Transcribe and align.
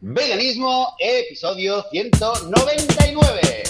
Veganismo, 0.00 0.94
episodio 1.00 1.84
199. 1.90 3.64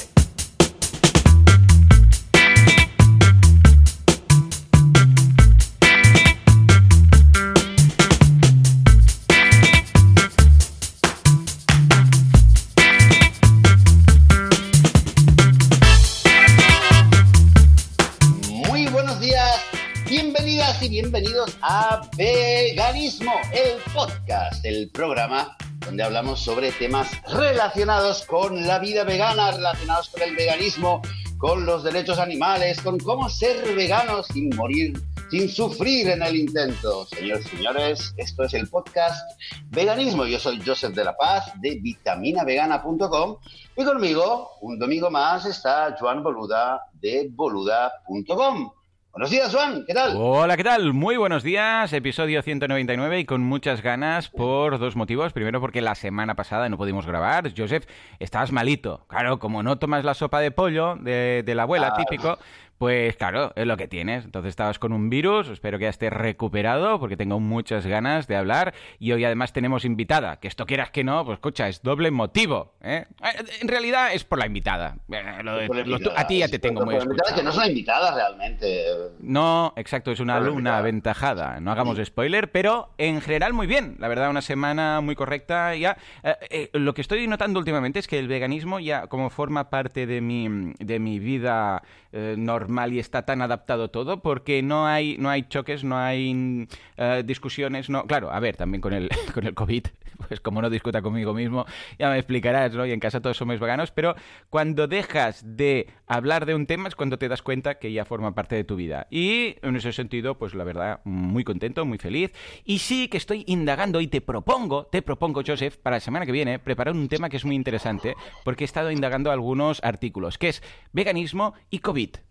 Muy 18.69 18.87
buenos 18.89 19.19
días, 19.19 19.63
bienvenidas 20.07 20.83
y 20.83 20.91
bienvenidos 20.91 21.57
a 21.63 22.07
Veganismo, 22.19 23.33
el 23.55 23.79
podcast, 23.95 24.63
el 24.67 24.91
programa 24.91 25.57
donde 25.89 26.03
hablamos 26.03 26.41
sobre 26.41 26.71
temas 26.73 27.09
relacionados 27.33 28.27
con 28.27 28.67
la 28.67 28.79
vida 28.79 29.05
vegana, 29.05 29.53
relacionados 29.53 30.11
con 30.11 30.21
el 30.21 30.37
veganismo, 30.37 31.01
con 31.39 31.65
los 31.65 31.83
derechos 31.83 32.19
animales, 32.19 32.79
con 32.83 32.99
cómo 32.99 33.31
ser 33.31 33.75
vegano 33.75 34.23
sin 34.23 34.55
morir, 34.55 35.01
sin 35.31 35.49
sufrir 35.49 36.11
en 36.11 36.23
el 36.23 36.37
intento. 36.37 37.07
Señores 37.07 37.47
señores, 37.47 38.13
esto 38.19 38.43
es 38.43 38.53
el 38.53 38.69
podcast 38.69 39.31
Veganismo. 39.71 40.27
Yo 40.27 40.39
soy 40.39 40.61
Joseph 40.61 40.95
de 40.95 41.05
la 41.05 41.17
Paz 41.17 41.53
de 41.59 41.77
vitaminavegana.com 41.81 43.39
y 43.75 43.83
conmigo, 43.83 44.59
un 44.61 44.79
domingo 44.79 45.11
más, 45.11 45.47
está 45.47 45.97
Joan 45.99 46.23
Boluda 46.23 46.83
de 47.01 47.31
boluda.com. 47.33 48.78
Buenos 49.19 49.31
días, 49.33 49.53
Juan, 49.53 49.85
¿qué 49.85 49.95
tal? 49.95 50.13
Hola, 50.17 50.57
¿qué 50.57 50.63
tal? 50.63 50.93
Muy 50.93 51.17
buenos 51.17 51.43
días, 51.43 51.93
episodio 51.93 52.41
199 52.41 53.19
y 53.19 53.25
con 53.25 53.43
muchas 53.43 53.83
ganas 53.83 54.29
por 54.29 54.79
dos 54.79 54.95
motivos. 54.95 55.33
Primero 55.33 55.61
porque 55.61 55.81
la 55.83 55.97
semana 55.97 56.37
pasada 56.37 56.69
no 56.69 56.77
pudimos 56.77 57.05
grabar. 57.05 57.51
Joseph, 57.57 57.85
estabas 58.21 58.53
malito. 58.53 59.05
Claro, 59.09 59.41
como 59.41 59.65
no 59.65 59.77
tomas 59.77 60.05
la 60.05 60.15
sopa 60.15 60.39
de 60.39 60.53
pollo 60.53 60.95
de, 61.01 61.43
de 61.45 61.55
la 61.57 61.65
abuela, 61.65 61.95
Ah. 61.95 61.97
típico, 61.97 62.39
pues 62.79 63.17
claro, 63.17 63.53
es 63.57 63.67
lo 63.67 63.77
que 63.77 63.89
tienes. 63.89 64.25
Entonces 64.25 64.51
estabas 64.51 64.79
con 64.79 64.93
un 64.93 65.11
virus, 65.11 65.49
espero 65.49 65.79
que 65.79 65.85
ya 65.85 65.91
estés 65.91 66.13
recuperado 66.13 66.99
porque 67.01 67.17
tengo 67.17 67.41
muchas 67.41 67.85
ganas 67.87 68.27
de 68.29 68.37
hablar 68.37 68.75
y 68.99 69.13
hoy 69.13 69.25
además 69.25 69.53
tenemos 69.53 69.85
invitada, 69.85 70.39
que 70.41 70.49
esto 70.49 70.65
quieras 70.67 70.91
que 70.91 71.05
no, 71.05 71.25
pues 71.25 71.37
escucha, 71.37 71.69
es 71.69 71.83
doble 71.83 72.11
motivo. 72.11 72.75
¿eh? 72.81 73.07
Eh, 73.23 73.45
En 73.61 73.69
realidad 73.69 74.13
es 74.15 74.25
por 74.25 74.39
la 74.39 74.47
invitada. 74.47 74.97
Eh, 75.13 75.43
lo 75.43 75.57
de- 75.57 75.67
Por 75.67 75.77
la 75.77 75.85
lo- 75.85 75.97
invitada, 75.97 76.21
a 76.21 76.27
ti 76.27 76.39
ya 76.39 76.49
te 76.49 76.59
tengo 76.59 76.81
por 76.81 76.87
muy 76.87 76.95
la 76.97 77.03
invitada, 77.05 77.31
escuchado. 77.31 77.37
Que 77.41 77.45
no 77.45 77.51
es 77.51 77.57
una 77.57 77.67
invitada 77.69 78.15
realmente. 78.15 78.85
No, 79.21 79.73
exacto, 79.77 80.11
es 80.13 80.21
una 80.21 80.35
Por 80.39 80.43
alumna 80.45 80.79
aventajada. 80.79 81.61
No 81.61 81.73
hagamos 81.73 81.99
spoiler, 82.05 82.51
pero 82.53 82.91
en 82.99 83.21
general 83.21 83.53
muy 83.53 83.67
bien. 83.67 83.97
La 83.99 84.09
verdad, 84.09 84.31
una 84.31 84.43
semana 84.43 85.01
muy 85.01 85.15
correcta. 85.15 85.75
Ya, 85.75 85.97
Eh, 86.23 86.35
eh, 86.51 86.71
lo 86.73 86.95
que 86.95 87.01
estoy 87.01 87.27
notando 87.27 87.59
últimamente 87.59 87.99
es 87.99 88.07
que 88.07 88.19
el 88.19 88.29
veganismo 88.29 88.81
ya 88.81 89.07
como 89.07 89.31
forma 89.31 89.71
parte 89.71 90.07
de 90.07 90.21
mi, 90.21 90.73
de 90.79 90.99
mi 90.99 91.19
vida 91.19 91.83
eh, 92.13 92.35
normal 92.69 92.93
y 92.93 92.99
está 92.99 93.25
tan 93.25 93.41
adaptado 93.41 93.89
todo 93.91 94.21
porque 94.21 94.63
no 94.63 94.87
hay, 94.87 95.17
no 95.19 95.31
hay 95.31 95.45
choques, 95.49 95.85
no 95.85 95.97
hay 95.97 96.35
mm, 96.35 96.67
eh, 96.99 97.23
discusiones. 97.25 97.89
No, 97.89 98.05
claro, 98.05 98.31
a 98.31 98.39
ver, 98.41 98.57
también 98.57 98.83
con 98.83 98.93
el, 98.93 99.09
con 99.35 99.47
el 99.47 99.55
COVID, 99.55 99.87
pues 100.29 100.41
como 100.41 100.61
no 100.61 100.69
discuta 100.69 101.01
conmigo 101.01 101.33
mismo, 101.33 101.65
ya 101.99 102.11
me 102.11 102.19
explicarás, 102.19 102.75
¿no? 102.75 102.85
Y 102.85 102.93
en 102.93 103.01
casa 103.01 103.21
todos 103.21 103.37
somos 103.37 103.59
veganos, 103.59 103.91
pero 103.91 104.15
cuando 104.51 104.87
dejas 104.87 105.43
de 105.57 105.89
hablar 106.07 106.45
de 106.45 106.55
un 106.55 106.67
tema 106.67 106.89
es 106.89 106.95
cuando 106.95 107.19
te 107.19 107.29
das 107.29 107.41
cuenta 107.43 107.79
que 107.79 107.93
ya 107.93 108.05
forma 108.05 108.35
parte 108.35 108.55
de 108.55 108.65
tu 108.65 108.77
vida. 108.77 109.07
Y 109.11 109.57
en 109.63 109.77
ese 109.77 109.93
sentido, 109.93 110.37
pues 110.37 110.55
la 110.55 110.65
verdad, 110.65 111.01
muy 111.05 111.45
contento, 111.45 111.85
muy 111.87 111.99
feliz. 111.99 112.33
Y 112.65 112.81
sí 112.81 113.09
que 113.09 113.17
estoy 113.17 113.45
indagando 113.47 114.01
y 114.01 114.09
te 114.09 114.21
propongo, 114.21 114.87
te 114.87 115.01
propongo, 115.01 115.43
Joseph, 115.47 115.79
para 115.79 115.97
la 115.97 116.01
semana 116.01 116.27
que 116.27 116.33
viene, 116.33 116.59
preparar 116.59 116.95
un 116.95 117.09
tema 117.09 117.31
que 117.31 117.39
es 117.39 117.45
muy 117.45 117.57
interesante, 117.57 118.15
porque 118.45 118.65
he 118.65 118.67
estado 118.67 118.91
indagando 118.91 119.31
algunos 119.31 119.81
artículos, 119.83 120.37
que 120.37 120.51
es 120.51 120.63
veganismo 120.93 121.55
y 121.71 121.79
COVID. 121.79 122.28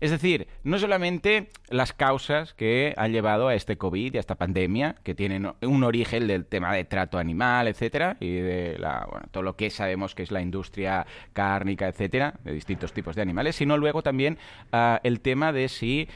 Es 0.00 0.10
decir, 0.10 0.48
no 0.64 0.78
solamente 0.78 1.48
las 1.68 1.92
causas 1.92 2.54
que 2.54 2.94
han 2.96 3.12
llevado 3.12 3.48
a 3.48 3.54
este 3.54 3.76
COVID 3.76 4.14
y 4.14 4.16
a 4.16 4.20
esta 4.20 4.36
pandemia, 4.36 4.96
que 5.02 5.14
tienen 5.14 5.52
un 5.60 5.84
origen 5.84 6.26
del 6.26 6.46
tema 6.46 6.74
de 6.74 6.84
trato 6.84 7.18
animal, 7.18 7.68
etcétera, 7.68 8.16
y 8.18 8.32
de 8.32 8.78
la, 8.78 9.06
todo 9.30 9.42
lo 9.42 9.56
que 9.56 9.68
sabemos 9.68 10.14
que 10.14 10.22
es 10.22 10.30
la 10.30 10.40
industria 10.40 11.06
cárnica, 11.34 11.88
etcétera, 11.88 12.34
de 12.44 12.52
distintos 12.52 12.92
tipos 12.92 13.14
de 13.14 13.22
animales, 13.22 13.56
sino 13.56 13.76
luego 13.76 14.02
también 14.02 14.38
ah, 14.72 15.00
el 15.04 15.20
tema 15.20 15.52
de 15.52 15.68
si 15.68 16.08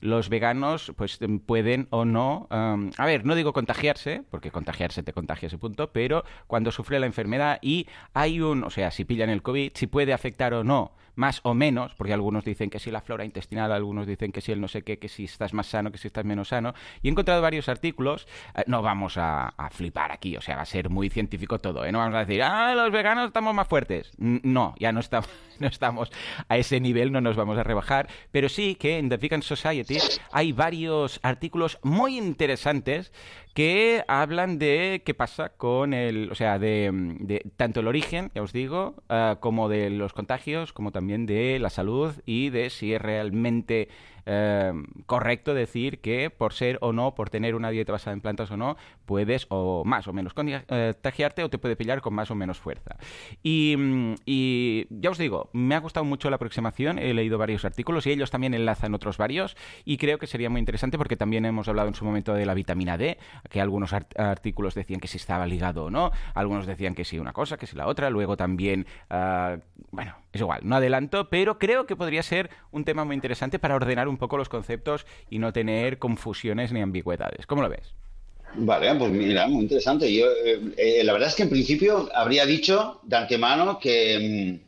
los 0.00 0.28
veganos 0.28 0.92
pues 0.96 1.18
pueden 1.46 1.86
o 1.90 2.04
no, 2.04 2.48
a 2.50 3.06
ver, 3.06 3.24
no 3.24 3.34
digo 3.34 3.52
contagiarse, 3.52 4.22
porque 4.30 4.50
contagiarse 4.50 5.02
te 5.02 5.12
contagia 5.12 5.46
ese 5.46 5.58
punto, 5.58 5.92
pero 5.92 6.24
cuando 6.46 6.72
sufre 6.72 6.98
la 6.98 7.06
enfermedad 7.06 7.58
y 7.62 7.86
hay 8.12 8.40
un, 8.40 8.64
o 8.64 8.70
sea, 8.70 8.90
si 8.90 9.04
pillan 9.04 9.30
el 9.30 9.42
COVID, 9.42 9.72
si 9.74 9.86
puede 9.86 10.12
afectar 10.12 10.52
o 10.54 10.64
no 10.64 10.92
más 11.16 11.40
o 11.42 11.54
menos, 11.54 11.94
porque 11.94 12.12
algunos 12.12 12.44
dicen 12.44 12.70
que 12.70 12.78
si 12.78 12.90
la 12.90 13.00
flora 13.00 13.24
intestinal, 13.24 13.72
algunos 13.72 14.06
dicen 14.06 14.30
que 14.30 14.40
si 14.40 14.52
el 14.52 14.60
no 14.60 14.68
sé 14.68 14.82
qué, 14.82 14.98
que 14.98 15.08
si 15.08 15.24
estás 15.24 15.52
más 15.52 15.66
sano, 15.66 15.90
que 15.90 15.98
si 15.98 16.06
estás 16.06 16.24
menos 16.24 16.48
sano. 16.48 16.74
Y 17.02 17.08
he 17.08 17.10
encontrado 17.10 17.42
varios 17.42 17.68
artículos, 17.68 18.28
eh, 18.54 18.62
no 18.66 18.82
vamos 18.82 19.16
a, 19.16 19.54
flipar 19.70 20.12
aquí, 20.12 20.36
o 20.36 20.40
sea, 20.40 20.56
va 20.56 20.62
a 20.62 20.66
ser 20.66 20.90
muy 20.90 21.10
científico 21.10 21.58
todo, 21.58 21.84
¿eh? 21.84 21.90
No 21.90 21.98
vamos 21.98 22.14
a 22.14 22.20
decir, 22.20 22.42
ah, 22.42 22.74
los 22.74 22.92
veganos 22.92 23.26
estamos 23.26 23.54
más 23.54 23.66
fuertes. 23.66 24.12
No, 24.18 24.74
ya 24.78 24.92
no 24.92 25.00
estamos, 25.00 25.28
no 25.58 25.66
estamos 25.66 26.12
a 26.48 26.56
ese 26.56 26.80
nivel, 26.80 27.10
no 27.10 27.20
nos 27.20 27.36
vamos 27.36 27.58
a 27.58 27.64
rebajar, 27.64 28.08
pero 28.30 28.48
sí 28.48 28.76
que 28.76 28.98
en 28.98 29.08
The 29.08 29.16
Vegan 29.16 29.42
Society 29.42 29.98
hay 30.30 30.52
varios 30.52 31.18
artículos 31.22 31.78
muy 31.82 32.16
interesantes 32.18 33.12
que 33.56 34.04
hablan 34.06 34.58
de 34.58 35.00
qué 35.02 35.14
pasa 35.14 35.48
con 35.48 35.94
el, 35.94 36.30
o 36.30 36.34
sea, 36.34 36.58
de, 36.58 36.90
de 37.20 37.50
tanto 37.56 37.80
el 37.80 37.88
origen, 37.88 38.30
ya 38.34 38.42
os 38.42 38.52
digo, 38.52 39.02
ah, 39.08 39.38
como 39.40 39.70
de 39.70 39.88
los 39.88 40.12
contagios, 40.12 40.74
como 40.74 40.92
también 40.92 41.24
de 41.24 41.58
la 41.58 41.70
salud 41.70 42.12
y 42.26 42.50
de 42.50 42.68
si 42.68 42.92
es 42.92 43.00
realmente 43.00 43.88
eh, 44.26 44.72
correcto 45.06 45.54
decir 45.54 46.00
que 46.00 46.30
por 46.30 46.52
ser 46.52 46.78
o 46.80 46.92
no, 46.92 47.14
por 47.14 47.30
tener 47.30 47.54
una 47.54 47.70
dieta 47.70 47.92
basada 47.92 48.12
en 48.14 48.20
plantas 48.20 48.50
o 48.50 48.56
no, 48.56 48.76
puedes 49.06 49.46
o 49.50 49.84
más 49.84 50.06
o 50.08 50.12
menos 50.12 50.34
conti- 50.34 50.62
eh, 50.68 50.92
contagiarte 50.94 51.44
o 51.44 51.48
te 51.50 51.58
puede 51.58 51.76
pillar 51.76 52.00
con 52.00 52.14
más 52.14 52.30
o 52.30 52.34
menos 52.34 52.58
fuerza. 52.58 52.96
Y, 53.42 53.74
mm, 53.78 54.14
y 54.26 54.86
ya 54.90 55.10
os 55.10 55.18
digo, 55.18 55.50
me 55.52 55.74
ha 55.74 55.78
gustado 55.78 56.04
mucho 56.04 56.28
la 56.30 56.36
aproximación, 56.36 56.98
he 56.98 57.14
leído 57.14 57.38
varios 57.38 57.64
artículos 57.64 58.06
y 58.06 58.10
ellos 58.10 58.30
también 58.30 58.54
enlazan 58.54 58.94
otros 58.94 59.16
varios 59.18 59.56
y 59.84 59.96
creo 59.98 60.18
que 60.18 60.26
sería 60.26 60.50
muy 60.50 60.58
interesante 60.58 60.98
porque 60.98 61.16
también 61.16 61.44
hemos 61.44 61.68
hablado 61.68 61.88
en 61.88 61.94
su 61.94 62.04
momento 62.04 62.34
de 62.34 62.44
la 62.46 62.54
vitamina 62.54 62.98
D, 62.98 63.18
que 63.50 63.60
algunos 63.60 63.92
art- 63.92 64.18
artículos 64.18 64.74
decían 64.74 65.00
que 65.00 65.08
si 65.08 65.16
estaba 65.18 65.46
ligado 65.46 65.84
o 65.84 65.90
no, 65.90 66.10
algunos 66.34 66.66
decían 66.66 66.94
que 66.94 67.04
sí 67.04 67.18
una 67.18 67.32
cosa, 67.32 67.56
que 67.56 67.66
sí 67.66 67.76
la 67.76 67.86
otra, 67.86 68.10
luego 68.10 68.36
también, 68.36 68.86
ah, 69.10 69.58
bueno, 69.92 70.14
es 70.36 70.40
igual, 70.40 70.60
no 70.62 70.76
adelanto, 70.76 71.28
pero 71.28 71.58
creo 71.58 71.86
que 71.86 71.96
podría 71.96 72.22
ser 72.22 72.48
un 72.70 72.84
tema 72.84 73.04
muy 73.04 73.14
interesante 73.14 73.58
para 73.58 73.74
ordenar 73.74 74.06
un 74.08 74.16
poco 74.16 74.36
los 74.38 74.48
conceptos 74.48 75.04
y 75.28 75.38
no 75.38 75.52
tener 75.52 75.98
confusiones 75.98 76.72
ni 76.72 76.80
ambigüedades. 76.80 77.46
¿Cómo 77.46 77.62
lo 77.62 77.68
ves? 77.68 77.94
Vale, 78.54 78.94
pues 78.94 79.10
mira, 79.10 79.46
muy 79.48 79.64
interesante. 79.64 80.12
Yo, 80.14 80.26
eh, 80.44 80.60
eh, 80.78 81.04
la 81.04 81.12
verdad 81.12 81.28
es 81.28 81.34
que 81.34 81.42
en 81.42 81.50
principio 81.50 82.08
habría 82.14 82.46
dicho 82.46 83.00
de 83.02 83.16
antemano 83.16 83.78
que, 83.78 84.58
mm, 84.62 84.66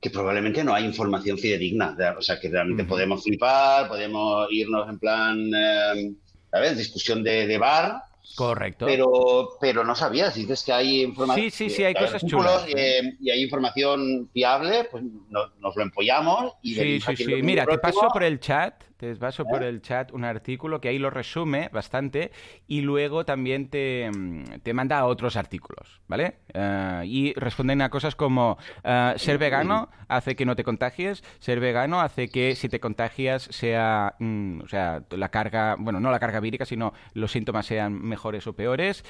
que 0.00 0.10
probablemente 0.10 0.62
no 0.62 0.74
hay 0.74 0.84
información 0.84 1.36
fidedigna. 1.38 1.92
de- 1.92 2.10
O 2.10 2.22
sea, 2.22 2.38
que 2.38 2.48
realmente 2.50 2.84
podemos 2.84 3.24
flipar, 3.24 3.88
podemos 3.88 4.46
irnos 4.52 4.88
en 4.88 4.98
plan, 4.98 5.50
eh, 5.56 6.12
¿sabes? 6.50 6.76
Discusión 6.78 7.24
de, 7.24 7.46
de 7.46 7.58
bar, 7.58 8.02
Correcto. 8.34 8.86
pero, 8.86 9.50
pero 9.60 9.84
no 9.84 9.94
sabías. 9.94 10.34
Dices 10.34 10.62
que 10.64 10.72
hay 10.72 11.02
información. 11.02 11.50
Sí, 11.50 11.68
sí, 11.68 11.70
sí, 11.70 11.84
hay 11.84 11.94
cosas 11.94 12.24
chulas, 12.26 12.66
eh, 12.74 13.16
y 13.20 13.30
hay 13.30 13.42
información 13.42 14.28
fiable, 14.32 14.84
pues 14.90 15.04
no- 15.30 15.46
nos 15.60 15.76
lo 15.76 15.82
empollamos 15.82 16.54
y 16.62 16.74
Sí, 16.74 17.00
sí, 17.00 17.16
sí. 17.16 17.42
Mira, 17.42 17.64
te 17.64 17.78
próximo. 17.78 18.00
paso 18.02 18.12
por 18.12 18.22
el 18.24 18.40
chat, 18.40 18.82
te 18.96 19.14
paso 19.16 19.44
por 19.44 19.62
¿Eh? 19.62 19.68
el 19.68 19.82
chat 19.82 20.12
un 20.12 20.24
artículo 20.24 20.80
que 20.80 20.88
ahí 20.88 20.98
lo 20.98 21.10
resume 21.10 21.68
bastante 21.72 22.30
y 22.66 22.80
luego 22.80 23.24
también 23.24 23.68
te, 23.68 24.10
mm, 24.10 24.60
te 24.62 24.72
manda 24.72 24.98
a 24.98 25.06
otros 25.06 25.36
artículos, 25.36 26.00
¿vale? 26.08 26.38
Eh, 26.54 27.02
y 27.04 27.34
responden 27.34 27.82
a 27.82 27.90
cosas 27.90 28.16
como 28.16 28.58
eh, 28.84 29.14
ser 29.16 29.38
vegano 29.38 29.90
hace 30.08 30.34
que 30.34 30.46
no 30.46 30.56
te 30.56 30.64
contagies, 30.64 31.22
ser 31.38 31.60
vegano 31.60 32.00
hace 32.00 32.28
que 32.28 32.54
si 32.54 32.68
te 32.68 32.80
contagias 32.80 33.42
sea, 33.42 34.14
mm, 34.18 34.60
o 34.62 34.68
sea, 34.68 35.02
la 35.10 35.28
carga, 35.28 35.76
bueno, 35.78 36.00
no 36.00 36.10
la 36.10 36.18
carga 36.18 36.40
vírica, 36.40 36.64
sino 36.64 36.94
los 37.12 37.32
síntomas 37.32 37.66
sean 37.66 38.00
mejores 38.00 38.46
o 38.46 38.54
peores. 38.54 39.04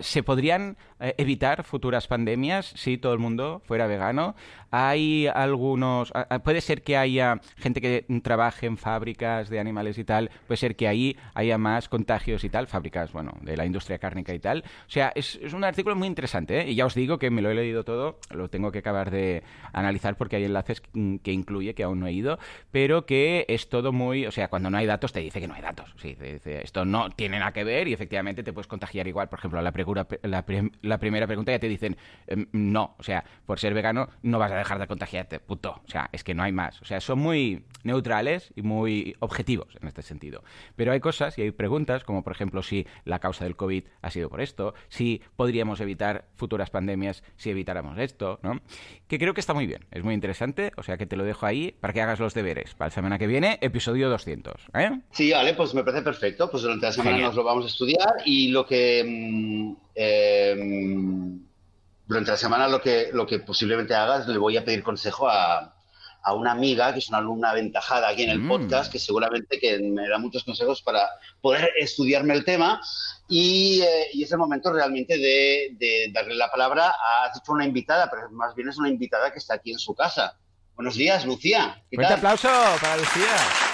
Se 0.00 0.22
podrían 0.22 0.76
evitar 0.98 1.64
futuras 1.64 2.06
pandemias 2.06 2.72
si 2.76 2.98
todo 2.98 3.12
el 3.12 3.18
mundo 3.18 3.62
fuera 3.64 3.86
vegano. 3.86 4.34
Hay 4.70 5.26
algunos, 5.26 6.12
puede 6.44 6.60
ser 6.60 6.82
que 6.82 6.96
haya 6.96 7.40
gente 7.56 7.80
que 7.80 8.06
trabaje 8.22 8.66
en 8.66 8.76
fábricas 8.76 8.97
de 8.98 9.58
animales 9.58 9.98
y 9.98 10.04
tal, 10.04 10.30
puede 10.46 10.56
ser 10.58 10.76
que 10.76 10.88
ahí 10.88 11.16
haya 11.34 11.56
más 11.58 11.88
contagios 11.88 12.44
y 12.44 12.50
tal, 12.50 12.66
fábricas, 12.66 13.12
bueno, 13.12 13.32
de 13.42 13.56
la 13.56 13.64
industria 13.64 13.98
cárnica 13.98 14.34
y 14.34 14.38
tal. 14.38 14.64
O 14.86 14.90
sea, 14.90 15.12
es, 15.14 15.38
es 15.42 15.52
un 15.52 15.64
artículo 15.64 15.96
muy 15.96 16.06
interesante, 16.06 16.60
¿eh? 16.60 16.70
y 16.70 16.74
ya 16.74 16.86
os 16.86 16.94
digo 16.94 17.18
que 17.18 17.30
me 17.30 17.42
lo 17.42 17.50
he 17.50 17.54
leído 17.54 17.84
todo, 17.84 18.18
lo 18.30 18.48
tengo 18.48 18.72
que 18.72 18.78
acabar 18.80 19.10
de 19.10 19.42
analizar 19.72 20.16
porque 20.16 20.36
hay 20.36 20.44
enlaces 20.44 20.80
que 20.80 21.32
incluye 21.32 21.74
que 21.74 21.84
aún 21.84 22.00
no 22.00 22.06
he 22.06 22.12
ido, 22.12 22.38
pero 22.70 23.06
que 23.06 23.44
es 23.48 23.68
todo 23.68 23.92
muy, 23.92 24.26
o 24.26 24.30
sea, 24.30 24.48
cuando 24.48 24.70
no 24.70 24.78
hay 24.78 24.86
datos 24.86 25.12
te 25.12 25.20
dice 25.20 25.40
que 25.40 25.48
no 25.48 25.54
hay 25.54 25.62
datos, 25.62 25.94
sí, 25.96 26.14
te 26.14 26.34
dice, 26.34 26.62
esto 26.62 26.84
no 26.84 27.10
tiene 27.10 27.38
nada 27.38 27.52
que 27.52 27.64
ver 27.64 27.88
y 27.88 27.92
efectivamente 27.92 28.42
te 28.42 28.52
puedes 28.52 28.66
contagiar 28.66 29.06
igual, 29.06 29.28
por 29.28 29.38
ejemplo, 29.38 29.62
la, 29.62 29.72
la, 30.22 30.44
la 30.82 30.98
primera 30.98 31.26
pregunta 31.26 31.52
ya 31.52 31.58
te 31.58 31.68
dicen, 31.68 31.96
em, 32.26 32.46
no, 32.52 32.94
o 32.98 33.02
sea, 33.02 33.24
por 33.46 33.58
ser 33.58 33.74
vegano 33.74 34.08
no 34.22 34.38
vas 34.38 34.52
a 34.52 34.56
dejar 34.56 34.78
de 34.78 34.86
contagiarte, 34.86 35.40
puto, 35.40 35.80
o 35.84 35.88
sea, 35.88 36.08
es 36.12 36.24
que 36.24 36.34
no 36.34 36.42
hay 36.42 36.52
más, 36.52 36.80
o 36.82 36.84
sea, 36.84 37.00
son 37.00 37.18
muy 37.18 37.64
neutrales 37.84 38.52
y 38.56 38.62
muy 38.62 38.87
objetivos 39.20 39.76
en 39.80 39.88
este 39.88 40.02
sentido, 40.02 40.42
pero 40.76 40.92
hay 40.92 41.00
cosas 41.00 41.38
y 41.38 41.42
hay 41.42 41.50
preguntas 41.50 42.04
como 42.04 42.22
por 42.22 42.32
ejemplo 42.32 42.62
si 42.62 42.86
la 43.04 43.18
causa 43.18 43.44
del 43.44 43.56
COVID 43.56 43.84
ha 44.02 44.10
sido 44.10 44.28
por 44.28 44.40
esto, 44.40 44.74
si 44.88 45.20
podríamos 45.36 45.80
evitar 45.80 46.26
futuras 46.34 46.70
pandemias 46.70 47.22
si 47.36 47.50
evitáramos 47.50 47.98
esto, 47.98 48.38
¿no? 48.42 48.60
Que 49.06 49.18
creo 49.18 49.34
que 49.34 49.40
está 49.40 49.54
muy 49.54 49.66
bien, 49.66 49.86
es 49.90 50.02
muy 50.02 50.14
interesante, 50.14 50.72
o 50.76 50.82
sea 50.82 50.96
que 50.96 51.06
te 51.06 51.16
lo 51.16 51.24
dejo 51.24 51.46
ahí 51.46 51.74
para 51.80 51.92
que 51.92 52.02
hagas 52.02 52.20
los 52.20 52.34
deberes 52.34 52.74
para 52.74 52.88
la 52.88 52.94
semana 52.94 53.18
que 53.18 53.26
viene, 53.26 53.58
episodio 53.60 54.10
200. 54.10 54.54
¿eh? 54.74 55.00
Sí, 55.10 55.30
vale, 55.32 55.54
pues 55.54 55.74
me 55.74 55.84
parece 55.84 56.02
perfecto, 56.02 56.50
pues 56.50 56.62
durante 56.62 56.86
la 56.86 56.92
semana 56.92 57.18
nos 57.18 57.34
lo 57.34 57.44
vamos 57.44 57.64
a 57.64 57.68
estudiar 57.68 58.14
y 58.24 58.48
lo 58.48 58.66
que... 58.66 59.04
Mm, 59.06 59.76
em, 59.94 61.48
durante 62.06 62.30
la 62.30 62.36
semana 62.38 62.68
lo 62.68 62.80
que, 62.80 63.10
lo 63.12 63.26
que 63.26 63.38
posiblemente 63.38 63.94
hagas, 63.94 64.26
le 64.26 64.38
voy 64.38 64.56
a 64.56 64.64
pedir 64.64 64.82
consejo 64.82 65.28
a, 65.28 65.77
a 66.28 66.34
una 66.34 66.52
amiga 66.52 66.92
que 66.92 66.98
es 66.98 67.08
una 67.08 67.18
alumna 67.18 67.50
aventajada 67.50 68.10
aquí 68.10 68.24
en 68.24 68.30
el 68.30 68.40
mm. 68.40 68.48
podcast, 68.48 68.92
que 68.92 68.98
seguramente 68.98 69.58
que 69.58 69.78
me 69.78 70.06
da 70.06 70.18
muchos 70.18 70.44
consejos 70.44 70.82
para 70.82 71.08
poder 71.40 71.70
estudiarme 71.78 72.34
el 72.34 72.44
tema. 72.44 72.80
Y, 73.28 73.80
eh, 73.80 74.08
y 74.12 74.24
es 74.24 74.32
el 74.32 74.38
momento 74.38 74.70
realmente 74.70 75.16
de, 75.16 75.70
de, 75.78 76.10
darle 76.12 76.34
la 76.34 76.50
palabra 76.50 76.88
a, 76.88 77.32
dicho 77.32 77.52
una 77.52 77.64
invitada, 77.64 78.10
pero 78.10 78.30
más 78.30 78.54
bien 78.54 78.68
es 78.68 78.76
una 78.76 78.90
invitada 78.90 79.32
que 79.32 79.38
está 79.38 79.54
aquí 79.54 79.72
en 79.72 79.78
su 79.78 79.94
casa. 79.94 80.36
Buenos 80.74 80.96
días, 80.96 81.24
Lucía. 81.24 81.82
Un 81.92 82.04
aplauso 82.04 82.48
para 82.80 82.98
Lucía. 82.98 83.67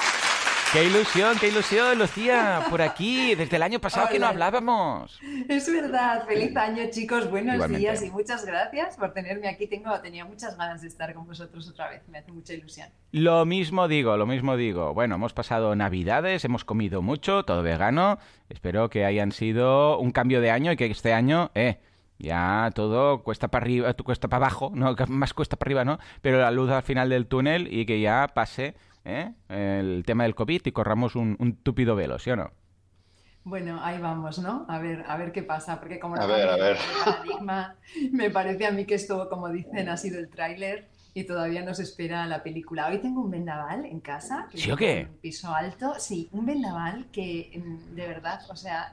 Qué 0.75 0.87
ilusión, 0.87 1.37
qué 1.39 1.51
ilusión, 1.51 1.97
Lucía, 2.01 2.65
por 2.69 2.83
aquí, 2.83 3.37
desde 3.37 3.55
el 3.55 3.63
año 3.63 3.79
pasado 3.79 4.09
que 4.09 4.19
no 4.19 4.27
hablábamos. 4.27 5.21
Es 5.49 5.73
verdad, 5.73 6.27
feliz 6.27 6.57
año 6.57 6.83
chicos, 6.91 7.31
buenos 7.31 7.69
días 7.69 8.03
y 8.03 8.11
muchas 8.11 8.45
gracias 8.45 8.97
por 8.97 9.13
tenerme 9.13 9.47
aquí. 9.47 9.69
Tengo, 9.69 9.97
tenía 10.01 10.25
muchas 10.25 10.59
ganas 10.59 10.83
de 10.83 10.89
estar 10.89 11.15
con 11.15 11.29
vosotros 11.29 11.69
otra 11.69 11.91
vez, 11.91 12.03
me 12.09 12.19
hace 12.19 12.33
mucha 12.33 12.55
ilusión. 12.55 12.89
Lo 13.13 13.47
mismo 13.47 13.87
digo, 13.87 14.17
lo 14.17 14.27
mismo 14.27 14.57
digo. 14.57 14.93
Bueno, 14.95 15.15
hemos 15.15 15.33
pasado 15.33 15.77
navidades, 15.77 16.45
hemos 16.45 16.65
comido 16.65 17.03
mucho, 17.03 17.45
todo 17.45 17.63
vegano. 17.63 18.19
Espero 18.49 18.91
que 18.91 19.05
hayan 19.05 19.31
sido 19.31 20.01
un 20.01 20.11
cambio 20.11 20.41
de 20.41 20.51
año 20.51 20.73
y 20.73 20.77
que 20.77 20.87
este 20.87 21.13
año, 21.13 21.53
eh, 21.55 21.79
ya 22.19 22.73
todo 22.75 23.23
cuesta 23.23 23.47
para 23.47 23.65
arriba, 23.65 23.95
cuesta 23.95 24.27
para 24.27 24.47
abajo, 24.47 24.73
no, 24.75 24.97
más 25.07 25.35
cuesta 25.35 25.55
para 25.55 25.69
arriba, 25.69 25.85
¿no? 25.85 26.01
Pero 26.21 26.41
la 26.41 26.51
luz 26.51 26.69
al 26.73 26.83
final 26.83 27.11
del 27.11 27.29
túnel 27.29 27.73
y 27.73 27.87
que 27.87 28.01
ya 28.01 28.27
pase 28.35 28.75
¿eh? 29.05 29.33
el 29.49 30.03
tema 30.07 30.25
del 30.25 30.35
COVID 30.35 30.63
y 30.65 30.73
corramos 30.73 31.17
un, 31.17 31.37
un 31.39 31.57
túpido 31.57 31.95
velo, 31.97 32.19
¿sí 32.19 32.31
o 32.31 32.37
no? 32.37 32.51
Bueno, 33.45 33.79
ahí 33.83 33.99
vamos, 33.99 34.39
¿no? 34.39 34.65
A 34.69 34.79
ver, 34.79 35.05
a 35.07 35.19
ver 35.19 35.31
qué 35.31 35.43
pasa, 35.43 35.79
porque 35.79 36.01
como 36.01 36.17
a 36.17 36.27
ver, 36.27 36.49
a 36.49 36.57
ver. 36.57 36.79
paradigma, 37.05 37.77
me 38.11 38.31
parece 38.31 38.67
a 38.67 38.71
mí 38.71 38.87
que 38.87 38.95
esto, 38.95 39.29
como 39.29 39.51
dicen, 39.51 39.91
ha 39.91 39.99
sido 39.99 40.19
el 40.19 40.31
tráiler 40.31 40.89
y 41.13 41.25
todavía 41.25 41.63
nos 41.63 41.79
espera 41.79 42.27
la 42.27 42.43
película. 42.43 42.89
Hoy 42.89 42.99
tengo 42.99 43.21
un 43.21 43.31
vendaval 43.31 43.85
en 43.85 44.01
casa. 44.01 44.49
¿Sí 44.55 44.71
o 44.71 44.77
qué? 44.77 45.09
Un 45.11 45.19
piso 45.19 45.55
alto, 45.55 45.95
sí, 45.99 46.31
un 46.33 46.47
vendaval 46.47 47.07
que 47.13 47.63
de 47.93 48.07
verdad, 48.09 48.41
o 48.49 48.57
sea, 48.57 48.91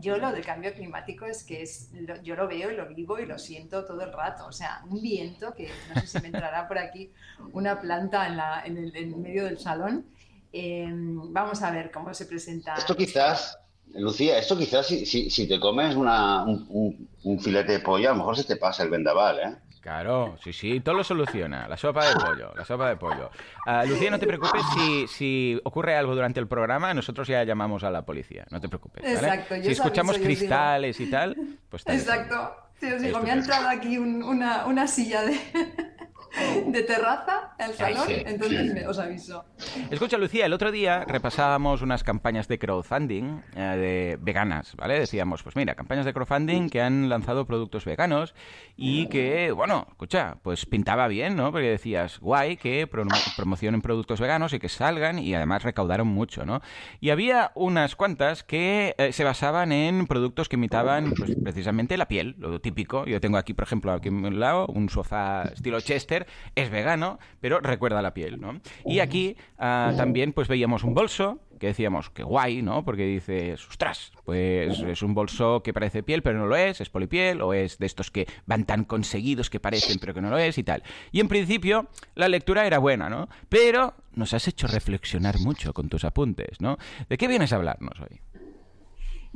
yo 0.00 0.16
lo 0.16 0.30
del 0.32 0.44
cambio 0.44 0.72
climático 0.72 1.26
es 1.26 1.42
que 1.42 1.62
es, 1.62 1.90
yo 2.22 2.36
lo 2.36 2.46
veo 2.46 2.70
y 2.70 2.76
lo 2.76 2.86
vivo 2.88 3.18
y 3.18 3.26
lo 3.26 3.38
siento 3.38 3.84
todo 3.84 4.02
el 4.02 4.12
rato. 4.12 4.46
O 4.46 4.52
sea, 4.52 4.82
un 4.88 5.00
viento 5.00 5.54
que 5.54 5.70
no 5.94 6.00
sé 6.00 6.06
si 6.06 6.20
me 6.20 6.28
entrará 6.28 6.68
por 6.68 6.78
aquí 6.78 7.10
una 7.52 7.80
planta 7.80 8.26
en, 8.26 8.36
la, 8.36 8.62
en, 8.64 8.78
el, 8.78 9.16
medio 9.16 9.44
del 9.44 9.58
salón. 9.58 10.06
Em, 10.52 11.32
vamos 11.32 11.62
a 11.62 11.70
ver 11.70 11.90
cómo 11.90 12.14
se 12.14 12.26
presenta. 12.26 12.74
Esto 12.74 12.96
quizás, 12.96 13.58
Lucía, 13.94 14.38
esto 14.38 14.56
quizás 14.56 14.86
si, 14.86 15.04
si, 15.04 15.48
te 15.48 15.58
comes 15.58 15.96
una, 15.96 16.44
un, 16.44 17.08
un, 17.24 17.40
filete 17.40 17.72
de 17.72 17.80
pollo, 17.80 18.08
a 18.08 18.12
lo 18.12 18.18
mejor 18.18 18.36
se 18.36 18.44
te 18.44 18.56
pasa 18.56 18.84
el 18.84 18.90
vendaval, 18.90 19.38
¿eh? 19.40 19.56
Claro, 19.88 20.36
sí, 20.44 20.52
sí, 20.52 20.80
todo 20.80 20.96
lo 20.96 21.02
soluciona. 21.02 21.66
La 21.66 21.78
sopa 21.78 22.06
de 22.06 22.14
pollo, 22.14 22.52
la 22.54 22.62
sopa 22.62 22.90
de 22.90 22.96
pollo. 22.96 23.30
Uh, 23.66 23.88
Lucía, 23.88 24.10
no 24.10 24.18
te 24.18 24.26
preocupes 24.26 24.60
si, 24.74 25.06
si 25.06 25.60
ocurre 25.64 25.96
algo 25.96 26.14
durante 26.14 26.38
el 26.38 26.46
programa, 26.46 26.92
nosotros 26.92 27.26
ya 27.26 27.42
llamamos 27.42 27.84
a 27.84 27.90
la 27.90 28.04
policía, 28.04 28.44
no 28.50 28.60
te 28.60 28.68
preocupes. 28.68 29.02
Exacto, 29.02 29.54
si 29.54 29.70
escuchamos 29.70 30.18
cristales 30.18 31.00
y 31.00 31.08
tal, 31.10 31.34
pues 31.70 31.84
Exacto. 31.86 32.54
Sí, 32.78 32.92
os 32.92 33.00
digo, 33.00 33.18
me 33.20 33.30
ha 33.30 33.34
entrado 33.34 33.66
aquí 33.66 33.96
una, 33.96 34.66
una 34.66 34.86
silla 34.86 35.22
de, 35.22 35.40
de 36.66 36.82
terraza 36.82 37.54
al 37.58 37.74
salón, 37.74 38.06
entonces 38.08 38.72
me, 38.72 38.86
os 38.86 38.98
aviso. 38.98 39.44
Escucha, 39.90 40.18
Lucía, 40.18 40.46
el 40.46 40.52
otro 40.52 40.70
día 40.70 41.04
repasábamos 41.04 41.82
unas 41.82 42.04
campañas 42.04 42.48
de 42.48 42.58
crowdfunding 42.58 43.40
eh, 43.56 43.60
de 43.60 44.18
veganas, 44.20 44.74
¿vale? 44.76 44.98
Decíamos, 44.98 45.42
pues 45.42 45.56
mira, 45.56 45.74
campañas 45.74 46.04
de 46.04 46.12
crowdfunding 46.12 46.68
que 46.68 46.80
han 46.80 47.08
lanzado 47.08 47.46
productos 47.46 47.84
veganos 47.84 48.34
y 48.76 49.06
que, 49.08 49.52
bueno, 49.52 49.86
escucha, 49.88 50.36
pues 50.42 50.66
pintaba 50.66 51.08
bien, 51.08 51.36
¿no? 51.36 51.50
Porque 51.50 51.70
decías, 51.70 52.18
guay, 52.20 52.56
que 52.56 52.86
promocionen 52.86 53.82
productos 53.82 54.20
veganos 54.20 54.52
y 54.52 54.58
que 54.58 54.68
salgan 54.68 55.18
y 55.18 55.34
además 55.34 55.62
recaudaron 55.62 56.08
mucho, 56.08 56.44
¿no? 56.44 56.60
Y 57.00 57.10
había 57.10 57.52
unas 57.54 57.96
cuantas 57.96 58.44
que 58.44 58.94
eh, 58.98 59.12
se 59.12 59.24
basaban 59.24 59.72
en 59.72 60.06
productos 60.06 60.48
que 60.48 60.56
imitaban 60.56 61.12
pues, 61.16 61.36
precisamente 61.42 61.96
la 61.96 62.08
piel, 62.08 62.36
lo 62.38 62.60
típico. 62.60 63.06
Yo 63.06 63.20
tengo 63.20 63.38
aquí, 63.38 63.54
por 63.54 63.64
ejemplo, 63.64 63.92
aquí 63.92 64.08
a 64.08 64.12
un 64.12 64.40
lado, 64.40 64.66
un 64.66 64.88
sofá 64.88 65.44
estilo 65.54 65.80
Chester 65.80 66.17
es 66.54 66.70
vegano, 66.70 67.18
pero 67.40 67.60
recuerda 67.60 68.02
la 68.02 68.14
piel, 68.14 68.40
¿no? 68.40 68.60
Y 68.84 69.00
aquí 69.00 69.36
ah, 69.58 69.92
también 69.96 70.32
pues 70.32 70.48
veíamos 70.48 70.84
un 70.84 70.94
bolso 70.94 71.40
que 71.58 71.66
decíamos 71.66 72.10
que 72.10 72.22
guay, 72.22 72.62
¿no? 72.62 72.84
Porque 72.84 73.04
dices, 73.04 73.66
ostras, 73.68 74.12
pues 74.24 74.78
es 74.80 75.02
un 75.02 75.14
bolso 75.14 75.62
que 75.62 75.72
parece 75.72 76.02
piel, 76.02 76.22
pero 76.22 76.38
no 76.38 76.46
lo 76.46 76.56
es, 76.56 76.80
es 76.80 76.88
polipiel, 76.88 77.42
o 77.42 77.52
es 77.52 77.78
de 77.78 77.86
estos 77.86 78.10
que 78.10 78.26
van 78.46 78.64
tan 78.64 78.84
conseguidos 78.84 79.50
que 79.50 79.60
parecen, 79.60 79.98
pero 79.98 80.14
que 80.14 80.20
no 80.20 80.30
lo 80.30 80.38
es 80.38 80.56
y 80.58 80.64
tal. 80.64 80.82
Y 81.12 81.20
en 81.20 81.28
principio, 81.28 81.88
la 82.14 82.28
lectura 82.28 82.66
era 82.66 82.78
buena, 82.78 83.10
¿no? 83.10 83.28
Pero 83.48 83.94
nos 84.14 84.34
has 84.34 84.48
hecho 84.48 84.66
reflexionar 84.66 85.38
mucho 85.40 85.72
con 85.72 85.88
tus 85.88 86.04
apuntes, 86.04 86.60
¿no? 86.60 86.78
¿De 87.08 87.18
qué 87.18 87.28
vienes 87.28 87.52
a 87.52 87.56
hablarnos 87.56 88.00
hoy? 88.00 88.20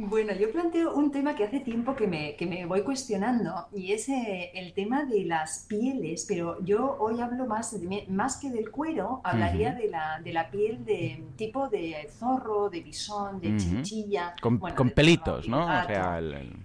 Bueno, 0.05 0.33
yo 0.35 0.51
planteo 0.51 0.95
un 0.95 1.13
tema 1.13 1.37
que 1.37 1.45
hace 1.45 1.61
tiempo 1.61 1.95
que 1.95 2.09
me, 2.09 2.35
que 2.35 2.45
me 2.45 2.67
voy 2.67 2.83
cuestionando 2.83 3.69
y 3.73 3.93
es 3.93 4.09
eh, 4.09 4.51
el 4.55 4.73
tema 4.73 5.05
de 5.05 5.25
las 5.25 5.65
pieles, 5.69 6.27
pero 6.29 6.61
yo 6.65 6.97
hoy 6.99 7.21
hablo 7.21 7.47
más, 7.47 7.77
más 8.09 8.37
que 8.39 8.51
del 8.51 8.73
cuero, 8.73 9.21
hablaría 9.23 9.75
de, 9.75 9.89
la, 9.89 10.21
de 10.23 10.33
la 10.33 10.51
piel 10.51 10.85
de 10.85 11.25
tipo 11.37 11.69
de 11.69 12.09
zorro, 12.19 12.69
de 12.69 12.81
bisón, 12.81 13.41
de 13.41 13.57
chinchilla. 13.57 14.35
Con, 14.41 14.59
con 14.59 14.91
pelitos, 14.91 15.47
¿no? 15.47 15.69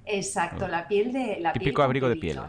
Exacto, 0.05 0.67
la 0.67 0.87
piel 0.87 1.13
de... 1.13 1.37
La 1.39 1.53
típico 1.53 1.83
abrigo 1.83 2.09
de 2.09 2.15
pieles. 2.15 2.43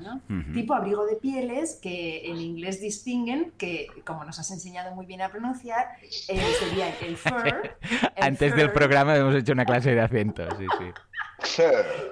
Tipo 0.55 0.72
abrigo 0.72 1.05
de 1.05 1.17
pieles 1.17 1.79
que 1.82 2.31
en 2.31 2.39
inglés 2.39 2.81
distinguen, 2.81 3.53
que 3.58 3.89
como 4.06 4.24
nos 4.24 4.39
has 4.39 4.51
enseñado 4.51 4.94
muy 4.94 5.05
bien 5.05 5.20
a 5.20 5.29
pronunciar, 5.29 5.86
eh, 6.29 6.41
sería 6.58 6.89
el 7.01 7.19
fur. 7.19 7.74
Antes 8.17 8.56
del 8.56 8.72
programa 8.72 9.17
hemos 9.17 9.34
hecho 9.34 9.53
una 9.53 9.67
clase 9.67 9.94
de 9.94 10.01
acentos. 10.01 10.48
Sí. 10.56 10.78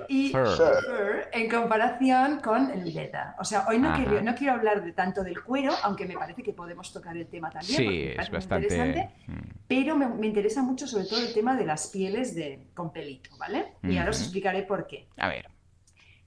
Y 0.08 0.30
fur. 0.30 1.28
en 1.32 1.50
comparación 1.50 2.40
con 2.40 2.70
el 2.70 2.92
leather. 2.92 3.34
O 3.38 3.44
sea, 3.44 3.66
hoy 3.68 3.78
no 3.78 3.94
quiero, 3.94 4.22
no 4.22 4.34
quiero 4.34 4.54
hablar 4.54 4.84
de 4.84 4.92
tanto 4.92 5.22
del 5.22 5.42
cuero, 5.42 5.72
aunque 5.82 6.06
me 6.06 6.14
parece 6.14 6.42
que 6.42 6.52
podemos 6.52 6.92
tocar 6.92 7.16
el 7.16 7.26
tema 7.26 7.50
también. 7.50 7.76
Sí, 7.76 8.14
es 8.16 8.30
bastante 8.30 8.66
interesante. 8.66 9.10
Mm. 9.26 9.56
Pero 9.66 9.96
me, 9.96 10.26
interesa 10.26 10.62
mucho 10.62 10.86
sobre 10.86 11.06
todo 11.06 11.20
el 11.20 11.34
tema 11.34 11.56
de 11.56 11.64
las 11.64 11.88
pieles 11.88 12.34
de, 12.34 12.66
con 12.74 12.92
pelito, 12.92 13.30
¿vale? 13.38 13.74
Y 13.82 13.98
ahora 13.98 14.10
os 14.10 14.20
explicaré 14.20 14.62
por 14.62 14.86
qué. 14.86 15.08
A 15.16 15.28
ver. 15.28 15.48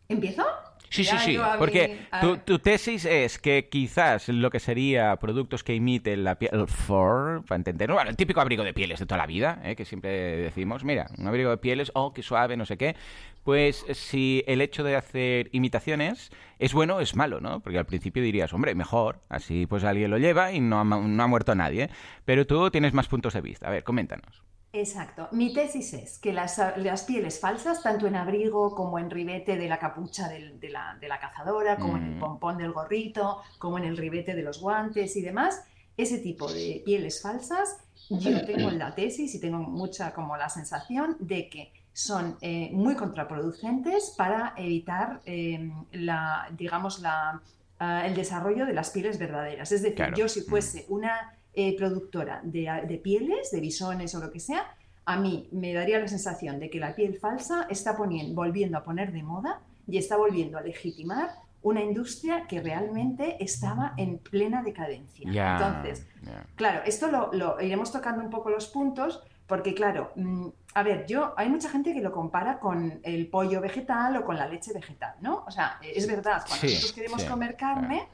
¿Empiezo? 0.08 0.44
Sí, 0.90 1.04
sí, 1.04 1.18
sí, 1.20 1.38
porque 1.58 2.00
tu, 2.46 2.60
tesis 2.60 3.06
es 3.06 3.38
que 3.38 3.70
quizás 3.70 4.28
lo 4.30 4.50
que 4.50 4.60
sería 4.60 5.16
productos 5.18 5.64
que 5.64 5.76
imiten 5.76 6.24
la 6.24 6.36
piel, 6.36 6.52
el 6.54 6.68
fur, 6.68 7.44
para 7.46 7.58
entender, 7.58 7.92
bueno, 7.92 8.10
el 8.10 8.16
típico 8.16 8.42
abrigo 8.42 8.64
de 8.64 8.74
pieles 8.74 9.00
de 9.00 9.06
toda 9.06 9.20
la 9.20 9.28
vida, 9.28 9.62
¿eh? 9.64 9.76
que 9.76 9.86
siempre 9.86 10.10
decimos, 10.38 10.84
mira, 10.84 11.08
un 11.18 11.28
abrigo 11.28 11.52
de 11.52 11.58
pieles, 11.58 11.92
oh, 11.94 12.12
qué 12.14 12.24
suave, 12.24 12.58
no 12.58 12.66
sé 12.66 12.78
qué, 12.78 12.96
pues 13.44 13.86
si 13.94 14.44
el 14.48 14.62
hecho 14.62 14.84
de 14.84 14.96
hacer 14.96 15.50
imitaciones 15.52 16.32
es 16.58 16.74
bueno 16.74 16.98
o 16.98 17.02
es 17.02 17.16
malo, 17.16 17.40
¿no? 17.40 17.60
Porque 17.60 17.78
al 17.78 17.86
principio 17.86 18.24
dirías, 18.24 18.54
hombre, 18.54 18.74
mejor, 18.74 19.22
así 19.30 19.68
pues 19.68 19.84
alguien 19.84 20.10
lo 20.10 20.18
lleva 20.18 20.52
y 20.52 20.60
no 20.60 20.80
ha, 20.80 20.84
no 20.84 21.24
ha 21.24 21.28
muerto 21.28 21.54
nadie, 21.56 21.90
pero 22.26 22.48
tú 22.48 22.70
tienes 22.72 22.94
más 22.94 23.08
puntos 23.08 23.34
de 23.34 23.42
vista. 23.42 23.68
A 23.68 23.72
ver, 23.72 23.84
coméntanos. 23.84 24.44
Exacto. 24.72 25.30
Mi 25.32 25.52
tesis 25.52 25.94
es 25.94 26.20
que 26.20 26.32
las, 26.32 26.60
pieles 27.08 27.40
falsas, 27.40 27.82
tanto 27.82 28.06
en 28.06 28.16
abrigo 28.16 28.76
como 28.76 29.00
en 29.00 29.10
ribete 29.10 29.58
de 29.58 29.68
la 29.68 29.80
capucha 29.80 30.30
de, 30.30 30.70
la, 30.70 31.20
cazadora, 31.20 31.78
como 31.78 31.98
en 31.98 32.04
el 32.04 32.16
mm. 32.16 32.20
pompón 32.20 32.58
del 32.58 32.72
gorrito, 32.72 33.42
como 33.58 33.80
en 33.80 33.86
el 33.86 33.98
ribete 33.98 34.36
de 34.36 34.44
los 34.44 34.62
guantes 34.62 35.16
y 35.16 35.22
demás, 35.22 35.64
ese 35.98 36.20
tipo 36.20 36.52
de 36.52 36.82
pieles 36.86 37.22
falsas, 37.22 37.78
yo 38.10 38.46
tengo 38.46 38.70
la 38.72 38.96
tesis 38.96 39.34
y 39.36 39.40
tengo 39.40 39.58
mucha 39.58 40.14
como 40.14 40.38
la 40.38 40.50
sensación 40.50 41.18
de 41.20 41.50
que 41.50 41.74
son 41.92 42.38
eh, 42.42 42.70
muy 42.72 42.96
contraproducentes 42.96 44.14
para 44.16 44.54
evitar 44.56 45.22
em, 45.26 45.86
la, 45.92 46.48
digamos, 46.56 47.00
la, 47.00 47.42
ah, 47.80 48.06
el 48.06 48.16
desarrollo 48.16 48.66
de 48.66 48.74
las 48.74 48.92
pieles 48.92 49.20
verdaderas. 49.20 49.72
Es 49.72 49.82
decir, 49.82 50.14
yo 50.16 50.30
si 50.30 50.42
fuese 50.42 50.86
mm. 50.88 50.94
una 50.94 51.39
eh, 51.62 51.76
productora 51.78 52.40
de, 52.42 53.02
pieles, 53.04 53.52
de 53.52 53.60
bisones 53.60 54.16
o 54.16 54.22
lo 54.22 54.32
que 54.32 54.40
sea, 54.40 54.78
a 55.04 55.18
mí 55.18 55.50
me 55.52 55.74
daría 55.74 56.00
la 56.00 56.08
sensación 56.08 56.58
de 56.58 56.70
que 56.70 56.80
la 56.80 56.96
piel 56.96 57.20
falsa 57.20 57.68
está 57.70 57.98
poniendo, 57.98 58.34
volviendo 58.34 58.78
a 58.78 58.84
poner 58.86 59.12
de 59.12 59.24
moda 59.24 59.60
y 59.86 59.98
está 59.98 60.16
volviendo 60.16 60.58
a 60.58 60.62
legitimar 60.62 61.32
una 61.62 61.84
industria 61.84 62.48
que 62.48 62.62
realmente 62.62 63.44
estaba 63.44 63.94
en 63.98 64.20
plena 64.20 64.64
decadencia. 64.64 65.28
Entonces, 65.28 66.08
claro, 66.56 66.80
esto 66.86 67.30
lo, 67.34 67.60
iremos 67.60 67.92
tocando 67.92 68.24
un 68.24 68.30
poco 68.30 68.50
los 68.52 68.68
puntos, 68.68 69.22
porque 69.46 69.74
claro, 69.74 70.14
mm, 70.16 70.48
a 70.76 70.84
ver, 70.84 71.06
yo 71.08 71.34
hay 71.36 71.50
mucha 71.50 71.70
gente 71.70 71.94
que 71.94 72.00
lo 72.00 72.14
compara 72.14 72.58
con 72.62 73.02
el 73.04 73.28
pollo 73.28 73.60
vegetal 73.60 74.16
o 74.16 74.24
con 74.24 74.38
la 74.38 74.48
leche 74.48 74.72
vegetal, 74.72 75.16
¿no? 75.20 75.44
O 75.46 75.52
sea, 75.52 75.78
es 75.82 76.08
verdad, 76.08 76.42
cuando 76.48 76.68
nosotros 76.68 76.94
queremos 76.94 77.26
comer 77.26 77.58
carne, 77.58 78.08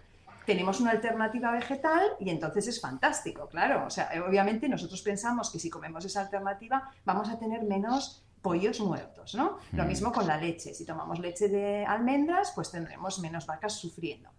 tenemos 0.45 0.79
una 0.79 0.91
alternativa 0.91 1.51
vegetal 1.51 2.11
y 2.19 2.29
entonces 2.29 2.67
es 2.67 2.79
fantástico, 2.79 3.47
claro. 3.47 3.85
O 3.85 3.89
sea, 3.89 4.09
obviamente 4.27 4.69
nosotros 4.69 5.01
pensamos 5.01 5.49
que 5.49 5.59
si 5.59 5.69
comemos 5.69 6.05
esa 6.05 6.21
alternativa 6.21 6.91
vamos 7.03 7.29
a 7.29 7.39
tener 7.39 7.63
menos 7.63 8.25
pollos 8.45 8.79
muertos, 8.79 9.33
¿no? 9.33 9.57
Lo 9.71 9.85
mm. 9.85 9.87
mismo 9.87 10.11
con 10.11 10.27
la 10.27 10.37
leche. 10.37 10.75
Si 10.75 10.85
tomamos 10.85 11.17
leche 11.17 11.49
de 11.49 11.83
almendras, 11.83 12.51
pues 12.53 12.69
tendremos 12.69 13.17
menos 13.17 13.47
vacas 13.47 13.73
sufriendo. 13.73 14.29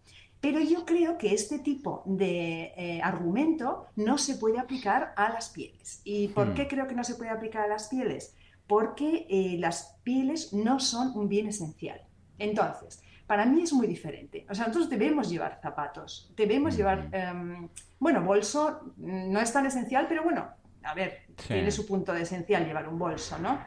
Pero 0.40 0.60
yo 0.60 0.84
creo 0.84 1.18
que 1.18 1.34
este 1.34 1.58
tipo 1.58 2.04
de 2.06 2.72
eh, 2.76 3.00
argumento 3.02 3.86
no 3.96 4.16
se 4.16 4.36
puede 4.36 4.60
aplicar 4.60 5.12
a 5.16 5.30
las 5.30 5.48
pieles. 5.48 6.02
¿Y 6.04 6.28
por 6.28 6.50
mm. 6.50 6.54
qué 6.54 6.68
creo 6.68 6.86
que 6.86 6.94
no 6.94 7.02
se 7.02 7.16
puede 7.16 7.30
aplicar 7.30 7.64
a 7.64 7.68
las 7.68 7.88
pieles? 7.88 8.36
Porque 8.68 9.26
eh, 9.28 9.56
las 9.58 9.96
pieles 10.04 10.52
no 10.52 10.78
son 10.78 11.10
un 11.16 11.28
bien 11.28 11.48
esencial. 11.48 12.05
Entonces, 12.38 13.02
para 13.26 13.44
mí 13.44 13.62
es 13.62 13.72
muy 13.72 13.86
diferente. 13.86 14.46
O 14.48 14.54
sea, 14.54 14.66
nosotros 14.66 14.88
debemos 14.88 15.28
llevar 15.28 15.58
zapatos, 15.60 16.32
debemos 16.36 16.76
llevar, 16.76 17.08
em, 17.12 17.68
bueno, 17.98 18.22
bolso 18.22 18.92
no 18.96 19.40
es 19.40 19.52
tan 19.52 19.66
esencial, 19.66 20.06
pero 20.08 20.22
bueno, 20.22 20.48
a 20.84 20.94
ver, 20.94 21.26
tiene 21.46 21.70
su 21.70 21.86
punto 21.86 22.12
de 22.12 22.22
esencial 22.22 22.64
llevar 22.64 22.88
un 22.88 22.98
bolso, 22.98 23.38
¿no? 23.38 23.58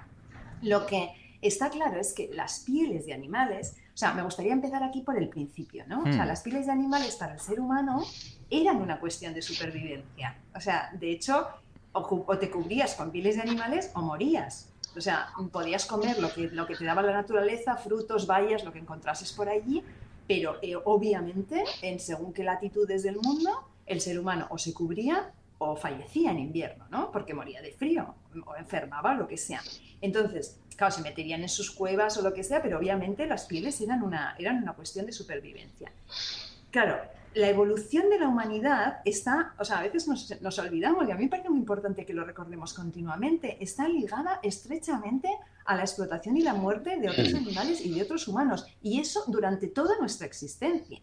Lo 0.62 0.86
que 0.86 1.10
está 1.42 1.70
claro 1.70 2.00
es 2.00 2.14
que 2.14 2.30
las 2.34 2.60
pieles 2.62 3.06
de 3.06 3.14
animales, 3.14 3.78
o 3.94 3.98
sea, 3.98 4.14
me 4.14 4.24
gustaría 4.24 4.54
empezar 4.54 4.84
aquí 4.84 5.02
por 5.02 5.18
el 5.18 5.28
principio, 5.28 5.86
¿no? 5.88 6.02
O 6.02 6.14
sea, 6.14 6.24
hmm. 6.24 6.28
las 6.28 6.42
pieles 6.42 6.66
de 6.66 6.72
animales 6.72 7.16
para 7.18 7.34
el 7.34 7.40
ser 7.40 7.60
humano 7.60 8.04
eran 8.50 8.78
una 8.78 9.00
cuestión 9.00 9.34
de 9.34 9.42
supervivencia. 9.42 10.38
O 10.56 10.62
sea, 10.62 10.90
de 10.94 11.12
hecho, 11.12 11.48
o 11.92 12.38
te 12.38 12.50
cubrías 12.50 12.96
con 12.96 13.12
pieles 13.12 13.36
de 13.36 13.42
animales 13.42 13.92
o 13.94 14.02
morías. 14.02 14.72
O 14.96 15.01
sea, 15.01 15.29
podías 15.51 15.86
comer 15.86 16.19
lo 16.19 16.34
que, 16.34 16.50
lo 16.50 16.65
que 16.65 16.75
te 16.75 16.86
daba 16.86 17.01
la 17.01 17.13
naturaleza, 17.13 17.75
frutos, 17.75 18.27
bayas, 18.27 18.63
lo 18.63 18.72
que 18.72 18.79
encontrases 18.79 19.31
por 19.34 19.50
allí, 19.50 19.84
pero 20.27 20.58
eh, 20.62 20.75
obviamente, 20.75 21.63
en 21.81 22.00
según 22.00 22.34
qué 22.34 22.43
latitudes 22.43 23.03
del 23.03 23.17
mundo, 23.17 23.67
el 23.86 24.01
ser 24.01 24.19
humano 24.19 24.48
o 24.50 24.58
se 24.58 24.74
cubría 24.74 25.31
o 25.58 25.75
fallecía 25.75 26.31
en 26.31 26.39
invierno, 26.39 26.86
¿no? 26.89 27.12
Porque 27.12 27.34
moría 27.34 27.62
de 27.62 27.72
frío 27.72 28.15
o 28.46 28.55
enfermaba, 28.55 29.13
lo 29.13 29.27
que 29.27 29.38
sea. 29.38 29.62
Entonces, 30.01 30.60
claro, 30.75 30.93
se 30.93 31.01
meterían 31.01 31.41
en 31.41 31.50
sus 31.50 31.72
cuevas 31.72 32.17
o 32.17 32.22
lo 32.22 32.34
que 32.34 32.43
sea, 32.43 32.62
pero 32.62 32.77
obviamente 32.77 33.25
las 33.25 33.46
pieles 33.46 33.81
eran 33.81 34.01
una, 34.01 34.36
eran 34.39 34.63
una 34.63 34.74
cuestión 34.74 35.05
de 35.05 35.12
supervivencia. 35.12 35.91
Claro, 36.72 36.98
la 37.33 37.50
evolución 37.50 38.09
de 38.09 38.19
la 38.19 38.27
humanidad 38.27 39.00
está, 39.05 39.53
o 39.59 39.65
sea, 39.65 39.79
a 39.79 39.83
veces 39.83 40.07
nos, 40.07 40.59
olvidamos, 40.59 41.07
y 41.07 41.12
a 41.12 41.15
mí 41.15 41.24
me 41.24 41.29
parece 41.29 41.50
muy 41.50 41.59
importante 41.59 42.05
que 42.05 42.13
lo 42.13 42.24
recordemos 42.24 42.74
continuamente, 42.74 43.57
está 43.63 43.88
ligada 43.88 44.39
estrechamente 44.41 45.29
a 45.65 45.75
la 45.75 45.81
explotación 45.81 46.36
y 46.38 46.41
la 46.41 46.55
muerte 46.55 46.98
de 46.98 47.09
otros 47.09 47.33
animales 47.33 47.86
y 47.86 47.93
de 47.93 48.01
otros 48.01 48.27
humanos. 48.27 48.65
Y 48.81 49.00
eso 49.00 49.24
durante 49.27 49.67
toda 49.67 49.98
nuestra 50.00 50.25
existencia. 50.25 51.00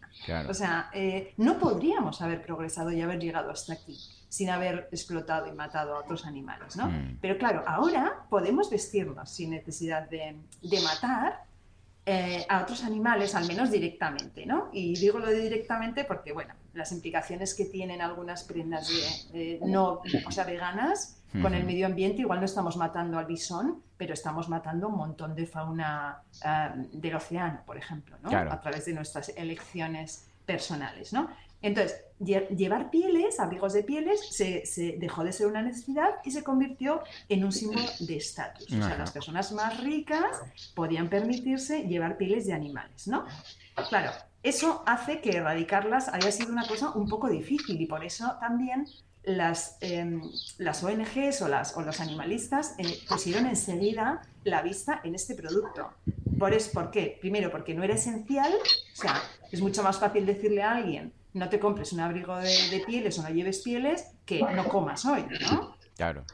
O 0.49 0.53
sea, 0.53 0.89
eh, 0.93 1.33
no 1.37 1.57
podríamos 1.57 2.21
haber 2.21 2.41
progresado 2.41 2.91
y 2.91 3.01
haber 3.01 3.19
llegado 3.19 3.49
hasta 3.49 3.73
aquí 3.73 3.97
sin 4.29 4.49
haber 4.49 4.89
explotado 4.91 5.47
y 5.47 5.53
matado 5.53 5.95
a 5.95 5.99
otros 5.99 6.25
animales, 6.25 6.75
¿no? 6.75 6.89
Mm. 6.89 7.19
Pero 7.21 7.37
claro, 7.37 7.63
ahora 7.65 8.25
podemos 8.29 8.69
vestirnos 8.69 9.29
sin 9.29 9.51
necesidad 9.51 10.09
de, 10.09 10.35
de 10.61 10.81
matar 10.81 11.45
eh, 12.09 12.45
a 12.47 12.61
otros 12.61 12.85
animales, 12.85 13.35
al 13.35 13.45
menos 13.47 13.69
directamente, 13.69 14.45
¿no? 14.45 14.69
Y 14.71 14.95
digo 14.97 15.19
lo 15.19 15.27
de 15.27 15.41
directamente 15.41 16.05
porque, 16.05 16.31
bueno, 16.31 16.53
las 16.73 16.93
implicaciones 16.93 17.53
que 17.53 17.65
tienen 17.65 18.01
algunas 18.01 18.45
prendas 18.45 18.89
no, 19.61 20.01
o 20.25 20.31
sea, 20.31 20.45
veganas 20.45 21.21
con 21.41 21.53
el 21.53 21.65
medio 21.65 21.85
ambiente, 21.85 22.21
igual 22.21 22.39
no 22.39 22.45
estamos 22.45 22.77
matando 22.77 23.19
al 23.19 23.25
bisón, 23.25 23.83
pero 23.97 24.13
estamos 24.13 24.47
matando 24.47 24.87
un 24.87 24.95
montón 24.95 25.35
de 25.35 25.45
fauna 25.45 26.21
eh, 26.45 26.69
del 26.93 27.15
océano, 27.15 27.61
por 27.65 27.77
ejemplo, 27.77 28.17
¿no? 28.23 28.29
A 28.29 28.61
través 28.61 28.85
de 28.85 28.93
nuestras 28.93 29.29
elecciones 29.35 30.29
personales, 30.45 31.11
¿no? 31.11 31.29
Entonces, 31.61 32.01
llevar 32.19 32.89
pieles, 32.89 33.39
abrigos 33.39 33.73
de 33.73 33.83
pieles, 33.83 34.19
se, 34.31 34.95
dejó 34.99 35.23
de 35.23 35.31
ser 35.31 35.47
una 35.47 35.61
necesidad 35.61 36.09
y 36.23 36.31
se 36.31 36.43
convirtió 36.43 37.01
en 37.29 37.43
un 37.43 37.51
símbolo 37.51 37.85
de 37.99 38.17
estatus. 38.17 38.71
O 38.71 38.83
sea, 38.83 38.97
las 38.97 39.11
personas 39.11 39.51
más 39.51 39.81
ricas 39.83 40.41
podían 40.75 41.09
permitirse 41.09 41.83
llevar 41.83 42.17
pieles 42.17 42.45
de 42.45 42.53
animales, 42.53 43.07
¿no? 43.07 43.25
Claro, 43.89 44.11
eso 44.43 44.83
hace 44.85 45.21
que 45.21 45.37
erradicarlas 45.37 46.09
haya 46.09 46.31
sido 46.31 46.51
una 46.51 46.67
cosa 46.67 46.91
un 46.91 47.07
poco 47.07 47.29
difícil 47.29 47.79
y 47.81 47.85
por 47.85 48.03
eso 48.03 48.37
también 48.39 48.87
las, 49.23 49.77
em, 49.81 50.21
las 50.57 50.83
ONGs 50.83 51.41
o, 51.41 51.47
las, 51.47 51.75
o 51.75 51.81
los 51.81 51.99
animalistas 51.99 52.75
eh, 52.77 52.99
pusieron 53.09 53.45
enseguida 53.45 54.21
la 54.43 54.61
vista 54.61 55.01
en 55.03 55.15
este 55.15 55.35
producto. 55.35 55.91
¿Por, 56.39 56.53
es, 56.53 56.69
¿Por 56.69 56.91
qué? 56.91 57.17
Primero, 57.19 57.51
porque 57.51 57.73
no 57.73 57.83
era 57.83 57.95
esencial, 57.95 58.53
o 58.53 58.95
sea, 58.95 59.21
es 59.51 59.59
mucho 59.59 59.83
más 59.83 59.99
fácil 59.99 60.25
decirle 60.25 60.63
a 60.63 60.75
alguien 60.75 61.11
no 61.37 61.49
te 61.49 61.59
compres 61.59 61.93
un 61.93 61.99
abrigo 61.99 62.35
de, 62.37 62.83
pieles 62.85 63.17
o 63.19 63.23
no 63.23 63.29
lleves 63.29 63.59
pieles 63.59 64.05
que 64.25 64.41
no 64.41 64.67
comas 64.67 65.05
hoy, 65.05 65.25
¿no? 65.41 65.75
Claro. 65.95 66.25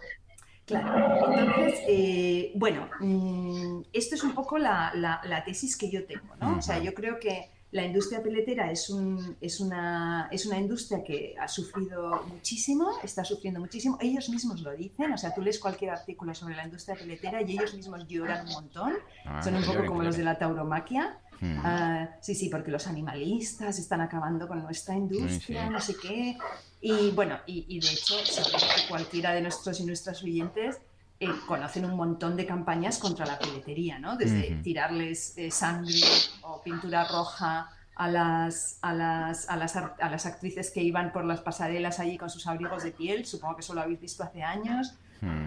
Claro, 0.65 1.27
entonces, 1.27 1.81
eh, 1.89 2.53
bueno, 2.55 2.89
mm, 3.01 3.81
esto 3.91 4.15
es 4.15 4.23
un 4.23 4.33
poco 4.33 4.57
la, 4.57 5.43
tesis 5.45 5.75
que 5.75 5.89
yo 5.89 6.05
tengo, 6.05 6.35
¿no? 6.39 6.57
O 6.57 6.61
sea, 6.61 6.79
yo 6.79 6.93
creo 6.93 7.19
que 7.19 7.49
la 7.73 7.83
industria 7.83 8.21
peletera 8.21 8.71
es, 8.71 8.89
un, 8.89 9.35
es, 9.41 9.59
una, 9.59 10.29
es 10.31 10.45
una 10.45 10.59
industria 10.59 11.03
que 11.03 11.35
ha 11.39 11.47
sufrido 11.47 12.23
muchísimo, 12.27 12.91
está 13.01 13.25
sufriendo 13.25 13.59
muchísimo. 13.59 13.97
Ellos 13.99 14.29
mismos 14.29 14.61
lo 14.61 14.71
dicen, 14.71 15.11
o 15.11 15.17
sea, 15.17 15.33
tú 15.33 15.41
lees 15.41 15.59
cualquier 15.59 15.89
artículo 15.89 16.35
sobre 16.35 16.55
la 16.55 16.65
industria 16.65 16.95
peletera 16.95 17.41
y 17.41 17.53
ellos 17.53 17.73
mismos 17.73 18.07
lloran 18.07 18.47
un 18.47 18.53
montón. 18.53 18.93
Ah, 19.25 19.41
Son 19.41 19.55
un 19.55 19.63
poco 19.63 19.85
como 19.87 20.03
los 20.03 20.15
de 20.15 20.23
la 20.23 20.37
tauromaquia. 20.37 21.19
Ah, 21.63 22.09
sí, 22.21 22.35
sí, 22.35 22.49
porque 22.49 22.71
los 22.71 22.87
animalistas 22.87 23.79
están 23.79 24.01
acabando 24.01 24.47
con 24.47 24.61
nuestra 24.63 24.95
industria, 24.95 25.69
no 25.69 25.79
sé 25.81 25.95
qué. 26.01 26.37
Y 26.81 27.11
bueno, 27.11 27.39
y, 27.45 27.79
de 27.79 27.87
hecho, 27.87 28.15
que 28.17 28.87
cualquiera 28.87 29.33
de 29.33 29.41
nuestros 29.41 29.79
y 29.79 29.85
nuestras 29.85 30.21
oyentes 30.23 30.79
eh, 31.19 31.29
conocen 31.47 31.85
un 31.85 31.95
montón 31.95 32.35
de 32.35 32.45
campañas 32.45 32.97
contra 32.97 33.25
la 33.25 33.39
peletería, 33.39 33.99
¿no? 33.99 34.17
Desde 34.17 34.59
tirarles 34.63 35.37
eh, 35.37 35.51
sangre 35.51 36.01
o 36.41 36.61
pintura 36.61 37.05
roja 37.05 37.69
a 37.95 38.09
las, 38.09 38.79
a, 38.81 38.93
las, 38.93 39.49
a, 39.49 39.55
las, 39.55 39.75
a 39.75 40.09
las 40.09 40.25
actrices 40.25 40.71
que 40.71 40.81
iban 40.81 41.11
por 41.11 41.25
las 41.25 41.41
pasarelas 41.41 41.99
allí 41.99 42.17
con 42.17 42.29
sus 42.29 42.47
abrigos 42.47 42.83
de 42.83 42.91
piel, 42.91 43.25
supongo 43.25 43.55
que 43.55 43.61
eso 43.61 43.73
lo 43.73 43.81
habéis 43.81 44.01
visto 44.01 44.23
hace 44.23 44.43
años, 44.43 44.95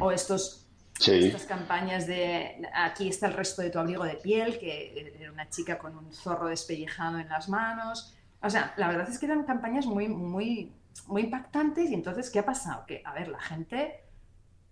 o 0.01 0.11
estos 0.11 0.66
estas 0.99 1.45
campañas 1.45 2.07
de 2.07 2.63
aquí 2.75 3.09
está 3.09 3.27
el 3.27 3.35
resto 3.35 3.63
de 3.63 3.71
tu 3.71 3.79
abrigo 3.79 4.05
de 4.05 4.15
piel, 4.15 4.59
que 4.59 5.15
era 5.19 5.31
una 5.31 5.49
chica 5.49 5.79
con 5.79 5.97
un 5.97 6.13
zorro 6.13 6.49
despellejado 6.49 7.19
en 7.19 7.29
las 7.29 7.49
manos. 7.49 8.15
O 8.43 8.51
sea, 8.51 8.75
la 8.77 8.89
verdad 8.89 9.09
es 9.09 9.19
que 9.19 9.27
eran 9.27 9.45
campañas 9.45 9.87
muy, 9.87 10.09
muy, 10.09 10.73
muy 11.07 11.23
impactantes 11.23 11.91
y 11.91 11.95
entonces, 11.95 12.31
¿qué 12.31 12.39
ha 12.39 12.45
pasado? 12.45 12.85
Que, 12.87 13.03
a 13.05 13.13
ver, 13.13 13.29
la 13.29 13.41
gente, 13.41 14.05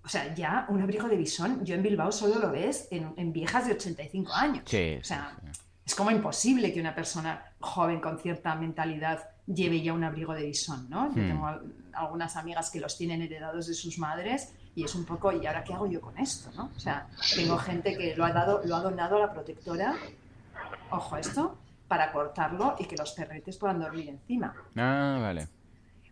o 0.02 0.08
sea, 0.08 0.34
ya 0.34 0.66
un 0.68 0.80
abrigo 0.82 1.08
de 1.08 1.16
bisón, 1.16 1.64
yo 1.64 1.74
en 1.74 1.82
Bilbao 1.82 2.12
solo 2.12 2.38
lo 2.38 2.50
ves 2.50 2.88
en, 2.90 3.32
viejas 3.32 3.66
de 3.66 3.74
85 3.74 4.32
años. 4.32 4.64
o 4.64 5.04
sea, 5.04 5.36
es 5.84 5.94
como 5.94 6.10
imposible 6.10 6.72
que 6.72 6.80
una 6.80 6.94
persona 6.94 7.52
joven 7.60 8.00
con 8.00 8.18
cierta 8.18 8.54
mentalidad 8.54 9.28
lleve 9.46 9.82
ya 9.82 9.92
un 9.92 10.04
abrigo 10.04 10.32
de 10.32 10.46
bisón, 10.46 10.88
¿no? 10.88 11.14
Yo 11.14 11.22
hmm. 11.22 11.28
tengo 11.28 11.60
algunas 11.92 12.36
amigas 12.36 12.70
que 12.70 12.80
los 12.80 12.96
tienen 12.96 13.20
heredados 13.20 13.66
de 13.66 13.74
sus 13.74 13.98
madres 13.98 14.54
y 14.74 14.84
es 14.84 14.94
un 14.94 15.04
poco, 15.04 15.30
¿y 15.32 15.46
ahora 15.46 15.62
qué 15.64 15.72
hago 15.74 15.86
yo 15.86 16.00
con 16.00 16.18
esto? 16.18 16.50
¿no? 16.56 16.70
O 16.76 16.80
sea, 16.80 17.06
tengo 17.34 17.56
gente 17.58 17.96
que 17.96 18.16
lo 18.16 18.24
ha, 18.24 18.32
dado, 18.32 18.62
lo 18.64 18.76
ha 18.76 18.80
donado 18.80 19.16
a 19.16 19.20
la 19.20 19.32
protectora, 19.32 19.94
ojo 20.90 21.16
esto, 21.16 21.56
para 21.88 22.12
cortarlo 22.12 22.74
y 22.78 22.84
que 22.86 22.96
los 22.96 23.12
perretes 23.12 23.56
puedan 23.56 23.80
dormir 23.80 24.08
encima. 24.08 24.54
Ah, 24.76 25.18
vale. 25.20 25.48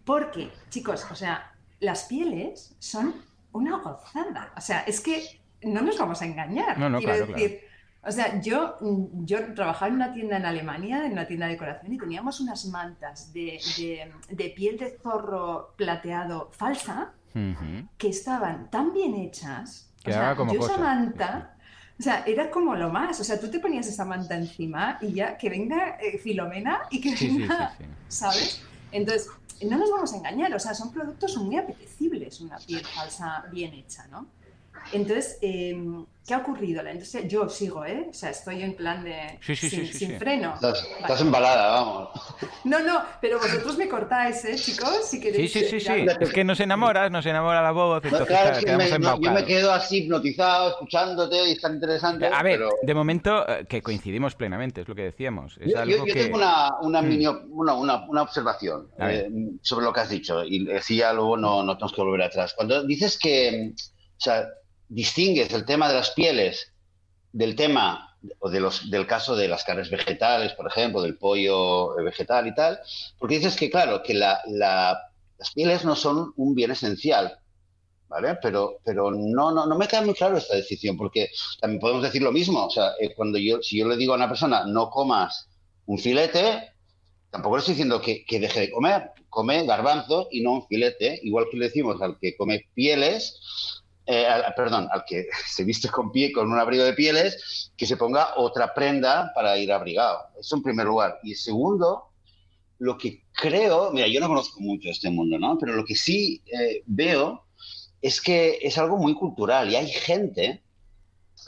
Porque, 0.05 0.51
chicos, 0.69 1.07
o 1.11 1.15
sea, 1.15 1.53
las 1.81 2.05
pieles 2.05 2.75
son 2.79 3.15
una 3.53 3.79
gozada. 3.79 4.53
O 4.57 4.61
sea, 4.61 4.81
es 4.81 5.01
que 5.01 5.41
no 5.63 5.81
nos 5.83 5.99
vamos 5.99 6.21
a 6.23 6.27
engañar. 6.27 6.79
No, 6.79 6.89
no, 6.89 6.99
Quiero 6.99 7.15
claro, 7.27 7.33
decir, 7.33 7.61
o 8.05 8.11
sea, 8.11 8.41
yo, 8.41 8.77
yo 8.81 9.55
trabajaba 9.55 9.89
en 9.89 9.95
una 9.95 10.13
tienda 10.13 10.37
en 10.37 10.47
Alemania, 10.47 11.07
en 11.07 11.13
una 11.13 11.27
tienda 11.27 11.47
de 11.47 11.53
decoración, 11.53 11.93
y 11.93 11.99
teníamos 11.99 12.41
unas 12.41 12.65
mantas 12.67 13.33
de, 13.33 13.61
de- 13.77 14.13
de 14.29 14.49
piel 14.51 14.77
de 14.79 14.99
zorro 15.03 15.73
plateado 15.77 16.51
falsa 16.53 17.13
Que 17.99 18.09
estaban 18.09 18.71
tan 18.71 18.93
bien 18.93 19.15
hechas. 19.15 19.91
O 20.01 20.05
Quedaba 20.05 20.27
sea, 20.29 20.37
como 20.37 20.53
yo 20.55 20.61
esa 20.61 20.69
cosa. 20.69 20.81
manta, 20.81 21.57
o 21.99 22.03
sea, 22.03 22.25
era 22.27 22.51
como 22.51 22.75
lo 22.75 22.91
más. 22.91 23.21
O 23.21 23.25
sea, 23.25 23.39
tú 23.41 23.49
te 23.51 23.59
ponías 23.61 23.87
esa 23.87 24.05
manta 24.05 24.37
encima 24.37 24.99
y 25.01 25.13
ya 25.13 25.37
que 25.39 25.49
venga 25.49 25.97
eh, 26.01 26.19
Filomena 26.19 26.83
y 26.91 27.01
que 27.01 27.11
Sí, 27.11 27.17
sí, 27.17 27.31
sí, 27.31 27.39
venga, 27.39 27.75
sí. 27.79 27.85
¿sabes? 28.09 28.63
Entonces, 28.91 29.29
no 29.63 29.79
nos 29.79 29.91
vamos 29.91 30.13
a 30.13 30.17
engañar, 30.17 30.53
o 30.55 30.59
sea, 30.59 30.75
son 30.75 30.93
productos 30.93 31.37
muy 31.37 31.57
apetecibles, 31.57 32.41
una 32.41 32.59
piel 32.59 32.85
falsa 32.85 33.45
bien 33.53 33.73
hecha, 33.75 34.07
¿no? 34.09 34.27
Entonces, 34.91 35.39
eh, 35.43 35.75
¿qué 36.27 36.35
ha 36.35 36.39
ocurrido? 36.39 36.83
La 36.83 36.93
industria, 36.93 37.27
yo 37.27 37.49
sigo, 37.49 37.85
¿eh? 37.85 38.07
O 38.11 38.13
sea, 38.13 38.31
estoy 38.31 38.63
en 38.63 38.75
plan 38.75 39.03
de 39.05 39.39
Sí, 39.41 39.55
sí, 39.57 39.71
sí, 39.71 39.77
sin, 39.77 39.87
sí, 39.87 39.93
sin 39.99 40.09
sí. 40.11 40.17
freno. 40.17 40.55
Estás, 40.55 40.83
Vale. 40.83 41.01
estás 41.01 41.21
embalada, 41.21 41.71
vamos. 41.71 42.09
No, 42.65 42.79
no, 42.81 43.03
pero 43.21 43.39
vosotros 43.39 43.77
me 43.77 43.89
cortáis, 43.89 44.45
¿eh, 44.45 44.55
chicos? 44.57 45.05
Si 45.09 45.17
Sí, 45.17 45.21
queréis. 45.23 45.53
sí, 45.53 45.61
sí, 45.65 45.81
sí. 45.81 46.05
ya- 46.07 46.17
Es 46.21 46.31
que 46.33 46.45
nos 46.45 46.61
enamoras, 46.61 47.11
nos 47.11 47.25
enamora 47.27 47.61
la 47.63 47.71
voz, 47.73 48.03
No, 48.05 48.09
entonces 48.09 48.27
claro, 48.29 48.43
claro, 48.45 48.53
es 48.53 48.59
que 48.61 48.65
quedamos 48.67 48.91
me- 48.91 48.99
no, 48.99 49.21
yo 49.21 49.33
me 49.33 49.45
quedo 49.45 49.73
así 49.73 49.99
hipnotizado, 50.05 50.71
escuchándote 50.71 51.49
y 51.49 51.53
está 51.53 51.71
interesante. 51.73 52.27
A 52.27 52.43
ver, 52.43 52.59
pero... 52.59 52.71
de 52.83 52.95
momento 52.95 53.49
eh, 53.49 53.67
que 53.69 53.83
coincidimos 53.83 54.35
plenamente, 54.35 54.83
es 54.83 54.89
lo 54.89 54.95
que 54.95 55.03
decíamos. 55.03 55.57
Es 55.61 55.73
Yo, 55.73 55.79
algo 55.81 55.91
yo- 55.91 56.07
yo 56.07 56.15
que... 56.15 56.25
tengo 56.25 56.37
una, 56.37 56.69
una, 56.83 57.03
Mm. 57.03 57.09
mini 57.09 57.27
op- 57.27 57.45
una, 57.51 57.75
una- 57.75 58.07
una 58.09 58.23
observación 58.23 58.89
eh, 59.01 59.29
sobre 59.63 59.85
lo 59.87 59.93
que 59.93 60.01
has 60.01 60.09
dicho 60.11 60.45
y 60.45 60.71
así 60.73 60.97
ya 60.97 61.13
luego 61.13 61.37
no, 61.37 61.63
no 61.65 61.75
tenemos 61.77 61.93
que 61.93 62.01
volver 62.03 62.23
atrás. 62.23 62.55
Cuando 62.55 62.85
dices 62.85 63.19
que, 63.19 63.73
o 63.75 64.21
sea, 64.21 64.47
distingues 64.95 65.53
el 65.53 65.65
tema 65.65 65.89
de 65.89 65.95
las 65.95 66.11
pieles 66.11 66.73
del 67.33 67.57
tema 67.57 68.17
o 68.41 68.51
de 68.51 68.61
los, 68.61 68.91
del 68.91 69.07
caso 69.07 69.35
de 69.37 69.49
las 69.49 69.65
carnes 69.65 69.91
vegetales, 69.91 70.53
por 70.55 70.67
ejemplo, 70.69 71.03
del 71.03 71.19
pollo 71.19 71.95
vegetal 71.97 72.47
y 72.47 72.55
tal, 72.55 72.79
porque 73.19 73.37
dices 73.39 73.57
que, 73.57 73.71
claro, 73.71 74.03
que 74.03 74.15
la- 74.15 74.41
la- 74.49 74.99
las 75.39 75.51
pieles 75.53 75.85
no 75.85 75.97
son 75.97 76.33
un 76.37 76.55
bien 76.55 76.71
esencial, 76.71 77.39
¿vale? 78.09 78.37
Pero, 78.43 78.79
pero 78.85 79.11
no, 79.11 79.53
no, 79.53 79.67
no 79.67 79.79
me 79.79 79.89
queda 79.89 80.03
muy 80.03 80.15
claro 80.15 80.37
esta 80.37 80.57
decisión, 80.57 80.97
porque 80.97 81.29
también 81.61 81.81
podemos 81.81 82.03
decir 82.03 82.23
lo 82.23 82.33
mismo, 82.33 82.67
o 82.67 82.71
sea, 82.71 82.93
eh, 83.01 83.15
cuando 83.15 83.39
yo, 83.39 83.63
si 83.63 83.79
yo 83.79 83.89
le 83.89 83.97
digo 83.97 84.13
a 84.13 84.17
una 84.17 84.29
persona, 84.29 84.65
no 84.67 84.91
comas 84.91 85.49
un 85.87 85.99
filete, 85.99 86.71
tampoco 87.31 87.57
le 87.57 87.61
estoy 87.61 87.75
diciendo 87.75 88.01
que, 88.01 88.25
que 88.27 88.41
deje 88.41 88.61
de 88.61 88.71
comer, 88.71 89.11
come 89.29 89.65
garbanzo 89.67 90.29
y 90.31 90.43
no 90.43 90.53
un 90.53 90.67
filete, 90.67 91.21
igual 91.23 91.47
que 91.51 91.57
le 91.59 91.67
decimos 91.67 92.01
al 92.03 92.19
que 92.21 92.37
come 92.37 92.67
pieles, 92.75 93.41
eh, 94.07 94.27
perdón, 94.57 94.89
al 94.91 95.05
que 95.07 95.27
se 95.47 95.65
viste 95.65 95.89
con 95.89 96.11
pie, 96.11 96.33
con 96.33 96.51
un 96.51 96.59
abrigo 96.59 96.85
de 96.85 96.95
pieles, 96.95 97.73
que 97.77 97.87
se 97.87 97.97
ponga 97.97 98.35
otra 98.37 98.75
prenda 98.75 99.33
para 99.35 99.57
ir 99.59 99.73
abrigado. 99.73 100.19
Eso 100.39 100.57
en 100.57 100.63
primer 100.63 100.87
lugar. 100.87 101.19
Y 101.23 101.35
segundo, 101.35 102.11
lo 102.79 102.99
que 102.99 103.25
creo, 103.33 103.93
mira, 103.93 104.09
yo 104.09 104.21
no 104.21 104.29
conozco 104.29 104.61
mucho 104.61 104.89
este 104.89 105.11
mundo, 105.11 105.39
¿no? 105.39 105.59
Pero 105.59 105.75
lo 105.75 105.85
que 105.85 105.95
sí 105.95 106.43
eh, 106.47 106.83
veo 106.87 107.47
es 108.01 108.21
que 108.21 108.59
es 108.61 108.77
algo 108.79 108.97
muy 108.97 109.15
cultural 109.15 109.71
y 109.71 109.77
hay 109.77 109.89
gente 109.89 110.63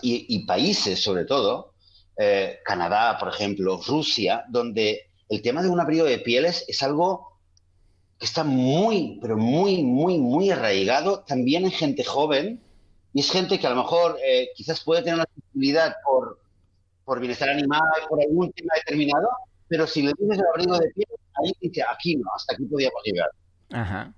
y, 0.03 0.27
y 0.29 0.47
países 0.47 1.03
sobre 1.03 1.25
todo, 1.25 1.75
eh, 2.17 2.61
Canadá, 2.65 3.19
por 3.19 3.29
ejemplo, 3.29 3.81
Rusia, 3.87 4.45
donde 4.49 5.11
el 5.29 5.43
tema 5.43 5.63
de 5.63 5.69
un 5.69 5.81
abrigo 5.81 6.05
de 6.05 6.19
pieles 6.19 6.65
es 6.69 6.83
algo 6.83 7.34
que 8.25 8.29
está 8.29 8.43
muy, 8.43 9.19
pero 9.21 9.37
muy, 9.37 9.83
muy, 9.83 10.17
muy 10.17 10.51
arraigado 10.51 11.21
también 11.25 11.65
en 11.67 11.71
gente 11.71 12.03
joven 12.05 12.59
y 13.13 13.21
es 13.21 13.31
gente 13.31 13.59
que 13.59 13.67
a 13.67 13.71
lo 13.71 13.77
mejor 13.77 14.17
eh, 14.27 14.49
quizás 14.57 14.83
puede 14.83 15.03
tener 15.03 15.17
una 15.17 15.27
sensibilidad 15.35 15.95
por, 16.03 16.41
por 17.05 17.21
bienestar 17.21 17.51
animal, 17.51 17.83
por 18.09 18.19
algún 18.23 18.51
tema 18.53 18.73
determinado, 18.77 19.29
pero 19.69 19.87
si 19.87 20.01
le 20.01 20.15
dices 20.19 20.39
el 20.39 20.45
abrigo 20.55 20.79
de 20.79 20.89
pieles, 20.95 21.19
ahí 21.35 21.53
dice, 21.61 21.83
aquí 21.93 22.17
no, 22.17 22.25
hasta 22.35 22.55
aquí 22.55 22.65
podíamos 22.65 23.03
llegar. 23.05 23.29
Ajá. 23.73 24.15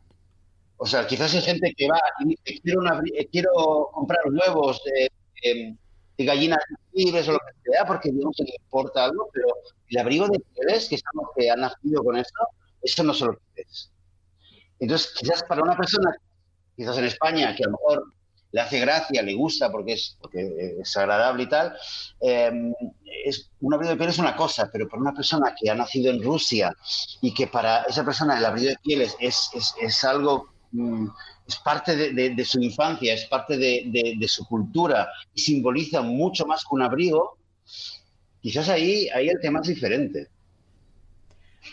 O 0.76 0.86
sea, 0.86 1.04
quizás 1.08 1.34
hay 1.34 1.40
gente 1.42 1.72
que 1.76 1.88
va 1.88 1.98
y 2.20 2.28
dice, 2.28 2.60
quiero, 2.62 2.80
una- 2.82 3.02
eh, 3.12 3.26
quiero 3.32 3.88
comprar 3.92 4.20
huevos 4.30 4.80
de, 4.84 5.10
de- 5.42 5.76
de 6.16 6.24
gallinas 6.24 6.60
libres 6.92 7.26
o 7.28 7.32
lo 7.32 7.38
que 7.40 7.72
sea, 7.72 7.84
porque 7.84 8.12
digamos 8.12 8.36
que 8.36 8.44
le 8.44 8.54
importa 8.62 9.04
algo, 9.06 9.28
pero 9.32 9.48
el 9.88 9.98
abrigo 9.98 10.28
de 10.28 10.38
pieles, 10.54 10.88
que 10.88 10.94
estamos 10.94 11.26
que 11.36 11.50
han 11.50 11.58
nacido 11.60 12.04
con 12.04 12.16
eso, 12.16 12.30
eso 12.82 13.02
no 13.02 13.12
se 13.12 13.24
lo 13.24 13.36
pides. 13.56 13.90
Entonces, 14.78 15.12
quizás 15.18 15.42
para 15.44 15.62
una 15.62 15.76
persona, 15.76 16.10
quizás 16.76 16.98
en 16.98 17.04
España, 17.04 17.54
que 17.54 17.64
a 17.64 17.66
lo 17.66 17.72
mejor 17.72 18.12
le 18.52 18.60
hace 18.60 18.80
gracia, 18.80 19.22
le 19.22 19.34
gusta 19.34 19.70
porque 19.70 19.94
es, 19.94 20.16
porque 20.20 20.76
es 20.80 20.96
agradable 20.96 21.42
y 21.44 21.48
tal, 21.48 21.74
eh, 22.20 22.50
es, 23.24 23.50
un 23.60 23.74
abrigo 23.74 23.90
de 23.92 23.96
piel 23.98 24.10
es 24.10 24.18
una 24.18 24.36
cosa, 24.36 24.70
pero 24.72 24.88
para 24.88 25.02
una 25.02 25.12
persona 25.14 25.54
que 25.58 25.70
ha 25.70 25.74
nacido 25.74 26.10
en 26.10 26.22
Rusia 26.22 26.72
y 27.20 27.34
que 27.34 27.46
para 27.48 27.82
esa 27.82 28.04
persona 28.04 28.38
el 28.38 28.44
abrigo 28.44 28.68
de 28.70 28.76
pieles 28.82 29.16
es, 29.20 29.50
es, 29.54 29.74
es 29.80 30.04
algo, 30.04 30.48
mm, 30.72 31.08
es 31.46 31.56
parte 31.56 31.96
de, 32.12 32.44
su 32.44 32.60
infancia, 32.60 33.14
es 33.14 33.26
parte 33.26 33.56
de- 33.56 34.14
de 34.18 34.28
su 34.28 34.44
cultura 34.46 35.08
y 35.34 35.40
simboliza 35.40 36.02
mucho 36.02 36.46
más 36.46 36.62
que 36.62 36.74
un 36.74 36.82
abrigo, 36.82 37.38
quizás 38.40 38.68
ahí, 38.68 39.08
ahí 39.10 39.28
el 39.28 39.40
tema 39.40 39.60
es 39.60 39.68
diferente. 39.68 40.28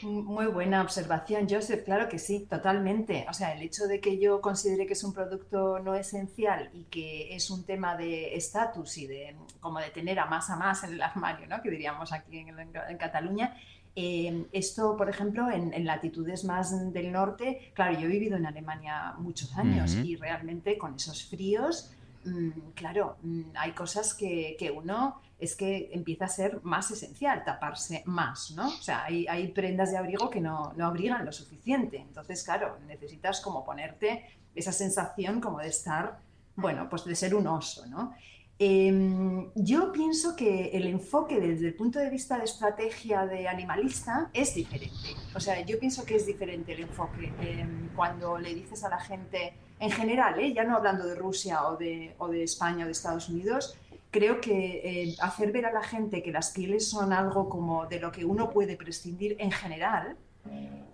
Muy 0.01 0.47
buena 0.47 0.81
observación, 0.81 1.47
Joseph, 1.49 1.83
claro 1.85 2.09
que 2.09 2.19
sí, 2.19 2.45
totalmente. 2.49 3.25
O 3.29 3.33
sea, 3.33 3.53
el 3.53 3.61
hecho 3.61 3.85
de 3.87 4.01
que 4.01 4.17
yo 4.19 4.41
considere 4.41 4.85
que 4.85 4.93
es 4.93 5.03
un 5.03 5.13
producto 5.13 5.79
no 5.79 5.95
esencial 5.95 6.69
y 6.73 6.83
que 6.85 7.33
es 7.35 7.49
un 7.49 7.63
tema 7.65 7.95
de 7.95 8.35
estatus 8.35 8.97
y 8.97 9.07
de 9.07 9.35
como 9.61 9.79
de 9.79 9.91
tener 9.91 10.19
a 10.19 10.25
más 10.25 10.49
a 10.49 10.57
más 10.57 10.83
en 10.83 10.93
el 10.93 11.01
armario, 11.01 11.47
¿no? 11.47 11.61
Que 11.61 11.69
diríamos 11.69 12.11
aquí 12.11 12.39
en, 12.39 12.49
en 12.59 12.97
Cataluña. 12.97 13.55
eh, 13.95 14.47
esto, 14.51 14.97
por 14.97 15.09
ejemplo, 15.09 15.49
en, 15.51 15.73
en 15.73 15.85
latitudes 15.85 16.43
más 16.43 16.91
del 16.93 17.11
norte, 17.11 17.71
claro, 17.73 17.93
yo 17.99 18.07
he 18.07 18.11
vivido 18.11 18.35
en 18.37 18.45
Alemania 18.47 19.13
muchos 19.19 19.55
años 19.55 19.93
y 19.95 20.15
realmente 20.15 20.77
con 20.77 20.95
esos 20.95 21.25
fríos, 21.25 21.91
mm, 22.25 22.71
claro, 22.73 23.17
mm, 23.21 23.41
hay 23.55 23.71
cosas 23.73 24.13
que, 24.15 24.55
que 24.57 24.71
uno 24.71 25.21
es 25.43 25.55
que 25.55 25.89
empieza 25.93 26.25
a 26.25 26.29
ser 26.29 26.61
más 26.63 26.89
esencial, 26.91 27.43
taparse 27.43 28.03
más, 28.05 28.51
¿no? 28.51 28.67
O 28.67 28.81
sea, 28.81 29.03
hay, 29.05 29.47
prendas 29.49 29.91
de 29.91 29.97
abrigo 29.97 30.29
que 30.29 30.39
no, 30.39 30.73
no 30.75 30.87
abrigan 30.87 31.25
lo 31.25 31.31
suficiente. 31.31 31.97
Entonces, 31.97 32.43
claro, 32.43 32.77
necesitas 32.87 33.41
como 33.41 33.63
ponerte 33.63 34.25
esa 34.55 34.71
sensación 34.71 35.41
como 35.41 35.59
de 35.59 35.67
estar, 35.67 36.19
bueno, 36.55 36.87
pues 36.89 37.05
de 37.05 37.15
ser 37.15 37.35
un 37.35 37.47
oso, 37.47 37.85
¿no? 37.87 38.13
Eh, 38.59 39.51
yo 39.55 39.91
pienso 39.91 40.35
que 40.35 40.69
el 40.69 40.85
enfoque 40.87 41.39
desde 41.39 41.67
el 41.67 41.73
punto 41.73 41.99
de 41.99 42.09
vista 42.09 42.37
de 42.37 42.45
estrategia 42.45 43.25
de 43.25 43.47
animalista 43.47 44.29
es 44.31 44.53
diferente. 44.53 45.15
O 45.35 45.39
sea, 45.39 45.59
yo 45.65 45.79
pienso 45.79 46.05
que 46.05 46.15
es 46.15 46.25
diferente 46.25 46.73
el 46.73 46.81
enfoque 46.81 47.33
eh, 47.41 47.65
cuando 47.95 48.37
le 48.37 48.53
dices 48.53 48.83
a 48.83 48.89
la 48.89 48.99
gente, 48.99 49.53
en 49.79 49.91
general, 49.91 50.39
¿eh? 50.39 50.53
ya 50.53 50.63
no 50.63 50.77
hablando 50.77 51.05
de 51.05 51.15
Rusia 51.15 51.67
o 51.67 51.75
de, 51.77 52.15
o 52.19 52.27
de 52.27 52.43
España 52.43 52.83
o 52.83 52.85
de 52.85 52.91
Estados 52.91 53.27
Unidos, 53.27 53.75
creo 54.13 54.39
que 54.39 54.81
eh, 54.83 55.15
hacer 55.19 55.51
ver 55.51 55.65
a 55.65 55.73
la 55.73 55.83
gente 55.83 56.21
que 56.21 56.31
las 56.31 56.51
pieles 56.51 56.87
son 56.87 57.11
algo 57.11 57.49
como 57.49 57.87
de 57.87 57.99
lo 57.99 58.11
que 58.11 58.23
uno 58.23 58.51
puede 58.51 58.77
prescindir 58.77 59.35
en 59.39 59.51
general 59.51 60.15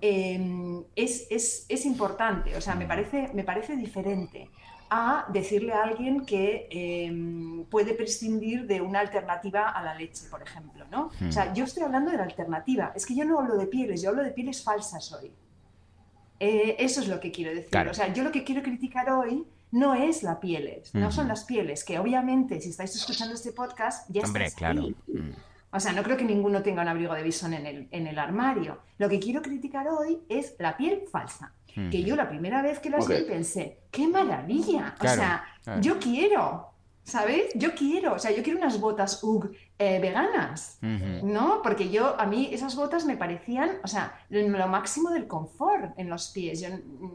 eh, 0.01 0.81
es, 0.95 1.27
es, 1.29 1.65
es 1.67 1.85
importante, 1.85 2.55
o 2.55 2.61
sea, 2.61 2.75
me 2.75 2.85
parece, 2.85 3.29
me 3.33 3.43
parece 3.43 3.75
diferente 3.75 4.49
a 4.89 5.25
decirle 5.29 5.73
a 5.73 5.83
alguien 5.83 6.25
que 6.25 6.67
eh, 6.71 7.65
puede 7.69 7.93
prescindir 7.93 8.65
de 8.65 8.81
una 8.81 9.01
alternativa 9.01 9.69
a 9.69 9.83
la 9.83 9.93
leche, 9.93 10.27
por 10.31 10.41
ejemplo, 10.41 10.85
¿no? 10.89 11.11
Hmm. 11.19 11.27
O 11.27 11.31
sea, 11.31 11.53
yo 11.53 11.65
estoy 11.65 11.83
hablando 11.83 12.09
de 12.11 12.17
la 12.17 12.23
alternativa, 12.23 12.93
es 12.95 13.05
que 13.05 13.15
yo 13.15 13.25
no 13.25 13.39
hablo 13.39 13.57
de 13.57 13.67
pieles, 13.67 14.01
yo 14.01 14.09
hablo 14.09 14.23
de 14.23 14.31
pieles 14.31 14.63
falsas 14.63 15.11
hoy. 15.11 15.31
Eh, 16.39 16.77
eso 16.79 17.01
es 17.01 17.09
lo 17.09 17.19
que 17.19 17.31
quiero 17.31 17.53
decir. 17.53 17.69
Claro. 17.69 17.91
O 17.91 17.93
sea, 17.93 18.11
yo 18.13 18.23
lo 18.23 18.31
que 18.31 18.45
quiero 18.45 18.63
criticar 18.63 19.09
hoy 19.11 19.45
no 19.71 19.93
es 19.93 20.23
la 20.23 20.39
pieles, 20.39 20.93
no 20.95 21.11
son 21.11 21.27
las 21.27 21.45
pieles, 21.45 21.83
que 21.83 21.99
obviamente 21.99 22.59
si 22.61 22.69
estáis 22.69 22.95
escuchando 22.95 23.35
este 23.35 23.51
podcast 23.51 24.09
ya 24.09 24.23
Hombre, 24.23 24.45
estáis 24.45 24.55
claro. 24.55 24.81
ahí. 24.81 24.95
Mm. 25.07 25.31
O 25.71 25.79
sea, 25.79 25.93
no 25.93 26.01
creo 26.01 26.17
que 26.17 26.25
ninguno 26.25 26.63
tenga 26.63 26.81
un 26.81 26.87
abrigo 26.87 27.13
de 27.13 27.21
bisón 27.21 27.53
en 27.53 27.65
el, 27.67 27.87
en 27.91 28.07
el 28.07 28.17
armario. 28.17 28.79
Lo 28.97 29.07
que 29.07 29.19
quiero 29.19 29.41
criticar 29.43 29.87
hoy 29.87 30.19
es 30.27 30.55
la 30.57 30.75
piel 30.75 31.03
falsa. 31.11 31.53
Que 31.91 32.03
yo 32.03 32.15
la 32.15 32.27
primera 32.27 32.61
vez 32.63 32.79
que 32.79 32.89
las 32.89 33.05
Ok. 33.05 33.11
vi 33.11 33.23
pensé, 33.23 33.81
¡qué 33.91 34.07
maravilla! 34.07 34.95
O 34.99 35.03
sea, 35.07 35.45
claro. 35.63 35.79
yo 35.81 35.97
quiero, 35.99 36.71
¿sabes? 37.03 37.53
Yo 37.55 37.73
quiero, 37.73 38.15
o 38.15 38.19
sea, 38.19 38.31
yo 38.31 38.43
quiero 38.43 38.57
unas 38.59 38.81
botas 38.81 39.23
UGG 39.23 39.51
eh, 39.81 39.97
veganas. 39.99 40.77
¿No? 40.81 41.61
Porque 41.63 41.89
yo, 41.89 42.19
a 42.19 42.25
mí 42.25 42.49
esas 42.51 42.75
botas 42.75 43.05
me 43.05 43.15
parecían, 43.15 43.77
o 43.81 43.87
sea, 43.87 44.13
lo 44.29 44.67
máximo 44.67 45.09
del 45.09 45.25
confort 45.25 45.97
en 45.97 46.09
los 46.09 46.29
pies. 46.29 46.59
Yo, 46.59 46.67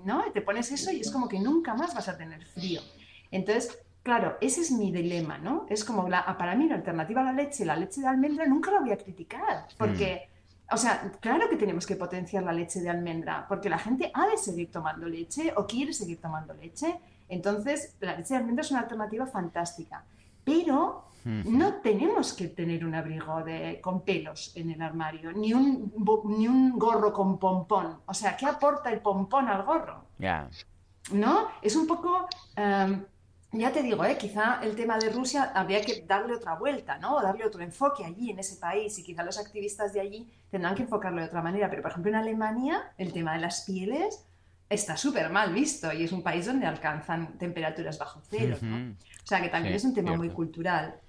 ¿No? 0.04 0.24
Te 0.32 0.40
pones 0.40 0.72
eso 0.72 0.90
y 0.90 1.00
es 1.00 1.10
como 1.10 1.28
que 1.28 1.38
nunca 1.38 1.74
más 1.74 1.94
vas 1.94 2.08
a 2.08 2.16
tener 2.16 2.42
frío. 2.46 2.80
Entonces, 3.30 3.78
claro, 4.02 4.38
ese 4.40 4.62
es 4.62 4.70
mi 4.70 4.90
dilema, 4.90 5.36
¿no? 5.36 5.66
Es 5.68 5.84
como, 5.84 6.08
la, 6.08 6.24
para 6.38 6.54
mí 6.54 6.66
la 6.66 6.76
alternativa 6.76 7.20
a 7.20 7.24
la 7.24 7.32
leche, 7.32 7.66
la 7.66 7.76
leche 7.76 8.00
de 8.00 8.06
almendra, 8.06 8.46
nunca 8.46 8.70
la 8.70 8.80
voy 8.80 8.92
a 8.92 8.96
criticar. 8.96 9.66
Porque, 9.76 10.30
o 10.70 10.78
sea, 10.78 11.12
claro 11.20 11.50
que 11.50 11.56
tenemos 11.56 11.86
que 11.86 11.96
potenciar 11.96 12.44
la 12.44 12.52
leche 12.54 12.80
de 12.80 12.88
almendra, 12.88 13.44
porque 13.46 13.68
la 13.68 13.78
gente 13.78 14.10
ha 14.14 14.26
de 14.26 14.38
seguir 14.38 14.70
tomando 14.70 15.06
leche 15.06 15.52
o 15.56 15.66
quiere 15.66 15.92
seguir 15.92 16.18
tomando 16.18 16.54
leche. 16.54 16.98
Entonces, 17.28 17.94
la 18.00 18.16
leche 18.16 18.32
de 18.32 18.40
almendra 18.40 18.62
es 18.62 18.70
una 18.70 18.80
alternativa 18.80 19.26
fantástica. 19.26 20.02
Pero 20.44 21.04
no 21.24 21.74
tenemos 21.76 22.34
que 22.34 22.48
tener 22.48 22.84
un 22.84 22.94
abrigo 22.94 23.42
de, 23.42 23.80
con 23.80 24.02
pelos 24.02 24.52
en 24.56 24.70
el 24.70 24.82
armario, 24.82 25.32
ni 25.32 25.54
un, 25.54 25.92
ni 26.26 26.46
un 26.46 26.78
gorro 26.78 27.12
con 27.12 27.38
pompón. 27.38 28.00
O 28.04 28.12
sea, 28.12 28.36
¿qué 28.36 28.44
aporta 28.46 28.92
el 28.92 29.00
pompón 29.00 29.48
al 29.48 29.62
gorro? 29.62 30.04
Ya. 30.18 30.48
¿No? 31.12 31.48
Es 31.62 31.76
un 31.76 31.86
poco... 31.86 32.28
em, 32.56 33.04
ya 33.52 33.72
te 33.72 33.82
digo, 33.82 34.04
¿eh? 34.04 34.18
quizá 34.18 34.60
el 34.62 34.74
tema 34.74 34.98
de 34.98 35.10
Rusia 35.10 35.52
habría 35.54 35.80
que 35.80 36.04
darle 36.06 36.34
otra 36.34 36.56
vuelta, 36.56 36.98
¿no? 36.98 37.16
O 37.16 37.22
darle 37.22 37.46
otro 37.46 37.62
enfoque 37.62 38.04
allí, 38.04 38.30
en 38.30 38.40
ese 38.40 38.56
país, 38.56 38.98
y 38.98 39.04
quizá 39.04 39.22
los 39.22 39.38
activistas 39.38 39.92
de 39.92 40.00
allí 40.00 40.28
tendrán 40.50 40.74
que 40.74 40.82
enfocarlo 40.82 41.20
de 41.20 41.28
otra 41.28 41.40
manera. 41.40 41.70
Pero, 41.70 41.80
por 41.80 41.92
ejemplo, 41.92 42.10
en 42.10 42.16
Alemania, 42.16 42.92
el 42.98 43.12
tema 43.12 43.34
de 43.34 43.40
las 43.40 43.60
pieles 43.62 44.26
está 44.68 44.96
súper 44.96 45.30
mal 45.30 45.52
visto 45.52 45.92
y 45.92 46.04
es 46.04 46.12
un 46.12 46.22
país 46.22 46.46
donde 46.46 46.66
alcanzan 46.66 47.38
temperaturas 47.38 47.96
bajo 47.98 48.20
cero, 48.28 48.56
¿no? 48.60 48.76
Ujú. 48.76 48.94
O 49.24 49.26
sea, 49.26 49.40
que 49.40 49.48
también 49.48 49.72
Sí, 49.72 49.76
es 49.78 49.84
un 49.84 49.94
tema 49.94 50.16
muy 50.16 50.28
cultural. 50.30 51.00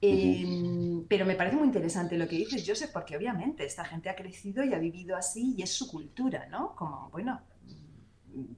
Eh, 0.00 1.02
pero 1.08 1.24
me 1.24 1.34
parece 1.34 1.56
muy 1.56 1.66
interesante 1.66 2.18
lo 2.18 2.28
que 2.28 2.36
dices, 2.36 2.62
Joseph, 2.66 2.90
porque 2.92 3.16
obviamente 3.16 3.64
esta 3.64 3.84
gente 3.86 4.10
ha 4.10 4.14
crecido 4.16 4.62
y 4.62 4.74
ha 4.74 4.78
vivido 4.78 5.16
así 5.16 5.54
y 5.56 5.62
es 5.62 5.72
su 5.72 5.88
cultura, 5.88 6.46
¿no? 6.50 6.74
Como, 6.76 7.08
bueno, 7.10 7.40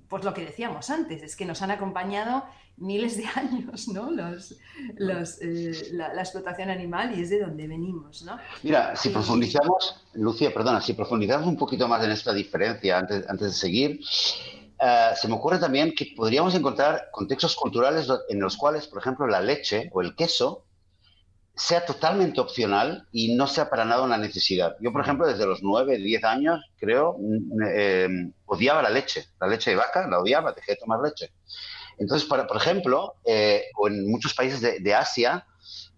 pues 0.09 0.25
lo 0.25 0.35
que 0.35 0.45
decíamos 0.45 0.91
antes, 0.91 1.23
es 1.23 1.37
que 1.37 1.45
nos 1.45 1.63
han 1.63 1.71
acompañado 1.71 2.45
miles 2.79 3.17
de 3.17 3.27
años, 3.37 3.87
¿no? 3.89 4.11
Los, 4.11 4.57
los, 4.97 5.41
eh, 5.41 5.91
la, 5.93 6.13
la 6.15 6.23
explotación 6.23 6.69
animal 6.71 7.17
y 7.17 7.23
es 7.23 7.31
de 7.31 7.41
donde 7.41 7.69
venimos, 7.69 8.23
¿no? 8.23 8.39
Mira, 8.65 8.97
si 8.97 9.11
Y- 9.11 9.13
profundizamos, 9.13 10.05
Lucía, 10.15 10.53
perdona, 10.53 10.81
si 10.81 10.95
profundizamos 10.95 11.47
un 11.47 11.57
poquito 11.57 11.87
más 11.87 12.03
en 12.05 12.11
esta 12.11 12.33
diferencia 12.33 12.99
antes, 12.99 13.29
antes 13.29 13.49
de 13.49 13.55
seguir, 13.55 14.01
eh, 14.79 15.11
se 15.15 15.29
me 15.29 15.35
ocurre 15.35 15.59
también 15.59 15.95
que 15.95 16.13
podríamos 16.17 16.55
encontrar 16.55 17.09
contextos 17.13 17.57
culturales 17.57 18.09
en 18.29 18.41
los 18.41 18.57
cuales, 18.57 18.87
por 18.87 19.01
ejemplo, 19.01 19.27
la 19.27 19.41
leche 19.41 19.91
o 19.93 20.01
el 20.01 20.15
queso 20.15 20.65
sea 21.55 21.87
totalmente 21.87 22.39
opcional 22.39 23.09
y 23.13 23.35
no 23.35 23.47
sea 23.47 23.71
para 23.71 23.87
nada 23.87 24.03
una 24.03 24.19
necesidad. 24.19 24.77
Yo, 24.81 24.93
por 24.93 25.01
ejemplo, 25.01 25.27
desde 25.27 25.47
los 25.47 25.63
9, 25.63 25.97
10 25.97 26.25
años, 26.25 26.61
creo, 26.79 27.17
mm, 27.19 27.63
eh, 27.67 28.09
odiaba 28.45 28.83
la 28.83 28.91
leche, 28.91 29.25
la 29.41 29.47
leche 29.47 29.71
de 29.71 29.77
vaca, 29.77 30.07
la 30.07 30.21
odiaba, 30.21 30.53
dejé 30.53 30.73
de 30.73 30.79
tomar 30.79 31.01
leche. 31.01 31.33
Entonces, 31.99 32.29
para, 32.29 32.47
por 32.47 32.59
ejemplo, 32.59 33.15
eh, 33.25 33.65
o 33.79 33.89
en 33.89 34.07
muchos 34.11 34.35
países 34.35 34.61
de, 34.61 34.81
de 34.81 34.95
Asia, 34.95 35.47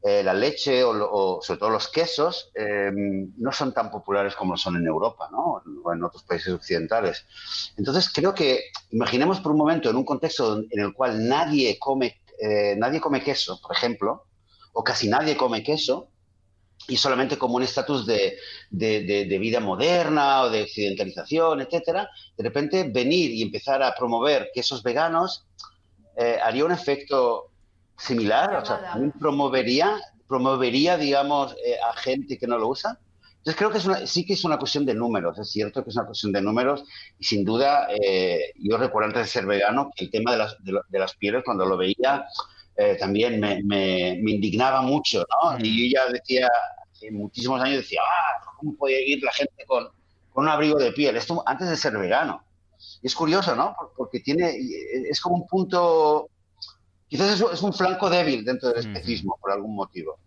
eh, 0.03 0.23
la 0.23 0.33
leche 0.33 0.85
o, 0.85 1.41
sobre 1.43 1.59
todo 1.59 1.71
los 1.71 1.89
quesos 1.89 2.51
eh, 2.55 2.91
no 2.95 3.51
son 3.53 3.75
tan 3.75 3.91
populares 3.91 4.37
como 4.37 4.57
son 4.57 4.77
en 4.77 4.87
Europa 4.87 5.29
o 5.33 5.93
en 5.93 6.05
otros 6.05 6.23
países 6.23 6.53
occidentales. 6.55 7.27
Entonces 7.77 8.09
creo 8.13 8.33
que 8.33 8.65
imaginemos 8.91 9.41
por 9.41 9.53
un 9.53 9.59
momento 9.59 9.91
en 9.91 9.97
un 9.97 10.05
contexto 10.05 10.59
en 10.71 10.81
el 10.81 10.93
cual 10.93 11.27
nadie 11.29 11.79
come, 11.81 12.21
eh, 12.41 12.77
nadie 12.79 13.01
come 13.01 13.23
queso, 13.23 13.61
por 13.61 13.75
ejemplo, 13.77 14.27
o 14.73 14.85
casi 14.85 15.09
nadie 15.09 15.37
come 15.37 15.63
queso, 15.65 16.11
y 16.87 16.97
solamente 16.97 17.37
como 17.37 17.57
un 17.57 17.65
estatus 17.65 18.07
de, 18.07 18.39
de- 18.71 19.39
vida 19.41 19.59
moderna 19.59 20.43
o 20.43 20.49
de 20.51 20.63
occidentalización, 20.63 21.61
etcétera, 21.61 22.09
de 22.37 22.45
repente 22.45 22.85
venir 22.85 23.33
y 23.33 23.43
empezar 23.43 23.83
a 23.83 23.95
promover 23.97 24.51
quesos 24.55 24.83
veganos 24.85 25.45
haría 26.43 26.65
un 26.65 26.73
efecto 26.73 27.48
similar, 27.99 28.55
o 28.57 28.65
sea, 28.65 28.81
también 28.83 29.13
promovería, 29.13 30.01
promovería, 30.27 30.97
digamos, 30.97 31.53
eh, 31.65 31.77
a 31.87 31.95
gente 31.97 32.39
que 32.39 32.47
no 32.47 32.59
lo 32.59 32.69
usa. 32.69 32.99
Entonces 33.39 33.57
creo 33.57 33.71
que 33.71 33.79
es 33.79 33.87
una- 33.87 34.07
sí 34.07 34.27
que 34.27 34.35
es 34.35 34.45
una 34.45 34.59
cuestión 34.59 34.85
de 34.85 34.95
números, 34.95 35.39
es 35.39 35.51
cierto 35.51 35.83
que 35.83 35.91
es 35.91 35.97
una 35.97 36.07
cuestión 36.07 36.33
de 36.33 36.43
números 36.43 36.85
y 37.19 37.25
sin 37.25 37.45
duda 37.45 37.89
eh, 37.91 38.53
yo 38.57 38.77
recuerdo 38.77 39.09
antes 39.09 39.23
de 39.23 39.29
ser 39.29 39.47
vegano 39.47 39.91
que 39.95 40.05
el 40.05 40.11
tema 40.11 40.33
de 40.33 40.39
las, 40.39 40.57
de, 40.63 40.73
lo- 40.73 40.83
de 40.89 40.99
las 40.99 41.15
pieles 41.17 41.43
cuando 41.45 41.65
lo 41.65 41.77
veía 41.77 42.27
eh, 42.77 42.97
también 42.99 43.41
me, 43.41 43.63
me- 43.65 44.19
me 44.23 44.31
indignaba 44.33 44.83
mucho, 44.83 45.25
¿no? 45.43 45.53
Mm. 45.59 45.65
Y 45.65 45.91
yo 45.93 45.99
ya 45.99 46.13
decía, 46.13 46.49
hace 46.93 47.11
muchísimos 47.11 47.61
años 47.61 47.79
decía, 47.79 48.01
ah, 48.05 48.45
¿cómo 48.59 48.75
puede 48.77 49.05
ir 49.09 49.23
la 49.23 49.33
gente 49.33 49.65
con, 49.67 49.89
con 50.33 50.45
un 50.45 50.49
abrigo 50.51 50.79
de 50.79 50.93
piel? 50.93 51.17
Esto 51.17 51.43
antes 51.47 51.69
de 51.71 51.77
ser 51.77 51.97
vegano. 51.99 52.43
Y 53.03 53.07
es 53.09 53.15
curioso, 53.15 53.57
¿no? 53.57 53.75
Por- 53.79 53.93
Porque 53.97 54.21
tiene, 54.21 54.57
es 55.11 55.21
como 55.21 55.37
un 55.37 55.47
punto, 55.47 56.29
quizás 57.09 57.41
es, 57.41 57.47
es 57.53 57.63
un 57.63 57.73
flanco 57.73 58.09
débil 58.11 58.45
dentro 58.45 58.69
del 58.71 58.79
especismo 58.79 59.39
por 59.41 59.51
algún 59.53 59.75
motivo. 59.75 60.19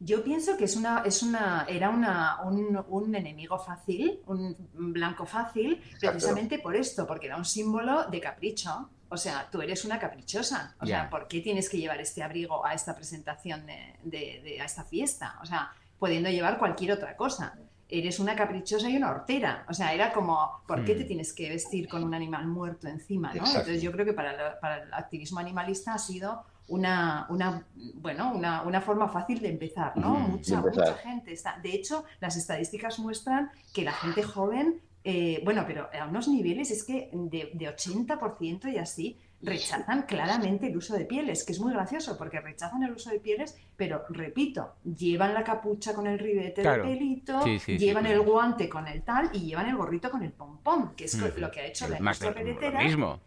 Yo 0.00 0.24
pienso 0.24 0.56
que 0.56 0.64
es 0.64 0.74
una, 0.74 1.02
es 1.04 1.22
una, 1.22 1.64
era 1.68 1.88
una, 1.88 2.42
un, 2.42 2.84
un 2.88 3.14
enemigo 3.14 3.56
fácil, 3.58 4.20
un 4.26 4.56
blanco 4.92 5.24
fácil, 5.26 5.80
precisamente 6.10 6.58
por 6.58 6.74
esto, 6.74 7.06
porque 7.06 7.26
era 7.26 7.36
un 7.36 7.44
símbolo 7.44 8.04
de 8.10 8.20
capricho. 8.20 8.90
O 9.08 9.16
sea, 9.16 9.48
tú 9.50 9.60
eres 9.62 9.84
una 9.84 10.00
caprichosa. 10.00 10.74
O 10.80 10.86
sea. 10.86 11.10
¿por 11.10 11.28
qué 11.28 11.40
tienes 11.40 11.68
que 11.68 11.78
llevar 11.78 12.00
este 12.00 12.22
abrigo 12.22 12.66
a 12.66 12.74
esta 12.74 12.96
presentación 12.96 13.64
de, 13.66 13.94
de- 14.02 14.40
de- 14.42 14.60
a 14.60 14.64
esta 14.64 14.82
fiesta? 14.84 15.38
O 15.40 15.46
sea, 15.46 15.70
pudiendo 16.00 16.30
llevar 16.30 16.58
cualquier 16.58 16.92
otra 16.92 17.14
cosa. 17.16 17.56
Eres 17.94 18.18
una 18.20 18.34
caprichosa 18.34 18.88
y 18.88 18.96
una 18.96 19.10
hortera. 19.10 19.66
O 19.68 19.74
sea, 19.74 19.92
era 19.92 20.12
como, 20.14 20.62
¿por 20.66 20.82
qué 20.84 20.94
Mm. 20.94 20.98
te 20.98 21.04
tienes 21.04 21.32
que 21.34 21.50
vestir 21.50 21.88
con 21.88 22.02
un 22.02 22.14
animal 22.14 22.46
muerto 22.46 22.88
encima? 22.88 23.28
¿no? 23.28 23.34
Exacto. 23.40 23.58
Entonces 23.60 23.82
yo 23.82 23.92
creo 23.92 24.06
que 24.06 24.14
para, 24.14 24.32
lo- 24.32 24.60
para 24.60 24.82
el 24.84 24.94
activismo 24.94 25.38
animalista 25.40 25.92
ha 25.92 25.98
sido 25.98 26.42
una, 26.68 27.26
una, 27.28 27.66
bueno, 27.96 28.32
una, 28.34 28.62
una 28.62 28.80
forma 28.80 29.08
fácil 29.08 29.40
de 29.40 29.50
empezar, 29.50 29.94
¿no? 29.98 30.12
Ujú, 30.12 30.20
mucha, 30.38 30.54
empezar. 30.56 30.88
mucha 30.88 30.94
gente 31.02 31.32
está. 31.34 31.58
De 31.62 31.74
hecho, 31.74 32.04
las 32.20 32.36
estadísticas 32.36 32.98
muestran 32.98 33.50
que 33.74 33.82
la 33.82 33.92
gente 33.92 34.22
joven, 34.22 34.80
eh, 35.04 35.42
bueno, 35.44 35.64
pero 35.66 35.90
a 35.92 36.06
unos 36.06 36.28
niveles 36.28 36.70
es 36.70 36.84
que 36.84 37.10
de, 37.12 37.50
de 37.52 37.66
80% 37.76 38.72
y 38.72 38.78
así 38.78 39.18
rechazan 39.42 40.02
claramente 40.02 40.68
el 40.68 40.76
uso 40.76 40.96
de 40.96 41.04
pieles, 41.04 41.44
que 41.44 41.52
es 41.52 41.60
muy 41.60 41.72
gracioso 41.72 42.16
porque 42.16 42.40
rechazan 42.40 42.82
el 42.84 42.92
uso 42.92 43.10
de 43.10 43.18
pieles, 43.18 43.58
pero 43.76 44.04
repito, 44.08 44.74
llevan 44.84 45.34
la 45.34 45.42
capucha 45.42 45.94
con 45.94 46.06
el 46.06 46.18
ribete 46.18 46.62
Claro. 46.62 46.84
de 46.84 46.94
pelito, 46.94 47.42
Sí, 47.42 47.58
sí, 47.58 47.76
sí, 47.76 47.78
llevan 47.78 48.06
el 48.06 48.20
guante 48.20 48.68
con 48.68 48.86
el 48.86 49.02
tal 49.02 49.30
y 49.32 49.40
llevan 49.40 49.68
el 49.68 49.76
gorrito 49.76 50.10
con 50.10 50.22
el 50.22 50.30
pompón, 50.32 50.94
que 50.94 51.04
es 51.04 51.18
lo 51.36 51.50
que 51.50 51.60
ha 51.60 51.66
hecho 51.66 51.88
la 51.88 51.98
industria 51.98 52.32
lo. 52.32 53.20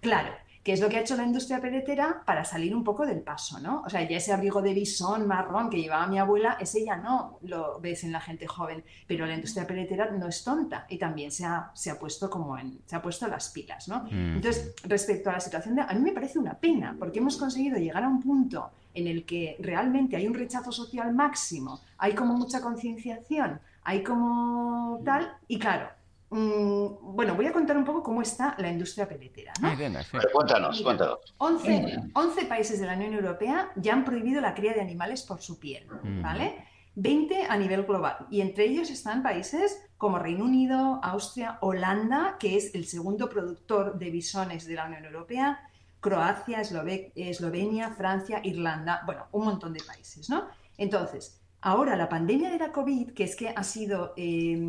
Claro, 0.00 0.34
que 0.62 0.72
es 0.72 0.80
lo 0.80 0.88
que 0.88 0.96
ha 0.96 1.00
hecho 1.00 1.16
la 1.16 1.24
industria 1.24 1.60
peletera 1.60 2.22
para 2.24 2.44
salir 2.44 2.74
un 2.74 2.84
poco 2.84 3.04
del 3.04 3.20
paso, 3.20 3.58
¿no? 3.58 3.82
O 3.84 3.90
sea, 3.90 4.08
ya 4.08 4.16
ese 4.16 4.32
abrigo 4.32 4.62
de 4.62 4.74
bisón 4.74 5.26
marrón 5.26 5.68
que 5.68 5.80
llevaba 5.80 6.06
mi 6.06 6.18
abuela, 6.18 6.56
ese 6.60 6.84
ya 6.84 6.96
no 6.96 7.38
lo 7.42 7.80
ves 7.80 8.04
en 8.04 8.12
la 8.12 8.20
gente 8.20 8.46
joven, 8.46 8.84
pero 9.06 9.26
la 9.26 9.34
industria 9.34 9.66
peletera 9.66 10.10
no 10.10 10.28
es 10.28 10.44
tonta 10.44 10.86
y 10.88 10.98
también 10.98 11.32
se 11.32 11.44
ha, 11.44 11.72
se 11.74 11.90
ha 11.90 11.98
puesto 11.98 12.30
como 12.30 12.56
en, 12.56 12.78
se 12.86 12.94
ha 12.94 13.02
puesto 13.02 13.26
las 13.26 13.48
pilas, 13.50 13.88
¿no? 13.88 14.04
Ujú. 14.04 14.14
Entonces, 14.14 14.74
respecto 14.84 15.30
a 15.30 15.34
la 15.34 15.40
situación 15.40 15.74
de, 15.74 15.82
a 15.82 15.92
mí 15.94 16.00
me 16.00 16.12
parece 16.12 16.38
una 16.38 16.54
pena, 16.54 16.94
porque 16.96 17.18
hemos 17.18 17.36
conseguido 17.36 17.78
llegar 17.78 18.04
a 18.04 18.08
un 18.08 18.20
punto 18.20 18.70
en 18.94 19.06
el 19.08 19.24
que 19.24 19.56
realmente 19.58 20.16
hay 20.16 20.28
un 20.28 20.34
rechazo 20.34 20.70
social 20.70 21.12
máximo, 21.12 21.80
hay 21.98 22.14
como 22.14 22.34
mucha 22.34 22.60
concienciación, 22.60 23.60
hay 23.82 24.04
como 24.04 25.00
tal, 25.04 25.36
y 25.48 25.58
claro, 25.58 25.88
mm, 26.32 27.14
bueno, 27.14 27.34
voy 27.34 27.46
a 27.46 27.52
contar 27.52 27.76
un 27.76 27.84
poco 27.84 28.02
cómo 28.02 28.22
está 28.22 28.54
la 28.58 28.68
industria 28.70 29.06
peletera, 29.08 29.52
¿no? 29.60 29.68
Pero 29.76 30.28
cuéntanos, 30.32 30.76
Mira. 30.78 30.84
cuéntanos. 30.84 31.34
11, 31.38 32.10
11 32.14 32.44
países 32.46 32.80
de 32.80 32.86
la 32.86 32.94
Unión 32.94 33.14
Europea 33.14 33.70
ya 33.76 33.92
han 33.92 34.04
prohibido 34.04 34.40
la 34.40 34.54
cría 34.54 34.72
de 34.72 34.80
animales 34.80 35.22
por 35.22 35.40
su 35.40 35.58
piel, 35.58 35.86
Mm. 36.02 36.22
¿vale? 36.22 36.64
20 36.94 37.46
a 37.48 37.56
nivel 37.56 37.84
global. 37.84 38.26
Y 38.30 38.40
entre 38.42 38.64
ellos 38.66 38.90
están 38.90 39.22
países 39.22 39.80
como 39.96 40.18
Reino 40.18 40.44
Unido, 40.44 41.00
Austria, 41.02 41.58
Holanda, 41.62 42.36
que 42.38 42.56
es 42.56 42.74
el 42.74 42.84
segundo 42.86 43.28
productor 43.28 43.98
de 43.98 44.10
bisones 44.10 44.66
de 44.66 44.74
la 44.74 44.86
Unión 44.86 45.04
Europea, 45.04 45.60
Croacia, 46.00 46.60
Eslove- 46.60 47.12
Eslovenia, 47.14 47.90
Francia, 47.90 48.40
Irlanda, 48.42 49.02
bueno, 49.06 49.26
un 49.32 49.44
montón 49.44 49.72
de 49.72 49.80
países, 49.84 50.28
¿no? 50.28 50.48
Entonces, 50.76 51.40
ahora 51.62 51.96
la 51.96 52.08
pandemia 52.08 52.50
de 52.50 52.58
la 52.58 52.72
COVID, 52.72 53.12
que 53.12 53.24
es 53.24 53.34
que 53.36 53.48
ha 53.48 53.62
sido, 53.62 54.12
eh, 54.16 54.60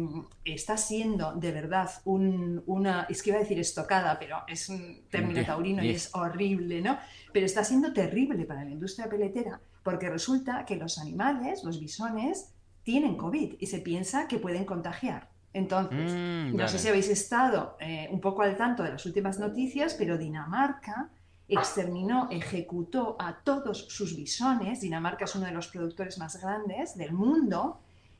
está 0.45 0.77
siendo 0.77 1.33
de 1.33 1.51
verdad 1.51 1.89
un- 2.05 2.63
una, 2.67 3.07
es 3.09 3.21
que 3.21 3.31
iba 3.31 3.39
a 3.39 3.41
decir 3.41 3.59
estocada, 3.59 4.17
pero 4.19 4.37
es 4.47 4.69
un 4.69 5.01
término 5.09 5.43
taurino 5.45 5.83
y 5.83 5.89
es 5.89 6.09
horrible, 6.15 6.81
¿no? 6.81 6.97
Pero 7.33 7.45
está 7.45 7.63
siendo 7.63 7.91
terrible 7.93 8.45
para 8.45 8.63
la 8.63 8.71
industria 8.71 9.09
peletera 9.09 9.59
porque 9.83 10.09
resulta 10.09 10.65
que 10.65 10.75
los 10.77 10.97
animales, 10.97 11.63
los 11.63 11.79
bisones, 11.79 12.53
tienen 12.83 13.17
COVID 13.17 13.55
y 13.59 13.65
se 13.67 13.79
piensa 13.79 14.27
que 14.27 14.37
pueden 14.37 14.65
contagiar. 14.65 15.29
Entonces, 15.53 16.11
Mm, 16.13 16.51
no 16.51 16.57
vale. 16.57 16.67
sé 16.69 16.79
si 16.79 16.87
habéis 16.87 17.09
estado 17.09 17.77
eh, 17.79 18.07
un 18.11 18.19
poco 18.19 18.41
al 18.41 18.55
tanto 18.57 18.81
de 18.83 18.89
las 18.89 19.05
últimas 19.05 19.39
noticias, 19.39 19.93
pero 19.95 20.17
Dinamarca 20.17 21.09
exterminó, 21.47 22.27
ejecutó 22.31 23.15
a 23.19 23.35
todos 23.43 23.85
sus 23.89 24.15
bisones. 24.15 24.81
Dinamarca 24.81 25.25
es 25.25 25.35
uno 25.35 25.45
de 25.45 25.51
los 25.51 25.67
productores 25.67 26.17
más 26.17 26.41
grandes 26.41 26.97
del 26.97 27.13
mundo. 27.13 27.79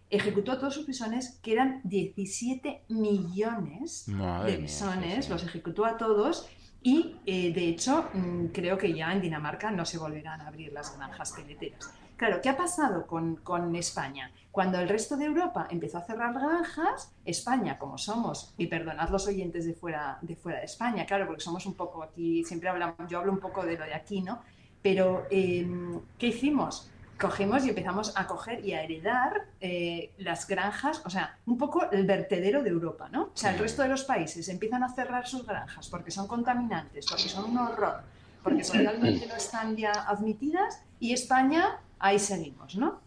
Ejecutó 0.10 0.52
a 0.52 0.60
todos 0.60 0.76
sus 0.76 0.86
bisones, 0.86 1.40
que 1.42 1.54
eran 1.54 1.82
17 1.86 2.84
millones 2.90 4.08
Madre 4.08 4.52
de 4.52 4.58
bisones, 4.58 5.26
sí. 5.26 5.32
los 5.32 5.44
ejecutó 5.44 5.86
a 5.86 5.98
todos. 5.98 6.48
Y 6.84 7.16
eh, 7.26 7.54
de 7.54 7.70
hecho, 7.70 8.10
mm, 8.14 8.48
creo 8.48 8.78
que 8.78 8.94
ya 8.94 9.14
en 9.14 9.22
Dinamarca 9.22 9.72
no 9.72 9.86
se 9.86 9.98
volverán 9.98 10.42
a 10.42 10.48
abrir 10.48 10.72
las 10.74 10.96
granjas 10.96 11.32
peleteras. 11.32 11.92
Claro, 12.24 12.40
¿qué 12.42 12.48
ha 12.48 12.56
pasado 12.56 13.06
con, 13.06 13.36
con 13.36 13.76
España? 13.76 14.32
Cuando 14.50 14.80
el 14.80 14.88
resto 14.88 15.18
de 15.18 15.26
Europa 15.26 15.68
empezó 15.70 15.98
a 15.98 16.04
cerrar 16.04 16.34
granjas, 16.34 17.12
España, 17.26 17.78
como 17.78 17.98
somos, 17.98 18.54
y 18.58 18.68
perdonad 18.68 19.10
los 19.10 19.28
oyentes 19.28 19.66
de 19.66 19.74
fuera, 19.74 20.20
de 20.22 20.38
fuera 20.38 20.60
de 20.60 20.64
España, 20.64 21.06
claro, 21.06 21.28
porque 21.28 21.42
somos 21.42 21.66
un 21.66 21.74
poco 21.74 22.02
aquí, 22.02 22.46
siempre 22.46 22.70
hablamos, 22.70 22.96
yo 23.10 23.20
hablo 23.20 23.34
un 23.34 23.42
poco 23.42 23.66
de 23.66 23.78
lo 23.78 23.84
de 23.84 23.94
aquí, 23.94 24.22
¿no? 24.22 24.40
Pero, 24.82 25.28
em, 25.32 26.00
¿qué 26.18 26.28
hicimos? 26.28 26.90
Cogimos 27.20 27.66
y 27.66 27.70
empezamos 27.72 28.14
a 28.16 28.26
coger 28.26 28.64
y 28.64 28.72
a 28.72 28.84
heredar 28.84 29.50
eh, 29.60 30.14
las 30.18 30.48
granjas, 30.48 31.02
o 31.06 31.10
sea, 31.10 31.38
un 31.46 31.58
poco 31.58 31.92
el 31.92 32.06
vertedero 32.06 32.64
de 32.64 32.70
Europa, 32.70 33.10
¿no? 33.12 33.24
O 33.24 33.32
sea, 33.34 33.52
el 33.52 33.60
resto 33.60 33.82
de 33.82 33.90
los 33.90 34.06
países 34.06 34.48
empiezan 34.48 34.82
a 34.84 34.94
cerrar 34.94 35.28
sus 35.28 35.46
granjas 35.46 35.90
porque 35.90 36.10
son 36.10 36.28
contaminantes, 36.28 37.06
porque 37.06 37.28
son 37.28 37.52
un 37.52 37.58
horror, 37.58 38.02
porque 38.42 38.64
socialmente 38.64 39.26
no 39.28 39.36
están 39.36 39.76
ya 39.76 39.92
admitidas, 40.08 40.80
y 41.04 41.12
España, 41.12 41.82
ahí 42.04 42.20
seguimos, 42.20 42.76
¿no? 42.76 43.00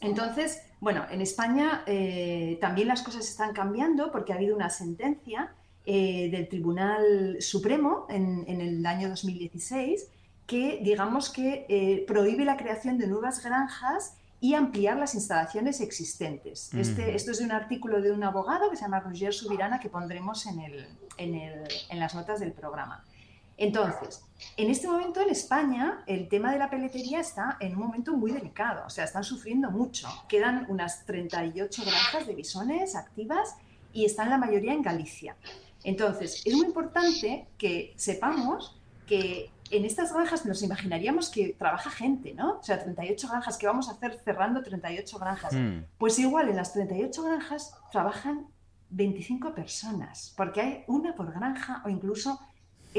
Entonces, 0.00 0.60
bueno, 0.78 1.06
en 1.10 1.22
España 1.22 1.82
eh, 1.86 2.58
también 2.60 2.86
las 2.86 3.02
cosas 3.02 3.26
están 3.26 3.54
cambiando 3.54 4.12
porque 4.12 4.32
ha 4.32 4.36
habido 4.36 4.54
una 4.54 4.68
sentencia 4.68 5.54
eh, 5.86 6.28
del 6.30 6.46
Tribunal 6.48 7.38
Supremo 7.40 8.06
en, 8.10 8.60
el 8.60 8.84
año 8.84 9.08
2016 9.08 10.08
que, 10.46 10.80
digamos, 10.82 11.30
que 11.30 11.64
eh, 11.68 12.04
prohíbe 12.06 12.44
la 12.44 12.58
creación 12.58 12.98
de 12.98 13.06
nuevas 13.06 13.42
granjas 13.42 14.18
y 14.38 14.52
ampliar 14.52 14.98
las 14.98 15.14
instalaciones 15.14 15.80
existentes. 15.80 16.72
Este, 16.74 17.16
esto 17.16 17.30
es 17.30 17.38
de 17.38 17.46
un 17.46 17.52
artículo 17.52 18.02
de 18.02 18.12
un 18.12 18.22
abogado 18.22 18.70
que 18.70 18.76
se 18.76 18.82
llama 18.82 19.00
Roger 19.00 19.32
Subirana 19.32 19.80
que 19.80 19.88
pondremos 19.88 20.44
en, 20.44 20.60
en 21.16 21.98
las 21.98 22.14
notas 22.14 22.38
del 22.38 22.52
programa. 22.52 23.02
Entonces, 23.56 24.22
en 24.56 24.70
este 24.70 24.86
momento 24.86 25.20
en 25.20 25.30
España 25.30 26.02
el 26.06 26.28
tema 26.28 26.52
de 26.52 26.58
la 26.58 26.68
peletería 26.68 27.20
está 27.20 27.56
en 27.60 27.74
un 27.74 27.82
momento 27.82 28.14
muy 28.14 28.32
delicado, 28.32 28.84
o 28.86 28.90
sea, 28.90 29.04
están 29.04 29.24
sufriendo 29.24 29.70
mucho. 29.70 30.08
Quedan 30.28 30.66
unas 30.68 31.06
38 31.06 31.82
granjas 31.84 32.26
de 32.26 32.34
bisones 32.34 32.94
activas 32.94 33.56
y 33.92 34.04
están 34.04 34.30
la 34.30 34.38
mayoría 34.38 34.72
en 34.72 34.82
Galicia. 34.82 35.36
Entonces, 35.84 36.42
es 36.44 36.54
muy 36.54 36.66
importante 36.66 37.46
que 37.56 37.94
sepamos 37.96 38.78
que 39.06 39.50
en 39.70 39.84
estas 39.84 40.12
granjas 40.12 40.44
nos 40.46 40.62
imaginaríamos 40.62 41.30
que 41.30 41.54
trabaja 41.58 41.90
gente, 41.90 42.34
¿no? 42.34 42.58
O 42.58 42.62
sea, 42.62 42.82
38 42.82 43.28
granjas, 43.28 43.56
¿qué 43.56 43.66
vamos 43.66 43.88
a 43.88 43.92
hacer 43.92 44.20
cerrando 44.24 44.62
38 44.62 45.18
granjas? 45.18 45.52
Hmm. 45.54 45.84
Pues 45.98 46.18
igual 46.18 46.48
en 46.48 46.56
las 46.56 46.72
38 46.72 47.22
granjas 47.22 47.74
trabajan 47.90 48.46
25 48.90 49.54
personas, 49.54 50.32
porque 50.36 50.60
hay 50.60 50.84
una 50.86 51.14
por 51.14 51.32
granja 51.32 51.82
o 51.84 51.88
incluso 51.88 52.38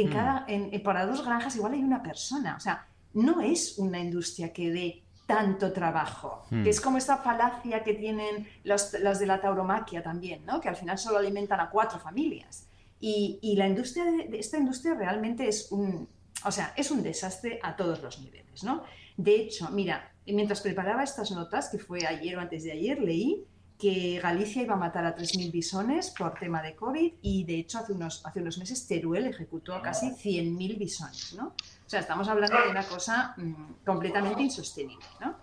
en 0.01 0.09
hmm. 0.09 0.13
cada, 0.13 0.45
en, 0.47 0.83
para 0.83 1.05
dos 1.05 1.25
granjas 1.25 1.55
igual 1.55 1.73
hay 1.73 1.83
una 1.83 2.03
persona. 2.03 2.55
O 2.55 2.59
sea, 2.59 2.87
no 3.13 3.41
es 3.41 3.77
una 3.77 3.99
industria 3.99 4.53
que 4.53 4.71
dé 4.71 5.03
tanto 5.25 5.73
trabajo, 5.73 6.45
hmm. 6.49 6.63
que 6.63 6.69
es 6.69 6.79
como 6.79 6.97
esta 6.97 7.17
falacia 7.17 7.83
que 7.83 7.93
tienen 7.93 8.47
los, 8.63 8.91
de 8.91 9.25
la 9.25 9.41
tauromaquia 9.41 10.01
también, 10.01 10.45
¿no? 10.45 10.61
que 10.61 10.69
al 10.69 10.75
final 10.75 10.97
solo 10.97 11.17
alimentan 11.17 11.59
a 11.59 11.69
cuatro 11.69 11.99
familias. 11.99 12.67
Y, 12.99 13.39
y 13.41 13.55
la 13.55 13.67
industria 13.67 14.05
de, 14.05 14.39
esta 14.39 14.57
industria 14.57 14.95
realmente 14.95 15.47
es 15.47 15.71
un, 15.71 16.07
o 16.45 16.51
sea, 16.51 16.73
es 16.75 16.89
un 16.91 17.03
desastre 17.03 17.59
a 17.61 17.75
todos 17.75 18.01
los 18.01 18.19
niveles. 18.19 18.63
¿no? 18.63 18.83
De 19.17 19.35
hecho, 19.35 19.69
mira, 19.69 20.11
mientras 20.25 20.61
preparaba 20.61 21.03
estas 21.03 21.31
notas, 21.31 21.69
que 21.69 21.77
fue 21.77 22.05
ayer 22.05 22.37
o 22.37 22.41
antes 22.41 22.63
de 22.63 22.71
ayer, 22.71 22.99
leí 22.99 23.45
que 23.77 24.19
Galicia 24.21 24.63
iba 24.63 24.73
a 24.73 24.77
matar 24.77 25.05
a 25.05 25.15
3.000 25.15 25.51
bisones 25.51 26.09
por 26.17 26.33
tema 26.33 26.61
de 26.61 26.75
COVID 26.75 27.13
y 27.21 27.43
de 27.43 27.59
hecho 27.59 27.79
hace 27.79 27.93
unos, 27.93 28.25
hace 28.25 28.39
unos 28.41 28.57
meses 28.57 28.87
Teruel 28.87 29.27
ejecutó 29.27 29.75
a 29.75 29.81
casi 29.81 30.07
100.000 30.07 30.77
bisones, 30.77 31.33
¿no? 31.33 31.47
O 31.47 31.89
sea, 31.89 31.99
estamos 31.99 32.27
hablando 32.27 32.57
de 32.61 32.69
una 32.69 32.83
cosa 32.83 33.35
mm, 33.37 33.85
completamente 33.85 34.41
insostenible, 34.41 35.05
¿no? 35.21 35.35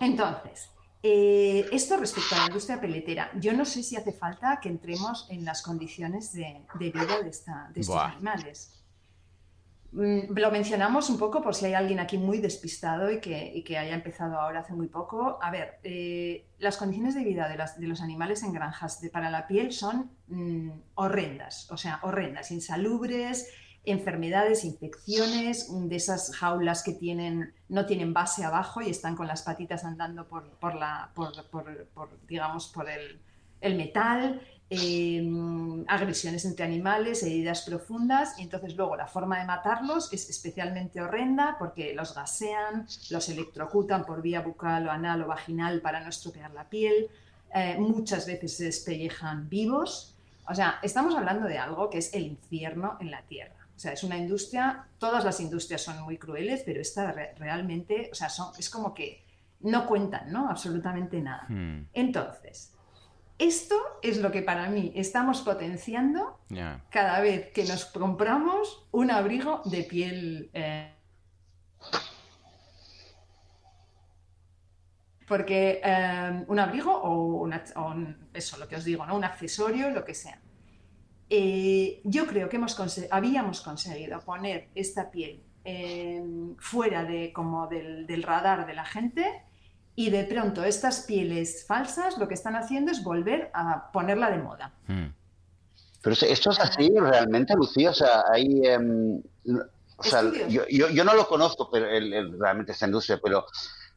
Entonces, 0.00 0.70
eh, 1.02 1.68
esto 1.72 1.96
respecto 1.96 2.34
a 2.34 2.38
la 2.38 2.46
industria 2.46 2.80
peletera, 2.80 3.30
yo 3.38 3.52
no 3.52 3.64
sé 3.64 3.82
si 3.82 3.96
hace 3.96 4.12
falta 4.12 4.58
que 4.62 4.68
entremos 4.68 5.26
en 5.28 5.44
las 5.44 5.60
condiciones 5.62 6.32
de, 6.32 6.62
vida 6.78 7.20
de, 7.22 7.28
esta, 7.28 7.70
de 7.74 7.80
estos 7.80 7.96
animales. 7.96 8.83
Mm, 9.94 10.36
lo 10.36 10.50
mencionamos 10.50 11.08
un 11.08 11.18
poco 11.18 11.40
por 11.40 11.54
si 11.54 11.66
hay 11.66 11.74
alguien 11.74 12.00
aquí 12.00 12.18
muy 12.18 12.38
despistado 12.38 13.12
y 13.12 13.20
que, 13.20 13.78
haya 13.78 13.94
empezado 13.94 14.40
ahora 14.40 14.60
hace 14.60 14.74
muy 14.74 14.88
poco. 14.88 15.38
A 15.40 15.52
ver, 15.52 15.78
eh, 15.84 16.46
las 16.58 16.76
condiciones 16.76 17.14
de 17.14 17.22
vida 17.22 17.48
de, 17.48 17.86
los 17.86 18.00
animales 18.00 18.42
en 18.42 18.52
granjas 18.52 19.00
de, 19.00 19.10
para 19.10 19.30
la 19.30 19.46
piel 19.46 19.72
son 19.72 20.10
mm, 20.26 20.70
horrendas, 20.96 21.70
o 21.70 21.76
sea, 21.76 22.00
horrendas, 22.02 22.50
insalubres, 22.50 23.48
enfermedades, 23.84 24.64
infecciones, 24.64 25.68
de 25.70 25.94
esas 25.94 26.34
jaulas 26.34 26.82
que 26.82 26.94
tienen, 26.94 27.54
no 27.68 27.86
tienen 27.86 28.12
base 28.12 28.42
abajo 28.42 28.82
y 28.82 28.90
están 28.90 29.14
con 29.14 29.28
las 29.28 29.42
patitas 29.42 29.84
andando 29.84 30.26
por, 30.26 30.50
por 30.58 30.74
la, 30.74 31.12
digamos, 32.26 32.66
por 32.66 32.90
el, 32.90 33.20
el 33.60 33.76
metal. 33.76 34.40
Em, 34.70 35.84
agresiones 35.88 36.44
entre 36.46 36.64
animales, 36.64 37.22
heridas 37.22 37.62
profundas, 37.62 38.38
y 38.38 38.42
entonces 38.42 38.74
luego 38.76 38.96
la 38.96 39.06
forma 39.06 39.38
de 39.38 39.44
matarlos 39.44 40.10
es 40.12 40.30
especialmente 40.30 41.02
horrenda 41.02 41.56
porque 41.58 41.94
los 41.94 42.14
gasean, 42.14 42.86
los 43.10 43.28
electrocutan 43.28 44.06
por 44.06 44.22
vía 44.22 44.40
bucal 44.40 44.88
o 44.88 44.90
anal 44.90 45.22
o 45.22 45.26
vaginal 45.26 45.82
para 45.82 46.00
no 46.00 46.08
estropear 46.08 46.50
la 46.52 46.64
piel, 46.64 47.08
eh, 47.54 47.76
muchas 47.78 48.26
veces 48.26 48.56
se 48.56 48.64
despellejan 48.64 49.50
vivos. 49.50 50.16
O 50.48 50.54
sea, 50.54 50.78
estamos 50.82 51.14
hablando 51.14 51.46
de 51.46 51.58
algo 51.58 51.90
que 51.90 51.98
es 51.98 52.14
el 52.14 52.24
infierno 52.24 52.96
en 53.00 53.10
la 53.10 53.22
tierra. 53.22 53.68
O 53.76 53.78
sea, 53.78 53.92
es 53.92 54.02
una 54.02 54.16
industria, 54.16 54.86
todas 54.98 55.24
las 55.24 55.40
industrias 55.40 55.82
son 55.82 56.00
muy 56.02 56.16
crueles, 56.16 56.62
pero 56.64 56.80
esta 56.80 57.12
realmente, 57.36 58.08
o 58.10 58.14
sea, 58.14 58.30
son, 58.30 58.52
es 58.58 58.70
como 58.70 58.94
que 58.94 59.22
no 59.60 59.86
cuentan, 59.86 60.32
¿no? 60.32 60.48
Absolutamente 60.48 61.20
nada. 61.20 61.46
Hmm. 61.48 61.86
Entonces, 61.92 62.73
esto 63.38 63.74
es 64.02 64.18
lo 64.18 64.30
que 64.30 64.42
para 64.42 64.68
mí 64.68 64.92
estamos 64.94 65.40
potenciando 65.42 66.38
cada 66.90 67.20
vez 67.20 67.50
que 67.52 67.64
nos 67.64 67.84
compramos 67.86 68.86
un 68.92 69.10
abrigo 69.10 69.62
de 69.64 69.82
piel. 69.82 70.50
Eh, 70.52 70.92
porque 75.26 75.80
eh, 75.82 76.44
un 76.46 76.58
abrigo 76.58 76.92
o, 76.92 77.48
eso, 78.32 78.58
lo 78.58 78.68
que 78.68 78.76
os 78.76 78.84
digo, 78.84 79.04
¿no? 79.06 79.16
un 79.16 79.24
accesorio, 79.24 79.90
lo 79.90 80.04
que 80.04 80.14
sea. 80.14 80.40
Eh, 81.28 82.02
yo 82.04 82.26
creo 82.26 82.48
que 82.48 82.56
hemos 82.56 82.78
habíamos 83.10 83.62
conseguido 83.62 84.20
poner 84.20 84.68
esta 84.74 85.10
piel 85.10 85.42
fuera 86.58 87.04
de, 87.04 87.32
como 87.32 87.66
del 87.66 88.22
radar 88.22 88.66
de 88.66 88.74
la 88.74 88.84
gente 88.84 89.44
y 89.96 90.10
de 90.10 90.24
pronto 90.24 90.64
estas 90.64 91.00
pieles 91.00 91.64
falsas 91.66 92.18
lo 92.18 92.26
que 92.26 92.34
están 92.34 92.56
haciendo 92.56 92.90
es 92.90 93.02
volver 93.02 93.50
a 93.54 93.92
ponerla 93.92 94.30
de 94.30 94.38
moda. 94.38 94.72
Hmm. 94.86 95.08
Pero 96.02 96.16
esto 96.20 96.50
es 96.50 96.60
así 96.60 96.92
realmente, 96.94 97.54
Lucía. 97.54 97.90
O 97.90 97.94
sea, 97.94 98.24
hay. 98.30 98.66
Em, 98.66 99.22
o 99.96 100.02
sea, 100.02 100.22
yo, 100.48 100.66
yo, 100.68 101.04
no 101.04 101.14
lo 101.14 101.26
conozco 101.26 101.70
pero 101.70 101.86
realmente 102.38 102.72
esta 102.72 102.86
industria, 102.86 103.18
pero, 103.22 103.46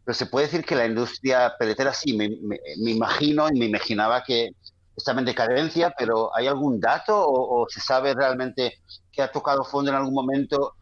pero 0.05 0.15
se 0.15 0.27
puede 0.27 0.45
decir 0.45 0.63
que 0.63 0.75
la 0.75 0.85
industria 0.85 1.53
peletera 1.59 1.93
sí, 1.93 2.15
me, 2.15 2.29
me, 2.29 2.91
imagino 2.91 3.49
y 3.51 3.59
me 3.59 3.65
imaginaba 3.65 4.23
que 4.23 4.51
estaba 4.95 5.19
en 5.19 5.25
decadencia, 5.25 5.93
pero 5.97 6.33
¿hay 6.35 6.47
algún 6.47 6.79
dato 6.79 7.19
o, 7.19 7.63
o 7.63 7.67
se 7.67 7.81
sabe 7.81 8.13
realmente 8.13 8.79
que 9.11 9.21
ha 9.21 9.31
tocado 9.31 9.63
fondo 9.63 9.91
en 9.91 9.97
algún 9.97 10.13
momento 10.13 10.75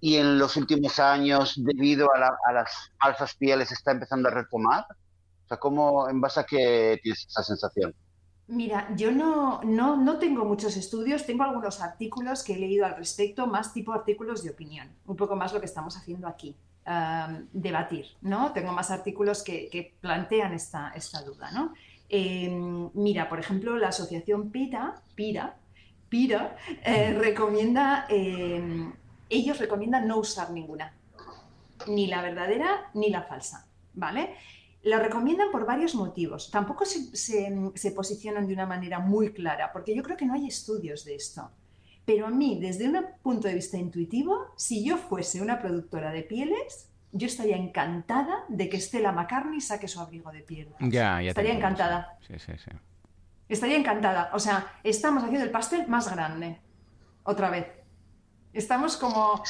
y 0.00 0.16
en 0.16 0.38
los 0.38 0.56
últimos 0.56 0.98
años, 0.98 1.54
debido 1.56 2.08
a, 2.14 2.52
las 2.52 2.92
falsas 3.00 3.34
pieles, 3.34 3.72
está 3.72 3.92
empezando 3.92 4.28
a 4.28 4.32
retomar? 4.32 4.84
O 5.44 5.48
sea, 5.48 5.58
¿cómo, 5.58 6.08
en 6.08 6.20
base 6.20 6.40
a 6.40 6.44
qué 6.44 7.00
tienes 7.02 7.26
esa 7.28 7.42
sensación? 7.42 7.94
Mira, 8.46 8.88
yo 8.96 9.10
no, 9.10 9.60
no, 9.62 9.96
no, 9.96 10.18
tengo 10.18 10.44
muchos 10.44 10.76
estudios, 10.76 11.26
tengo 11.26 11.42
algunos 11.42 11.82
artículos 11.82 12.42
que 12.42 12.54
he 12.54 12.58
leído 12.58 12.86
al 12.86 12.96
respecto, 12.96 13.46
más 13.46 13.74
tipo 13.74 13.92
artículos 13.92 14.42
de 14.42 14.50
opinión, 14.50 14.88
un 15.06 15.16
poco 15.16 15.36
más 15.36 15.52
lo 15.52 15.60
que 15.60 15.66
estamos 15.66 15.96
haciendo 15.96 16.26
aquí, 16.26 16.56
debatir, 17.52 18.06
¿no? 18.22 18.52
Tengo 18.52 18.72
más 18.72 18.90
artículos 18.90 19.42
que, 19.42 19.94
plantean 20.00 20.54
esta, 20.54 20.92
esta, 20.94 21.20
duda, 21.22 21.50
¿no? 21.50 21.74
Em, 22.08 22.88
mira, 22.94 23.28
por 23.28 23.38
ejemplo, 23.38 23.76
la 23.76 23.88
asociación 23.88 24.50
PIRA, 24.50 24.94
PIRA, 25.14 25.56
PIRA 26.08 26.56
eh, 26.84 27.12
recomienda 27.12 28.06
em, 28.08 28.94
ellos 29.28 29.58
recomiendan 29.58 30.06
no 30.08 30.18
usar 30.18 30.50
ninguna, 30.50 30.94
ni 31.86 32.06
la 32.06 32.22
verdadera 32.22 32.90
ni 32.94 33.10
la 33.10 33.22
falsa, 33.22 33.66
¿vale? 33.94 34.34
Lo 34.82 34.98
recomiendan 34.98 35.50
por 35.50 35.66
varios 35.66 35.94
motivos. 35.94 36.50
Tampoco 36.50 36.84
se, 36.84 37.92
posicionan 37.94 38.46
de 38.46 38.54
una 38.54 38.66
manera 38.66 39.00
muy 39.00 39.32
clara, 39.32 39.72
porque 39.72 39.94
yo 39.94 40.02
creo 40.02 40.16
que 40.16 40.26
no 40.26 40.34
hay 40.34 40.46
estudios 40.46 41.04
de 41.04 41.16
esto. 41.16 41.50
Pero 42.04 42.26
a 42.26 42.30
mí, 42.30 42.58
desde 42.60 42.88
un 42.88 43.04
punto 43.22 43.48
de 43.48 43.54
vista 43.54 43.76
intuitivo, 43.76 44.52
si 44.56 44.84
yo 44.84 44.96
fuese 44.96 45.42
una 45.42 45.60
productora 45.60 46.10
de 46.10 46.22
pieles, 46.22 46.88
yo 47.12 47.26
estaría 47.26 47.56
encantada 47.56 48.44
de 48.48 48.68
que 48.68 48.80
Stella 48.80 49.12
McCartney 49.12 49.60
saque 49.60 49.88
su 49.88 50.00
abrigo 50.00 50.30
de 50.30 50.40
piel. 50.40 50.68
Ya, 50.80 51.20
ya 51.20 51.30
estaría 51.30 51.54
encantada. 51.54 52.16
Sí, 52.26 52.38
sí, 52.38 52.52
sí. 52.56 52.70
Estaría 53.48 53.76
encantada. 53.76 54.30
O 54.32 54.38
sea, 54.38 54.78
estamos 54.84 55.22
haciendo 55.22 55.44
el 55.44 55.50
pastel 55.50 55.86
más 55.88 56.10
grande. 56.10 56.60
Otra 57.24 57.50
vez. 57.50 57.66
Estamos 58.52 58.96
como 58.96 59.42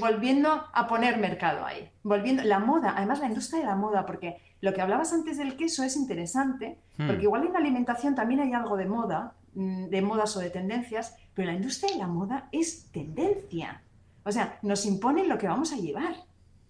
volviendo 0.00 0.64
a 0.72 0.86
poner 0.88 1.18
mercado 1.18 1.64
ahí. 1.64 1.90
Volviendo, 2.02 2.42
la 2.42 2.58
moda, 2.58 2.94
además 2.96 3.20
la 3.20 3.28
industria 3.28 3.60
de 3.60 3.66
la 3.66 3.76
moda, 3.76 4.04
porque 4.04 4.38
lo 4.60 4.72
que 4.74 4.80
hablabas 4.80 5.12
antes 5.12 5.38
del 5.38 5.56
queso 5.56 5.84
es 5.84 5.96
interesante, 5.96 6.78
hmm. 6.98 7.06
porque 7.06 7.22
igual 7.22 7.46
en 7.46 7.52
la 7.52 7.58
alimentación 7.58 8.14
también 8.14 8.40
hay 8.40 8.52
algo 8.52 8.76
de 8.76 8.86
moda, 8.86 9.34
mm, 9.54 9.86
de 9.86 10.02
modas 10.02 10.36
o 10.36 10.40
de 10.40 10.50
tendencias, 10.50 11.16
pero 11.34 11.46
la 11.46 11.54
industria 11.54 11.92
de 11.92 11.98
la 11.98 12.06
moda 12.06 12.48
es 12.52 12.90
tendencia. 12.92 13.82
O 14.24 14.30
sea, 14.30 14.58
nos 14.62 14.86
imponen 14.86 15.28
lo 15.28 15.38
que 15.38 15.48
vamos 15.48 15.72
a 15.72 15.76
llevar. 15.76 16.14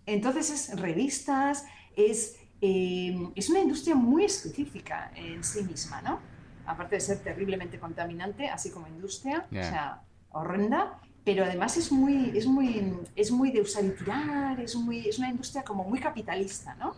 Entonces 0.06 0.50
es 0.50 0.80
revistas, 0.80 1.66
es, 1.96 2.36
eh, 2.60 3.30
es 3.34 3.50
una 3.50 3.60
industria 3.60 3.94
muy 3.94 4.24
específica 4.24 5.12
en 5.14 5.44
sí 5.44 5.62
misma, 5.62 6.00
¿no? 6.02 6.18
Aparte 6.66 6.96
de 6.96 7.00
ser 7.00 7.18
terriblemente 7.18 7.78
contaminante, 7.78 8.48
así 8.48 8.70
como 8.70 8.86
industria, 8.86 9.46
o 9.50 9.54
sea, 9.54 10.02
horrenda, 10.30 10.98
pero 11.24 11.44
además 11.44 11.76
es 11.76 11.92
muy, 11.92 12.32
es 12.36 12.46
muy, 12.46 12.94
es 13.14 13.30
muy 13.30 13.52
de 13.52 13.60
usar 13.60 13.84
y 13.84 13.90
tirar, 13.90 14.58
es, 14.60 14.74
muy, 14.74 15.08
es 15.08 15.18
una 15.18 15.30
industria 15.30 15.62
como 15.62 15.84
muy 15.84 16.00
capitalista, 16.00 16.74
¿no? 16.74 16.94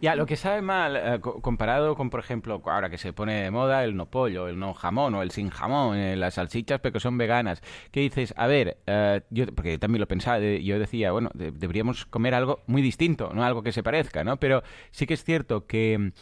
Ya, 0.00 0.14
lo 0.14 0.24
que 0.24 0.36
sabe 0.36 0.62
mal, 0.62 0.96
eh, 0.96 1.20
comparado 1.20 1.94
con, 1.94 2.08
por 2.08 2.20
ejemplo, 2.20 2.62
ahora 2.64 2.88
que 2.88 2.96
se 2.96 3.12
pone 3.12 3.42
de 3.42 3.50
moda 3.50 3.84
el 3.84 3.96
no 3.96 4.06
pollo, 4.06 4.48
el 4.48 4.58
no 4.58 4.72
jamón 4.72 5.14
o 5.14 5.22
el 5.22 5.30
sin 5.30 5.50
jamón, 5.50 5.98
eh, 5.98 6.16
las 6.16 6.34
salchichas 6.34 6.80
pero 6.80 6.94
que 6.94 7.00
son 7.00 7.18
veganas, 7.18 7.60
que 7.90 8.00
dices, 8.00 8.32
a 8.36 8.46
ver, 8.46 8.78
eh, 8.86 9.20
yo, 9.30 9.46
porque 9.54 9.78
también 9.78 10.00
lo 10.00 10.08
pensaba, 10.08 10.38
yo 10.38 10.78
decía, 10.78 11.12
bueno, 11.12 11.30
deberíamos 11.34 12.06
comer 12.06 12.34
algo 12.34 12.60
muy 12.66 12.80
distinto, 12.80 13.32
no 13.34 13.44
algo 13.44 13.62
que 13.62 13.72
se 13.72 13.82
parezca, 13.82 14.24
¿no? 14.24 14.38
Pero 14.38 14.62
sí 14.90 15.06
que 15.06 15.14
es 15.14 15.24
cierto 15.24 15.66
que 15.66 16.12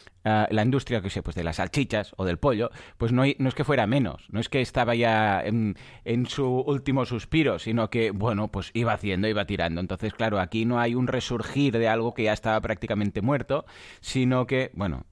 la 0.51 0.62
industria, 0.62 1.01
que 1.01 1.11
sé, 1.11 1.23
pues 1.23 1.37
de 1.37 1.45
las 1.45 1.57
salchichas 1.57 2.12
o 2.17 2.25
del 2.25 2.38
pollo, 2.38 2.71
pues 2.97 3.12
no, 3.12 3.23
no 3.38 3.49
es 3.49 3.55
que 3.55 3.64
fuera 3.64 3.87
menos, 3.87 4.27
no 4.31 4.41
es 4.41 4.49
que 4.49 4.61
estaba 4.61 4.95
ya 4.95 5.43
en, 5.43 5.77
en 6.05 6.27
su 6.27 6.47
último 6.47 7.05
suspiro, 7.05 7.59
sino 7.59 7.91
que, 7.91 8.11
bueno, 8.11 8.49
pues 8.49 8.71
iba 8.75 8.93
haciendo, 8.93 9.29
iba 9.29 9.45
tirando. 9.47 9.81
Entonces, 9.81 10.14
claro, 10.14 10.41
aquí 10.41 10.64
no 10.64 10.79
hay 10.79 10.95
un 10.95 11.07
resurgir 11.07 11.79
de 11.79 11.88
algo 11.88 12.14
que 12.14 12.25
ya 12.25 12.33
estaba 12.33 12.61
prácticamente 12.61 13.23
muerto, 13.23 13.64
sino 14.01 14.47
que, 14.47 14.71
bueno, 14.75 15.07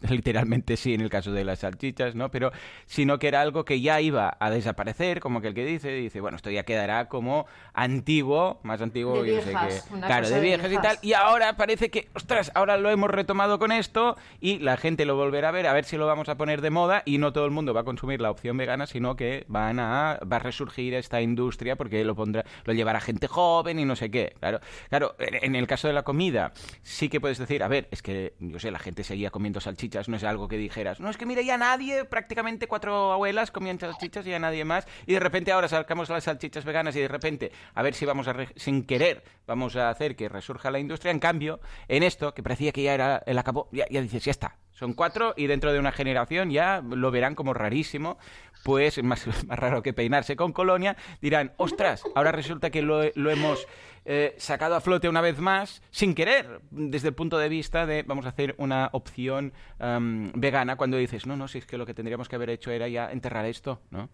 literalmente 0.08 0.76
sí 0.76 0.94
en 0.94 1.00
el 1.00 1.10
caso 1.10 1.32
de 1.32 1.44
las 1.44 1.60
salchichas, 1.60 2.14
¿no? 2.14 2.30
Pero 2.30 2.52
sino 2.86 3.18
que 3.18 3.28
era 3.28 3.40
algo 3.40 3.64
que 3.64 3.80
ya 3.80 4.00
iba 4.00 4.36
a 4.38 4.50
desaparecer, 4.50 5.20
como 5.20 5.40
que 5.40 5.48
el 5.48 5.54
que 5.54 5.64
dice, 5.64 5.90
dice, 5.90 6.20
bueno, 6.20 6.36
esto 6.36 6.50
ya 6.50 6.64
quedará 6.64 7.08
como 7.08 7.46
antiguo, 7.74 8.60
más 8.62 8.80
antiguo, 8.80 9.22
de 9.22 9.30
viejas, 9.30 9.74
sé 9.74 10.00
claro, 10.00 10.28
de 10.28 10.40
viejas, 10.40 10.72
y 10.72 10.78
tal, 10.78 10.98
y 11.02 11.12
ahora 11.12 11.56
parece 11.56 11.90
que, 11.90 12.08
ostras, 12.14 12.50
ahora 12.54 12.76
lo 12.76 12.90
hemos 12.90 13.10
retomado 13.10 13.58
con 13.58 13.72
esto 13.72 14.16
y 14.40 14.58
la 14.58 14.76
gente 14.76 15.04
lo 15.04 15.16
volverá 15.16 15.48
a 15.48 15.52
ver, 15.52 15.66
a 15.66 15.72
ver 15.72 15.84
si 15.84 15.96
lo 15.96 16.06
vamos 16.06 16.28
a 16.28 16.36
poner 16.36 16.60
de 16.60 16.70
moda 16.70 17.02
y 17.04 17.18
no 17.18 17.32
todo 17.32 17.44
el 17.44 17.50
mundo 17.50 17.74
va 17.74 17.82
a 17.82 17.84
consumir 17.84 18.20
la 18.20 18.30
opción 18.30 18.56
vegana, 18.56 18.86
sino 18.86 19.16
que 19.16 19.44
van 19.48 19.78
a 19.78 20.18
va 20.30 20.36
a 20.36 20.40
resurgir 20.40 20.94
esta 20.94 21.20
industria 21.20 21.76
porque 21.76 22.04
lo 22.04 22.14
pondrá 22.14 22.44
lo 22.64 22.72
llevará 22.72 23.00
gente 23.00 23.28
joven 23.28 23.78
y 23.78 23.84
no 23.84 23.96
sé 23.96 24.10
qué. 24.10 24.34
Claro, 24.38 24.60
claro, 24.88 25.14
en 25.18 25.54
el 25.54 25.66
caso 25.66 25.88
de 25.88 25.94
la 25.94 26.02
comida 26.02 26.52
sí 26.82 27.08
que 27.08 27.20
puedes 27.20 27.38
decir, 27.38 27.62
a 27.62 27.68
ver, 27.68 27.88
es 27.90 28.02
que 28.02 28.34
yo 28.38 28.58
sé, 28.58 28.70
la 28.70 28.78
gente 28.78 29.04
seguía 29.04 29.30
comiendo 29.30 29.60
salchichas 29.60 29.85
no 30.08 30.16
es 30.16 30.24
algo 30.24 30.48
que 30.48 30.56
dijeras, 30.56 31.00
no 31.00 31.08
es 31.10 31.16
que 31.16 31.26
mire 31.26 31.44
ya 31.44 31.56
nadie, 31.56 32.04
prácticamente 32.04 32.66
cuatro 32.66 33.12
abuelas 33.12 33.50
comían 33.50 33.78
salchichas 33.78 34.26
y 34.26 34.30
ya 34.30 34.38
nadie 34.38 34.64
más, 34.64 34.86
y 35.06 35.12
de 35.12 35.20
repente 35.20 35.52
ahora 35.52 35.68
sacamos 35.68 36.08
las 36.08 36.24
salchichas 36.24 36.64
veganas 36.64 36.96
y 36.96 37.00
de 37.00 37.08
repente 37.08 37.52
a 37.74 37.82
ver 37.82 37.94
si 37.94 38.04
vamos 38.04 38.28
a, 38.28 38.34
sin 38.56 38.84
querer, 38.84 39.22
vamos 39.46 39.76
a 39.76 39.90
hacer 39.90 40.16
que 40.16 40.28
resurja 40.28 40.70
la 40.70 40.78
industria. 40.78 41.12
En 41.12 41.20
cambio, 41.20 41.60
en 41.88 42.02
esto, 42.02 42.34
que 42.34 42.42
parecía 42.42 42.72
que 42.72 42.82
ya 42.82 42.94
era 42.94 43.22
el 43.26 43.38
acabó, 43.38 43.68
ya, 43.72 43.86
ya 43.90 44.00
dices, 44.00 44.24
ya 44.24 44.30
está, 44.30 44.56
son 44.76 44.92
cuatro 44.92 45.32
y 45.36 45.46
dentro 45.46 45.72
de 45.72 45.78
una 45.78 45.90
generación 45.90 46.50
ya 46.50 46.82
lo 46.86 47.10
verán 47.10 47.34
como 47.34 47.54
rarísimo, 47.54 48.18
pues 48.62 49.02
más, 49.02 49.26
más 49.46 49.58
raro 49.58 49.82
que 49.82 49.94
peinarse 49.94 50.36
con 50.36 50.52
colonia, 50.52 50.96
dirán, 51.20 51.52
ostras, 51.56 52.04
ahora 52.14 52.30
resulta 52.30 52.70
que 52.70 52.82
lo, 52.82 53.02
lo 53.14 53.30
hemos 53.30 53.66
eh, 54.04 54.34
sacado 54.36 54.76
a 54.76 54.80
flote 54.80 55.08
una 55.08 55.22
vez 55.22 55.38
más, 55.38 55.82
sin 55.90 56.14
querer, 56.14 56.60
desde 56.70 57.08
el 57.08 57.14
punto 57.14 57.38
de 57.38 57.48
vista 57.48 57.86
de 57.86 58.02
vamos 58.02 58.26
a 58.26 58.28
hacer 58.28 58.54
una 58.58 58.90
opción 58.92 59.52
vegana, 59.78 60.76
cuando 60.76 60.98
dices, 60.98 61.26
no, 61.26 61.36
no, 61.36 61.48
si 61.48 61.58
es 61.58 61.66
que 61.66 61.78
lo 61.78 61.86
que 61.86 61.94
tendríamos 61.94 62.28
que 62.28 62.36
haber 62.36 62.50
hecho 62.50 62.70
era 62.70 62.86
ya 62.86 63.10
enterrar 63.10 63.46
esto, 63.46 63.80
¿no? 63.90 64.10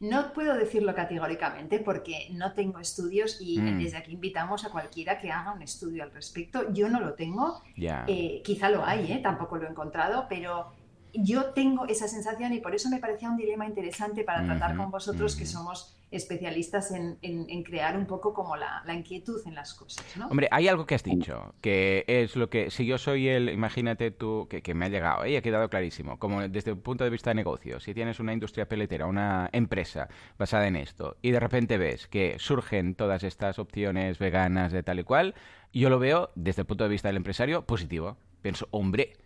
No 0.00 0.32
puedo 0.32 0.54
decirlo 0.54 0.94
categóricamente 0.94 1.80
porque 1.80 2.28
no 2.32 2.52
tengo 2.52 2.78
estudios 2.78 3.38
y 3.40 3.60
mm. 3.60 3.78
desde 3.78 3.98
aquí 3.98 4.12
invitamos 4.12 4.64
a 4.64 4.70
cualquiera 4.70 5.18
que 5.18 5.30
haga 5.30 5.52
un 5.52 5.62
estudio 5.62 6.02
al 6.02 6.12
respecto. 6.12 6.72
Yo 6.72 6.88
no 6.88 7.00
lo 7.00 7.14
tengo, 7.14 7.62
eh, 7.76 8.40
quizá 8.44 8.70
lo 8.70 8.84
hay, 8.84 9.12
¿eh? 9.12 9.20
tampoco 9.22 9.56
lo 9.56 9.66
he 9.66 9.70
encontrado, 9.70 10.26
pero 10.28 10.72
yo 11.22 11.46
tengo 11.46 11.86
esa 11.86 12.08
sensación 12.08 12.52
y 12.52 12.60
por 12.60 12.74
eso 12.74 12.88
me 12.88 12.98
parecía 12.98 13.30
un 13.30 13.36
dilema 13.36 13.66
interesante 13.66 14.24
para 14.24 14.44
tratar 14.44 14.76
con 14.76 14.90
vosotros 14.90 15.36
que 15.36 15.46
somos 15.46 15.94
especialistas 16.10 16.90
en, 16.92 17.62
crear 17.64 17.96
un 17.96 18.06
poco 18.06 18.32
como 18.32 18.56
la, 18.56 18.82
inquietud 18.94 19.40
en 19.46 19.54
las 19.54 19.74
cosas. 19.74 20.04
¿no? 20.16 20.28
Hombre, 20.28 20.48
hay 20.50 20.68
algo 20.68 20.86
que 20.86 20.94
has 20.94 21.02
dicho, 21.02 21.54
que 21.60 22.04
es 22.06 22.36
lo 22.36 22.48
que, 22.48 22.70
si 22.70 22.86
yo 22.86 22.98
soy 22.98 23.28
el, 23.28 23.50
imagínate 23.50 24.10
tú, 24.10 24.48
que, 24.48 24.74
me 24.74 24.86
ha 24.86 24.88
llegado, 24.88 25.24
¿eh? 25.24 25.32
y 25.32 25.36
ha 25.36 25.42
quedado 25.42 25.68
clarísimo, 25.68 26.18
como 26.18 26.46
desde 26.48 26.70
el 26.70 26.78
punto 26.78 27.04
de 27.04 27.10
vista 27.10 27.30
de 27.30 27.34
negocio, 27.34 27.80
si 27.80 27.94
tienes 27.94 28.20
una 28.20 28.32
industria 28.32 28.66
peletera, 28.66 29.06
una 29.06 29.50
empresa 29.52 30.08
basada 30.38 30.66
en 30.66 30.76
esto, 30.76 31.16
y 31.20 31.30
de 31.30 31.40
repente 31.40 31.78
ves 31.78 32.06
que 32.06 32.36
surgen 32.38 32.94
todas 32.94 33.22
estas 33.22 33.58
opciones 33.58 34.18
veganas 34.18 34.72
de 34.72 34.82
tal 34.82 35.00
y 35.00 35.04
cual, 35.04 35.34
yo 35.72 35.90
lo 35.90 35.98
veo 35.98 36.30
desde 36.34 36.62
el 36.62 36.66
punto 36.66 36.84
de 36.84 36.90
vista 36.90 37.08
del 37.08 37.16
empresario 37.16 37.66
positivo. 37.66 38.16
Pienso, 38.42 38.68
hombre, 38.70 39.16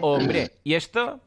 hombre, 0.00 0.50
y 0.64 0.74
esto 0.74 1.20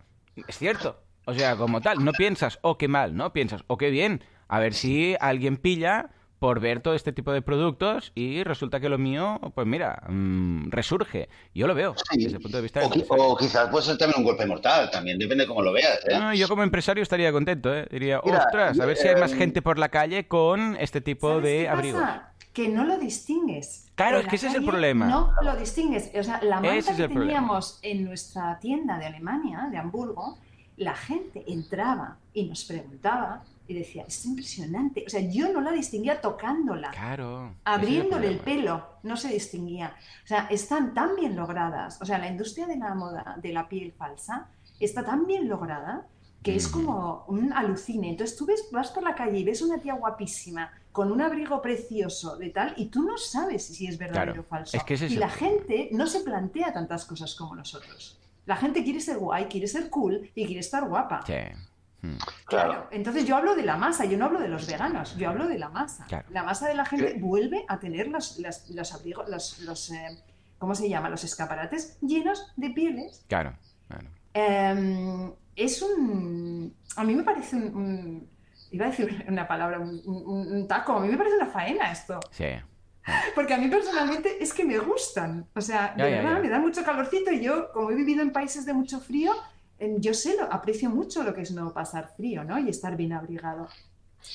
es 0.47 0.57
cierto. 0.57 0.99
O 1.25 1.33
sea, 1.33 1.55
como 1.55 1.79
tal, 1.79 2.03
no 2.03 2.11
piensas, 2.11 2.59
oh, 2.61 2.77
qué 2.77 2.87
mal, 2.87 3.15
¿no? 3.15 3.31
Piensas, 3.31 3.63
oh, 3.67 3.77
qué 3.77 3.89
bien, 3.89 4.23
a 4.49 4.59
ver 4.59 4.73
si 4.73 5.15
alguien 5.19 5.55
pilla 5.55 6.09
por 6.43 6.59
ver 6.59 6.81
todo 6.81 6.93
este 6.93 7.13
tipo 7.13 7.31
de 7.31 7.41
productos 7.41 8.11
y 8.15 8.43
resulta 8.43 8.81
que 8.81 8.89
lo 8.89 8.97
mío, 8.97 9.39
pues 9.55 9.65
mira, 9.65 10.03
mm, 10.09 10.71
resurge. 10.71 11.29
Yo 11.55 11.67
lo 11.67 11.73
veo 11.73 11.95
desde 12.11 12.35
el 12.35 12.41
punto 12.41 12.57
de 12.57 12.63
vista... 12.63 12.81
O, 12.83 13.37
quizás 13.37 13.69
puede 13.69 13.85
ser 13.85 13.97
también 13.97 14.19
un 14.19 14.25
golpe 14.25 14.45
mortal, 14.45 14.91
también 14.91 15.17
depende 15.17 15.45
de 15.45 15.47
cómo 15.47 15.61
lo 15.61 15.71
veas. 15.71 16.01
¿eh? 16.05 16.37
yo 16.37 16.49
como 16.49 16.63
empresario 16.63 17.01
estaría 17.01 17.31
contento, 17.31 17.73
¿eh? 17.73 17.87
diría, 17.89 18.19
ostras, 18.19 18.77
a 18.77 18.85
ver 18.85 18.97
si 18.97 19.07
hay 19.07 19.15
más 19.15 19.31
eh, 19.31 19.37
gente 19.37 19.61
por 19.61 19.79
la 19.79 19.87
calle 19.87 20.27
con 20.27 20.75
este 20.81 20.99
tipo 20.99 21.39
de 21.39 21.69
abrigos. 21.69 22.03
Que 22.53 22.69
no 22.69 22.85
lo 22.85 22.97
distingues. 22.97 23.87
Claro, 23.95 24.19
es 24.19 24.27
que 24.27 24.35
ese 24.35 24.47
es 24.47 24.55
el 24.55 24.65
problema. 24.65 25.07
No 25.07 25.33
lo 25.41 25.55
distingues. 25.55 26.11
O 26.15 26.23
sea, 26.23 26.41
la 26.43 26.61
manta 26.61 26.95
que 26.95 27.07
teníamos 27.07 27.79
en 27.81 28.05
nuestra 28.05 28.59
tienda 28.59 28.97
de 28.97 29.07
Alemania, 29.07 29.67
de 29.71 29.77
Hamburgo, 29.77 30.37
la 30.77 30.95
gente 30.95 31.43
entraba 31.47 32.17
y 32.33 32.45
nos 32.45 32.65
preguntaba 32.65 33.43
y 33.67 33.73
decía, 33.73 34.03
es 34.07 34.25
impresionante. 34.25 35.03
O 35.05 35.09
sea, 35.09 35.21
yo 35.21 35.51
no 35.51 35.61
la 35.61 35.71
distinguía 35.71 36.19
tocándola. 36.19 36.91
Claro. 36.91 37.55
Abriéndole 37.63 38.27
el, 38.27 38.39
pelo, 38.39 38.85
no 39.03 39.15
se 39.15 39.29
distinguía. 39.29 39.95
O 40.23 40.27
sea, 40.27 40.47
están 40.49 40.93
tan 40.93 41.15
bien 41.15 41.35
logradas. 41.35 42.01
O 42.01 42.05
sea, 42.05 42.17
la 42.17 42.27
industria 42.27 42.67
de 42.67 42.77
la 42.77 42.93
moda 42.93 43.37
de 43.41 43.53
la 43.53 43.67
piel 43.69 43.93
falsa 43.93 44.47
está 44.79 45.03
tan 45.03 45.25
bien 45.25 45.47
lograda 45.47 46.05
que 46.41 46.55
es 46.55 46.69
mm. 46.69 46.71
como 46.71 47.25
un 47.27 47.53
alucine. 47.53 48.09
Entonces 48.09 48.35
tú 48.35 48.45
ves, 48.45 48.67
vas 48.71 48.91
por 48.91 49.03
la 49.03 49.15
calle 49.15 49.39
y 49.39 49.43
ves 49.45 49.61
una 49.61 49.77
tía 49.77 49.93
guapísima 49.93 50.71
con 50.93 51.11
un 51.11 51.21
abrigo 51.21 51.61
precioso 51.61 52.37
de 52.37 52.51
tal 52.51 52.73
y 52.77 52.85
tú 52.85 53.01
no 53.01 53.17
sabes 53.17 53.65
si 53.65 53.87
es 53.87 53.97
verdadero 53.97 54.41
o 54.41 54.43
falso. 54.43 54.77
y 54.87 55.15
la 55.15 55.29
gente 55.29 55.89
no 55.91 56.05
se 56.05 56.21
plantea 56.21 56.71
tantas 56.71 57.03
cosas 57.05 57.33
como 57.35 57.55
nosotros. 57.55 58.19
La 58.45 58.55
gente 58.55 58.83
quiere 58.83 59.01
ser 59.01 59.17
guay, 59.17 59.45
quiere 59.45 59.67
ser 59.67 59.89
cool 59.89 60.29
y 60.35 60.45
quiere 60.45 60.59
estar 60.59 60.87
guapa. 60.87 61.23
Sí. 61.25 61.33
Hmm. 62.03 62.17
Claro. 62.45 62.87
Entonces 62.91 63.25
yo 63.25 63.35
hablo 63.35 63.55
de 63.55 63.63
la 63.63 63.75
masa, 63.75 64.05
yo 64.05 64.17
no 64.17 64.25
hablo 64.25 64.39
de 64.39 64.49
los 64.49 64.67
veganos, 64.67 65.17
yo 65.17 65.29
hablo 65.29 65.47
de 65.47 65.57
la 65.57 65.69
masa. 65.69 66.05
La 66.29 66.43
masa 66.43 66.67
de 66.67 66.75
la 66.75 66.85
gente 66.85 67.15
vuelve 67.19 67.65
a 67.67 67.79
tener 67.79 68.07
los, 68.07 68.39
los 68.69 68.93
abrigos, 68.93 69.59
los, 69.61 69.91
eh, 69.91 70.19
¿cómo 70.59 70.75
se 70.75 70.87
llama? 70.87 71.09
Los 71.09 71.23
escaparates 71.23 71.97
llenos 72.01 72.51
de 72.55 72.69
pieles. 72.69 73.25
Claro, 73.27 73.57
claro. 73.87 74.09
Em, 74.33 75.31
es 75.55 75.81
un... 75.81 76.75
A 76.97 77.03
mí 77.03 77.15
me 77.15 77.23
parece 77.23 77.55
un... 77.55 78.29
iba 78.73 78.87
a 78.87 78.89
decir 78.89 79.25
una 79.29 79.47
palabra, 79.47 79.79
un, 79.79 80.67
taco, 80.67 80.93
a 80.93 80.99
mí 80.99 81.07
me 81.07 81.17
parece 81.17 81.37
una 81.37 81.47
faena 81.47 81.91
esto. 81.91 82.19
Sí. 82.31 82.45
Porque 83.35 83.53
a 83.53 83.57
mí 83.57 83.67
personalmente 83.67 84.41
es 84.41 84.53
que 84.53 84.65
me 84.65 84.79
gustan. 84.79 85.47
O 85.55 85.61
sea, 85.61 85.93
de 85.95 86.03
verdad, 86.03 86.41
me 86.41 86.49
da 86.49 86.59
mucho 86.59 86.83
calorcito 86.83 87.31
y 87.31 87.41
yo, 87.41 87.71
como 87.71 87.91
he 87.91 87.95
vivido 87.95 88.21
en 88.21 88.31
países 88.31 88.65
de 88.65 88.73
mucho 88.73 88.99
frío, 88.99 89.33
yo 89.97 90.13
sé, 90.13 90.37
lo, 90.37 90.51
aprecio 90.51 90.89
mucho 90.89 91.23
lo 91.23 91.33
que 91.33 91.41
es 91.41 91.51
no 91.51 91.73
pasar 91.73 92.13
frío, 92.15 92.43
¿no? 92.43 92.57
Y 92.59 92.69
estar 92.69 92.95
bien 92.95 93.13
abrigado. 93.13 93.67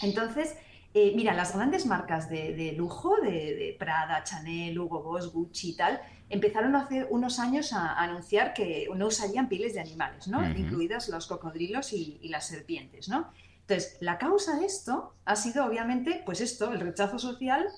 Entonces, 0.03 0.55
eh, 0.93 1.13
mira, 1.17 1.33
las 1.33 1.55
grandes 1.55 1.87
marcas 1.87 2.29
de, 2.29 2.75
lujo, 2.77 3.17
de, 3.23 3.75
Prada, 3.79 4.23
Chanel, 4.25 4.79
Hugo 4.79 5.03
Boss, 5.03 5.33
Gucci 5.33 5.71
y 5.71 5.77
tal, 5.77 6.01
empezaron 6.29 6.77
hace 6.77 7.07
unos 7.09 7.39
años 7.39 7.73
a, 7.73 7.95
anunciar 7.95 8.53
que 8.53 8.87
no 8.95 9.07
usarían 9.07 9.49
pieles 9.49 9.75
de 9.75 9.81
animales, 9.81 10.29
¿no? 10.29 10.47
Incluidas 10.47 11.09
los 11.09 11.27
cocodrilos 11.27 11.93
y, 11.95 12.19
y, 12.21 12.29
las 12.29 12.47
serpientes, 12.47 13.09
¿no? 13.09 13.31
Entonces, 13.69 13.99
la 14.01 14.17
causa 14.17 14.59
de 14.59 14.65
esto 14.65 15.15
ha 15.27 15.37
sido, 15.37 15.67
obviamente, 15.67 16.23
pues 16.25 16.41
esto, 16.41 16.73
el 16.73 16.81
rechazo 16.81 17.19
social 17.19 17.69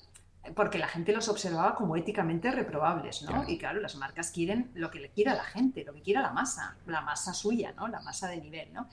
porque 0.54 0.78
la 0.78 0.88
gente 0.88 1.12
los 1.12 1.28
observaba 1.28 1.74
como 1.74 1.96
éticamente 1.96 2.50
reprobables, 2.50 3.22
¿no? 3.22 3.46
Y 3.46 3.58
claro, 3.58 3.80
las 3.80 3.96
marcas 3.96 4.30
quieren 4.30 4.70
lo 4.74 4.90
que 4.90 4.98
le 4.98 5.10
quiera 5.10 5.34
la 5.34 5.44
gente, 5.44 5.84
lo 5.84 5.92
que 5.92 6.00
quiera 6.00 6.22
la 6.22 6.32
masa, 6.32 6.76
la 6.86 7.02
masa 7.02 7.34
suya, 7.34 7.72
¿no? 7.72 7.88
La 7.88 8.00
masa 8.00 8.28
de 8.28 8.38
nivel, 8.38 8.72
¿no? 8.72 8.88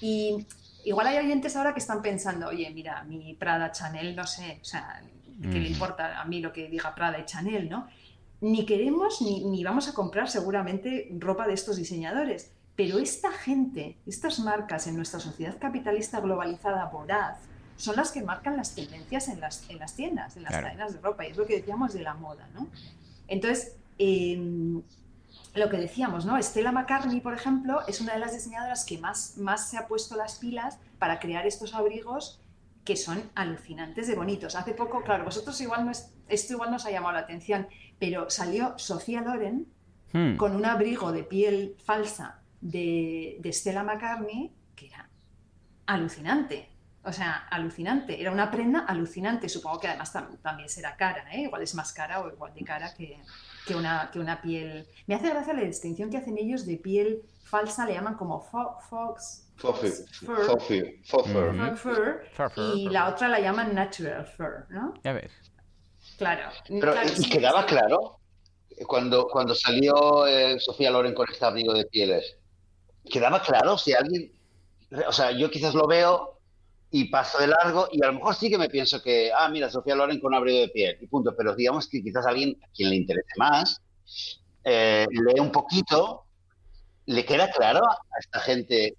Y 0.00 0.46
igual 0.84 1.08
hay 1.08 1.18
oyentes 1.18 1.56
ahora 1.56 1.72
que 1.72 1.80
están 1.80 2.02
pensando, 2.02 2.48
oye, 2.48 2.70
mira, 2.70 3.02
mi 3.02 3.34
Prada 3.34 3.72
Chanel, 3.72 4.14
no 4.14 4.26
sé, 4.26 4.58
o 4.60 4.64
sea, 4.64 5.02
¿qué 5.40 5.58
le 5.58 5.68
importa 5.68 6.20
a 6.20 6.24
mí 6.24 6.40
lo 6.40 6.52
que 6.52 6.68
diga 6.68 6.94
Prada 6.94 7.18
y 7.18 7.24
Chanel, 7.24 7.68
no? 7.68 7.88
Ni 8.40 8.64
queremos 8.64 9.22
ni, 9.22 9.44
ni 9.44 9.64
vamos 9.64 9.88
a 9.88 9.94
comprar 9.94 10.30
seguramente 10.30 11.08
ropa 11.18 11.48
de 11.48 11.54
estos 11.54 11.76
diseñadores. 11.76 12.52
Pero 12.74 12.98
esta 12.98 13.30
gente, 13.30 13.98
estas 14.06 14.38
marcas 14.38 14.86
en 14.86 14.96
nuestra 14.96 15.20
sociedad 15.20 15.58
capitalista 15.58 16.20
globalizada 16.20 16.86
voraz, 16.86 17.38
son 17.76 17.96
las 17.96 18.12
que 18.12 18.22
marcan 18.22 18.56
las 18.56 18.74
tendencias 18.74 19.28
en 19.28 19.40
las, 19.40 19.68
en 19.68 19.78
las 19.78 19.94
tiendas, 19.94 20.36
en 20.36 20.44
las 20.44 20.52
cadenas 20.52 20.92
de 20.94 21.00
ropa. 21.00 21.26
Y 21.26 21.32
es 21.32 21.36
lo 21.36 21.46
que 21.46 21.56
decíamos 21.56 21.92
de 21.92 22.02
la 22.02 22.14
moda, 22.14 22.48
¿no? 22.54 22.68
Entonces, 23.28 23.76
em, 23.98 24.82
lo 25.54 25.68
que 25.68 25.76
decíamos, 25.76 26.24
¿no? 26.24 26.40
Stella 26.42 26.72
McCartney, 26.72 27.20
por 27.20 27.34
ejemplo, 27.34 27.80
es 27.86 28.00
una 28.00 28.14
de 28.14 28.20
las 28.20 28.32
diseñadoras 28.32 28.84
que 28.84 28.98
más, 28.98 29.36
más 29.36 29.68
se 29.68 29.76
ha 29.76 29.86
puesto 29.86 30.16
las 30.16 30.36
pilas 30.36 30.78
para 30.98 31.18
crear 31.18 31.46
estos 31.46 31.74
abrigos 31.74 32.40
que 32.84 32.96
son 32.96 33.30
alucinantes 33.34 34.06
de 34.06 34.14
bonitos. 34.14 34.54
Hace 34.54 34.72
poco, 34.72 35.02
claro, 35.02 35.24
vosotros 35.24 35.60
igual 35.60 35.84
no 35.84 35.90
es, 35.90 36.10
esto 36.28 36.54
igual 36.54 36.70
nos 36.70 36.86
ha 36.86 36.90
llamado 36.90 37.14
la 37.14 37.20
atención, 37.20 37.68
pero 37.98 38.30
salió 38.30 38.78
Sofía 38.78 39.20
Loren 39.20 39.66
hmm. 40.12 40.36
con 40.36 40.56
un 40.56 40.64
abrigo 40.64 41.12
de 41.12 41.22
piel 41.22 41.76
falsa 41.84 42.41
de, 42.62 43.36
de 43.40 43.52
Stella 43.52 43.82
McCartney 43.82 44.54
que 44.74 44.86
era 44.86 45.10
alucinante. 45.86 46.68
O 47.04 47.12
sea, 47.12 47.48
alucinante. 47.50 48.20
Era 48.20 48.30
una 48.30 48.50
prenda 48.50 48.80
alucinante. 48.86 49.48
Supongo 49.48 49.80
que 49.80 49.88
además 49.88 50.12
también 50.40 50.68
será 50.68 50.96
cara, 50.96 51.24
¿eh? 51.34 51.42
Igual 51.42 51.62
es 51.62 51.74
más 51.74 51.92
cara 51.92 52.20
o 52.20 52.30
igual 52.30 52.54
de 52.54 52.64
cara 52.64 52.94
que, 52.94 53.18
que, 53.66 53.74
una, 53.74 54.08
que 54.12 54.20
una 54.20 54.40
piel. 54.40 54.86
Me 55.08 55.16
hace 55.16 55.28
gracia 55.28 55.52
la 55.52 55.62
distinción 55.62 56.10
que 56.10 56.18
hacen 56.18 56.38
ellos 56.38 56.64
de 56.64 56.76
piel 56.76 57.22
falsa, 57.42 57.84
le 57.84 57.94
llaman 57.94 58.14
como 58.14 58.40
fox. 58.40 59.48
Fur, 59.56 59.76
fur, 61.76 62.22
y 62.74 62.88
la 62.88 63.08
otra 63.08 63.28
la 63.28 63.38
llaman 63.38 63.74
natural 63.74 64.26
fur, 64.26 64.66
¿no? 64.70 64.94
Ya 65.04 65.12
ves. 65.12 65.30
Claro. 66.18 66.50
Pero 66.66 66.94
¿y 67.16 67.30
quedaba 67.30 67.64
claro 67.66 68.18
cuando, 68.86 69.28
cuando 69.28 69.54
salió 69.54 70.26
eh, 70.26 70.58
Sofía 70.58 70.90
Loren 70.90 71.14
con 71.14 71.28
este 71.30 71.44
abrigo 71.44 71.74
de 71.74 71.84
pieles? 71.84 72.38
¿Quedaba 73.10 73.42
claro 73.42 73.78
si 73.78 73.92
alguien... 73.92 74.32
O 75.06 75.12
sea, 75.12 75.30
yo 75.30 75.50
quizás 75.50 75.74
lo 75.74 75.86
veo 75.86 76.38
y 76.90 77.04
paso 77.04 77.38
de 77.38 77.46
largo 77.46 77.88
y 77.90 78.04
a 78.04 78.08
lo 78.08 78.14
mejor 78.14 78.34
sí 78.34 78.50
que 78.50 78.58
me 78.58 78.68
pienso 78.68 79.02
que, 79.02 79.32
ah, 79.32 79.48
mira, 79.48 79.70
Sofía 79.70 79.94
Loren 79.94 80.20
con 80.20 80.34
abrigo 80.34 80.60
de 80.60 80.68
piel 80.68 80.98
y 81.00 81.06
punto, 81.06 81.34
pero 81.34 81.54
digamos 81.54 81.88
que 81.88 82.02
quizás 82.02 82.26
alguien 82.26 82.58
a 82.62 82.68
quien 82.74 82.90
le 82.90 82.96
interese 82.96 83.32
más 83.38 83.80
eh, 84.64 85.06
lee 85.10 85.40
un 85.40 85.50
poquito, 85.50 86.24
le 87.06 87.24
queda 87.24 87.50
claro 87.50 87.84
a 87.84 88.18
esta 88.20 88.40
gente 88.40 88.94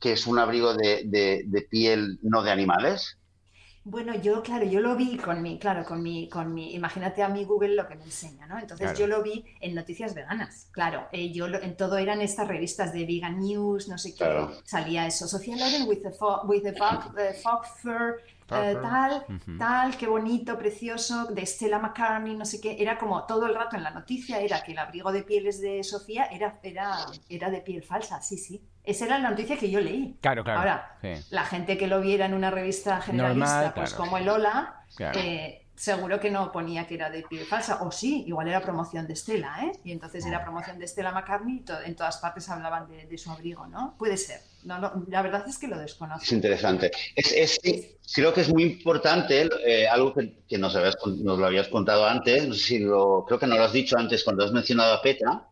que 0.00 0.12
es 0.12 0.26
un 0.26 0.38
abrigo 0.38 0.74
de, 0.74 1.02
de 1.04 1.62
piel 1.62 2.18
no 2.22 2.42
de 2.42 2.50
animales. 2.50 3.18
Bueno, 3.86 4.14
yo, 4.14 4.42
claro, 4.42 4.64
yo 4.64 4.80
lo 4.80 4.96
vi 4.96 5.18
con 5.18 5.42
mi, 5.42 5.58
claro, 5.58 5.84
con 5.84 6.02
mi, 6.02 6.26
con 6.30 6.54
mi, 6.54 6.74
imagínate 6.74 7.22
a 7.22 7.28
mi 7.28 7.44
Google 7.44 7.74
lo 7.74 7.86
que 7.86 7.96
me 7.96 8.04
enseña, 8.04 8.46
¿no? 8.46 8.58
Entonces 8.58 8.98
yo 8.98 9.06
lo 9.06 9.22
vi 9.22 9.44
en 9.60 9.74
noticias 9.74 10.14
veganas, 10.14 10.68
claro, 10.70 11.06
eh, 11.12 11.30
yo 11.32 11.46
en 11.46 11.76
todo 11.76 11.98
eran 11.98 12.22
estas 12.22 12.48
revistas 12.48 12.94
de 12.94 13.04
vegan 13.04 13.40
news, 13.40 13.86
no 13.88 13.98
sé 13.98 14.14
qué, 14.14 14.24
salía 14.64 15.06
eso, 15.06 15.28
Sofía 15.28 15.56
Loren 15.56 15.86
with 15.86 16.00
the, 16.00 16.14
with 16.46 16.62
the 16.62 16.72
fog, 17.42 17.66
fur, 17.82 18.22
eh, 18.50 18.76
tal, 18.82 19.24
tal, 19.58 19.96
qué 19.96 20.06
bonito, 20.06 20.58
precioso, 20.58 21.26
de 21.26 21.44
Stella 21.46 21.78
McCartney, 21.78 22.36
no 22.36 22.44
sé 22.44 22.60
qué, 22.60 22.76
era 22.78 22.98
como 22.98 23.24
todo 23.24 23.46
el 23.46 23.54
rato 23.54 23.76
en 23.76 23.82
la 23.82 23.90
noticia, 23.90 24.40
era 24.40 24.62
que 24.62 24.72
el 24.72 24.78
abrigo 24.78 25.12
de 25.12 25.22
pieles 25.22 25.60
de 25.60 25.82
Sofía 25.82 26.24
era, 26.26 26.58
era, 26.62 27.06
era 27.28 27.50
de 27.50 27.60
piel 27.60 27.82
falsa, 27.82 28.20
sí, 28.20 28.36
sí. 28.36 28.62
Esa 28.84 29.06
era 29.06 29.18
la 29.18 29.30
noticia 29.30 29.56
que 29.56 29.70
yo 29.70 29.80
leí. 29.80 30.18
Claro, 30.20 30.44
claro. 30.44 30.60
Ahora, 30.60 30.98
la 31.30 31.44
gente 31.44 31.78
que 31.78 31.86
lo 31.86 32.02
viera 32.02 32.26
en 32.26 32.34
una 32.34 32.50
revista 32.50 33.00
generalista, 33.00 33.72
pues 33.74 33.94
como 33.94 34.18
el 34.18 34.28
Hola, 34.28 34.84
eh, 34.98 35.64
seguro 35.74 36.20
que 36.20 36.30
no 36.30 36.52
ponía 36.52 36.86
que 36.86 36.94
era 36.94 37.08
de 37.08 37.22
piel 37.22 37.46
falsa. 37.46 37.82
O 37.82 37.90
sí, 37.90 38.24
igual 38.26 38.48
era 38.48 38.60
promoción 38.60 39.06
de 39.06 39.14
Estela, 39.14 39.56
¿eh? 39.64 39.72
Y 39.84 39.92
entonces 39.92 40.26
era 40.26 40.42
promoción 40.42 40.78
de 40.78 40.84
Estela 40.84 41.12
McCartney 41.12 41.64
y 41.66 41.88
en 41.88 41.96
todas 41.96 42.18
partes 42.18 42.48
hablaban 42.50 42.86
de, 42.88 43.18
su 43.18 43.30
abrigo, 43.30 43.66
¿no? 43.66 43.94
Puede 43.98 44.18
ser. 44.18 44.40
No, 44.64 45.04
la 45.08 45.22
verdad 45.22 45.44
es 45.46 45.58
que 45.58 45.68
lo 45.68 45.78
desconozco. 45.78 46.24
Es 46.24 46.32
interesante. 46.32 46.90
Es, 47.14 47.60
creo 48.14 48.32
que 48.32 48.40
es 48.40 48.52
muy 48.52 48.62
importante, 48.64 49.48
eh, 49.66 49.86
algo 49.86 50.14
que, 50.14 50.58
nos, 50.58 50.74
nos, 50.74 51.38
lo 51.38 51.46
habías 51.46 51.68
contado 51.68 52.06
antes, 52.06 52.48
no 52.48 52.54
sé 52.54 52.60
si 52.60 52.78
lo, 52.78 53.24
creo 53.26 53.38
que 53.38 53.46
no 53.46 53.56
lo 53.56 53.64
has 53.64 53.72
dicho 53.72 53.98
antes 53.98 54.24
cuando 54.24 54.44
has 54.44 54.52
mencionado 54.52 54.94
a 54.94 55.02
Petra, 55.02 55.48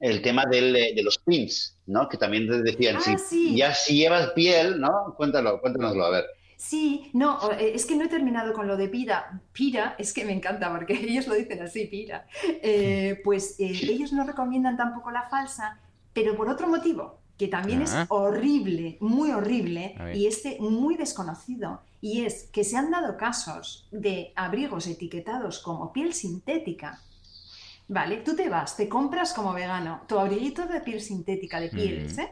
el 0.00 0.22
tema 0.22 0.44
del, 0.50 0.72
de 0.72 1.02
los 1.02 1.18
pins, 1.18 1.78
¿no? 1.86 2.08
Que 2.08 2.16
también 2.16 2.46
decían, 2.62 2.96
ah, 2.96 3.18
si, 3.18 3.56
ya 3.56 3.74
si 3.74 3.96
llevas 3.96 4.30
piel, 4.30 4.80
¿no? 4.80 5.14
Cuéntalo, 5.16 5.60
cuéntanoslo, 5.60 6.04
a 6.04 6.10
ver. 6.10 6.24
Sí, 6.60 7.10
no, 7.14 7.38
eh, 7.52 7.72
es 7.74 7.86
que 7.86 7.96
no 7.96 8.04
he 8.04 8.08
terminado 8.08 8.52
con 8.52 8.66
lo 8.66 8.76
de 8.76 8.88
pira. 8.88 9.40
Pira, 9.52 9.94
es 9.98 10.12
que 10.12 10.26
me 10.26 10.32
encanta 10.32 10.70
porque 10.70 10.92
ellos 11.08 11.26
lo 11.26 11.34
dicen 11.34 11.62
así, 11.62 11.86
pira. 11.86 12.26
Eh, 12.44 13.18
pues 13.24 13.58
eh, 13.58 13.72
ellos 13.82 14.12
no 14.12 14.24
recomiendan 14.24 14.76
tampoco 14.76 15.10
la 15.10 15.28
falsa, 15.30 15.80
pero 16.12 16.36
por 16.36 16.50
otro 16.50 16.68
motivo, 16.68 17.19
que 17.40 17.48
también 17.48 17.80
es 17.80 17.94
ah. 17.94 18.04
horrible, 18.10 18.98
muy 19.00 19.30
horrible, 19.30 19.94
y 20.14 20.26
este 20.26 20.58
muy 20.60 20.98
desconocido, 20.98 21.80
y 22.02 22.26
es 22.26 22.50
que 22.52 22.64
se 22.64 22.76
han 22.76 22.90
dado 22.90 23.16
casos 23.16 23.88
de 23.90 24.34
abrigos 24.36 24.86
etiquetados 24.86 25.58
como 25.58 25.90
piel 25.90 26.12
sintética 26.12 27.00
¿vale? 27.88 28.18
Tú 28.18 28.36
te 28.36 28.50
vas, 28.50 28.76
te 28.76 28.90
compras 28.90 29.32
como 29.32 29.54
vegano 29.54 30.02
tu 30.06 30.18
abriguito 30.18 30.66
de 30.66 30.82
piel 30.82 31.00
sintética, 31.00 31.58
de 31.60 31.70
pieles, 31.70 32.18
¿eh? 32.18 32.28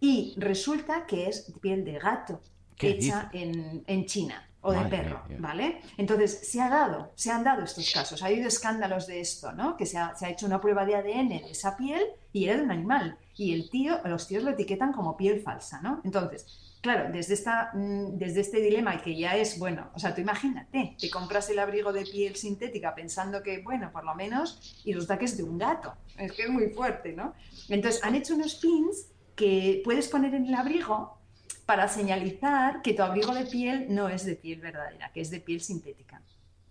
Y 0.00 0.34
resulta 0.36 1.06
que 1.06 1.28
es 1.28 1.52
piel 1.60 1.84
de 1.84 2.00
gato, 2.00 2.40
hecha 2.80 3.30
en, 3.32 4.06
China 4.06 4.44
o 4.62 4.72
de 4.72 4.84
perro, 4.86 5.22
¿vale? 5.38 5.80
Entonces, 5.96 6.48
se 6.48 6.60
ha 6.60 6.68
dado, 6.68 7.10
se 7.16 7.30
han 7.30 7.42
dado 7.42 7.64
estos 7.64 7.90
casos, 7.92 8.22
ha 8.22 8.26
habido 8.26 8.46
escándalos 8.46 9.08
de 9.08 9.20
esto, 9.20 9.52
¿no? 9.52 9.76
Que 9.76 9.86
se 9.86 9.98
ha, 9.98 10.14
se 10.14 10.24
ha, 10.24 10.30
hecho 10.30 10.46
una 10.46 10.60
prueba 10.60 10.86
de 10.86 10.94
ADN 10.94 11.28
de 11.28 11.50
esa 11.50 11.76
piel 11.76 12.02
y 12.32 12.44
era 12.44 12.56
de 12.56 12.62
un 12.62 12.70
animal. 12.70 13.18
Y 13.36 13.54
el 13.54 13.68
tío, 13.70 14.00
los 14.04 14.28
tíos 14.28 14.44
lo 14.44 14.50
etiquetan 14.50 14.92
como 14.92 15.16
piel 15.16 15.40
falsa, 15.40 15.80
¿no? 15.82 16.00
Entonces, 16.04 16.46
claro, 16.80 17.10
desde, 17.12 17.34
esta, 17.34 17.70
mm, 17.74 18.18
desde 18.18 18.40
este 18.40 18.60
dilema 18.60 19.02
que 19.02 19.16
ya 19.16 19.36
es, 19.36 19.58
bueno, 19.58 19.90
o 19.94 19.98
sea, 19.98 20.14
tú 20.14 20.20
imagínate, 20.20 20.96
te 20.96 21.10
compras 21.10 21.50
el 21.50 21.58
abrigo 21.58 21.92
de 21.92 22.04
piel 22.04 22.36
sintética 22.36 22.94
pensando 22.94 23.42
que, 23.42 23.62
bueno, 23.62 23.90
por 23.90 24.04
lo 24.04 24.14
menos, 24.14 24.80
y 24.84 24.92
los 24.92 25.08
que 25.08 25.24
es 25.24 25.36
de 25.36 25.42
un 25.42 25.58
gato. 25.58 25.94
Es 26.16 26.30
que 26.32 26.42
es 26.42 26.50
muy 26.50 26.68
fuerte, 26.68 27.12
¿no? 27.12 27.34
Entonces, 27.68 28.02
han 28.04 28.14
hecho 28.14 28.36
unos 28.36 28.54
pins 28.54 29.08
que 29.34 29.82
puedes 29.84 30.08
poner 30.08 30.34
en 30.34 30.46
el 30.46 30.54
abrigo 30.54 31.18
para 31.66 31.88
señalizar 31.88 32.82
que 32.82 32.94
tu 32.94 33.02
abrigo 33.02 33.34
de 33.34 33.44
piel 33.44 33.86
no 33.88 34.08
es 34.08 34.24
de 34.24 34.36
piel 34.36 34.60
verdadera, 34.60 35.10
que 35.12 35.20
es 35.20 35.30
de 35.30 35.40
piel 35.40 35.60
sintética. 35.60 36.20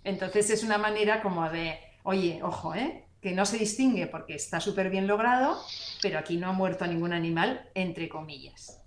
Entonces, 0.03 0.49
es 0.49 0.63
una 0.63 0.77
manera 0.77 1.21
como 1.21 1.49
de, 1.49 1.79
oye, 2.03 2.39
ojo, 2.43 2.75
¿eh? 2.75 3.05
que 3.21 3.31
no 3.33 3.45
se 3.45 3.57
distingue 3.57 4.07
porque 4.07 4.33
está 4.33 4.59
súper 4.59 4.89
bien 4.89 5.05
logrado, 5.07 5.61
pero 6.01 6.17
aquí 6.17 6.37
no 6.37 6.49
ha 6.49 6.53
muerto 6.53 6.87
ningún 6.87 7.13
animal, 7.13 7.69
entre 7.75 8.09
comillas 8.09 8.81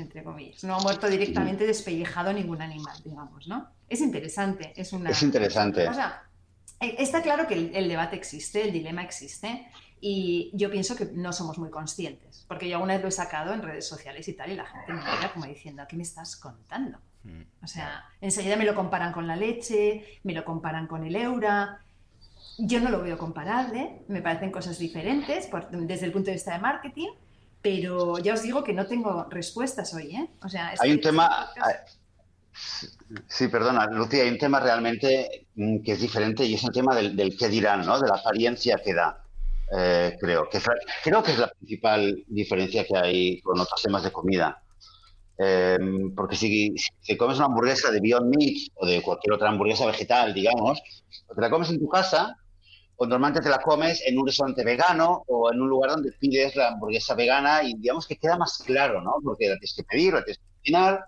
entre 0.00 0.22
comillas. 0.22 0.64
No 0.64 0.76
ha 0.76 0.80
muerto 0.80 1.08
directamente 1.08 1.66
despellejado 1.66 2.32
ningún 2.32 2.62
animal, 2.62 2.96
digamos, 3.04 3.46
¿no? 3.48 3.68
Es 3.88 4.00
interesante, 4.00 4.72
es 4.76 4.92
una... 4.92 5.10
Es 5.10 5.22
interesante. 5.22 5.88
O 5.88 5.94
sea, 5.94 6.22
eh, 6.80 6.96
está 6.98 7.22
claro 7.22 7.46
que 7.46 7.54
el, 7.54 7.88
debate 7.88 8.16
existe, 8.16 8.62
el 8.62 8.72
dilema 8.72 9.02
existe, 9.02 9.66
y 10.00 10.50
yo 10.54 10.70
pienso 10.70 10.96
que 10.96 11.06
no 11.06 11.32
somos 11.32 11.58
muy 11.58 11.70
conscientes, 11.70 12.44
porque 12.48 12.68
yo 12.68 12.76
alguna 12.76 12.94
vez 12.94 13.02
lo 13.02 13.08
he 13.08 13.12
sacado 13.12 13.52
en 13.52 13.62
redes 13.62 13.86
sociales 13.86 14.26
y 14.28 14.32
tal, 14.34 14.52
y 14.52 14.56
la 14.56 14.66
gente 14.66 14.92
me 14.92 15.00
mira 15.00 15.32
como 15.32 15.46
diciendo, 15.46 15.84
¿qué 15.88 15.96
me 15.96 16.02
estás 16.02 16.36
contando? 16.36 16.98
Mm. 17.24 17.42
O 17.62 17.66
sea, 17.66 18.04
enseguida 18.20 18.56
me 18.56 18.64
lo 18.64 18.74
comparan 18.74 19.12
con 19.12 19.26
la 19.26 19.36
leche, 19.36 20.20
me 20.22 20.32
lo 20.32 20.44
comparan 20.44 20.86
con 20.86 21.04
el 21.04 21.16
eura. 21.16 21.80
Yo 22.58 22.80
no 22.80 22.90
lo 22.90 23.02
veo 23.02 23.18
comparable, 23.18 24.02
me 24.08 24.22
parecen 24.22 24.50
cosas 24.50 24.78
diferentes 24.78 25.48
desde 25.72 26.06
el 26.06 26.12
punto 26.12 26.26
de 26.26 26.34
vista 26.34 26.52
de 26.52 26.58
marketing, 26.58 27.08
pero 27.62 28.18
ya 28.18 28.34
os 28.34 28.42
digo 28.42 28.64
que 28.64 28.72
no 28.72 28.86
tengo 28.86 29.26
respuestas 29.30 29.94
hoy, 29.94 30.16
¿eh? 30.16 30.30
O 30.42 30.48
sea, 30.48 30.74
hay 30.78 30.92
un 30.92 31.00
tema... 31.00 31.50
Sí, 33.28 33.46
perdona, 33.46 33.86
Lucía, 33.86 34.24
hay 34.24 34.30
un 34.30 34.38
tema 34.38 34.58
realmente 34.58 35.46
mm, 35.54 35.82
que 35.82 35.92
es 35.92 36.00
diferente 36.00 36.44
y 36.44 36.54
es 36.54 36.64
el 36.64 36.72
tema 36.72 36.94
del, 36.96 37.14
del 37.14 37.36
qué 37.36 37.48
dirán, 37.48 37.86
¿no? 37.86 38.00
De 38.00 38.08
la 38.08 38.16
apariencia 38.16 38.80
que 38.84 38.94
da. 38.94 39.22
Eh, 39.76 40.16
creo, 40.18 40.48
que, 40.48 40.60
creo 41.04 41.22
que 41.22 41.32
es 41.32 41.38
la 41.38 41.48
principal 41.48 42.24
diferencia 42.26 42.86
que 42.86 42.96
hay 42.96 43.40
con 43.42 43.58
otros 43.60 43.82
temas 43.82 44.02
de 44.02 44.12
comida. 44.12 44.62
Em, 45.36 46.14
porque 46.14 46.36
si, 46.36 46.74
si, 47.00 47.16
comes 47.16 47.36
una 47.36 47.46
hamburguesa 47.46 47.90
de 47.90 48.00
Beyond 48.00 48.34
Meat 48.34 48.70
o 48.74 48.86
de 48.86 49.02
cualquier 49.02 49.34
otra 49.34 49.50
hamburguesa 49.50 49.86
vegetal, 49.86 50.34
digamos, 50.34 50.80
o 51.28 51.34
te 51.34 51.40
la 51.40 51.50
comes 51.50 51.70
en 51.70 51.78
tu 51.78 51.88
casa, 51.88 52.36
o 52.96 53.06
normalmente 53.06 53.40
te 53.40 53.50
la 53.50 53.58
comes 53.60 54.02
en 54.06 54.18
un 54.18 54.26
restaurante 54.26 54.64
vegano 54.64 55.22
o 55.28 55.52
en 55.52 55.60
un 55.60 55.68
lugar 55.68 55.90
donde 55.92 56.10
pides 56.12 56.56
la 56.56 56.68
hamburguesa 56.68 57.14
vegana 57.14 57.62
y 57.62 57.74
digamos 57.74 58.06
que 58.08 58.16
queda 58.16 58.36
más 58.36 58.58
claro, 58.66 59.00
¿no? 59.00 59.14
Porque 59.22 59.48
la 59.48 59.54
tienes 59.54 59.74
que 59.76 59.84
pedir, 59.84 60.14
la 60.14 60.24
tienes 60.24 60.38
que 60.38 60.58
cocinar, 60.58 61.04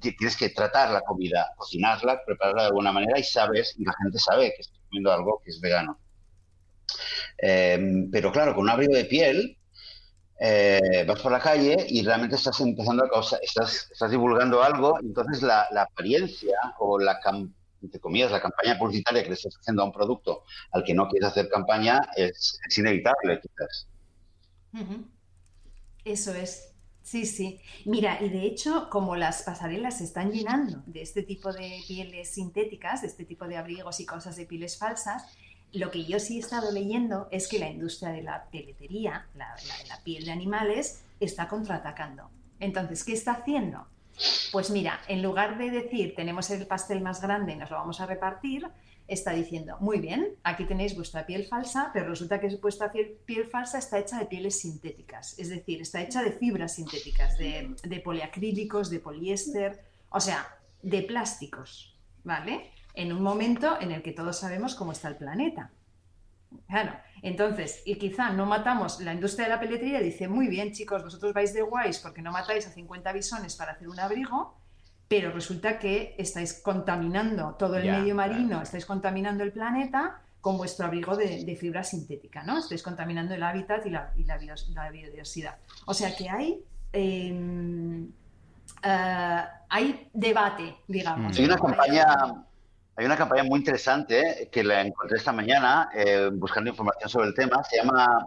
tienes 0.00 0.36
que 0.36 0.48
tratar 0.50 0.90
la 0.90 1.02
comida, 1.02 1.48
cocinarla, 1.56 2.24
prepararla 2.26 2.62
de 2.62 2.68
alguna 2.68 2.92
manera 2.92 3.18
y 3.18 3.22
sabes, 3.22 3.76
y 3.78 3.84
la 3.84 3.94
gente 4.02 4.18
sabe 4.18 4.52
que 4.56 4.62
estás 4.62 4.80
comiendo 4.88 5.12
algo 5.12 5.40
que 5.44 5.50
es 5.50 5.60
vegano. 5.60 5.98
Em, 7.38 8.10
pero 8.10 8.32
claro, 8.32 8.54
con 8.54 8.64
un 8.64 8.70
abrigo 8.70 8.94
de 8.94 9.04
piel, 9.04 9.58
eh, 10.40 11.04
vas 11.06 11.20
por 11.20 11.30
la 11.30 11.40
calle 11.40 11.86
y 11.88 12.02
realmente 12.02 12.36
estás 12.36 12.60
empezando 12.60 13.04
a 13.04 13.08
causar, 13.08 13.38
estás, 13.42 13.88
estás 13.92 14.10
divulgando 14.10 14.62
algo, 14.62 14.98
entonces 15.00 15.42
la, 15.42 15.68
apariencia 15.76 16.58
o 16.78 16.98
la, 16.98 17.20
entre 17.80 18.00
comillas, 18.00 18.32
la 18.32 18.40
campaña 18.40 18.78
publicitaria 18.78 19.22
que 19.22 19.28
le 19.28 19.34
estás 19.34 19.56
haciendo 19.60 19.82
a 19.82 19.84
un 19.84 19.92
producto 19.92 20.44
al 20.72 20.82
que 20.82 20.94
no 20.94 21.08
quieres 21.08 21.28
hacer 21.28 21.48
campaña 21.48 22.00
es, 22.16 22.58
inevitable, 22.76 23.40
quizás. 23.40 23.88
Eso 26.04 26.34
es. 26.34 26.72
Sí, 27.02 27.26
sí. 27.26 27.60
Mira, 27.84 28.22
y 28.22 28.28
de 28.28 28.44
hecho, 28.44 28.88
como 28.90 29.16
las 29.16 29.42
pasarelas 29.42 29.98
se 29.98 30.04
están 30.04 30.30
llenando 30.30 30.82
de 30.86 31.02
este 31.02 31.22
tipo 31.22 31.52
de 31.52 31.80
pieles 31.86 32.34
sintéticas, 32.34 33.02
de 33.02 33.08
este 33.08 33.24
tipo 33.24 33.46
de 33.46 33.56
abrigos 33.56 33.98
y 34.00 34.06
cosas 34.06 34.36
de 34.36 34.46
pieles 34.46 34.78
falsas, 34.78 35.24
lo 35.72 35.90
que 35.90 36.04
yo 36.04 36.18
sí 36.20 36.36
he 36.36 36.40
estado 36.40 36.70
leyendo 36.70 37.28
es 37.30 37.48
que 37.48 37.58
la 37.58 37.68
industria 37.68 38.10
de 38.10 38.22
la 38.22 38.44
peletería, 38.50 39.26
la, 39.34 39.54
la 39.88 40.02
piel 40.02 40.24
de 40.24 40.32
animales, 40.32 41.02
está 41.20 41.48
contraatacando. 41.48 42.30
Entonces, 42.60 43.04
¿qué 43.04 43.12
está 43.12 43.32
haciendo? 43.32 43.86
Pues 44.52 44.70
mira, 44.70 45.00
en 45.08 45.22
lugar 45.22 45.58
de 45.58 45.70
decir 45.70 46.14
tenemos 46.14 46.50
el 46.50 46.66
pastel 46.66 47.00
más 47.00 47.22
grande 47.22 47.52
y 47.52 47.56
nos 47.56 47.70
lo 47.70 47.76
vamos 47.76 48.00
a 48.00 48.06
repartir, 48.06 48.68
está 49.08 49.32
diciendo, 49.32 49.76
muy 49.80 50.00
bien, 50.00 50.36
aquí 50.44 50.64
tenéis 50.64 50.94
vuestra 50.94 51.26
piel 51.26 51.46
falsa, 51.46 51.90
pero 51.92 52.08
resulta 52.08 52.38
que 52.38 52.48
vuestra 52.56 52.92
piel, 52.92 53.46
falsa 53.50 53.78
está 53.78 53.98
hecha 53.98 54.18
de 54.18 54.26
pieles 54.26 54.60
sintéticas, 54.60 55.38
es 55.38 55.48
decir, 55.48 55.80
está 55.80 56.02
hecha 56.02 56.22
de 56.22 56.32
fibras 56.32 56.74
sintéticas, 56.76 57.36
de 57.38 58.02
poliacrílicos, 58.04 58.90
de 58.90 59.00
poliéster, 59.00 59.82
o 60.10 60.20
sea, 60.20 60.46
de 60.82 61.02
plásticos, 61.02 61.96
¿vale? 62.22 62.71
En 62.94 63.12
un 63.12 63.22
momento 63.22 63.80
en 63.80 63.92
el 63.92 64.02
que 64.02 64.12
todos 64.12 64.38
sabemos 64.38 64.74
cómo 64.74 64.92
está 64.92 65.08
el 65.08 65.16
planeta. 65.16 65.70
Claro, 66.68 66.92
entonces, 67.22 67.82
y 67.84 67.96
quizá 67.96 68.30
no 68.30 68.46
matamos, 68.46 69.00
la 69.00 69.14
industria 69.14 69.46
de 69.46 69.54
la 69.54 69.60
peletería 69.60 70.00
dice, 70.00 70.28
muy 70.28 70.48
bien 70.48 70.72
chicos, 70.72 71.02
vosotros 71.02 71.32
vais 71.32 71.54
de 71.54 71.62
guays 71.62 71.98
porque 71.98 72.22
no 72.22 72.32
matáis 72.32 72.66
a 72.66 72.70
50 72.70 73.12
bisones 73.12 73.56
para 73.56 73.72
hacer 73.72 73.88
un 73.88 73.98
abrigo, 74.00 74.54
pero 75.08 75.30
resulta 75.30 75.78
que 75.78 76.14
estáis 76.18 76.54
contaminando 76.54 77.54
todo 77.58 77.76
el 77.76 77.90
medio 77.90 78.14
marino, 78.14 78.62
estáis 78.62 78.86
contaminando 78.86 79.44
el 79.44 79.52
planeta 79.52 80.20
con 80.40 80.56
vuestro 80.56 80.86
abrigo 80.86 81.16
de, 81.16 81.56
fibra 81.56 81.84
sintética, 81.84 82.42
¿no? 82.42 82.58
Estáis 82.58 82.82
contaminando 82.82 83.34
el 83.34 83.42
hábitat 83.42 83.86
y 83.86 83.90
la, 83.90 84.12
biodiversidad. 84.90 85.56
O 85.86 85.94
sea 85.94 86.16
que 86.16 86.28
hay, 86.28 86.64
em, 86.92 88.10
eh, 88.82 89.44
hay 89.68 90.08
debate, 90.12 90.78
digamos. 90.88 91.38
Hay 91.38 91.44
una 91.44 91.58
campaña... 91.58 92.44
Hay 92.96 93.06
una 93.06 93.16
campaña 93.16 93.44
muy 93.44 93.60
interesante 93.60 94.48
que 94.52 94.62
la 94.62 94.82
encontré 94.82 95.16
esta 95.16 95.32
mañana 95.32 95.88
eh, 95.94 96.28
buscando 96.32 96.70
información 96.70 97.08
sobre 97.08 97.28
el 97.28 97.34
tema. 97.34 97.64
Se 97.64 97.76
llama 97.76 98.26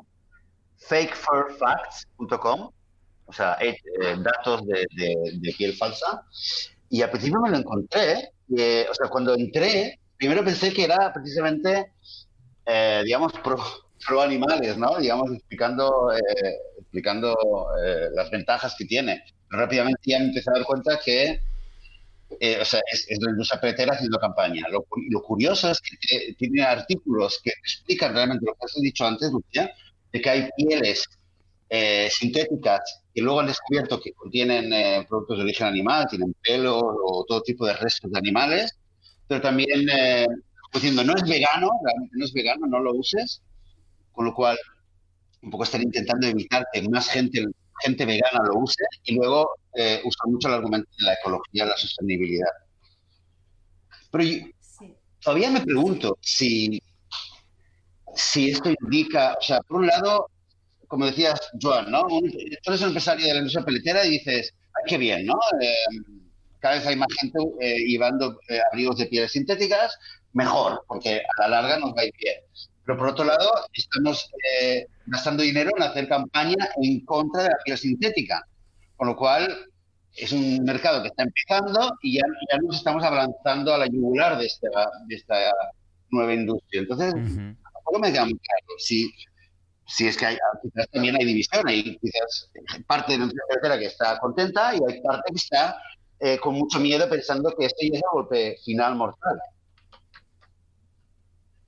fakefurfacts.com, 0.77 2.71
o 3.25 3.33
sea, 3.33 3.57
eh, 3.61 3.77
datos 4.17 4.65
de, 4.65 5.53
piel 5.55 5.75
falsa. 5.75 6.23
Y 6.89 7.03
al 7.03 7.11
principio 7.11 7.39
me 7.41 7.51
lo 7.51 7.57
encontré, 7.57 8.31
o 8.89 8.93
sea, 8.93 9.07
cuando 9.09 9.35
entré, 9.35 9.99
primero 10.17 10.43
pensé 10.43 10.73
que 10.73 10.85
era 10.85 11.13
precisamente, 11.13 11.91
eh, 12.65 13.01
digamos, 13.05 13.33
pro, 13.43 13.57
pro, 14.07 14.21
animales, 14.21 14.77
¿no? 14.77 14.97
Digamos, 14.97 15.31
explicando, 15.31 16.11
explicando 16.79 17.35
las 18.13 18.31
ventajas 18.31 18.75
que 18.77 18.85
tiene. 18.85 19.23
Pero 19.47 19.61
rápidamente 19.61 20.01
ya 20.05 20.17
me 20.19 20.25
empecé 20.25 20.49
a 20.49 20.53
dar 20.53 20.65
cuenta 20.65 20.99
que 21.03 21.39
eh, 22.39 22.59
o 22.61 22.65
sea, 22.65 22.81
es, 22.91 23.05
es, 23.09 23.19
la 23.21 23.31
industria 23.31 23.61
peletera 23.61 23.93
haciendo 23.93 24.17
campaña. 24.19 24.65
Lo, 24.69 25.21
curioso 25.21 25.71
es 25.71 25.79
que 25.81 26.33
tiene 26.37 26.63
artículos 26.63 27.39
que 27.43 27.51
explican 27.51 28.13
realmente 28.13 28.45
lo 28.45 28.53
que 28.53 28.65
has 28.65 28.81
dicho 28.81 29.05
antes, 29.05 29.31
Lucía, 29.31 29.71
de 30.11 30.21
que 30.21 30.29
hay 30.29 30.49
pieles 30.57 31.05
eh, 31.69 32.09
sintéticas 32.11 33.01
que 33.13 33.21
luego 33.21 33.39
han 33.39 33.47
descubierto 33.47 33.99
que 33.99 34.11
contienen 34.13 34.71
eh, 34.73 35.05
productos 35.07 35.37
de 35.37 35.43
origen 35.43 35.67
animal, 35.67 36.07
tienen 36.09 36.35
pelo 36.43 36.79
o 36.79 37.25
todo 37.25 37.41
tipo 37.41 37.65
de 37.65 37.73
restos 37.73 38.11
de 38.11 38.19
animales, 38.19 38.77
pero 39.27 39.41
también 39.41 39.87
diciendo 40.73 41.03
no 41.03 41.15
es 41.15 41.23
vegano, 41.23 41.69
realmente 41.83 42.15
no 42.17 42.25
es 42.25 42.33
vegano, 42.33 42.67
no 42.67 42.79
lo 42.79 42.93
uses, 42.93 43.41
con 44.11 44.25
lo 44.25 44.33
cual 44.33 44.57
un 45.41 45.49
poco 45.49 45.63
están 45.63 45.83
intentando 45.83 46.27
evitar 46.27 46.65
que 46.73 46.81
más 46.89 47.09
gente 47.09 47.45
gente 47.83 48.05
vegana 48.05 48.43
lo 48.47 48.59
use 48.59 48.83
y 49.03 49.15
luego 49.15 49.49
eh, 49.75 50.01
usa 50.03 50.23
mucho 50.27 50.47
el 50.47 50.55
argumento 50.55 50.89
de 50.99 51.05
la 51.05 51.13
ecología, 51.13 51.65
la 51.65 51.77
sostenibilidad. 51.77 52.49
Pero 54.11 54.47
todavía 55.19 55.49
me 55.49 55.61
pregunto 55.61 56.17
si, 56.21 56.81
si 58.15 58.51
esto 58.51 58.71
indica, 58.81 59.35
o 59.39 59.41
sea, 59.41 59.59
por 59.61 59.81
un 59.81 59.87
lado, 59.87 60.29
como 60.87 61.05
decías, 61.07 61.39
Joan, 61.61 61.91
¿no? 61.91 62.03
tú 62.07 62.21
eres 62.67 62.81
un 62.81 62.87
empresario 62.87 63.25
de 63.25 63.33
la 63.33 63.39
industria 63.39 63.65
peletera 63.65 64.05
y 64.05 64.11
dices, 64.11 64.53
ay, 64.75 64.83
qué 64.87 64.97
bien, 64.97 65.25
¿no? 65.25 65.33
Eh, 65.61 65.73
cada 66.59 66.75
vez 66.75 66.87
hay 66.87 66.95
más 66.95 67.07
gente 67.19 67.39
eh, 67.59 67.77
llevando 67.85 68.39
eh, 68.49 68.59
abrigos 68.71 68.97
de 68.97 69.07
pieles 69.07 69.31
sintéticas, 69.31 69.97
mejor, 70.33 70.83
porque 70.87 71.21
a 71.37 71.41
la 71.41 71.61
larga 71.61 71.79
nos 71.79 71.91
va 71.91 72.01
a 72.01 72.05
ir 72.05 72.13
bien. 72.17 72.35
Pero 72.85 72.97
por 72.97 73.07
otro 73.09 73.25
lado, 73.25 73.49
estamos 73.73 74.29
eh, 74.61 74.85
gastando 75.07 75.43
dinero 75.43 75.71
en 75.75 75.83
hacer 75.83 76.07
campaña 76.07 76.55
en 76.81 77.03
contra 77.05 77.43
de 77.43 77.49
la 77.49 77.57
piel 77.63 77.77
sintética. 77.77 78.41
Con 78.95 79.07
lo 79.07 79.15
cual, 79.15 79.69
es 80.15 80.31
un 80.31 80.63
mercado 80.63 81.01
que 81.01 81.09
está 81.09 81.23
empezando 81.23 81.97
y 82.01 82.15
ya, 82.15 82.23
ya 82.51 82.57
nos 82.59 82.77
estamos 82.77 83.03
avanzando 83.03 83.73
a 83.73 83.79
la 83.79 83.87
yugular 83.87 84.37
de 84.37 84.45
esta, 84.45 84.69
de 85.07 85.15
esta 85.15 85.35
nueva 86.09 86.33
industria. 86.33 86.81
Entonces, 86.81 87.13
tampoco 87.13 87.99
me 87.99 88.11
queda 88.11 88.23
muy 88.25 88.39
claro 88.39 88.73
si, 88.77 89.11
si 89.87 90.07
es 90.07 90.15
que 90.15 90.27
hay, 90.27 90.37
quizás 90.61 90.89
también 90.91 91.15
hay 91.19 91.25
división. 91.25 91.67
Hay 91.67 91.97
quizás 91.97 92.49
parte 92.87 93.13
de 93.13 93.19
nuestra 93.19 93.41
cartera 93.49 93.79
que 93.79 93.85
está 93.85 94.19
contenta 94.19 94.73
y 94.75 94.79
hay 94.87 95.01
parte 95.01 95.31
que 95.31 95.37
está 95.37 95.77
eh, 96.19 96.39
con 96.39 96.55
mucho 96.55 96.79
miedo 96.79 97.09
pensando 97.09 97.53
que 97.57 97.65
este 97.65 97.89
ya 97.89 97.97
es 97.97 98.03
el 98.03 98.09
golpe 98.13 98.57
final 98.63 98.95
mortal. 98.95 99.37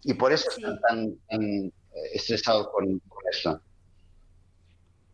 Y 0.08 0.14
por 0.14 0.32
eso 0.32 0.50
están 0.50 0.80
tan, 1.28 1.44
eh, 1.44 1.72
estresados 2.14 2.70
con, 2.70 3.02
esto. 3.30 3.62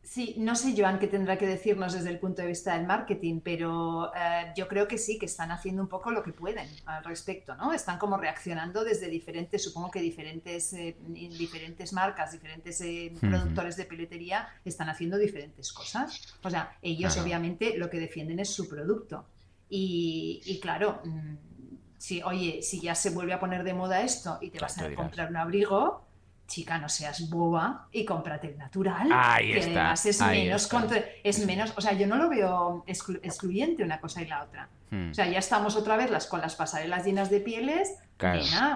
Sí, 0.03 0.35
no 0.37 0.55
sé, 0.55 0.75
Joan, 0.77 0.99
qué 0.99 1.07
tendrá 1.07 1.35
que 1.35 1.47
decirnos 1.47 1.93
desde 1.93 2.11
el 2.11 2.19
punto 2.19 2.43
de 2.43 2.49
vista 2.49 2.77
del 2.77 2.85
marketing, 2.85 3.39
pero 3.43 4.13
eh, 4.13 4.53
yo 4.55 4.67
creo 4.67 4.87
que 4.87 4.99
sí, 4.99 5.17
que 5.17 5.25
están 5.25 5.49
haciendo 5.49 5.81
un 5.81 5.87
poco 5.87 6.11
lo 6.11 6.21
que 6.21 6.31
pueden 6.31 6.69
al 6.85 7.03
respecto, 7.05 7.55
¿no? 7.55 7.73
Están 7.73 7.97
como 7.97 8.17
reaccionando 8.17 8.83
desde 8.83 9.07
diferentes, 9.07 9.63
supongo 9.63 9.89
que 9.89 9.99
diferentes, 9.99 10.71
eh, 10.73 10.95
diferentes 11.07 11.91
marcas, 11.91 12.31
diferentes 12.31 12.83
productores 13.19 13.75
de 13.75 13.85
peletería 13.85 14.47
están 14.63 14.89
haciendo 14.89 15.17
diferentes 15.17 15.73
cosas. 15.73 16.37
O 16.43 16.51
sea, 16.51 16.77
ellos 16.83 17.17
obviamente 17.17 17.79
lo 17.79 17.89
que 17.89 17.99
defienden 17.99 18.39
es 18.39 18.49
su 18.49 18.69
producto. 18.69 19.25
Y, 19.69 20.43
y 20.45 20.59
claro, 20.59 21.01
mm, 21.03 21.52
si, 22.03 22.21
oye, 22.21 22.61
si 22.61 22.81
ya 22.81 22.95
se 22.95 23.11
vuelve 23.11 23.31
a 23.31 23.39
poner 23.39 23.63
de 23.63 23.73
moda 23.73 24.01
esto 24.01 24.37
y 24.41 24.49
te 24.49 24.59
vas 24.59 24.77
a 24.77 24.93
comprar 24.93 25.29
un 25.29 25.37
abrigo, 25.37 26.03
chica, 26.47 26.77
no 26.77 26.89
seas 26.89 27.29
boba 27.29 27.87
y 27.93 28.03
cómprate 28.03 28.47
el 28.47 28.57
natural. 28.57 29.07
Ahí 29.09 29.53
que 29.53 29.61
además 29.61 30.05
es 30.05 30.19
menos, 30.19 30.69
es 31.23 31.45
menos, 31.45 31.73
o 31.77 31.79
sea, 31.79 31.93
yo 31.93 32.05
no 32.05 32.17
lo 32.17 32.27
veo 32.27 32.83
excluyente 32.87 33.85
una 33.85 34.01
cosa 34.01 34.21
y 34.21 34.25
la 34.25 34.43
otra. 34.43 34.67
Hmm. 34.91 35.11
O 35.11 35.13
sea, 35.13 35.29
ya 35.29 35.39
estamos 35.39 35.77
otra 35.77 35.95
vez 35.95 36.11
las, 36.11 36.27
con 36.27 36.41
las 36.41 36.55
pasarelas 36.55 37.05
llenas 37.05 37.29
de 37.29 37.39
pieles. 37.39 37.95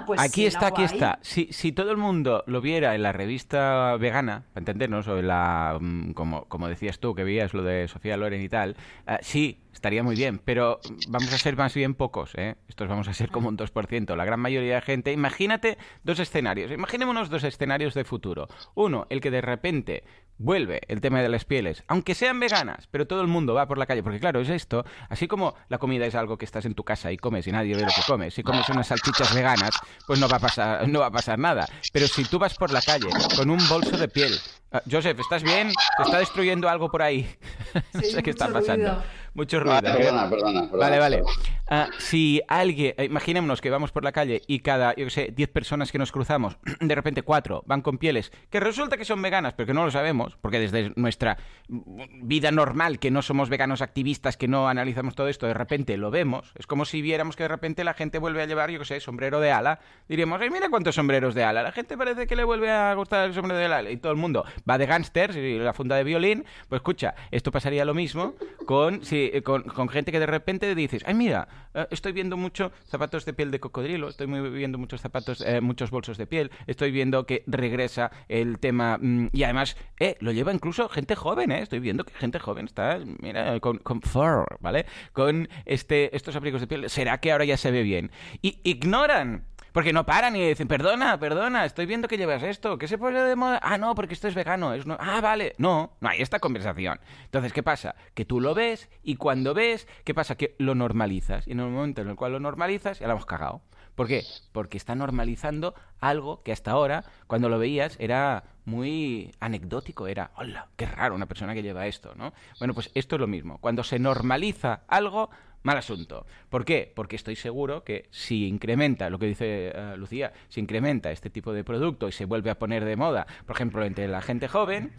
Pues 0.06 0.22
aquí 0.22 0.46
está, 0.46 0.68
aquí 0.68 0.84
está. 0.84 1.20
Si, 1.22 1.48
si, 1.52 1.72
todo 1.72 1.92
el 1.92 1.98
mundo 1.98 2.44
lo 2.48 2.62
viera 2.62 2.96
en 2.96 3.04
la 3.04 3.12
revista 3.12 3.96
vegana, 3.98 4.44
para 4.54 4.62
entendernos, 4.62 5.08
o 5.08 5.18
en 5.18 5.28
la, 5.28 5.78
mm, 5.80 6.12
como, 6.12 6.46
como 6.46 6.68
decías 6.68 7.00
tú, 7.00 7.16
que 7.16 7.24
veías 7.24 7.54
lo 7.54 7.64
de 7.64 7.88
Sofía 7.88 8.18
Loren 8.18 8.42
y 8.42 8.50
tal, 8.50 8.76
uh, 9.08 9.14
sí, 9.22 9.60
estaría 9.74 10.04
muy 10.04 10.16
bien, 10.16 10.40
pero 10.44 10.80
vamos 11.08 11.32
a 11.32 11.38
ser 11.38 11.56
más 11.56 11.74
bien 11.74 11.94
pocos, 11.94 12.34
¿eh? 12.36 12.56
Estos 12.68 12.88
vamos 12.88 13.08
a 13.08 13.14
ser 13.14 13.30
como 13.30 13.50
un 13.50 13.58
2%. 13.58 14.16
La 14.16 14.26
gran 14.26 14.40
mayoría 14.40 14.76
de 14.76 14.82
gente, 14.82 15.12
imagínate 15.12 15.78
dos 16.04 16.20
escenarios, 16.20 16.72
imaginémonos 16.72 17.30
dos 17.30 17.44
escenarios 17.44 17.94
de 17.94 18.04
futuro. 18.04 18.48
Uno, 18.76 19.08
el 19.10 19.22
que 19.22 19.32
de 19.32 19.42
repente 19.42 20.04
vuelve 20.38 20.82
el 20.88 21.02
tema 21.02 21.22
de 21.22 21.30
las 21.30 21.46
pieles, 21.46 21.84
aunque 21.88 22.16
sean 22.16 22.40
veganas, 22.40 22.88
pero 22.92 23.08
todo 23.08 23.22
el 23.22 23.28
mundo 23.28 23.54
va 23.54 23.68
por 23.68 23.78
la 23.78 23.86
calle, 23.86 24.04
porque 24.04 24.20
claro, 24.20 24.40
es 24.40 24.50
esto, 24.50 24.86
así 25.10 25.28
como 25.28 25.56
la 25.70 25.78
comida 25.78 26.06
es 26.06 26.16
algo 26.16 26.38
que 26.38 26.46
estás 26.46 26.66
en 26.66 26.76
tu 26.76 26.84
casa 26.84 27.12
y 27.12 27.18
comes 27.18 27.48
y 27.48 27.52
nadie 27.52 27.76
ve 27.76 27.82
lo 27.82 27.88
que 27.88 28.02
comes, 28.06 28.34
si 28.34 28.44
comes 28.44 28.68
unas 28.70 28.88
salchichas 28.88 29.34
veganas, 29.34 29.72
pues 30.06 30.20
no 30.20 30.28
va 30.28 30.38
a 30.38 30.40
pasar, 30.40 30.88
no 30.88 31.00
va 31.00 31.08
a 31.08 31.12
pasar 31.12 31.40
nada. 31.40 31.68
Pero 31.92 32.08
si 32.08 32.24
tú 32.24 32.40
vas 32.40 32.56
por 32.56 32.72
la 32.72 32.82
calle 32.82 33.10
con 33.36 33.50
un 33.50 33.60
bolso 33.68 33.98
de 33.98 34.08
piel, 34.08 34.34
ah, 34.72 34.82
Joseph, 34.90 35.20
¿estás 35.20 35.44
bien? 35.44 35.72
¿Te 35.98 36.04
está 36.04 36.20
destruyendo 36.20 36.70
algo 36.70 36.90
por 36.90 37.02
ahí? 37.02 37.28
no 37.94 38.02
sé 38.02 38.24
qué 38.24 38.30
está 38.30 38.52
pasando. 38.52 39.04
Mucho 39.38 39.60
ruido. 39.60 39.80
perdona, 39.82 40.30
perdona, 40.30 40.68
Vale, 40.72 41.00
vale. 41.00 41.24
ah, 41.70 41.88
si 42.00 42.42
alguien, 42.48 42.96
eh, 42.98 43.06
imaginémonos 43.06 43.62
que 43.62 43.70
vamos 43.70 43.92
por 43.92 44.04
la 44.04 44.12
calle 44.12 44.42
y 44.48 44.60
cada, 44.60 44.96
yo 44.96 45.06
qué 45.06 45.10
sé, 45.12 45.34
10 45.34 45.50
personas 45.50 45.92
que 45.92 46.00
nos 46.00 46.12
cruzamos, 46.12 46.58
de 46.82 46.96
repente 46.96 47.22
cuatro 47.22 47.64
van 47.68 47.82
con 47.82 48.00
pieles 48.00 48.32
que 48.50 48.60
resulta 48.60 48.98
que 48.98 49.06
son 49.06 49.22
veganas, 49.22 49.54
pero 49.54 49.68
que 49.68 49.74
no 49.74 49.86
lo 49.86 49.92
sabemos, 49.92 50.38
porque 50.42 50.60
desde 50.60 50.92
nuestra 50.96 51.38
vida 51.70 52.52
normal, 52.52 52.98
que 53.00 53.12
no 53.12 53.22
somos 53.22 53.50
veganos 53.50 53.82
activistas, 53.82 54.38
que 54.38 54.48
no 54.48 54.68
analizamos 54.68 55.14
todo 55.16 55.28
esto, 55.28 55.46
de 55.46 55.54
repente 55.54 55.98
lo 55.98 56.10
vemos. 56.12 56.52
Es 56.56 56.66
como 56.66 56.86
si 56.86 57.02
viéramos 57.02 57.36
que 57.36 57.44
de 57.44 57.50
repente 57.50 57.84
la 57.84 57.94
gente 57.94 58.18
vuelve 58.20 58.42
a 58.42 58.46
llevar, 58.46 58.72
yo 58.72 58.80
qué 58.80 58.86
sé, 58.86 59.00
sombrero 59.00 59.40
de 59.40 59.52
ala. 59.52 59.80
Diríamos, 60.10 60.42
ay, 60.42 60.50
mira 60.50 60.70
cuántos 60.70 60.96
sombreros 60.96 61.36
de 61.36 61.44
ala. 61.44 61.62
La 61.62 61.72
gente 61.72 61.96
parece 61.98 62.26
que 62.26 62.36
le 62.36 62.44
vuelve 62.44 62.72
a 62.72 62.94
gustar 62.96 63.26
el 63.26 63.34
sombrero 63.34 63.60
de 63.60 63.66
ala. 63.66 63.92
Y 63.92 63.98
todo 63.98 64.12
el 64.12 64.18
mundo 64.18 64.46
va 64.68 64.78
de 64.78 64.88
gángsters 64.88 65.36
y 65.36 65.60
la 65.60 65.74
funda 65.74 65.96
de 65.96 66.04
violín. 66.04 66.44
Pues 66.70 66.80
escucha, 66.80 67.14
esto 67.30 67.52
pasaría 67.52 67.86
lo 67.86 67.94
mismo 67.94 68.34
con, 68.66 69.04
si, 69.04 69.27
con, 69.44 69.64
con 69.64 69.90
gente 69.90 70.12
que 70.12 70.20
de 70.20 70.26
repente 70.26 70.74
dices, 70.76 71.04
ay, 71.06 71.14
mira, 71.14 71.48
eh, 71.74 71.88
estoy 71.92 72.12
viendo 72.12 72.38
mucho 72.38 72.72
zapatos 72.86 73.26
de 73.26 73.34
piel 73.34 73.52
de 73.52 73.60
cocodrilo, 73.60 74.10
estoy 74.10 74.28
viendo 74.28 74.78
muchos 74.78 75.02
zapatos, 75.02 75.42
eh, 75.42 75.62
muchos 75.62 75.92
bolsos 75.92 76.18
de 76.18 76.28
piel, 76.28 76.52
estoy 76.68 76.92
viendo 76.92 77.26
que 77.26 77.44
regresa 77.48 78.12
el 78.28 78.60
tema 78.60 78.98
mm, 79.00 79.30
y 79.34 79.44
además, 79.44 79.78
eh, 80.00 80.16
lo 80.20 80.32
lleva 80.32 80.54
incluso 80.54 80.90
gente 80.90 81.16
joven, 81.16 81.52
eh, 81.52 81.62
estoy 81.62 81.80
viendo 81.80 82.04
que 82.04 82.14
gente 82.14 82.40
joven 82.40 82.66
está, 82.66 83.00
mira, 83.20 83.60
con, 83.60 83.78
con 83.80 84.02
fur, 84.02 84.46
¿vale? 84.60 84.86
Con 85.14 85.50
este, 85.66 86.16
estos 86.16 86.36
abrigos 86.36 86.62
de 86.62 86.68
piel, 86.68 86.90
¿será 86.90 87.20
que 87.20 87.32
ahora 87.32 87.46
ya 87.46 87.58
se 87.58 87.72
ve 87.72 87.84
bien? 87.84 88.12
Y 88.42 88.60
ignoran 88.64 89.46
porque 89.78 89.94
no 89.94 90.08
paran 90.08 90.36
y 90.36 90.44
dicen, 90.44 90.68
perdona, 90.68 91.20
perdona, 91.20 91.64
estoy 91.64 91.86
viendo 91.86 92.08
que 92.08 92.18
llevas 92.18 92.42
esto, 92.42 92.80
¿qué 92.80 92.88
se 92.88 92.98
pone 92.98 93.22
de 93.22 93.36
moda? 93.36 93.60
Ah, 93.62 93.78
no, 93.78 93.94
porque 93.94 94.16
esto 94.16 94.28
es 94.28 94.34
vegano. 94.34 94.74
Es 94.74 94.86
Ah, 94.98 95.22
vale. 95.22 95.54
No, 95.60 95.92
no 96.02 96.10
hay 96.10 96.20
esta 96.20 96.40
conversación. 96.40 97.00
Entonces, 97.26 97.54
¿qué 97.54 97.62
pasa? 97.62 97.94
Que 98.16 98.26
tú 98.26 98.42
lo 98.42 98.56
ves 98.56 98.90
y 99.04 99.18
cuando 99.18 99.54
ves, 99.54 99.88
¿qué 100.04 100.16
pasa? 100.16 100.36
Que 100.36 100.56
lo 100.58 100.74
normalizas. 100.74 101.48
Y 101.48 101.52
en 101.52 101.60
el 101.60 101.68
momento 101.68 102.02
en 102.02 102.10
el 102.10 102.16
cual 102.16 102.32
lo 102.32 102.40
normalizas, 102.40 102.98
ya 102.98 103.06
lo 103.06 103.12
hemos 103.14 103.28
cagado. 103.28 103.62
¿Por 103.94 104.08
qué? 104.08 104.24
Porque 104.52 104.78
está 104.78 104.96
normalizando 104.96 105.76
algo 106.00 106.42
que 106.42 106.52
hasta 106.52 106.72
ahora, 106.72 107.04
cuando 107.28 107.48
lo 107.48 107.60
veías, 107.60 107.98
era 108.00 108.46
muy 108.66 109.32
anecdótico, 109.40 110.08
era, 110.08 110.32
hola, 110.38 110.70
qué 110.76 110.88
raro 110.88 111.14
una 111.14 111.28
persona 111.28 111.54
que 111.54 111.62
lleva 111.62 111.86
esto, 111.86 112.16
¿no? 112.16 112.34
Bueno, 112.58 112.74
pues 112.74 112.90
esto 112.96 113.16
es 113.16 113.20
lo 113.20 113.28
mismo. 113.28 113.60
Cuando 113.60 113.84
se 113.84 114.00
normaliza 114.00 114.82
algo, 114.88 115.30
mal 115.68 115.78
asunto. 115.78 116.26
¿Por 116.50 116.64
qué? 116.64 116.90
Porque 116.96 117.18
estoy 117.18 117.36
seguro 117.36 117.84
que 117.84 118.08
si 118.10 118.48
incrementa, 118.48 119.10
lo 119.10 119.20
que 119.20 119.26
dice 119.26 119.74
eh, 119.76 119.96
Lucía, 119.98 120.32
si 120.48 120.62
incrementa 120.62 121.12
este 121.12 121.30
tipo 121.30 121.52
de 121.52 121.66
producto 121.66 122.08
y 122.08 122.14
se 122.14 122.24
vuelve 122.24 122.50
a 122.50 122.58
poner 122.58 122.86
de 122.86 122.96
moda, 122.96 123.28
por 123.46 123.58
ejemplo, 123.58 123.84
entre 123.84 124.08
la 124.08 124.22
gente 124.22 124.48
joven, 124.48 124.94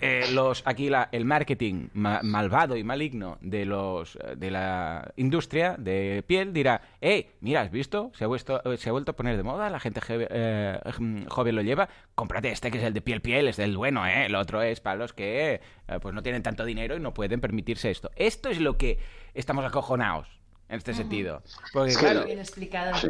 eh, 0.00 0.26
los 0.32 0.62
aquí 0.64 0.88
la, 0.88 1.08
el 1.12 1.24
marketing 1.24 1.88
malvado 1.94 2.76
y 2.76 2.84
maligno 2.84 3.38
de 3.40 3.64
los 3.64 4.18
de 4.36 4.50
la 4.50 5.12
industria 5.16 5.76
de 5.78 6.24
piel 6.26 6.52
dirá, 6.52 6.82
hey, 7.00 7.30
mira, 7.40 7.62
¿has 7.62 7.70
visto? 7.70 8.10
Se 8.14 8.24
ha, 8.24 8.26
vuelto, 8.26 8.60
se 8.76 8.88
ha 8.88 8.92
vuelto 8.92 9.12
a 9.12 9.16
poner 9.16 9.36
de 9.36 9.42
moda, 9.42 9.70
la 9.70 9.80
gente 9.80 10.00
eh, 10.08 10.80
joven 11.28 11.56
lo 11.56 11.62
lleva, 11.62 11.88
cómprate 12.14 12.50
este 12.50 12.70
que 12.70 12.78
es 12.78 12.84
el 12.84 12.94
de 12.94 13.00
piel 13.00 13.20
piel, 13.20 13.48
es 13.48 13.56
del 13.56 13.76
bueno, 13.76 14.06
¿eh? 14.06 14.26
El 14.26 14.34
otro 14.34 14.62
es 14.62 14.80
para 14.80 14.96
los 14.96 15.12
que 15.12 15.60
pues 16.00 16.14
no 16.14 16.22
tienen 16.22 16.42
tanto 16.42 16.64
dinero 16.64 16.96
y 16.96 17.00
no 17.00 17.12
pueden 17.12 17.40
permitirse 17.40 17.90
esto. 17.90 18.10
Esto 18.16 18.48
es 18.48 18.60
lo 18.60 18.76
que 18.76 18.98
estamos 19.34 19.64
acojonados 19.64 20.28
en 20.70 20.78
este 20.78 20.94
sentido. 20.94 21.42
Porque, 21.72 21.94
claro, 21.94 22.24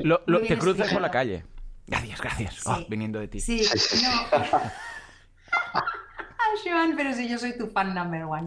lo, 0.02 0.40
te 0.40 0.58
cruzas 0.58 0.92
por 0.92 1.02
la 1.02 1.10
calle. 1.10 1.44
Gracias, 1.86 2.20
gracias. 2.20 2.66
Oh, 2.66 2.84
viniendo 2.88 3.18
de 3.18 3.28
ti. 3.28 3.40
Sí, 3.40 3.62
no. 4.02 4.60
Joan, 6.64 6.94
pero 6.96 7.12
si 7.12 7.28
yo 7.28 7.38
soy 7.38 7.56
tu 7.56 7.66
fan 7.68 7.94
number 7.94 8.24
one. 8.24 8.46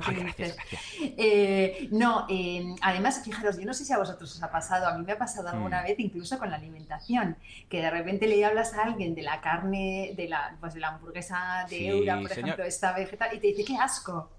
Eh, 1.16 1.90
no, 1.92 2.26
eh, 2.30 2.76
además, 2.82 3.22
fijaros, 3.24 3.58
yo 3.58 3.66
no 3.66 3.74
sé 3.74 3.86
si 3.86 3.94
a 3.94 3.98
vosotros 3.98 4.36
os 4.36 4.44
ha 4.44 4.52
pasado, 4.52 4.88
a 4.88 4.98
mí 4.98 5.06
me 5.06 5.12
ha 5.12 5.18
pasado 5.18 5.50
alguna 5.50 5.82
mm. 5.82 5.84
vez 5.86 6.00
incluso 6.00 6.40
con 6.40 6.50
la 6.50 6.56
alimentación, 6.56 7.38
que 7.70 7.82
de 7.82 7.90
repente 7.90 8.28
le 8.28 8.44
hablas 8.46 8.74
a 8.74 8.84
alguien 8.84 9.14
de 9.16 9.22
la 9.22 9.42
carne, 9.42 10.14
de 10.16 10.28
la, 10.28 10.56
pues 10.60 10.74
de 10.74 10.80
la 10.80 10.90
hamburguesa 10.90 11.66
de 11.70 11.88
Eura, 11.88 12.20
por 12.22 12.32
ejemplo, 12.32 12.64
esta 12.64 12.94
vegetal, 12.94 13.36
y 13.36 13.40
te 13.40 13.48
dice, 13.48 13.66
qué 13.66 13.78
asco. 13.78 14.32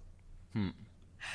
Mm. 0.53 0.71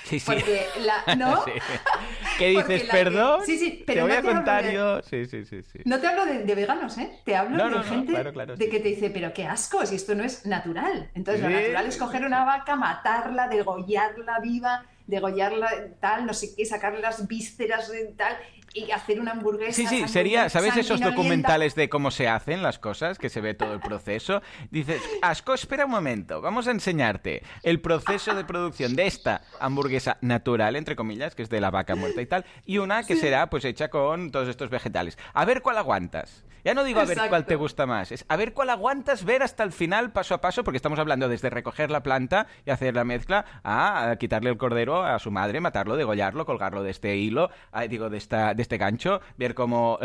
Sí, 0.03 0.19
sí. 0.19 0.25
Porque 0.25 0.65
la, 0.79 1.15
¿no? 1.15 1.43
¿Qué 2.37 2.49
dices? 2.49 2.83
¿Perdón? 2.89 3.41
Sí, 3.45 3.57
sí, 3.57 3.83
pero 3.85 4.07
te 4.07 4.07
voy 4.07 4.17
a 4.17 4.33
contar 4.33 4.71
yo. 4.71 5.01
Sí, 5.03 5.25
sí, 5.25 5.45
sí, 5.45 5.61
sí. 5.61 5.79
No 5.85 5.99
te 5.99 6.07
hablo 6.07 6.25
de, 6.25 6.55
veganos, 6.55 6.97
¿eh? 6.97 7.19
Te 7.23 7.35
hablo 7.35 7.69
de 7.69 7.83
gente 7.83 8.23
de 8.57 8.69
que 8.69 8.79
te 8.79 8.89
dice, 8.89 9.09
pero 9.09 9.33
qué 9.33 9.45
asco, 9.45 9.85
si 9.85 9.95
esto 9.95 10.15
no 10.15 10.23
es 10.23 10.45
natural. 10.45 11.09
Entonces, 11.13 11.43
lo 11.43 11.49
natural 11.49 11.85
es 11.85 11.97
coger 11.97 12.25
una 12.25 12.43
vaca, 12.45 12.75
matarla, 12.75 13.47
degollarla 13.47 14.39
viva, 14.39 14.85
degollarla 15.05 15.69
tal, 15.99 16.25
no 16.25 16.33
sé 16.33 16.55
qué, 16.55 16.65
sacarle 16.65 17.01
las 17.01 17.27
vísceras 17.27 17.91
tal, 18.15 18.37
y 18.73 18.91
hacer 18.91 19.19
una 19.19 19.31
hamburguesa. 19.31 19.73
Sí, 19.73 19.87
sí, 19.87 20.07
sería, 20.07 20.49
¿sabes 20.49 20.77
esos 20.77 21.01
documentales 21.01 21.75
de 21.75 21.89
cómo 21.89 22.11
se 22.11 22.27
hacen 22.27 22.61
las 22.61 22.79
cosas, 22.79 23.17
que 23.17 23.29
se 23.29 23.41
ve 23.41 23.53
todo 23.53 23.73
el 23.73 23.79
proceso? 23.79 24.41
Dices, 24.71 25.01
Asco, 25.21 25.53
espera 25.53 25.85
un 25.85 25.91
momento, 25.91 26.41
vamos 26.41 26.67
a 26.67 26.71
enseñarte 26.71 27.43
el 27.63 27.81
proceso 27.81 28.35
de 28.35 28.43
producción 28.43 28.95
de 28.95 29.07
esta 29.07 29.41
hamburguesa 29.59 30.17
natural, 30.21 30.75
entre 30.75 30.95
comillas, 30.95 31.35
que 31.35 31.43
es 31.43 31.49
de 31.49 31.61
la 31.61 31.71
vaca 31.71 31.95
muerta 31.95 32.21
y 32.21 32.25
tal, 32.25 32.45
y 32.65 32.77
una 32.77 33.03
que 33.03 33.15
será 33.15 33.49
pues 33.49 33.65
hecha 33.65 33.89
con 33.89 34.31
todos 34.31 34.47
estos 34.47 34.69
vegetales. 34.69 35.17
A 35.33 35.45
ver 35.45 35.61
cuál 35.61 35.77
aguantas. 35.77 36.43
Ya 36.63 36.73
no 36.73 36.83
digo 36.83 36.99
a 36.99 37.05
ver 37.05 37.19
cuál 37.29 37.45
te 37.45 37.55
gusta 37.55 37.85
más, 37.85 38.11
es 38.11 38.25
a 38.27 38.35
ver 38.35 38.53
cuál 38.53 38.69
aguantas 38.69 39.25
ver 39.25 39.43
hasta 39.43 39.63
el 39.63 39.71
final, 39.71 40.11
paso 40.11 40.35
a 40.35 40.41
paso, 40.41 40.63
porque 40.63 40.77
estamos 40.77 40.99
hablando 40.99 41.27
desde 41.29 41.49
recoger 41.49 41.91
la 41.91 42.03
planta 42.03 42.47
y 42.65 42.71
hacer 42.71 42.95
la 42.95 43.03
mezcla 43.03 43.45
a 43.63 44.15
quitarle 44.19 44.49
el 44.49 44.57
cordero 44.57 45.03
a 45.03 45.19
su 45.19 45.31
madre, 45.31 45.59
matarlo, 45.61 45.95
degollarlo, 45.95 46.45
colgarlo 46.45 46.83
de 46.83 46.91
este 46.91 47.15
hilo, 47.17 47.49
digo, 47.89 48.09
de 48.09 48.17
esta 48.17 48.53
de 48.53 48.61
este 48.61 48.77
gancho, 48.77 49.21
ver 49.37 49.53
cómo 49.53 49.99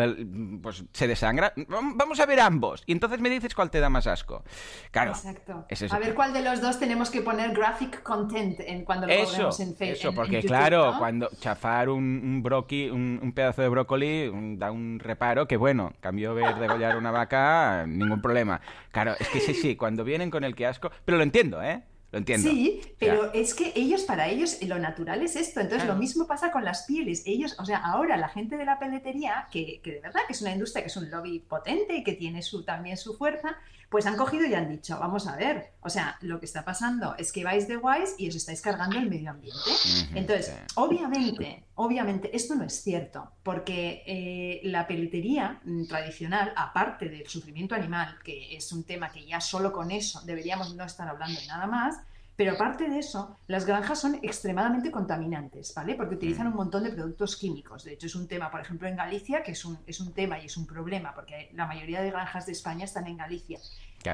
pues, 0.63 0.85
se 0.93 1.07
desangra. 1.07 1.53
Vamos 1.69 2.21
a 2.21 2.27
ver 2.27 2.41
ambos. 2.41 2.83
Y 2.87 2.93
entonces 2.93 3.21
me 3.21 3.31
dices 3.31 3.55
cuál 3.55 3.71
te 3.71 3.81
da 3.81 3.89
más 3.89 4.07
asco. 4.07 4.43
Claro. 4.91 5.13
Exacto. 5.13 5.67
a 5.91 5.99
ver 5.99 6.15
cuál 6.15 6.33
de 6.33 6.43
los 6.43 6.61
dos 6.61 6.79
tenemos 6.79 7.11
que 7.11 7.23
poner 7.23 7.53
graphic 7.55 8.03
content 8.03 8.61
en 8.61 8.85
cuando 8.85 9.07
lo 9.07 9.13
eso, 9.13 9.49
en 9.61 9.77
Facebook. 9.77 9.99
Eso, 9.99 10.15
porque 10.15 10.43
claro, 10.43 10.95
cuando 10.99 11.29
chafar 11.41 11.89
un, 11.89 12.43
un, 12.45 13.21
un, 13.23 13.33
pedazo 13.33 13.63
de 13.63 13.69
brócoli 13.69 14.57
da 14.57 14.71
un 14.71 14.99
reparo 14.99 15.47
que 15.47 15.57
bueno, 15.57 15.93
cambio 16.01 16.35
ver 16.35 16.44
degollar 16.53 16.97
una 16.97 17.11
vaca, 17.11 17.85
ningún 17.87 18.21
problema. 18.21 18.61
Claro, 18.91 19.15
es 19.19 19.29
que 19.29 19.41
sí, 19.41 19.55
sí, 19.55 19.77
cuando 19.77 20.05
vienen 20.05 20.31
con 20.31 20.45
el 20.45 20.55
que 20.55 20.67
asco, 20.67 20.91
pero 21.05 21.19
lo 21.19 21.25
entiendo, 21.25 21.63
¿eh? 21.63 21.83
Entiendo. 22.17 22.51
Sí, 22.51 22.81
pero 22.99 23.33
es 23.33 23.55
que 23.55 23.73
ellos, 23.75 24.03
para 24.03 24.29
ellos, 24.29 24.59
lo 24.63 24.79
natural 24.79 25.23
es 25.23 25.37
esto. 25.37 25.61
Entonces, 25.61 25.87
lo 25.89 25.97
mismo 25.97 26.27
pasa 26.27 26.51
con 26.51 26.65
las 26.65 26.85
pieles. 26.85 27.23
Ellos, 27.27 27.57
o 27.59 27.65
sea, 27.65 27.79
ahora 27.79 28.17
la 28.17 28.29
gente 28.29 28.57
de 28.57 28.65
la 28.65 28.79
peletería, 28.79 29.49
que, 29.51 29.81
que, 29.83 29.93
de 29.93 30.01
verdad 30.01 30.21
que 30.27 30.33
es 30.33 30.43
una 30.43 30.53
industria 30.53 30.83
que 30.83 30.89
es 30.89 30.97
un 30.97 31.11
lobby 31.11 31.41
potente 31.41 31.97
y 31.97 32.05
que 32.05 32.13
tiene 32.13 32.43
su, 32.43 32.65
también 32.65 32.97
su 32.97 33.17
fuerza, 33.17 33.57
pues 33.95 34.07
han 34.07 34.17
cogido 34.17 34.45
y 34.45 34.55
han 34.55 34.69
dicho, 34.69 34.99
vamos 34.99 35.29
a 35.29 35.37
ver, 35.37 35.75
o 35.81 35.89
sea, 35.89 36.19
lo 36.21 36.41
que 36.41 36.47
está 36.47 36.65
pasando 36.65 37.15
es 37.17 37.31
que 37.31 37.45
vais 37.45 37.69
de 37.69 37.77
guays 37.77 38.17
y 38.19 38.29
os 38.29 38.35
estáis 38.35 38.61
cargando 38.61 38.99
el 38.99 39.09
medio 39.09 39.31
ambiente. 39.31 39.71
Entonces, 40.17 40.53
obviamente, 40.75 41.65
obviamente, 41.77 42.35
esto 42.35 42.57
no 42.57 42.65
es 42.65 42.83
cierto, 42.83 43.31
porque 43.45 44.03
eh, 44.05 44.61
la 44.65 44.89
peletería 44.89 45.61
mm, 45.65 45.85
tradicional, 45.85 46.53
aparte 46.57 47.09
del 47.09 47.29
sufrimiento 47.29 47.77
animal, 47.77 48.19
que 48.25 48.57
es 48.57 48.73
un 48.73 48.83
tema 48.83 49.13
que 49.13 49.25
ya 49.27 49.41
solo 49.41 49.73
con 49.73 49.93
eso 49.93 50.23
deberíamos 50.23 50.75
no 50.75 50.83
estar 50.83 51.09
hablando 51.09 51.41
de 51.41 51.47
nada 51.47 51.69
más, 51.69 51.97
pero 52.37 52.53
aparte 52.53 52.89
de 52.89 52.99
eso, 52.99 53.37
las 53.47 53.65
granjas 53.65 54.01
son 54.01 54.17
extremadamente 54.23 54.91
contaminantes, 54.91 55.73
¿vale? 55.75 55.95
Porque 55.95 56.17
utilizan 56.17 56.49
un 56.49 56.55
montón 56.55 56.83
de 56.83 56.91
productos 56.91 57.37
químicos. 57.37 57.85
De 57.85 57.93
hecho, 57.93 58.07
es 58.07 58.17
un 58.17 58.27
tema, 58.27 58.51
por 58.51 58.61
ejemplo, 58.61 58.89
en 58.89 58.97
Galicia, 58.97 59.43
que 59.43 59.53
es 59.53 59.65
un, 59.65 59.79
es 59.87 60.01
un 60.01 60.13
tema 60.13 60.41
y 60.41 60.47
es 60.47 60.57
un 60.57 60.67
problema, 60.67 61.15
porque 61.15 61.51
la 61.55 61.67
mayoría 61.67 62.03
de 62.03 62.11
granjas 62.11 62.47
de 62.47 62.53
España 62.53 62.85
están 62.85 63.07
en 63.07 63.19
Galicia. 63.19 63.61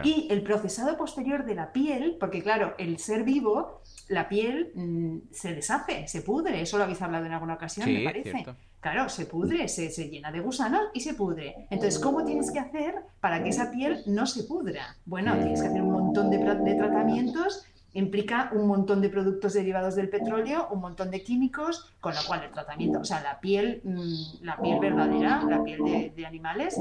Y 0.04 0.28
el 0.30 0.42
procesado 0.42 0.96
posterior 0.96 1.44
de 1.44 1.54
la 1.54 1.72
piel, 1.72 2.16
porque 2.20 2.42
claro, 2.42 2.74
el 2.78 2.98
ser 2.98 3.24
vivo, 3.24 3.82
la 4.08 4.28
piel 4.28 4.70
mm, 4.74 5.32
se 5.32 5.52
deshace, 5.54 6.06
se 6.06 6.22
pudre, 6.22 6.60
eso 6.60 6.78
lo 6.78 6.84
habéis 6.84 7.02
hablado 7.02 7.26
en 7.26 7.32
alguna 7.32 7.54
ocasión, 7.54 7.92
me 7.92 8.04
parece. 8.04 8.46
Claro, 8.80 9.08
se 9.08 9.26
pudre, 9.26 9.68
se, 9.68 9.90
se, 9.90 10.08
llena 10.08 10.30
de 10.30 10.40
gusanos 10.40 10.82
y 10.94 11.00
se 11.00 11.14
pudre. 11.14 11.66
Entonces, 11.70 11.98
¿cómo 11.98 12.24
tienes 12.24 12.50
que 12.50 12.60
hacer 12.60 12.94
para 13.20 13.42
que 13.42 13.50
esa 13.50 13.70
piel 13.70 14.02
no 14.06 14.26
se 14.26 14.44
pudra? 14.44 14.96
Bueno, 15.04 15.36
tienes 15.36 15.60
que 15.60 15.68
hacer 15.68 15.82
un 15.82 15.92
montón 15.92 16.30
de, 16.30 16.38
de 16.38 16.74
tratamientos 16.76 17.66
implica 17.94 18.50
un 18.52 18.66
montón 18.66 19.00
de 19.00 19.08
productos 19.08 19.54
derivados 19.54 19.96
del 19.96 20.08
petróleo, 20.08 20.68
un 20.70 20.80
montón 20.80 21.10
de 21.10 21.22
químicos, 21.22 21.92
con 22.00 22.14
lo 22.14 22.20
cual 22.26 22.44
el 22.44 22.50
tratamiento, 22.50 23.00
o 23.00 23.04
sea, 23.04 23.20
la 23.20 23.40
piel, 23.40 23.80
mm, 23.84 24.44
la 24.44 24.56
piel 24.60 24.78
verdadera, 24.78 25.42
la 25.48 25.62
piel 25.64 26.12
de, 26.14 26.26
animales, 26.26 26.80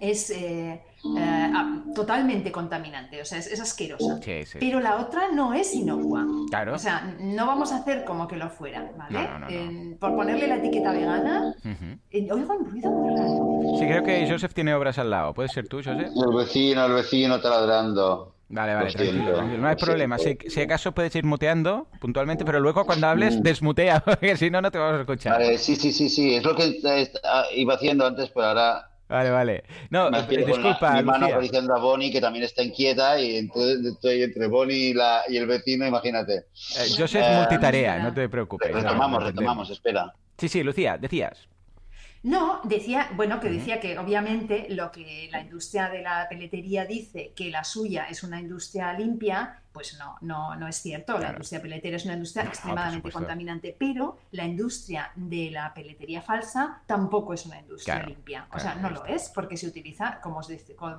es 0.00 0.30
eh, 0.30 0.82
eh, 1.16 1.52
totalmente 1.94 2.52
contaminante, 2.52 3.22
o 3.22 3.24
sea, 3.24 3.38
es, 3.38 3.60
asquerosa. 3.60 4.20
Pero 4.60 4.80
la 4.80 4.96
otra 4.96 5.32
no 5.32 5.54
es 5.54 5.74
inocua. 5.74 6.26
Claro. 6.50 6.74
O 6.74 6.78
sea, 6.78 7.16
no 7.20 7.46
vamos 7.46 7.72
a 7.72 7.76
hacer 7.78 8.04
como 8.04 8.28
que 8.28 8.36
lo 8.36 8.50
fuera, 8.50 8.90
¿vale? 8.96 9.96
por 9.98 10.14
ponerle 10.14 10.46
la 10.48 10.56
etiqueta 10.56 10.92
vegana, 10.92 11.54
oigo 12.12 12.54
un 12.54 12.70
ruido 12.70 12.90
muy 12.90 13.16
raro. 13.16 13.78
Sí, 13.78 13.86
creo 13.86 14.04
que 14.04 14.28
Joseph 14.30 14.52
tiene 14.52 14.74
obras 14.74 14.98
al 14.98 15.10
lado. 15.10 15.32
¿Puede 15.32 15.48
ser 15.48 15.66
tú, 15.68 15.78
Joseph? 15.78 16.10
El 16.14 16.36
vecino, 16.36 16.84
el 16.84 16.92
vecino 16.92 17.40
taladrando. 17.40 18.35
Vale, 18.48 18.74
vale, 18.74 18.92
tranquilo, 18.92 19.42
No 19.42 19.68
hay 19.68 19.76
problema. 19.76 20.18
Si, 20.18 20.38
si, 20.46 20.60
acaso 20.60 20.92
puedes 20.92 21.14
ir 21.16 21.24
muteando 21.24 21.88
puntualmente, 22.00 22.44
pero 22.44 22.60
luego 22.60 22.84
cuando 22.84 23.08
hables, 23.08 23.36
mm. 23.36 23.42
desmutea, 23.42 24.00
porque 24.04 24.36
si 24.36 24.50
no, 24.50 24.60
no 24.62 24.70
te 24.70 24.78
vamos 24.78 24.98
a 24.98 25.00
escuchar. 25.00 25.32
Vale, 25.32 25.58
sí, 25.58 25.74
sí, 25.74 25.92
sí, 25.92 26.08
sí. 26.08 26.36
Es 26.36 26.44
lo 26.44 26.54
que 26.54 26.80
iba 27.54 27.74
haciendo 27.74 28.06
antes, 28.06 28.30
pero 28.30 28.46
ahora 28.46 28.90
Vale, 29.08 29.30
vale. 29.30 29.64
No, 29.90 30.10
disculpa. 30.10 30.94
mi 30.94 31.04
mano 31.04 31.40
diciendo 31.40 31.74
a 31.74 31.78
Bonnie, 31.78 32.10
que 32.10 32.20
también 32.20 32.44
está 32.44 32.62
inquieta, 32.62 33.20
y 33.20 33.36
entonces 33.36 33.84
estoy 33.84 34.22
entre 34.22 34.48
Bonnie 34.48 34.90
y, 34.90 34.94
la, 34.94 35.22
y 35.28 35.36
el 35.36 35.46
vecino, 35.46 35.86
imagínate. 35.86 36.34
Eh, 36.34 36.88
yo 36.96 37.06
sé 37.06 37.20
eh, 37.20 37.36
multitarea, 37.36 38.00
no 38.00 38.12
te 38.12 38.28
preocupes. 38.28 38.72
Retomamos, 38.72 39.22
retomamos, 39.22 39.70
espera. 39.70 40.12
Sí, 40.38 40.48
sí, 40.48 40.62
Lucía, 40.62 40.98
decías. 40.98 41.48
No, 42.26 42.60
decía, 42.64 43.08
bueno, 43.14 43.38
que 43.38 43.48
decía 43.48 43.78
que 43.78 43.96
obviamente 43.96 44.66
lo 44.70 44.90
que 44.90 45.28
la 45.30 45.42
industria 45.42 45.88
de 45.88 46.02
la 46.02 46.26
peletería 46.28 46.84
dice 46.84 47.32
que 47.36 47.50
la 47.50 47.62
suya 47.62 48.06
es 48.10 48.24
una 48.24 48.40
industria 48.40 48.92
limpia, 48.94 49.62
pues 49.70 49.96
no, 49.96 50.18
no, 50.22 50.56
no 50.56 50.66
es 50.66 50.74
cierto. 50.74 51.18
La 51.18 51.30
industria 51.30 51.62
peletera 51.62 51.96
es 51.96 52.04
una 52.04 52.14
industria 52.14 52.42
extremadamente 52.42 53.12
contaminante, 53.12 53.76
pero 53.78 54.18
la 54.32 54.44
industria 54.44 55.12
de 55.14 55.52
la 55.52 55.72
peletería 55.72 56.20
falsa 56.20 56.82
tampoco 56.84 57.32
es 57.32 57.46
una 57.46 57.60
industria 57.60 58.02
limpia. 58.02 58.48
O 58.52 58.58
sea, 58.58 58.74
no 58.74 58.90
lo 58.90 59.06
es, 59.06 59.30
porque 59.32 59.56
se 59.56 59.68
utiliza, 59.68 60.20
como, 60.20 60.40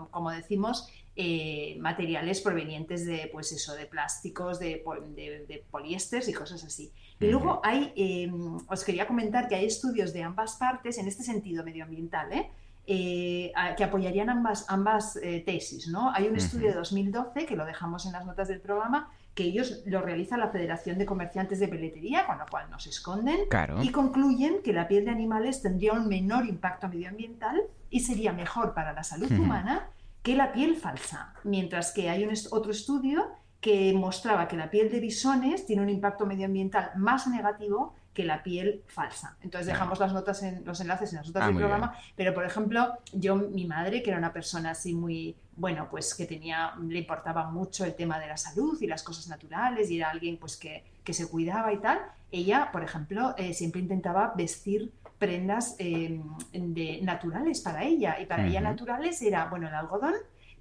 como 0.10 0.32
decimos, 0.32 0.88
eh, 1.18 1.76
materiales 1.80 2.42
provenientes 2.42 3.06
de, 3.06 3.30
pues 3.34 3.52
eso, 3.52 3.74
de 3.74 3.88
plásticos, 3.88 4.60
de, 4.60 4.84
de, 5.16 5.64
poliésteres 5.72 6.28
y 6.28 6.34
cosas 6.34 6.64
así. 6.64 6.92
Y 7.20 7.28
luego 7.28 7.60
hay, 7.64 7.92
em, 7.96 8.58
os 8.68 8.84
quería 8.84 9.08
comentar 9.08 9.48
que 9.48 9.56
hay 9.56 9.66
estudios 9.66 10.14
de 10.14 10.22
ambas 10.22 10.58
partes 10.58 11.00
en 11.00 11.08
este 11.08 11.24
sentido 11.24 11.64
medioambiental, 11.64 12.32
¿eh? 12.32 12.52
Eh, 12.86 13.52
que 13.76 13.84
apoyarían 13.84 14.30
ambas, 14.30 14.66
ambas 14.70 15.20
tesis. 15.46 15.90
¿no? 15.90 16.10
Hay 16.14 16.28
un 16.28 16.38
estudio 16.38 16.70
de 16.70 16.76
2012, 16.76 17.46
que 17.46 17.58
lo 17.58 17.66
dejamos 17.66 18.06
en 18.06 18.14
las 18.14 18.26
notas 18.26 18.48
del 18.48 18.62
programa, 18.62 19.12
que 19.34 19.44
ellos 19.44 19.82
lo 19.86 20.02
realiza 20.02 20.38
la 20.38 20.50
Federación 20.50 20.98
de 20.98 21.06
Comerciantes 21.06 21.60
de 21.60 21.68
Peletería, 21.68 22.26
con 22.26 22.38
lo 22.38 22.46
cual 22.46 22.70
no 22.72 22.80
se 22.80 22.92
esconden, 22.92 23.42
y 23.82 23.92
concluyen 23.92 24.62
que 24.64 24.72
la 24.72 24.88
piel 24.88 25.06
de 25.06 25.12
animales 25.12 25.62
tendría 25.62 25.94
un 25.94 26.08
menor 26.08 26.46
impacto 26.46 26.88
medioambiental 26.88 27.62
y 27.90 28.00
sería 28.00 28.34
mejor 28.34 28.74
para 28.74 28.94
la 28.94 29.04
salud 29.04 29.32
humana 29.32 29.90
que 30.28 30.36
la 30.36 30.52
piel 30.52 30.76
falsa, 30.76 31.34
mientras 31.46 31.94
que 31.94 32.10
hay 32.10 32.26
un 32.26 32.34
otro 32.52 32.74
estudio 32.74 33.30
que 33.62 33.94
mostraba 33.94 34.50
que 34.50 34.58
la 34.58 34.70
piel 34.70 34.92
de 34.92 35.00
bisones 35.00 35.66
tiene 35.66 35.82
un 35.82 35.90
impacto 35.90 36.26
medioambiental 36.26 36.92
más 36.98 37.28
negativo 37.28 37.96
que 38.14 38.26
la 38.26 38.44
piel 38.44 38.84
falsa. 38.88 39.38
Entonces 39.42 39.68
dejamos 39.68 40.02
las 40.02 40.12
notas 40.12 40.44
en 40.44 40.66
los 40.66 40.82
enlaces 40.82 41.14
en 41.14 41.20
las 41.20 41.28
notas 41.28 41.44
ah, 41.44 41.48
del 41.48 41.56
programa, 41.56 41.96
pero 42.18 42.34
por 42.34 42.44
ejemplo, 42.44 42.98
yo 43.14 43.38
mi 43.38 43.66
madre 43.66 44.04
que 44.04 44.10
era 44.10 44.20
una 44.20 44.34
persona 44.34 44.72
así 44.72 44.94
muy 44.94 45.38
bueno, 45.56 45.88
pues 45.90 46.14
que 46.14 46.26
tenía 46.26 46.74
le 46.76 47.00
importaba 47.00 47.50
mucho 47.50 47.86
el 47.86 47.96
tema 47.96 48.20
de 48.20 48.28
la 48.28 48.36
salud 48.36 48.78
y 48.82 48.88
las 48.88 49.04
cosas 49.04 49.30
naturales 49.30 49.90
y 49.90 49.96
era 49.96 50.10
alguien 50.10 50.36
pues 50.36 50.58
que, 50.58 50.84
que 51.06 51.14
se 51.14 51.30
cuidaba 51.30 51.72
y 51.72 51.78
tal, 51.78 52.02
ella, 52.34 52.70
por 52.74 52.84
ejemplo, 52.84 53.34
eh, 53.38 53.54
siempre 53.54 53.80
intentaba 53.80 54.34
vestir 54.36 54.92
prendas 55.18 55.76
em, 55.80 56.24
de, 56.52 57.00
naturales 57.02 57.62
para 57.62 57.84
ella. 57.84 58.20
Y 58.20 58.26
para 58.26 58.46
ella 58.46 58.62
naturales 58.62 59.22
era, 59.22 59.46
bueno, 59.46 59.68
el 59.68 59.74
algodón, 59.74 60.14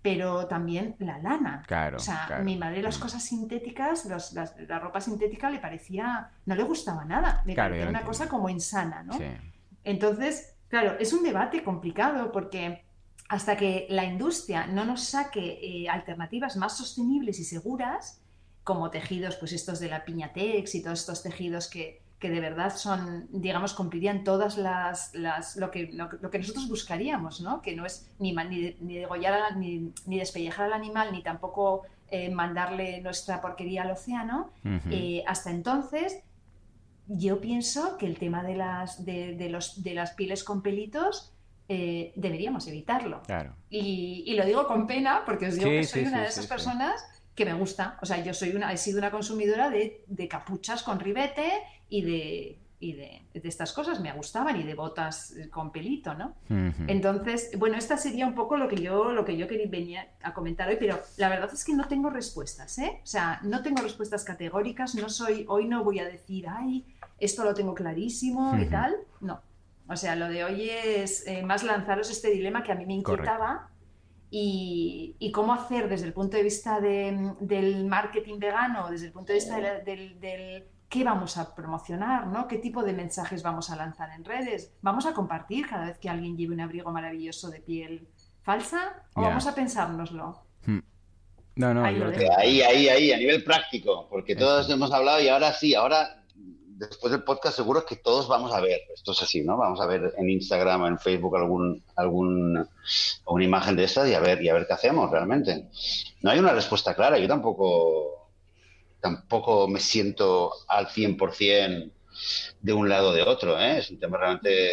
pero 0.03 0.47
también 0.47 0.95
la 0.99 1.19
lana. 1.19 1.63
Claro, 1.67 1.97
o 1.97 2.01
sea, 2.01 2.41
mi 2.43 2.57
madre 2.57 2.83
las 2.83 2.99
cosas 2.99 3.23
sintéticas, 3.23 4.07
la 4.69 4.79
ropa 4.79 5.01
sintética 5.01 5.51
le 5.51 5.59
parecía, 5.59 6.31
no 6.47 6.55
le 6.55 6.63
gustaba 6.63 7.05
nada, 7.05 7.43
me 7.45 7.55
parecía 7.55 7.89
una 7.89 8.03
cosa 8.03 8.29
como 8.29 8.49
insana, 8.49 9.03
¿no? 9.03 9.19
Entonces, 9.85 10.55
claro, 10.69 10.97
es 10.99 11.13
un 11.13 11.23
debate 11.23 11.63
complicado 11.63 12.33
porque 12.33 12.85
hasta 13.29 13.57
que 13.57 13.87
la 13.91 14.05
industria 14.05 14.67
no 14.67 14.85
nos 14.85 15.03
saque 15.03 15.59
eh, 15.61 15.89
alternativas 15.89 16.57
más 16.57 16.77
sostenibles 16.77 17.41
y 17.41 17.45
seguras, 17.45 18.21
como 18.63 18.91
tejidos, 18.91 19.37
pues 19.37 19.53
estos 19.53 19.81
de 19.81 19.89
la 19.89 20.05
piñatex 20.05 20.75
y 20.75 20.83
todos 20.83 21.01
estos 21.01 21.23
tejidos 21.23 21.69
que, 21.69 22.06
que 22.19 22.31
de 22.31 22.41
verdad 22.41 22.75
son, 22.75 23.29
digamos, 23.31 23.75
cumplirían 23.75 24.25
todas 24.25 24.57
las, 24.57 25.15
las 25.15 25.57
lo, 25.57 25.71
que, 25.71 25.91
lo, 25.93 26.31
que 26.31 26.39
nosotros 26.39 26.69
buscaríamos, 26.69 27.41
¿no? 27.43 27.61
Que 27.61 27.77
no 27.77 27.85
es 27.85 28.11
ni, 28.19 28.33
ni, 28.33 28.77
ni 28.81 28.97
degollar, 28.97 29.57
ni, 29.57 29.93
ni 30.07 30.19
despellejar 30.19 30.67
al 30.67 30.73
animal, 30.73 31.13
ni 31.13 31.23
tampoco 31.23 31.83
eh, 32.09 32.31
mandarle 32.31 33.01
nuestra 33.03 33.41
porquería 33.41 33.83
al 33.83 33.91
océano. 33.91 34.51
Eh, 34.91 35.25
hasta 35.27 35.51
entonces, 35.51 36.21
yo 37.07 37.41
pienso 37.41 37.99
que 37.99 38.07
el 38.07 38.19
tema 38.19 38.43
de 38.43 38.57
las, 38.57 39.05
de, 39.05 39.35
de 39.35 39.51
los, 39.51 39.83
de 39.83 39.95
las 39.95 40.13
pieles 40.13 40.43
con 40.43 40.63
pelitos 40.63 41.35
eh, 41.69 42.13
deberíamos 42.17 42.67
evitarlo. 42.69 43.23
Y, 43.69 44.25
y, 44.27 44.35
lo 44.37 44.47
digo 44.47 44.67
con 44.67 44.87
pena 44.87 45.23
porque 45.27 45.49
os 45.49 45.57
digo 45.57 45.69
que 45.69 45.85
soy 45.85 46.05
una 46.05 46.23
de 46.23 46.29
esas 46.29 46.47
personas 46.47 47.05
que 47.35 47.45
me 47.45 47.53
gusta. 47.53 47.99
O 48.01 48.07
sea, 48.07 48.25
yo 48.25 48.33
soy 48.33 48.57
una, 48.57 48.73
he 48.73 48.77
sido 48.77 48.99
una 48.99 49.11
consumidora 49.11 49.69
de, 49.69 50.05
de 50.07 50.29
capuchas 50.29 50.83
con 50.83 50.99
ribete 50.99 51.53
y 51.89 52.03
de 52.03 52.59
y 52.79 52.93
de, 52.93 53.23
estas 53.33 53.73
cosas 53.73 54.01
me 54.01 54.13
gustaban 54.13 54.61
y 54.61 54.63
de 54.63 54.75
botas 54.75 55.35
con 55.51 55.73
pelito, 55.73 56.15
¿no? 56.15 56.35
Entonces, 56.87 57.51
bueno, 57.59 57.77
esta 57.79 57.97
sería 57.97 58.27
un 58.27 58.35
poco 58.35 58.57
lo 58.59 58.69
que 58.69 58.77
yo 58.77 59.13
lo 59.13 59.25
que 59.25 59.37
yo 59.37 59.49
quería 59.49 59.67
venir 59.69 59.99
a 60.23 60.35
comentar 60.35 60.69
hoy, 60.69 60.77
pero 60.79 61.01
la 61.17 61.29
verdad 61.29 61.51
es 61.53 61.65
que 61.65 61.73
no 61.75 61.89
tengo 61.89 62.11
respuestas, 62.11 62.79
¿eh? 62.79 63.01
O 63.03 63.07
sea, 63.07 63.41
no 63.43 63.63
tengo 63.63 63.83
respuestas 63.83 64.25
categóricas, 64.25 64.95
no 64.95 65.09
soy 65.09 65.47
hoy 65.49 65.67
no 65.67 65.85
voy 65.85 66.01
a 66.01 66.05
decir, 66.05 66.47
"Ay, 66.49 66.85
esto 67.19 67.45
lo 67.45 67.55
tengo 67.55 67.75
clarísimo" 67.75 68.57
y 68.59 68.67
tal. 68.67 68.97
No. 69.21 69.41
O 69.89 69.97
sea, 69.97 70.15
lo 70.17 70.29
de 70.29 70.45
hoy 70.45 70.69
es 70.69 71.27
eh, 71.27 71.43
más 71.43 71.63
lanzaros 71.63 72.11
este 72.11 72.31
dilema 72.31 72.63
que 72.63 72.73
a 72.73 72.75
mí 72.75 72.85
me 72.85 72.95
inquietaba. 72.95 73.71
Y, 74.29 75.15
y, 75.21 75.31
cómo 75.31 75.53
hacer 75.53 75.89
desde 75.89 76.07
el 76.07 76.13
punto 76.13 76.37
de 76.37 76.43
vista 76.43 76.81
de, 76.81 77.33
del 77.39 77.87
marketing 77.87 78.41
vegano, 78.41 78.91
desde 78.91 79.07
el 79.07 79.13
punto 79.13 79.33
de 79.33 79.39
vista 79.39 79.57
del, 79.85 80.19
del 80.21 80.67
qué 80.89 81.05
vamos 81.05 81.37
a 81.37 81.55
promocionar, 81.55 82.27
¿no? 82.27 82.47
¿Qué 82.47 82.59
tipo 82.59 82.83
de 82.83 82.93
mensajes 82.93 83.43
vamos 83.43 83.71
a 83.71 83.77
lanzar 83.77 84.11
en 84.11 84.25
redes? 84.25 84.73
¿Vamos 84.83 85.07
a 85.07 85.15
compartir 85.15 85.67
cada 85.69 85.87
vez 85.87 85.99
que 85.99 86.09
alguien 86.09 86.37
lleve 86.37 86.55
un 86.55 86.61
abrigo 86.61 86.91
maravilloso 86.93 87.51
de 87.51 87.61
piel 87.61 88.09
falsa? 88.43 89.03
¿O 89.15 89.23
vamos 89.23 89.47
a 89.47 89.55
pensárnoslo? 89.55 90.43
Hmm. 90.65 90.81
No, 91.57 91.73
no, 91.73 91.85
ahí, 91.85 92.01
ahí, 92.37 92.61
ahí, 92.63 92.89
ahí, 92.89 93.13
a 93.13 93.17
nivel 93.17 93.43
práctico, 93.43 94.07
porque 94.11 94.37
todos 94.37 94.69
hemos 94.69 94.93
hablado 94.93 95.23
y 95.23 95.29
ahora 95.29 95.55
sí, 95.55 95.75
ahora 95.75 96.23
después 96.77 97.11
del 97.11 97.25
podcast 97.25 97.57
seguro 97.57 97.87
que 97.87 97.97
todos 97.97 98.29
vamos 98.29 98.53
a 98.53 98.61
ver, 98.61 98.81
esto 98.95 99.13
es 99.13 99.23
así, 99.23 99.43
¿no? 99.43 99.57
Vamos 99.57 99.81
a 99.81 99.87
ver 99.87 100.13
en 100.19 100.29
Instagram 100.29 100.83
o 100.83 100.87
en 100.89 100.99
Facebook 100.99 101.37
algún, 101.37 101.83
algún, 101.97 102.69
alguna 103.27 103.45
imagen 103.45 103.77
de 103.77 103.85
estas 103.85 104.09
y 104.09 104.15
a 104.15 104.21
ver, 104.21 104.43
y 104.43 104.49
a 104.49 104.55
ver 104.55 104.67
qué 104.67 104.75
hacemos 104.75 105.11
realmente. 105.11 105.69
No 106.21 106.31
hay 106.31 106.39
una 106.39 106.53
respuesta 106.53 106.95
clara, 106.95 107.19
yo 107.19 107.27
tampoco 107.27 108.26
tampoco 109.07 109.69
me 109.69 109.79
siento 109.79 110.51
al 110.69 110.89
100% 110.89 111.93
de 112.61 112.73
un 112.73 112.89
lado 112.89 113.11
o 113.11 113.13
de 113.13 113.23
otro. 113.23 113.59
¿eh? 113.61 113.79
Es 113.79 113.91
un 113.91 114.01
tema 114.01 114.19
realmente, 114.19 114.71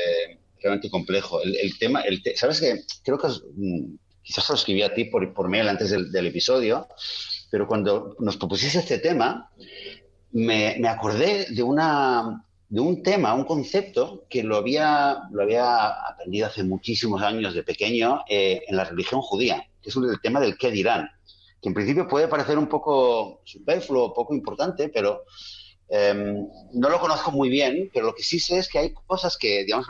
realmente 0.61 0.89
complejo. 0.89 1.41
El, 1.41 1.77
tema, 1.77 2.01
el 2.01 2.21
¿sabes 2.35 2.59
qué? 2.59 2.81
Creo 3.03 3.17
que 3.19 3.27
mm, 3.27 3.95
quizás 4.23 4.49
lo 4.49 4.55
escribí 4.55 4.81
a 4.81 4.93
ti 4.93 5.05
por, 5.05 5.33
por 5.33 5.49
mail 5.49 5.67
antes 5.67 5.91
del, 5.91 6.27
episodio, 6.27 6.87
pero 7.51 7.67
cuando 7.67 8.15
nos 8.19 8.37
propusiste 8.37 8.79
este 8.79 8.97
tema, 8.97 9.51
me, 10.31 10.75
me, 10.79 10.87
acordé 10.87 11.45
de, 11.51 11.61
una, 11.61 12.43
de 12.69 12.81
un 12.81 13.03
tema, 13.03 13.35
un 13.35 13.45
concepto 13.45 14.25
que 14.27 14.41
lo 14.41 14.55
había, 14.55 15.19
lo 15.31 15.43
había 15.43 15.89
aprendido 16.09 16.47
hace 16.47 16.63
muchísimos 16.63 17.21
años 17.21 17.53
de 17.53 17.61
pequeño 17.61 18.23
eh, 18.27 18.63
en 18.67 18.75
la 18.75 18.85
religión 18.85 19.21
judía, 19.21 19.63
que 19.79 19.91
es 19.91 19.95
el 19.95 20.19
tema 20.23 20.39
del 20.39 20.57
qué 20.57 20.71
dirán 20.71 21.07
que 21.63 21.69
en 21.69 21.73
principio 21.73 22.09
puede 22.09 22.27
parecer 22.27 22.57
un 22.57 22.67
poco 22.67 23.39
superfluo, 23.45 24.13
poco 24.13 24.35
importante, 24.35 24.89
pero 24.89 25.23
em, 25.87 26.45
no 26.73 26.89
lo 26.89 26.99
conozco 26.99 27.31
muy 27.31 27.47
bien, 27.47 27.89
pero 27.93 28.07
lo 28.07 28.13
que 28.13 28.21
sí 28.21 28.37
sé 28.37 28.57
es 28.57 28.67
que 28.67 28.79
hay 28.79 28.93
cosas 28.93 29.37
que, 29.37 29.63
digamos, 29.63 29.87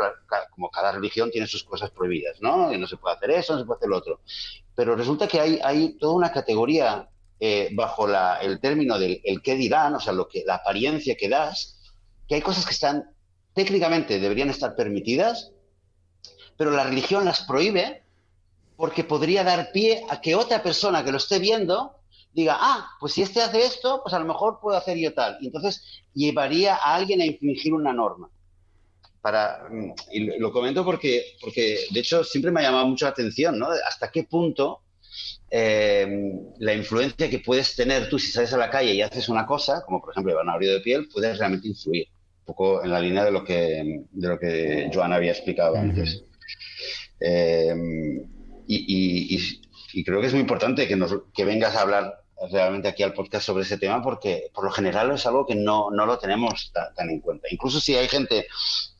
como 0.51 0.69
cada 0.69 0.91
religión 0.91 1.31
tiene 1.31 1.47
sus 1.47 1.63
cosas 1.63 1.89
prohibidas, 1.89 2.39
¿no? 2.41 2.71
Y 2.71 2.77
no 2.77 2.85
se 2.85 2.97
puede 2.97 3.15
hacer 3.15 3.31
eso, 3.31 3.53
no 3.53 3.59
se 3.59 3.65
puede 3.65 3.79
hacer 3.79 3.89
lo 3.89 3.97
otro. 3.97 4.21
Pero 4.75 4.95
resulta 4.95 5.27
que 5.27 5.39
hay, 5.39 5.59
hay 5.63 5.97
toda 5.97 6.13
una 6.13 6.31
categoría 6.31 7.09
eh, 7.39 7.69
bajo 7.73 8.07
el 8.07 8.59
término 8.59 8.99
del 8.99 9.19
el 9.23 9.41
qué 9.41 9.55
dirán, 9.55 9.95
o 9.95 9.99
sea, 9.99 10.13
lo 10.13 10.27
que, 10.27 10.43
la 10.45 10.55
apariencia 10.55 11.15
que 11.15 11.27
das, 11.27 11.79
que 12.27 12.35
hay 12.35 12.41
cosas 12.41 12.67
que 12.67 12.73
están, 12.73 13.15
técnicamente 13.55 14.19
deberían 14.19 14.51
estar 14.51 14.75
permitidas, 14.75 15.51
pero 16.55 16.69
la 16.69 16.83
religión 16.83 17.25
las 17.25 17.41
prohíbe 17.41 18.02
porque 18.83 19.05
podría 19.05 19.45
dar 19.45 19.71
pie 19.71 20.03
a 20.09 20.19
que 20.19 20.35
otra 20.35 20.61
persona 20.61 21.05
que 21.05 21.11
lo 21.13 21.17
esté 21.17 21.39
viendo 21.39 21.95
diga, 22.33 22.57
ah, 22.59 22.89
pues 22.99 23.13
si 23.13 23.21
este 23.21 23.41
hace 23.41 23.63
esto, 23.63 24.01
pues 24.03 24.13
a 24.13 24.19
lo 24.19 24.25
mejor 24.25 24.59
puedo 24.61 24.77
hacer 24.77 24.97
yo 24.97 25.13
tal. 25.13 25.37
Y 25.39 25.45
entonces 25.45 26.03
llevaría 26.13 26.75
a 26.75 26.95
alguien 26.95 27.21
a 27.21 27.25
infringir 27.25 27.73
una 27.73 27.93
norma. 27.93 28.29
Para, 29.21 29.69
y 30.11 30.37
lo 30.37 30.51
comento 30.51 30.83
porque, 30.83 31.23
porque, 31.39 31.85
de 31.91 31.99
hecho, 32.01 32.25
siempre 32.25 32.51
me 32.51 32.59
ha 32.59 32.63
llamado 32.63 32.87
mucho 32.87 33.05
la 33.05 33.11
atención, 33.11 33.57
¿no? 33.57 33.69
Hasta 33.87 34.11
qué 34.11 34.25
punto 34.25 34.81
eh, 35.49 36.05
la 36.59 36.73
influencia 36.73 37.29
que 37.29 37.39
puedes 37.39 37.77
tener 37.77 38.09
tú 38.09 38.19
si 38.19 38.33
sales 38.33 38.51
a 38.51 38.57
la 38.57 38.69
calle 38.69 38.95
y 38.95 39.01
haces 39.01 39.29
una 39.29 39.45
cosa, 39.45 39.81
como 39.85 40.01
por 40.01 40.11
ejemplo 40.11 40.37
un 40.41 40.49
abrigo 40.49 40.73
de 40.73 40.81
piel, 40.81 41.07
puede 41.07 41.33
realmente 41.33 41.69
influir. 41.69 42.07
Un 42.39 42.45
poco 42.47 42.83
en 42.83 42.91
la 42.91 42.99
línea 42.99 43.23
de 43.23 43.31
lo 43.31 43.45
que, 43.45 44.03
de 44.11 44.27
lo 44.27 44.37
que 44.37 44.91
Joan 44.93 45.13
había 45.13 45.31
explicado 45.31 45.77
antes. 45.77 46.25
Eh, 47.21 47.73
y, 48.67 49.39
y 49.93 50.03
creo 50.03 50.19
que 50.19 50.27
es 50.27 50.33
muy 50.33 50.41
importante 50.41 50.87
que, 50.87 50.95
nos, 50.95 51.15
que 51.33 51.45
vengas 51.45 51.75
a 51.75 51.81
hablar 51.81 52.23
realmente 52.51 52.87
aquí 52.87 53.03
al 53.03 53.13
podcast 53.13 53.45
sobre 53.45 53.63
ese 53.63 53.77
tema 53.77 54.01
porque 54.01 54.49
por 54.53 54.65
lo 54.65 54.71
general 54.71 55.11
es 55.11 55.25
algo 55.25 55.45
que 55.45 55.55
no, 55.55 55.91
no 55.91 56.05
lo 56.05 56.17
tenemos 56.17 56.71
tan 56.73 57.09
en 57.09 57.21
cuenta. 57.21 57.47
Incluso 57.51 57.79
si 57.79 57.95
hay 57.95 58.07
gente 58.07 58.47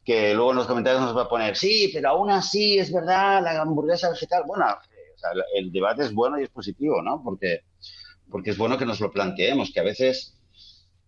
que 0.06 0.34
luego 0.34 0.52
en 0.52 0.58
los 0.58 0.68
comentarios 0.68 1.02
nos 1.02 1.18
va 1.18 1.24
a 1.24 1.30
poner, 1.30 1.56
sí, 1.56 1.90
pero 1.94 2.10
aún 2.10 2.30
así 2.30 2.78
es 2.78 2.92
verdad, 2.92 3.42
la 3.42 3.62
hamburguesa 3.62 4.10
vegetal. 4.10 4.44
Bueno, 4.46 4.66
el 5.56 5.72
debate 5.72 6.04
es 6.04 6.14
bueno 6.14 6.40
y 6.40 6.44
es 6.44 6.50
positivo, 6.50 7.02
¿no? 7.02 7.22
Porque, 7.24 7.62
porque 8.30 8.52
es 8.52 8.58
bueno 8.58 8.78
que 8.78 8.86
nos 8.86 9.00
lo 9.00 9.12
planteemos, 9.12 9.72
que 9.72 9.80
a 9.80 9.84
veces, 9.84 10.38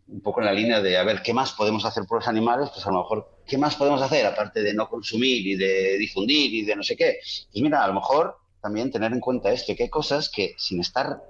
un 0.08 0.22
poco 0.22 0.40
en 0.40 0.46
la 0.46 0.54
línea 0.54 0.82
de, 0.82 0.98
a 0.98 1.04
ver, 1.04 1.22
¿qué 1.22 1.34
más 1.34 1.52
podemos 1.52 1.84
hacer 1.86 2.06
por 2.08 2.20
los 2.20 2.28
animales? 2.28 2.70
Pues 2.74 2.88
a 2.88 2.92
lo 2.92 3.00
mejor, 3.00 3.42
¿qué 3.46 3.58
más 3.58 3.76
podemos 3.76 4.02
hacer 4.02 4.26
aparte 4.26 4.64
de 4.64 4.74
no 4.74 4.90
consumir 4.90 5.46
y 5.46 5.56
de 5.56 5.98
difundir 5.98 6.54
y 6.54 6.64
de 6.64 6.76
no 6.76 6.84
sé 6.84 6.96
qué? 6.96 7.18
Pues 7.52 7.62
mira, 7.62 7.84
a 7.84 7.88
lo 7.88 7.96
mejor 7.96 8.38
también 8.66 8.90
tener 8.90 9.14
en 9.14 9.20
cuenta 9.20 9.52
esto, 9.52 9.76
que 9.76 9.84
hay 9.84 9.90
cosas 9.90 10.28
que 10.28 10.56
sin 10.58 10.80
estar 10.80 11.22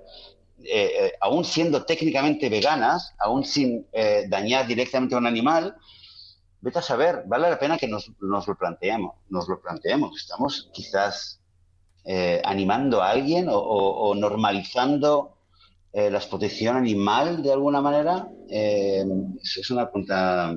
eh, 0.64 0.92
eh, 1.00 1.14
aún 1.20 1.44
siendo 1.44 1.84
técnicamente 1.84 2.48
veganas, 2.48 3.14
aún 3.20 3.44
sin 3.44 3.86
eh, 3.92 4.24
dañar 4.30 4.66
directamente 4.66 5.16
a 5.16 5.18
un 5.18 5.28
animal, 5.28 5.76
vete 6.62 6.80
a 6.80 6.82
saber, 6.82 7.24
vale 7.28 7.50
la 7.50 7.60
pena 7.60 7.78
que 7.78 7.90
nos, 7.90 8.10
lo 8.22 8.56
planteemos, 8.58 9.16
nos 9.28 9.50
lo 9.50 9.60
planteemos. 9.62 10.16
Estamos 10.18 10.70
quizás 10.74 11.42
animando 12.44 13.02
a 13.02 13.10
alguien 13.10 13.48
o, 13.50 14.14
normalizando 14.16 15.38
eh, 15.92 16.12
la 16.12 16.20
explotación 16.20 16.78
animal 16.78 17.42
de 17.44 17.52
alguna 17.52 17.82
manera. 17.82 18.30
Es 18.48 19.70
una 19.72 19.90
pregunta 19.90 20.56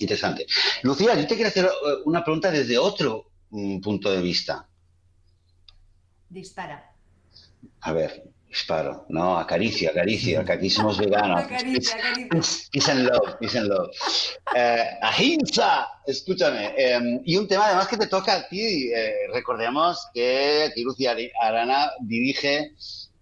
interesante. 0.00 0.46
Lucía, 0.82 1.14
yo 1.14 1.26
te 1.26 1.34
quiero 1.34 1.48
hacer 1.48 1.68
una 2.04 2.24
pregunta 2.24 2.50
desde 2.50 2.78
otro 2.78 3.26
mm, 3.50 3.80
punto 3.80 4.10
de 4.10 4.22
vista. 4.22 4.68
Dispara. 6.34 6.92
A 7.82 7.92
ver, 7.92 8.24
Disparo. 8.48 9.06
No, 9.08 9.38
acaricia, 9.38 9.90
acaricia, 9.90 10.44
que 10.44 10.52
aquí 10.52 10.68
somos 10.68 10.98
veganos. 10.98 11.40
acaricia, 11.44 11.94
acaricia. 11.94 12.70
Peace 12.72 12.90
and 12.90 13.04
love, 13.08 13.38
peace 13.38 13.56
and 13.56 13.68
love. 13.68 13.90
Eh, 14.56 14.84
ahimsa, 15.00 15.86
escúchame. 16.04 16.74
Em, 16.76 17.20
y 17.24 17.36
un 17.36 17.46
tema 17.46 17.66
además 17.66 17.86
que 17.86 17.96
te 17.96 18.08
toca 18.08 18.34
a 18.34 18.48
ti. 18.48 18.90
Eh, 18.92 19.28
recordemos 19.32 20.06
que 20.12 20.64
aquí 20.64 20.82
Lucía 20.82 21.16
Arana 21.40 21.92
dirige 22.00 22.74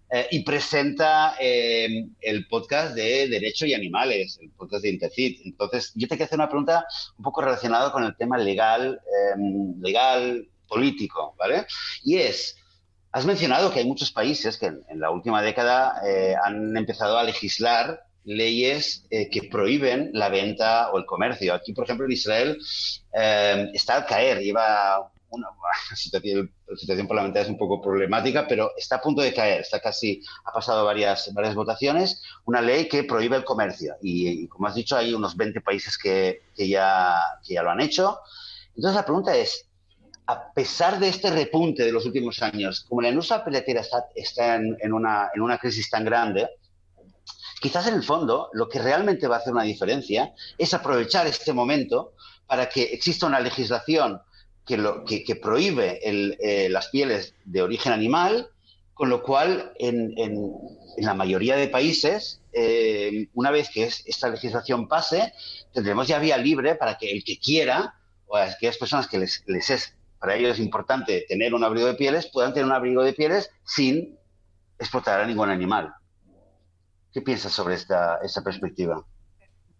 eh, 0.09 0.27
y 0.31 0.39
presenta 0.43 1.35
em, 1.39 2.15
el 2.19 2.47
podcast 2.47 2.95
de 2.95 3.27
Derecho 3.27 3.67
y 3.67 3.75
Animales, 3.75 4.39
el 4.41 4.49
podcast 4.49 4.81
de 4.81 4.89
Intercit. 4.89 5.45
Entonces, 5.45 5.91
yo 5.93 6.07
te 6.07 6.15
quiero 6.15 6.25
hacer 6.25 6.39
una 6.39 6.49
pregunta 6.49 6.85
un 7.17 7.23
poco 7.23 7.41
relacionada 7.41 7.91
con 7.91 8.03
el 8.03 8.15
tema 8.15 8.39
legal, 8.39 8.99
em, 9.35 9.79
legal, 9.81 10.47
político, 10.73 11.35
¿vale? 11.37 11.65
Y 12.03 12.17
es, 12.17 12.55
Has 13.13 13.27
mencionado 13.27 13.71
que 13.71 13.79
hay 13.79 13.85
muchos 13.85 14.11
países 14.11 14.57
que 14.57 14.65
en, 14.65 14.99
la 14.99 15.11
última 15.11 15.43
década 15.43 16.01
eh, 16.03 16.35
han 16.43 16.75
empezado 16.75 17.19
a 17.19 17.23
legislar 17.23 18.07
leyes 18.23 19.05
eh, 19.11 19.29
que 19.29 19.43
prohíben 19.43 20.09
la 20.13 20.29
venta 20.29 20.91
o 20.91 20.97
el 20.97 21.05
comercio. 21.05 21.53
Aquí, 21.53 21.73
por 21.73 21.83
ejemplo, 21.83 22.07
en 22.07 22.11
Israel 22.11 22.57
eh, 23.13 23.69
está 23.71 23.97
al 23.97 24.07
caer, 24.07 24.39
lleva 24.39 25.11
una, 25.29 25.47
situación, 25.95 26.51
la 26.65 26.75
situación 26.75 27.07
parlamentaria 27.07 27.43
es 27.43 27.51
un 27.51 27.57
poco 27.59 27.79
problemática, 27.79 28.47
pero 28.47 28.71
está 28.75 28.95
a 28.95 29.01
punto 29.01 29.21
de 29.21 29.31
caer, 29.31 29.61
está 29.61 29.79
casi, 29.79 30.23
ha 30.45 30.51
pasado 30.51 30.83
varias, 30.83 31.31
varias 31.35 31.53
votaciones, 31.53 32.19
una 32.45 32.61
ley 32.61 32.87
que 32.87 33.03
prohíbe 33.03 33.37
el 33.37 33.43
comercio. 33.43 33.95
Y, 34.01 34.47
como 34.47 34.67
has 34.67 34.73
dicho, 34.73 34.97
hay 34.97 35.13
unos 35.13 35.37
20 35.37 35.61
países 35.61 35.99
que, 35.99 36.41
que, 36.55 36.67
ya, 36.67 37.19
que 37.45 37.53
ya 37.53 37.61
lo 37.61 37.69
han 37.69 37.81
hecho. 37.81 38.17
Entonces 38.75 38.95
la 38.95 39.05
pregunta 39.05 39.37
es, 39.37 39.67
a 40.25 40.53
pesar 40.53 40.99
de 40.99 41.09
este 41.09 41.29
repunte 41.31 41.83
de 41.83 41.91
los 41.91 42.05
últimos 42.05 42.41
años, 42.41 42.85
como 42.87 43.01
la 43.01 43.09
industria 43.09 43.43
peletera 43.43 43.81
está, 44.15 44.55
en, 44.55 44.93
una, 44.93 45.29
una, 45.35 45.57
crisis 45.57 45.89
tan 45.89 46.05
grande, 46.05 46.49
quizás 47.61 47.87
en 47.87 47.95
el 47.95 48.03
fondo 48.03 48.49
lo 48.53 48.69
que 48.69 48.79
realmente 48.79 49.27
va 49.27 49.37
a 49.37 49.39
hacer 49.39 49.53
una 49.53 49.63
diferencia 49.63 50.33
es 50.57 50.73
aprovechar 50.73 51.27
este 51.27 51.53
momento 51.53 52.13
para 52.47 52.69
que 52.69 52.83
exista 52.83 53.27
una 53.27 53.39
legislación 53.39 54.21
que, 54.65 55.39
prohíbe 55.41 55.99
eh, 56.03 56.69
las 56.69 56.87
pieles 56.87 57.33
de 57.43 57.61
origen 57.61 57.91
animal, 57.91 58.47
con 58.93 59.09
lo 59.09 59.23
cual 59.23 59.73
en, 59.77 60.13
en, 60.17 60.53
la 60.97 61.13
mayoría 61.15 61.55
de 61.57 61.67
países, 61.67 62.41
eh, 62.53 63.27
una 63.33 63.51
vez 63.51 63.69
que 63.69 63.83
esta 63.83 64.29
legislación 64.29 64.87
pase, 64.87 65.33
tendremos 65.73 66.07
ya 66.07 66.19
vía 66.19 66.37
libre 66.37 66.75
para 66.75 66.97
que 66.97 67.11
el 67.11 67.23
que 67.23 67.39
quiera 67.39 67.95
o 68.27 68.37
aquellas 68.37 68.77
personas 68.77 69.07
que 69.07 69.17
les, 69.17 69.43
les 69.47 69.69
es 69.69 69.95
para 70.23 70.35
ellos 70.37 70.51
es 70.51 70.59
importante 70.59 71.25
tener 71.27 71.53
un 71.53 71.65
abrigo 71.65 71.85
de 71.85 71.95
pieles, 71.95 72.29
puedan 72.31 72.53
tener 72.53 72.65
un 72.65 72.71
abrigo 72.71 73.03
de 73.03 73.11
pieles 73.11 73.51
sin 73.65 74.17
explotar 74.79 75.19
a 75.19 75.27
ningún 75.27 75.49
animal. 75.49 75.93
¿Qué 77.11 77.21
piensas 77.21 77.51
sobre 77.51 77.75
esta, 77.75 78.19
esta 78.23 78.41
perspectiva? 78.41 79.05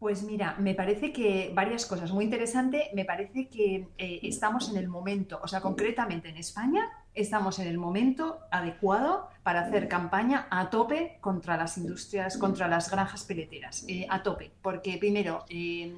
Pues 0.04 0.22
mira, 0.22 0.58
me 0.60 0.76
parece 0.76 1.14
que 1.14 1.54
varias 1.56 1.86
cosas. 1.86 2.12
Muy 2.12 2.26
interesante, 2.26 2.89
me 2.93 3.06
parece 3.06 3.47
que 3.47 3.88
eh, 3.97 4.20
estamos 4.24 4.70
en 4.70 4.76
el 4.76 4.89
momento, 4.89 5.39
o 5.41 5.47
sea, 5.47 5.62
concretamente 5.62 6.28
en 6.28 6.36
España, 6.36 6.91
estamos 7.14 7.58
en 7.60 7.70
el 7.70 7.78
momento 7.78 8.39
adecuado 8.51 9.30
para 9.43 9.62
hacer 9.62 9.88
campaña 9.88 10.45
a 10.49 10.70
tope 10.70 11.20
contra 11.22 11.56
las 11.56 11.78
industrias, 11.78 12.36
contra 12.36 12.68
las 12.68 12.91
granjas 12.91 13.24
peleteras, 13.24 13.86
eh, 13.88 14.06
a 14.10 14.22
tope, 14.24 14.51
porque 14.62 14.97
primero 14.97 15.45
eh, 15.47 15.95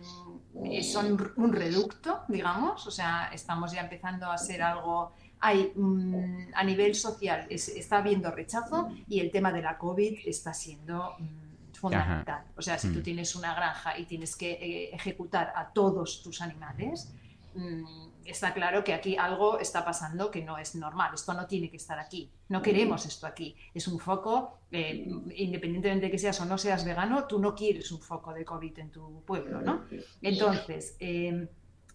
son 0.83 1.33
un 1.37 1.51
reducto, 1.51 2.25
digamos, 2.27 2.85
o 2.85 2.91
sea, 2.91 3.31
estamos 3.33 3.71
ya 3.71 3.81
empezando 3.81 4.29
a 4.29 4.37
ser 4.37 4.61
algo 4.61 5.13
hay 5.39 5.73
mm, 5.75 6.53
a 6.53 6.63
nivel 6.63 6.95
social 6.95 7.45
está 7.49 7.97
habiendo 7.97 8.31
rechazo 8.31 8.89
y 9.07 9.19
el 9.19 9.31
tema 9.31 9.51
de 9.51 9.61
la 9.61 9.77
COVID 9.77 10.19
está 10.25 10.53
siendo 10.53 11.15
mm, 11.19 11.44
fundamental. 11.89 12.43
O 12.55 12.61
sea, 12.61 12.77
si 12.77 12.91
tú 12.91 12.99
mm. 12.99 13.03
tienes 13.03 13.35
una 13.35 13.53
granja 13.53 13.97
y 13.97 14.05
tienes 14.05 14.35
que 14.35 14.51
eh, 14.51 14.95
ejecutar 14.95 15.53
a 15.55 15.71
todos 15.71 16.21
tus 16.23 16.41
animales, 16.41 17.13
mm, 17.53 18.07
está 18.25 18.53
claro 18.53 18.83
que 18.83 18.93
aquí 18.93 19.15
algo 19.17 19.59
está 19.59 19.85
pasando 19.85 20.31
que 20.31 20.43
no 20.43 20.57
es 20.57 20.75
normal. 20.75 21.11
Esto 21.13 21.33
no 21.33 21.45
tiene 21.45 21.69
que 21.69 21.77
estar 21.77 21.99
aquí. 21.99 22.31
No 22.49 22.61
queremos 22.61 23.05
esto 23.05 23.27
aquí. 23.27 23.55
Es 23.73 23.87
un 23.87 23.99
foco, 23.99 24.59
eh, 24.71 25.07
independientemente 25.35 26.07
de 26.07 26.11
que 26.11 26.17
seas 26.17 26.39
o 26.41 26.45
no 26.45 26.57
seas 26.57 26.83
vegano, 26.85 27.25
tú 27.25 27.39
no 27.39 27.53
quieres 27.53 27.91
un 27.91 28.01
foco 28.01 28.33
de 28.33 28.43
COVID 28.43 28.79
en 28.79 28.91
tu 28.91 29.23
pueblo, 29.23 29.61
¿no? 29.61 29.85
Entonces, 30.21 30.95
em, 30.99 31.47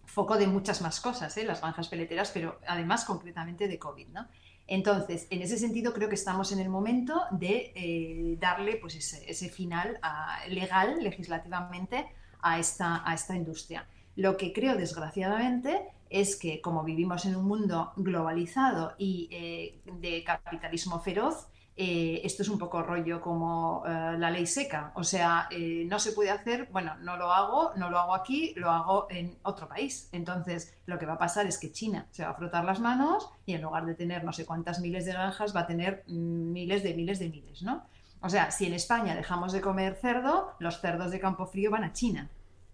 foco 0.05 0.37
de 0.37 0.47
muchas 0.47 0.81
más 0.81 0.99
cosas, 0.99 1.35
¿eh? 1.37 1.45
las 1.45 1.61
granjas 1.61 1.87
peleteras, 1.87 2.31
pero 2.31 2.59
además 2.67 3.05
concretamente 3.05 3.67
de 3.67 3.79
COVID, 3.79 4.07
¿no? 4.09 4.27
Entonces, 4.71 5.27
en 5.29 5.41
ese 5.41 5.57
sentido, 5.57 5.91
creo 5.91 6.07
que 6.07 6.15
estamos 6.15 6.53
en 6.53 6.59
el 6.59 6.69
momento 6.69 7.23
de 7.29 7.73
eh, 7.75 8.37
darle 8.39 8.77
pues, 8.77 8.95
ese, 8.95 9.49
final 9.49 9.99
legal, 10.47 11.03
legislativamente, 11.03 12.05
a 12.41 12.57
esta, 12.57 13.01
a 13.05 13.13
esta 13.13 13.35
industria. 13.35 13.85
Lo 14.15 14.37
que 14.37 14.53
creo, 14.53 14.77
desgraciadamente, 14.77 15.89
es 16.09 16.37
que 16.37 16.61
como 16.61 16.85
vivimos 16.85 17.25
en 17.25 17.35
un 17.35 17.49
mundo 17.49 17.91
globalizado 17.97 18.93
y 18.97 19.27
eh, 19.31 19.81
de 19.99 20.23
capitalismo 20.23 21.01
feroz, 21.01 21.47
eh, 21.83 22.21
esto 22.23 22.43
es 22.43 22.49
un 22.49 22.59
poco 22.59 22.83
rollo 22.83 23.19
como 23.19 23.81
eh, 23.87 24.15
la 24.15 24.29
ley 24.29 24.45
seca, 24.45 24.91
o 24.93 25.03
sea, 25.03 25.47
eh, 25.49 25.83
no 25.89 25.97
se 25.97 26.11
puede 26.11 26.29
hacer, 26.29 26.69
bueno, 26.71 26.95
no 26.99 27.17
lo 27.17 27.31
hago, 27.31 27.71
no 27.75 27.89
lo 27.89 27.97
hago 27.97 28.13
aquí, 28.13 28.53
lo 28.55 28.69
hago 28.69 29.07
en 29.09 29.39
otro 29.41 29.67
país. 29.67 30.07
Entonces, 30.11 30.77
lo 30.85 30.99
que 30.99 31.07
va 31.07 31.13
a 31.13 31.17
pasar 31.17 31.47
es 31.47 31.57
que 31.57 31.71
China 31.71 32.05
se 32.11 32.23
va 32.23 32.29
a 32.29 32.33
frotar 32.35 32.65
las 32.65 32.79
manos 32.79 33.31
y 33.47 33.55
en 33.55 33.63
lugar 33.63 33.87
de 33.87 33.95
tener 33.95 34.23
no 34.23 34.31
sé 34.31 34.45
cuántas 34.45 34.79
miles 34.79 35.05
de 35.05 35.13
granjas, 35.13 35.55
va 35.55 35.61
a 35.61 35.65
tener 35.65 36.03
miles 36.05 36.83
de 36.83 36.93
miles 36.93 37.17
de 37.17 37.29
miles, 37.29 37.63
¿no? 37.63 37.83
O 38.21 38.29
sea, 38.29 38.51
si 38.51 38.67
en 38.67 38.75
España 38.75 39.15
dejamos 39.15 39.51
de 39.51 39.61
comer 39.61 39.97
cerdo, 39.99 40.53
los 40.59 40.81
cerdos 40.81 41.09
de 41.09 41.19
campo 41.19 41.47
frío 41.47 41.71
van 41.71 41.83
a 41.83 41.93
China. 41.93 42.29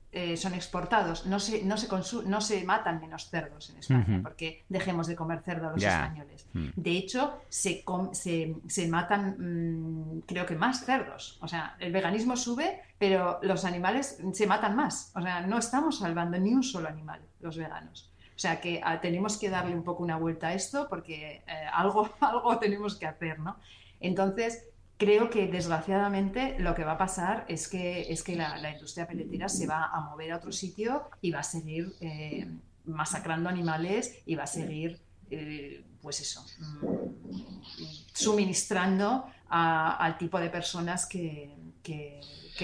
Eh, 0.10 0.38
son 0.38 0.54
exportados. 0.54 1.26
No 1.26 1.38
se, 1.38 1.64
no, 1.64 1.76
se 1.78 1.90
no 2.26 2.40
se 2.42 2.64
matan 2.64 3.02
menos 3.02 3.30
cerdos 3.30 3.70
en 3.70 3.78
España 3.78 4.22
porque 4.24 4.64
dejemos 4.70 5.06
de 5.06 5.16
comer 5.18 5.42
cerdo 5.42 5.70
los 5.72 5.84
españoles. 5.84 6.48
Mm. 6.54 6.68
De 6.76 6.92
hecho, 6.92 7.42
se, 7.50 7.84
se, 8.14 8.88
matan, 8.88 9.36
mm, 9.38 10.22
creo 10.22 10.46
que 10.46 10.56
más 10.56 10.86
cerdos. 10.86 11.38
O 11.42 11.48
sea, 11.48 11.76
el 11.80 11.92
veganismo 11.92 12.38
sube, 12.38 12.82
pero 12.98 13.40
los 13.44 13.66
animales 13.66 14.20
se 14.32 14.48
matan 14.48 14.78
más. 14.78 15.12
O 15.14 15.22
sea, 15.22 15.42
no 15.42 15.58
estamos 15.58 16.00
salvando 16.00 16.40
ni 16.40 16.54
un 16.54 16.64
solo 16.64 16.88
animal 16.88 17.22
los 17.42 17.58
veganos. 17.58 18.10
O 18.34 18.40
sea 18.40 18.62
que 18.62 18.80
ah, 18.84 19.02
tenemos 19.02 19.38
que 19.38 19.50
darle 19.50 19.76
un 19.76 19.84
poco 19.84 20.04
una 20.04 20.16
vuelta 20.16 20.48
a 20.48 20.54
esto 20.54 20.88
porque 20.88 21.44
eh, 21.48 21.66
algo, 21.74 22.10
algo 22.22 22.58
tenemos 22.60 22.96
que 22.96 23.08
hacer, 23.08 23.40
¿no? 23.40 23.58
Entonces, 24.00 24.70
creo 24.98 25.30
que 25.30 25.48
desgraciadamente 25.48 26.58
lo 26.60 26.74
que 26.76 26.84
va 26.84 26.94
a 26.94 26.98
pasar 26.98 27.46
es 27.48 27.68
que, 27.68 28.12
es 28.12 28.24
que 28.24 28.36
la, 28.36 28.72
industria 28.72 29.08
peletera 29.08 29.48
se 29.48 29.68
va 29.68 29.86
a 29.86 30.02
mover 30.02 30.32
a 30.32 30.38
otro 30.38 30.52
sitio 30.52 31.10
y 31.22 31.32
va 31.32 31.40
a 31.40 31.44
seguir 31.44 31.96
eh, 32.02 32.48
masacrando 32.86 33.50
animales 33.50 34.20
y 34.26 34.36
va 34.36 34.44
a 34.44 34.48
seguir, 34.48 35.00
eh, 35.30 35.84
pues 36.02 36.22
eso, 36.22 36.44
mm, 36.60 37.84
suministrando 38.14 39.26
al 39.50 40.18
tipo 40.18 40.40
de 40.40 40.50
personas 40.50 41.06
que, 41.06 41.56
que, 41.84 42.20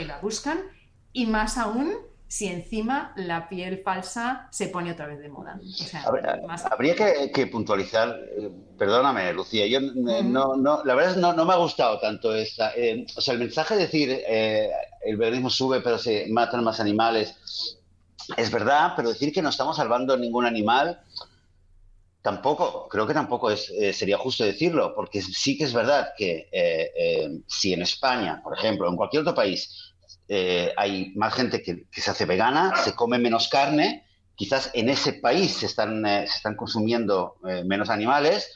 la 0.05 0.19
buscan. 0.19 0.59
Y 1.13 1.27
más 1.27 1.57
aún 1.57 1.93
si 2.33 2.47
encima 2.47 3.13
la 3.15 3.47
piel 3.47 3.83
falsa 3.85 4.47
se 4.49 4.69
pone 4.69 4.91
otra 4.91 5.05
vez 5.05 5.19
de 5.19 5.29
moda. 5.29 5.59
habría, 6.71 6.95
que, 7.31 7.45
puntualizar, 7.45 8.09
eh, 8.09 8.49
perdóname, 8.75 9.31
Lucía, 9.33 9.67
yo 9.67 9.79
no, 9.79 10.55
no, 10.55 10.83
la 10.83 10.95
verdad 10.95 11.11
es 11.11 11.17
no, 11.17 11.33
no 11.33 11.45
me 11.45 11.53
ha 11.53 11.57
gustado 11.57 11.99
tanto 11.99 12.33
esta. 12.33 12.73
Eh, 12.75 13.05
o 13.15 13.21
sea, 13.21 13.35
el 13.35 13.39
mensaje 13.39 13.75
de 13.75 13.81
decir 13.81 14.23
eh, 14.27 14.67
el 15.05 15.17
veganismo 15.17 15.51
sube, 15.51 15.81
pero 15.81 15.99
se 15.99 16.25
matan 16.31 16.63
más 16.63 16.79
animales, 16.79 17.35
es 18.35 18.49
verdad, 18.49 18.93
pero 18.95 19.09
decir 19.09 19.31
que 19.31 19.43
no 19.43 19.49
estamos 19.49 19.77
salvando 19.77 20.17
ningún 20.17 20.47
animal. 20.47 21.01
Tampoco, 22.23 22.87
creo 22.89 23.05
que 23.05 23.13
tampoco 23.13 23.51
es, 23.51 23.71
sería 23.95 24.17
justo 24.17 24.43
decirlo, 24.43 24.95
porque 24.95 25.21
sí 25.21 25.55
que 25.55 25.65
es 25.65 25.73
verdad 25.73 26.13
que 26.17 27.43
si 27.45 27.73
en 27.73 27.83
España, 27.83 28.41
por 28.43 28.57
ejemplo, 28.57 28.89
en 28.89 28.95
cualquier 28.95 29.21
otro 29.21 29.35
país, 29.35 29.92
eh, 30.27 30.73
hay 30.77 31.11
más 31.15 31.33
gente 31.33 31.61
que, 31.61 31.85
se 31.91 32.11
hace 32.11 32.25
vegana, 32.25 32.75
se 32.77 32.95
come 32.95 33.19
menos 33.19 33.49
carne, 33.49 34.05
quizás 34.35 34.71
en 34.73 34.89
ese 34.89 35.13
país 35.13 35.57
se 35.57 35.65
están, 35.65 36.05
eh, 36.05 36.25
se 36.27 36.37
están 36.37 36.55
consumiendo 36.55 37.35
eh, 37.47 37.63
menos 37.65 37.89
animales, 37.89 38.55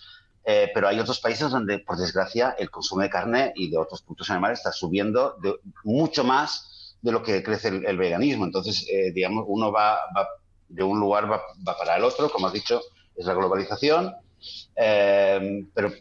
pero 0.74 0.88
hay 0.88 0.97
otros 0.97 1.20
países 1.20 1.51
donde, 1.51 1.80
por 1.80 1.97
desgracia, 1.97 2.55
el 2.57 2.72
consumo 2.72 3.01
de 3.01 3.09
carne 3.09 3.51
y 3.53 3.70
de 3.70 3.78
otros 3.78 4.01
productos 4.01 4.30
animales 4.30 4.59
está 4.59 4.72
subiendo 4.72 5.36
mucho 5.84 6.24
más 6.24 6.95
de 7.01 7.11
lo 7.11 7.22
que 7.22 7.43
crece 7.43 7.68
el, 7.68 7.97
veganismo. 7.97 8.45
Entonces, 8.45 8.88
digamos, 9.13 9.43
uno 9.45 9.74
va, 9.74 9.99
de 10.70 10.84
un 10.84 11.01
lugar 11.01 11.30
va, 11.30 11.41
va, 11.68 11.78
para 11.78 11.97
el 11.97 12.05
otro, 12.05 12.30
como 12.30 12.47
has 12.47 12.53
dicho, 12.53 12.80
es 13.18 13.26
la 13.26 13.34
globalización. 13.34 14.13
pero 14.74 15.91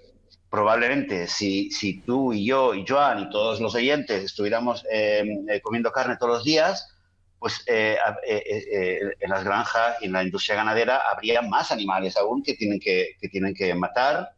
probablemente 0.50 1.26
si, 1.26 2.02
tú 2.06 2.32
y 2.32 2.46
yo 2.46 2.74
y 2.74 2.84
Joan 2.86 3.20
y 3.20 3.30
todos 3.30 3.60
los 3.60 3.74
oyentes 3.74 4.24
estuviéramos 4.24 4.84
em, 4.90 5.48
eh, 5.48 5.60
comiendo 5.60 5.90
carne 5.90 6.16
todos 6.16 6.34
los 6.34 6.44
días, 6.44 6.94
pues 7.38 7.62
eh, 7.66 7.96
eh, 8.26 9.00
en 9.20 9.30
las 9.30 9.44
granjas 9.44 9.96
y 10.00 10.06
en 10.06 10.12
la 10.12 10.22
industria 10.22 10.56
ganadera 10.56 11.02
habría 11.10 11.42
más 11.42 11.70
animales 11.70 12.16
aún 12.16 12.42
que 12.42 12.54
tienen 12.54 12.80
que, 12.80 13.16
que 13.20 13.28
tienen 13.28 13.54
que 13.54 13.74
matar 13.74 14.30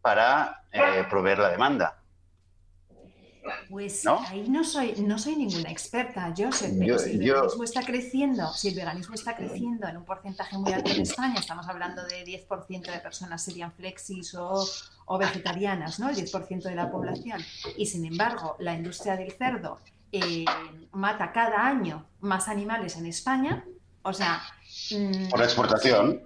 para 0.00 0.62
proveer 1.08 1.38
la 1.38 1.50
demanda. 1.50 2.03
Pues 3.68 4.06
ahí 4.06 4.48
no 4.48 4.64
soy, 4.64 4.94
no 4.98 5.18
soy 5.18 5.36
ninguna 5.36 5.70
experta, 5.70 6.32
yo 6.34 6.50
sé, 6.52 6.74
pero 6.78 6.98
si 6.98 7.10
el 7.10 7.18
veganismo 7.18 7.64
está 7.64 7.82
creciendo, 7.82 8.52
si 8.52 8.68
el 8.68 8.74
veganismo 8.74 9.14
está 9.14 9.36
creciendo 9.36 9.86
en 9.86 9.96
un 9.96 10.04
porcentaje 10.04 10.56
muy 10.56 10.72
alto 10.72 10.90
en 10.90 11.00
España, 11.02 11.36
estamos 11.38 11.68
hablando 11.68 12.04
de 12.04 12.24
10% 12.24 12.92
de 12.92 12.98
personas 13.00 13.42
serían 13.42 13.72
flexis 13.72 14.34
o, 14.34 14.66
o 15.06 15.18
vegetarianas, 15.18 15.98
¿no? 15.98 16.08
El 16.08 16.16
10% 16.16 16.62
de 16.62 16.74
la 16.74 16.90
población. 16.90 17.40
Y 17.76 17.86
sin 17.86 18.04
embargo, 18.04 18.56
la 18.58 18.74
industria 18.74 19.16
del 19.16 19.32
cerdo 19.32 19.78
eh, 20.12 20.44
mata 20.92 21.32
cada 21.32 21.66
año 21.66 22.06
más 22.20 22.48
animales 22.48 22.96
en 22.96 23.06
España. 23.06 23.64
O 24.02 24.12
sea. 24.12 24.42
Mm, 24.90 25.28
por 25.28 25.42
exportación. 25.42 26.22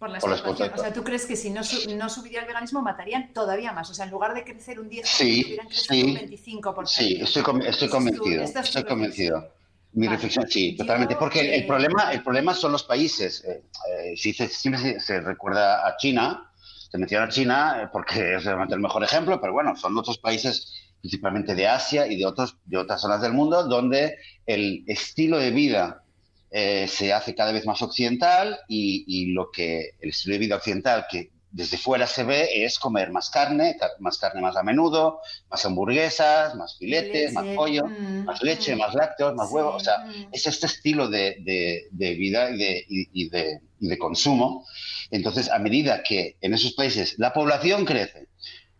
Por 0.00 0.08
la 0.08 0.16
exportación. 0.16 0.72
O 0.74 0.78
sea, 0.78 0.94
¿tú 0.94 1.04
crees 1.04 1.26
que 1.26 1.36
si 1.36 1.50
no, 1.50 1.60
no, 1.94 2.08
subiría 2.08 2.40
el 2.40 2.46
veganismo 2.46 2.80
matarían 2.80 3.34
todavía 3.34 3.70
más? 3.72 3.90
O 3.90 3.92
sea, 3.92 4.06
en 4.06 4.10
lugar 4.10 4.32
de 4.32 4.44
crecer 4.44 4.80
un 4.80 4.88
10%, 4.88 5.04
sí, 5.04 5.44
hubieran 5.44 5.66
crecido 5.68 6.06
un 6.06 6.16
25%. 6.16 6.86
Sí, 6.86 7.18
estoy, 7.20 7.42
estoy 7.66 7.88
convencido. 7.90 8.42
estoy 8.42 8.84
convencido. 8.84 9.52
Mi 9.92 10.08
reflexión, 10.08 10.48
sí, 10.48 10.74
totalmente. 10.74 11.16
Porque 11.16 11.54
el, 11.54 11.66
problema, 11.66 12.12
el 12.12 12.22
problema 12.22 12.54
son 12.54 12.72
los 12.72 12.82
países. 12.82 13.44
Eh, 13.44 13.62
eh, 13.90 14.16
si 14.16 14.32
siempre 14.32 14.98
se, 15.00 15.20
recuerda 15.20 15.86
a 15.86 15.94
China, 15.98 16.50
se 16.90 16.96
menciona 16.96 17.28
China 17.28 17.82
eh, 17.82 17.88
porque 17.92 18.36
es 18.36 18.46
el 18.46 18.80
mejor 18.80 19.04
ejemplo, 19.04 19.38
pero 19.38 19.52
bueno, 19.52 19.76
son 19.76 19.98
otros 19.98 20.16
países 20.16 20.94
principalmente 21.02 21.54
de 21.54 21.68
Asia 21.68 22.06
y 22.06 22.16
de, 22.16 22.24
otros, 22.24 22.56
de 22.64 22.78
otras 22.78 23.02
zonas 23.02 23.20
del 23.20 23.34
mundo 23.34 23.64
donde 23.64 24.16
el 24.46 24.82
estilo 24.86 25.36
de 25.36 25.50
vida 25.50 26.04
eh, 26.50 26.88
se 26.88 27.12
hace 27.12 27.34
cada 27.34 27.52
vez 27.52 27.64
más 27.66 27.80
occidental 27.82 28.58
y, 28.68 29.04
y, 29.06 29.32
lo 29.32 29.50
que 29.50 29.90
el 30.00 30.10
estilo 30.10 30.34
de 30.34 30.38
vida 30.38 30.56
occidental 30.56 31.06
que 31.10 31.30
desde 31.52 31.78
fuera 31.78 32.06
se 32.06 32.22
ve 32.22 32.64
es 32.64 32.78
comer 32.78 33.10
más 33.10 33.28
carne, 33.30 33.76
más 33.98 34.18
carne 34.18 34.40
más 34.40 34.56
a 34.56 34.62
menudo, 34.62 35.20
más 35.50 35.64
hamburguesas, 35.64 36.54
más 36.54 36.76
filetes, 36.78 37.32
más 37.32 37.44
pollo, 37.56 37.86
mm, 37.86 38.24
más 38.24 38.42
leche, 38.42 38.74
mm. 38.74 38.78
más 38.78 38.94
lácteos, 38.94 39.34
más 39.34 39.50
huevos. 39.50 39.74
O 39.76 39.84
sea, 39.84 39.98
mm. 39.98 40.28
es 40.32 40.46
este 40.46 40.66
estilo 40.66 41.08
de, 41.08 41.88
de, 41.90 42.14
vida 42.14 42.50
y 42.50 42.58
de, 42.58 42.84
y, 42.88 43.28
de, 43.28 43.60
de, 43.80 43.98
consumo. 43.98 44.64
Entonces, 45.10 45.50
a 45.50 45.58
medida 45.58 46.02
que 46.02 46.36
en 46.40 46.54
esos 46.54 46.72
países 46.74 47.18
la 47.18 47.32
población 47.32 47.84
crece 47.84 48.28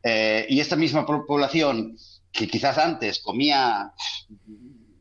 eh, 0.03 0.47
y 0.49 0.61
esta 0.61 0.77
misma 0.77 1.05
población 1.05 1.97
que 2.31 2.47
quizás 2.47 2.79
antes 2.79 3.19
comía 3.19 3.93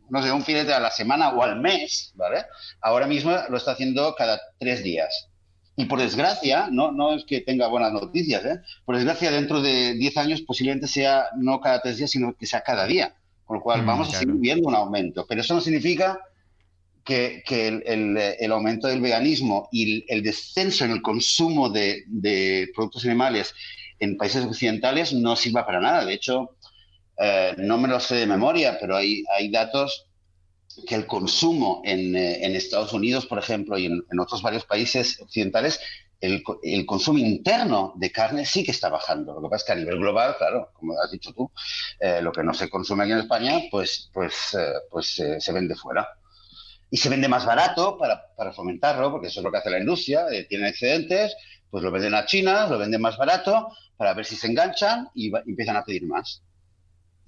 no 0.09 0.23
sé, 0.23 0.31
un 0.31 0.43
filete 0.43 0.73
a 0.73 0.79
la 0.79 0.91
semana 0.91 1.29
o 1.29 1.43
al 1.43 1.59
mes, 1.59 2.11
¿vale? 2.15 2.45
Ahora 2.81 3.07
mismo 3.07 3.35
lo 3.49 3.57
está 3.57 3.71
haciendo 3.71 4.15
cada 4.15 4.39
tres 4.57 4.83
días. 4.83 5.29
Y 5.75 5.85
por 5.85 5.99
desgracia, 5.99 6.67
no, 6.69 6.91
no 6.91 7.13
es 7.13 7.23
que 7.23 7.39
tenga 7.39 7.67
buenas 7.67 7.93
noticias, 7.93 8.43
¿eh? 8.43 8.59
por 8.83 8.95
desgracia 8.95 9.31
dentro 9.31 9.61
de 9.61 9.93
10 9.93 10.17
años 10.17 10.41
posiblemente 10.41 10.87
sea 10.87 11.27
no 11.37 11.61
cada 11.61 11.81
tres 11.81 11.97
días, 11.97 12.11
sino 12.11 12.35
que 12.35 12.45
sea 12.45 12.61
cada 12.61 12.85
día. 12.85 13.15
Con 13.45 13.57
lo 13.57 13.63
cual 13.63 13.83
mm, 13.83 13.85
vamos 13.85 14.09
a 14.09 14.19
seguir 14.19 14.35
viendo 14.35 14.67
un 14.67 14.75
aumento. 14.75 15.25
Pero 15.25 15.39
eso 15.39 15.55
no 15.55 15.61
significa 15.61 16.19
que, 17.05 17.41
que 17.45 17.67
el, 17.69 18.17
el, 18.17 18.51
aumento 18.51 18.87
del 18.87 19.01
veganismo 19.01 19.69
y 19.71 20.05
el, 20.13 20.21
descenso 20.21 20.85
en 20.85 20.91
el 20.91 21.01
consumo 21.01 21.69
de, 21.69 22.03
de, 22.07 22.69
productos 22.75 23.05
animales 23.05 23.55
en 23.99 24.17
países 24.17 24.45
occidentales 24.45 25.13
no 25.13 25.35
sirva 25.35 25.65
para 25.65 25.79
nada. 25.79 26.05
De 26.05 26.13
hecho, 26.13 26.57
eh, 27.21 27.53
no 27.57 27.77
me 27.77 27.89
lo 27.89 27.99
sé 27.99 28.15
de 28.15 28.25
memoria, 28.25 28.77
pero 28.79 28.95
hay, 28.95 29.23
datos 29.51 30.07
que 30.87 30.95
el 30.95 31.05
consumo 31.05 31.81
en, 31.83 32.15
eh, 32.15 32.45
en, 32.45 32.55
Estados 32.55 32.93
Unidos, 32.93 33.25
por 33.25 33.39
ejemplo, 33.39 33.77
y 33.77 33.87
en, 33.87 34.19
otros 34.19 34.41
varios 34.41 34.65
países 34.65 35.19
occidentales, 35.19 35.81
el, 36.21 36.43
consumo 36.85 37.19
interno 37.19 37.93
de 37.97 38.11
carne 38.11 38.45
sí 38.45 38.63
que 38.63 38.71
está 38.71 38.87
bajando. 38.87 39.33
Lo 39.33 39.41
que 39.41 39.49
pasa 39.49 39.63
es 39.63 39.65
que 39.65 39.71
a 39.73 39.75
nivel 39.75 39.99
global, 39.99 40.35
claro, 40.37 40.71
como 40.73 40.93
has 40.97 41.11
dicho 41.11 41.33
tú, 41.33 41.51
eh, 41.99 42.21
lo 42.21 42.31
que 42.31 42.43
no 42.43 42.53
se 42.53 42.69
consume 42.69 43.03
aquí 43.03 43.11
en 43.11 43.19
España, 43.19 43.59
pues, 43.69 44.09
pues, 44.13 44.57
pues 44.89 45.21
se 45.39 45.51
vende 45.51 45.75
fuera. 45.75 46.07
Y 46.89 46.97
se 46.97 47.09
vende 47.09 47.27
más 47.27 47.45
barato 47.45 47.97
para, 47.97 48.53
fomentarlo, 48.53 49.11
porque 49.11 49.27
eso 49.27 49.41
es 49.41 49.43
lo 49.43 49.51
que 49.51 49.57
hace 49.57 49.69
la 49.69 49.79
industria, 49.79 50.25
tienen 50.47 50.67
excedentes, 50.67 51.35
pues 51.69 51.83
lo 51.83 51.91
venden 51.91 52.15
a 52.15 52.25
China, 52.25 52.67
lo 52.67 52.77
venden 52.77 53.01
más 53.01 53.17
barato, 53.17 53.69
para 53.97 54.13
ver 54.13 54.25
si 54.25 54.35
se 54.35 54.47
enganchan 54.47 55.09
y 55.13 55.31
empiezan 55.35 55.75
a 55.75 55.83
pedir 55.83 56.05
más. 56.07 56.41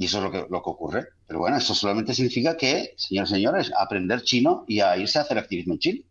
Y 0.02 0.06
eso 0.06 0.18
es 0.18 0.24
lo 0.24 0.32
que, 0.32 0.40
lo 0.50 0.64
que 0.64 0.70
ocurre. 0.72 1.10
Pero 1.28 1.42
bueno, 1.42 1.58
eso 1.58 1.76
solamente 1.76 2.16
significa 2.16 2.58
que, 2.58 2.96
señores 2.98 3.30
y 3.30 3.34
señores, 3.36 3.72
aprender 3.78 4.24
chino 4.24 4.66
y 4.68 4.80
a 4.80 4.98
irse 4.98 5.20
a 5.20 5.22
hacer 5.22 5.38
activismo 5.38 5.74
en 5.74 5.80
China. 5.80 6.04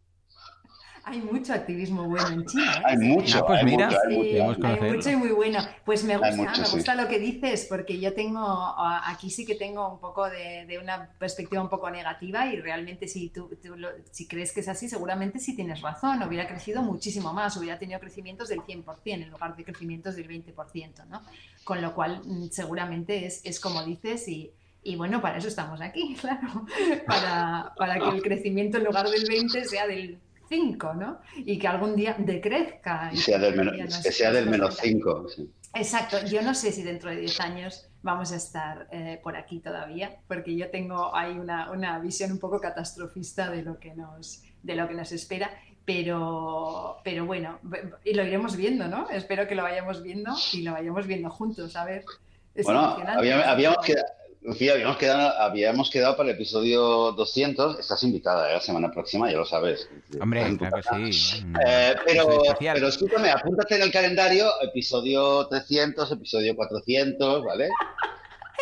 Hay 1.10 1.20
mucho 1.22 1.52
activismo 1.52 2.04
bueno 2.04 2.28
en 2.28 2.46
China. 2.46 2.76
¿eh? 2.76 2.82
Hay 2.84 2.96
mucho, 2.98 3.44
pues 3.44 3.58
hay 3.58 3.64
mira, 3.64 3.86
mucho, 3.86 3.98
hay, 4.08 4.42
mucho. 4.42 4.66
hay 4.66 4.92
mucho 4.92 5.10
y 5.10 5.16
muy 5.16 5.30
bueno. 5.30 5.58
Pues 5.84 6.04
me 6.04 6.16
gusta, 6.16 6.36
mucho, 6.36 6.62
me 6.62 6.68
gusta 6.68 6.92
sí. 6.92 7.00
lo 7.00 7.08
que 7.08 7.18
dices, 7.18 7.66
porque 7.68 7.98
yo 7.98 8.14
tengo, 8.14 8.40
aquí 8.78 9.28
sí 9.28 9.44
que 9.44 9.56
tengo 9.56 9.92
un 9.92 9.98
poco 9.98 10.30
de, 10.30 10.66
de 10.66 10.78
una 10.78 11.10
perspectiva 11.18 11.60
un 11.60 11.68
poco 11.68 11.90
negativa 11.90 12.46
y 12.46 12.60
realmente 12.60 13.08
si 13.08 13.28
tú, 13.30 13.50
tú 13.60 13.76
lo, 13.76 13.88
si 14.12 14.28
crees 14.28 14.52
que 14.52 14.60
es 14.60 14.68
así, 14.68 14.88
seguramente 14.88 15.40
sí 15.40 15.56
tienes 15.56 15.80
razón, 15.80 16.22
hubiera 16.22 16.46
crecido 16.46 16.80
muchísimo 16.82 17.32
más, 17.32 17.56
hubiera 17.56 17.76
tenido 17.76 17.98
crecimientos 17.98 18.48
del 18.48 18.60
100% 18.60 18.84
en 19.04 19.30
lugar 19.30 19.56
de 19.56 19.64
crecimientos 19.64 20.14
del 20.14 20.28
20%, 20.28 21.06
¿no? 21.08 21.22
Con 21.64 21.82
lo 21.82 21.92
cual, 21.92 22.22
mm, 22.24 22.50
seguramente 22.50 23.26
es, 23.26 23.40
es 23.44 23.58
como 23.58 23.82
dices 23.82 24.28
y, 24.28 24.52
y 24.84 24.94
bueno, 24.94 25.20
para 25.20 25.38
eso 25.38 25.48
estamos 25.48 25.80
aquí, 25.80 26.14
claro, 26.20 26.66
para, 27.06 27.74
para 27.76 27.98
que 27.98 28.08
el 28.10 28.22
crecimiento 28.22 28.78
en 28.78 28.84
lugar 28.84 29.08
del 29.08 29.24
20 29.26 29.64
sea 29.64 29.88
del 29.88 30.20
5, 30.50 30.94
¿no? 30.94 31.20
Y 31.36 31.58
que 31.58 31.68
algún 31.68 31.96
día 31.96 32.16
decrezca. 32.18 33.10
Y 33.12 33.16
sea 33.16 33.38
del 33.38 33.56
menos, 33.56 33.98
que 34.02 34.12
sea 34.12 34.32
del 34.32 34.50
menos 34.50 34.76
5. 34.82 35.28
Sí. 35.28 35.50
Exacto, 35.72 36.16
yo 36.26 36.42
no 36.42 36.52
sé 36.52 36.72
si 36.72 36.82
dentro 36.82 37.10
de 37.10 37.16
10 37.16 37.40
años 37.40 37.88
vamos 38.02 38.32
a 38.32 38.36
estar 38.36 38.88
eh, 38.90 39.20
por 39.22 39.36
aquí 39.36 39.60
todavía, 39.60 40.16
porque 40.26 40.56
yo 40.56 40.68
tengo 40.68 41.14
ahí 41.14 41.38
una, 41.38 41.70
una, 41.70 42.00
visión 42.00 42.32
un 42.32 42.40
poco 42.40 42.60
catastrofista 42.60 43.48
de 43.50 43.62
lo 43.62 43.78
que 43.78 43.94
nos, 43.94 44.42
de 44.62 44.74
lo 44.74 44.88
que 44.88 44.94
nos 44.94 45.12
espera, 45.12 45.50
pero, 45.84 46.98
pero 47.04 47.24
bueno, 47.24 47.60
y 48.04 48.14
lo 48.14 48.24
iremos 48.24 48.56
viendo, 48.56 48.88
¿no? 48.88 49.08
Espero 49.10 49.46
que 49.46 49.54
lo 49.54 49.62
vayamos 49.62 50.02
viendo 50.02 50.34
y 50.52 50.62
lo 50.62 50.72
vayamos 50.72 51.06
viendo 51.06 51.30
juntos, 51.30 51.76
a 51.76 51.84
ver. 51.84 52.04
Es 52.52 52.64
bueno, 52.64 52.80
habíamos, 53.06 53.46
habíamos 53.46 53.84
quedado 53.84 54.19
Lucía, 54.42 54.72
habíamos 54.72 54.96
quedado, 54.96 55.38
habíamos 55.38 55.90
quedado 55.90 56.16
para 56.16 56.30
el 56.30 56.34
episodio 56.36 57.12
200. 57.12 57.78
Estás 57.78 58.02
invitada 58.04 58.50
¿eh? 58.50 58.54
la 58.54 58.60
semana 58.60 58.90
próxima, 58.90 59.30
ya 59.30 59.36
lo 59.36 59.44
sabes. 59.44 59.88
Hombre, 60.18 60.56
claro 60.56 60.76
que 60.76 61.12
sí. 61.12 61.44
Eh, 61.66 61.94
pero, 62.06 62.42
pero 62.58 62.88
escúchame, 62.88 63.30
apúntate 63.30 63.76
en 63.76 63.82
el 63.82 63.92
calendario, 63.92 64.48
episodio 64.62 65.46
300, 65.46 66.12
episodio 66.12 66.56
400, 66.56 67.44
¿vale? 67.44 67.68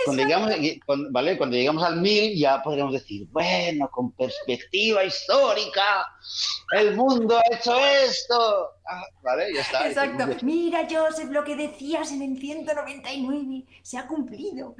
Cuando 0.05 0.25
llegamos, 0.25 0.53
¿vale? 1.11 1.37
Cuando 1.37 1.57
llegamos 1.57 1.83
al 1.83 2.01
1000 2.01 2.39
ya 2.39 2.63
podremos 2.63 2.93
decir, 2.93 3.27
bueno, 3.31 3.91
con 3.91 4.13
perspectiva 4.13 5.05
histórica, 5.05 6.07
el 6.73 6.97
mundo 6.97 7.39
ha 7.39 7.55
hecho 7.55 7.79
esto. 7.79 8.71
Ah, 8.87 9.03
¿Vale? 9.23 9.55
Ya 9.55 9.61
está. 9.61 9.89
Exacto. 9.89 10.27
Mira, 10.43 10.87
Joseph, 10.91 11.31
lo 11.31 11.45
que 11.45 11.57
decías 11.57 12.13
en 12.13 12.23
el 12.23 12.39
199 12.39 13.65
se 13.83 13.99
ha 13.99 14.07
cumplido. 14.07 14.75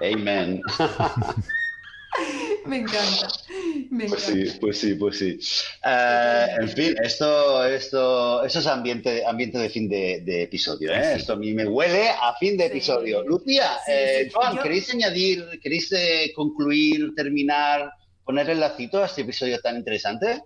Amen. 0.00 0.62
Me 2.66 2.78
encanta. 2.78 3.28
pues 4.08 4.22
sí, 4.22 4.44
pues 4.60 4.78
sí, 4.78 4.94
pues 4.94 5.18
sí. 5.18 5.38
Eh, 5.84 6.46
en 6.60 6.68
fin, 6.68 6.94
esto, 7.02 7.64
esto, 7.64 8.44
eso 8.44 8.58
es 8.58 8.66
ambiente, 8.66 9.24
ambiente 9.26 9.58
de 9.58 9.70
fin 9.70 9.88
de, 9.88 10.42
episodio. 10.42 10.92
¿eh? 10.92 11.14
Esto 11.16 11.34
a 11.34 11.36
mí 11.36 11.52
me 11.54 11.66
huele 11.66 12.08
a 12.10 12.34
fin 12.38 12.56
de 12.56 12.66
episodio. 12.66 13.22
Lucía, 13.24 13.78
eh, 13.86 14.30
Juan, 14.32 14.58
¿queréis 14.58 14.92
añadir, 14.92 15.60
queréis 15.62 15.90
eh, 15.92 16.32
concluir, 16.34 17.14
terminar, 17.14 17.90
poner 18.24 18.50
el 18.50 18.60
lacito 18.60 19.02
a 19.02 19.06
este 19.06 19.22
episodio 19.22 19.58
tan 19.60 19.76
interesante? 19.76 20.42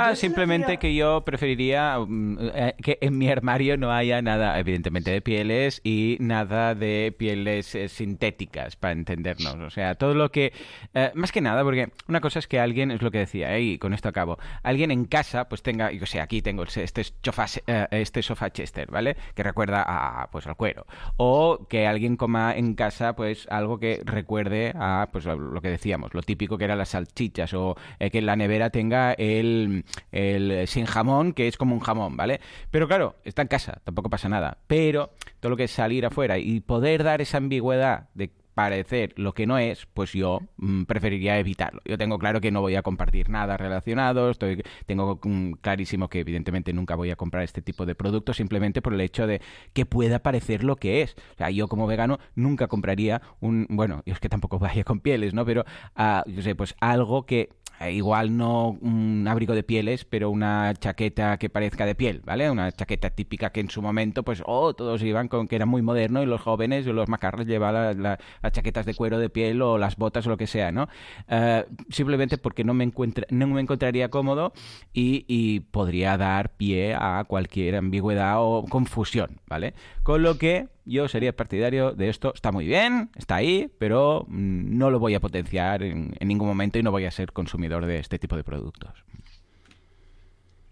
Ah, 0.00 0.14
simplemente 0.14 0.76
que 0.76 0.94
yo 0.94 1.22
preferiría 1.24 1.98
mm, 1.98 2.38
eh, 2.54 2.74
que 2.80 2.98
en 3.00 3.18
mi 3.18 3.28
armario 3.28 3.76
no 3.76 3.90
haya 3.90 4.22
nada, 4.22 4.56
evidentemente, 4.56 5.10
de 5.10 5.20
pieles 5.20 5.80
y 5.82 6.16
nada 6.20 6.76
de 6.76 7.12
pieles 7.18 7.74
eh, 7.74 7.88
sintéticas, 7.88 8.76
para 8.76 8.92
entendernos. 8.92 9.56
O 9.56 9.70
sea, 9.70 9.96
todo 9.96 10.14
lo 10.14 10.30
que... 10.30 10.52
Eh, 10.94 11.10
más 11.14 11.32
que 11.32 11.40
nada, 11.40 11.64
porque 11.64 11.90
una 12.06 12.20
cosa 12.20 12.38
es 12.38 12.46
que 12.46 12.60
alguien, 12.60 12.92
es 12.92 13.02
lo 13.02 13.10
que 13.10 13.18
decía, 13.18 13.58
y 13.58 13.78
con 13.78 13.92
esto 13.92 14.08
acabo, 14.08 14.38
alguien 14.62 14.92
en 14.92 15.04
casa, 15.04 15.48
pues 15.48 15.64
tenga, 15.64 15.90
yo 15.90 16.06
sé, 16.06 16.20
aquí 16.20 16.42
tengo 16.42 16.62
este 16.62 17.02
sofá, 17.24 17.46
este 17.90 18.22
sofá 18.22 18.50
Chester, 18.52 18.88
¿vale? 18.92 19.16
Que 19.34 19.42
recuerda 19.42 19.84
a, 19.84 20.30
pues, 20.30 20.46
al 20.46 20.54
cuero. 20.54 20.86
O 21.16 21.66
que 21.68 21.88
alguien 21.88 22.16
coma 22.16 22.54
en 22.56 22.74
casa, 22.74 23.16
pues, 23.16 23.48
algo 23.50 23.80
que 23.80 24.00
recuerde 24.04 24.74
a, 24.76 25.08
pues, 25.10 25.24
lo 25.24 25.60
que 25.60 25.70
decíamos, 25.70 26.14
lo 26.14 26.22
típico 26.22 26.56
que 26.56 26.66
eran 26.66 26.78
las 26.78 26.90
salchichas, 26.90 27.52
o 27.54 27.76
que 28.12 28.22
la 28.22 28.36
nevera 28.36 28.70
tenga 28.70 29.14
el 29.14 29.84
el 30.12 30.66
sin 30.66 30.86
jamón, 30.86 31.32
que 31.32 31.48
es 31.48 31.56
como 31.56 31.74
un 31.74 31.80
jamón, 31.80 32.16
¿vale? 32.16 32.40
Pero 32.70 32.88
claro, 32.88 33.16
está 33.24 33.42
en 33.42 33.48
casa, 33.48 33.80
tampoco 33.84 34.10
pasa 34.10 34.28
nada. 34.28 34.58
Pero 34.66 35.10
todo 35.40 35.50
lo 35.50 35.56
que 35.56 35.64
es 35.64 35.70
salir 35.70 36.06
afuera 36.06 36.38
y 36.38 36.60
poder 36.60 37.04
dar 37.04 37.20
esa 37.20 37.38
ambigüedad 37.38 38.08
de 38.14 38.30
parecer 38.58 39.14
lo 39.14 39.34
que 39.34 39.46
no 39.46 39.56
es, 39.56 39.86
pues 39.94 40.12
yo 40.12 40.40
mm, 40.56 40.82
preferiría 40.82 41.38
evitarlo. 41.38 41.80
Yo 41.84 41.96
tengo 41.96 42.18
claro 42.18 42.40
que 42.40 42.50
no 42.50 42.60
voy 42.60 42.74
a 42.74 42.82
compartir 42.82 43.30
nada 43.30 43.56
relacionado, 43.56 44.30
estoy, 44.30 44.64
tengo 44.84 45.20
clarísimo 45.60 46.08
que 46.08 46.18
evidentemente 46.18 46.72
nunca 46.72 46.96
voy 46.96 47.12
a 47.12 47.14
comprar 47.14 47.44
este 47.44 47.62
tipo 47.62 47.86
de 47.86 47.94
productos 47.94 48.36
simplemente 48.36 48.82
por 48.82 48.94
el 48.94 49.00
hecho 49.00 49.28
de 49.28 49.40
que 49.74 49.86
pueda 49.86 50.24
parecer 50.24 50.64
lo 50.64 50.74
que 50.74 51.02
es. 51.02 51.14
O 51.34 51.36
sea, 51.36 51.50
yo 51.50 51.68
como 51.68 51.86
vegano 51.86 52.18
nunca 52.34 52.66
compraría 52.66 53.22
un, 53.38 53.64
bueno, 53.70 54.02
es 54.06 54.18
que 54.18 54.28
tampoco 54.28 54.58
vaya 54.58 54.82
con 54.82 54.98
pieles, 54.98 55.34
¿no? 55.34 55.44
Pero, 55.44 55.64
uh, 55.96 56.28
yo 56.28 56.42
sé, 56.42 56.56
pues 56.56 56.74
algo 56.80 57.26
que 57.26 57.42
eh, 57.42 57.50
igual 57.86 58.36
no 58.36 58.76
un 58.80 59.26
abrigo 59.28 59.54
de 59.54 59.62
pieles, 59.62 60.04
pero 60.04 60.30
una 60.30 60.74
chaqueta 60.74 61.38
que 61.38 61.48
parezca 61.48 61.86
de 61.86 61.94
piel, 61.94 62.22
¿vale? 62.24 62.50
Una 62.50 62.72
chaqueta 62.72 63.10
típica 63.10 63.50
que 63.50 63.60
en 63.60 63.70
su 63.70 63.82
momento, 63.82 64.22
pues, 64.24 64.42
oh, 64.46 64.74
todos 64.74 65.02
iban 65.02 65.28
con 65.28 65.46
que 65.46 65.56
era 65.56 65.66
muy 65.66 65.82
moderno 65.82 66.22
y 66.22 66.26
los 66.26 66.40
jóvenes 66.40 66.86
o 66.86 66.92
los 66.92 67.08
macarros 67.08 67.46
llevaban 67.46 68.02
las 68.02 68.18
chaquetas 68.52 68.84
de 68.86 68.94
cuero 68.94 69.18
de 69.18 69.30
piel 69.30 69.62
o 69.62 69.78
las 69.78 69.96
botas 69.96 70.26
o 70.26 70.30
lo 70.30 70.36
que 70.36 70.46
sea, 70.46 70.72
¿no? 70.72 70.88
Eh, 71.28 71.64
simplemente 71.90 72.38
porque 72.38 72.64
no 72.64 72.74
me, 72.74 72.84
encuentra, 72.84 73.26
no 73.30 73.46
me 73.46 73.60
encontraría 73.60 74.10
cómodo 74.10 74.52
y, 74.92 75.24
y 75.28 75.60
podría 75.60 76.16
dar 76.16 76.56
pie 76.56 76.94
a 76.94 77.24
cualquier 77.28 77.76
ambigüedad 77.76 78.36
o 78.38 78.64
confusión, 78.68 79.40
¿vale? 79.46 79.74
Con 80.02 80.22
lo 80.22 80.36
que 80.38 80.68
yo 80.88 81.06
sería 81.08 81.36
partidario 81.36 81.92
de 81.92 82.08
esto. 82.08 82.32
Está 82.34 82.50
muy 82.50 82.66
bien, 82.66 83.10
está 83.16 83.36
ahí, 83.36 83.70
pero 83.78 84.24
mm, 84.28 84.78
no 84.78 84.90
lo 84.90 84.98
voy 84.98 85.14
a 85.14 85.20
potenciar 85.20 85.82
en, 85.82 86.14
ningún 86.20 86.48
momento 86.48 86.78
y 86.78 86.82
no 86.82 86.90
voy 86.90 87.04
a 87.04 87.10
ser 87.10 87.32
consumidor 87.32 87.86
de 87.86 87.98
este 87.98 88.18
tipo 88.18 88.36
de 88.36 88.44
productos. 88.44 89.04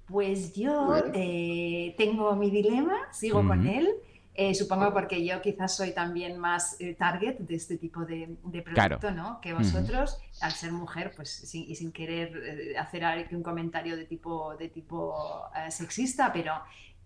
Pues 0.06 0.54
yo 0.54 0.96
eh, 1.14 1.94
tengo 1.98 2.34
mi 2.36 2.50
dilema, 2.50 2.94
sigo 3.12 3.46
con 3.46 3.66
él. 3.66 3.88
Eh, 4.38 4.54
supongo 4.54 4.92
porque 4.92 5.24
yo 5.24 5.40
quizás 5.40 5.74
soy 5.74 5.92
también 5.92 6.38
más 6.38 6.78
eh, 6.78 6.94
target 6.94 7.38
de 7.38 7.54
este 7.54 7.78
tipo 7.78 8.04
de, 8.04 8.36
producto, 8.62 9.10
¿no? 9.10 9.40
Que 9.40 9.54
vosotros, 9.54 10.18
al 10.42 10.52
ser 10.52 10.72
mujer, 10.72 11.12
pues 11.16 11.54
y 11.54 11.74
sin 11.74 11.90
querer 11.90 12.76
hacer 12.78 13.02
un 13.32 13.42
comentario 13.42 13.96
de 13.96 14.04
tipo, 14.04 14.54
de 14.56 14.68
tipo 14.68 15.48
sexista, 15.70 16.30
pero 16.34 16.52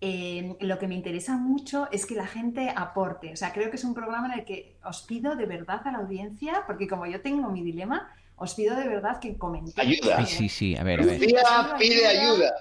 Em, 0.03 0.55
lo 0.61 0.79
que 0.79 0.87
me 0.87 0.95
interesa 0.95 1.37
mucho 1.37 1.87
es 1.91 2.07
que 2.07 2.15
la 2.15 2.25
gente 2.25 2.73
aporte. 2.75 3.31
O 3.33 3.35
sea, 3.35 3.53
creo 3.53 3.69
que 3.69 3.75
es 3.75 3.83
un 3.83 3.93
programa 3.93 4.33
en 4.33 4.39
el 4.39 4.45
que 4.45 4.77
os 4.83 5.03
pido 5.03 5.35
de 5.35 5.45
verdad 5.45 5.81
a 5.85 5.91
la 5.91 5.99
audiencia, 5.99 6.63
porque 6.65 6.87
como 6.87 7.05
yo 7.05 7.21
tengo 7.21 7.51
mi 7.51 7.61
dilema, 7.61 8.09
os 8.35 8.55
pido 8.55 8.75
de 8.75 8.87
verdad 8.87 9.19
que 9.19 9.37
comentéis. 9.37 9.77
Ayuda. 9.77 10.25
Sí, 10.25 10.49
sí, 10.49 10.75
a 10.75 10.83
ver, 10.83 11.01
a 11.01 11.05
ver. 11.05 11.19
pide 11.19 12.07
ayuda. 12.07 12.51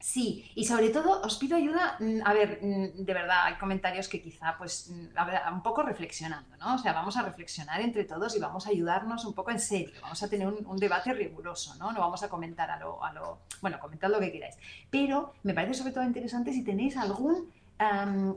Sí, 0.00 0.50
y 0.54 0.64
sobre 0.64 0.88
todo 0.88 1.20
os 1.20 1.36
pido 1.36 1.58
ayuda, 1.58 1.96
mm, 2.00 2.20
a 2.24 2.32
ver, 2.32 2.58
mm, 2.62 3.04
de 3.04 3.14
verdad, 3.14 3.44
hay 3.44 3.58
comentarios 3.58 4.08
que 4.08 4.22
quizá, 4.22 4.56
pues, 4.56 4.88
mm, 4.88 5.52
un 5.52 5.62
poco 5.62 5.82
reflexionando, 5.82 6.56
¿no? 6.56 6.76
O 6.76 6.78
sea, 6.78 6.94
vamos 6.94 7.18
a 7.18 7.22
reflexionar 7.22 7.82
entre 7.82 8.04
todos 8.04 8.34
y 8.34 8.40
vamos 8.40 8.66
a 8.66 8.70
ayudarnos 8.70 9.26
un 9.26 9.34
poco 9.34 9.50
en 9.50 9.60
serio, 9.60 10.00
vamos 10.00 10.22
a 10.22 10.30
tener 10.30 10.48
un, 10.48 10.76
debate 10.78 11.12
riguroso, 11.12 11.74
¿no? 11.74 11.92
No 11.92 12.00
vamos 12.00 12.22
a 12.22 12.30
comentar 12.30 12.70
a 12.70 12.78
lo, 12.78 13.04
a 13.04 13.12
lo, 13.12 13.40
bueno, 13.60 13.78
comentad 13.78 14.08
lo 14.08 14.18
que 14.20 14.32
queráis. 14.32 14.56
Pero 14.88 15.34
me 15.42 15.52
parece 15.52 15.74
sobre 15.74 15.92
todo 15.92 16.04
interesante 16.04 16.52
si 16.54 16.64
tenéis 16.64 16.96
alguna 16.96 17.40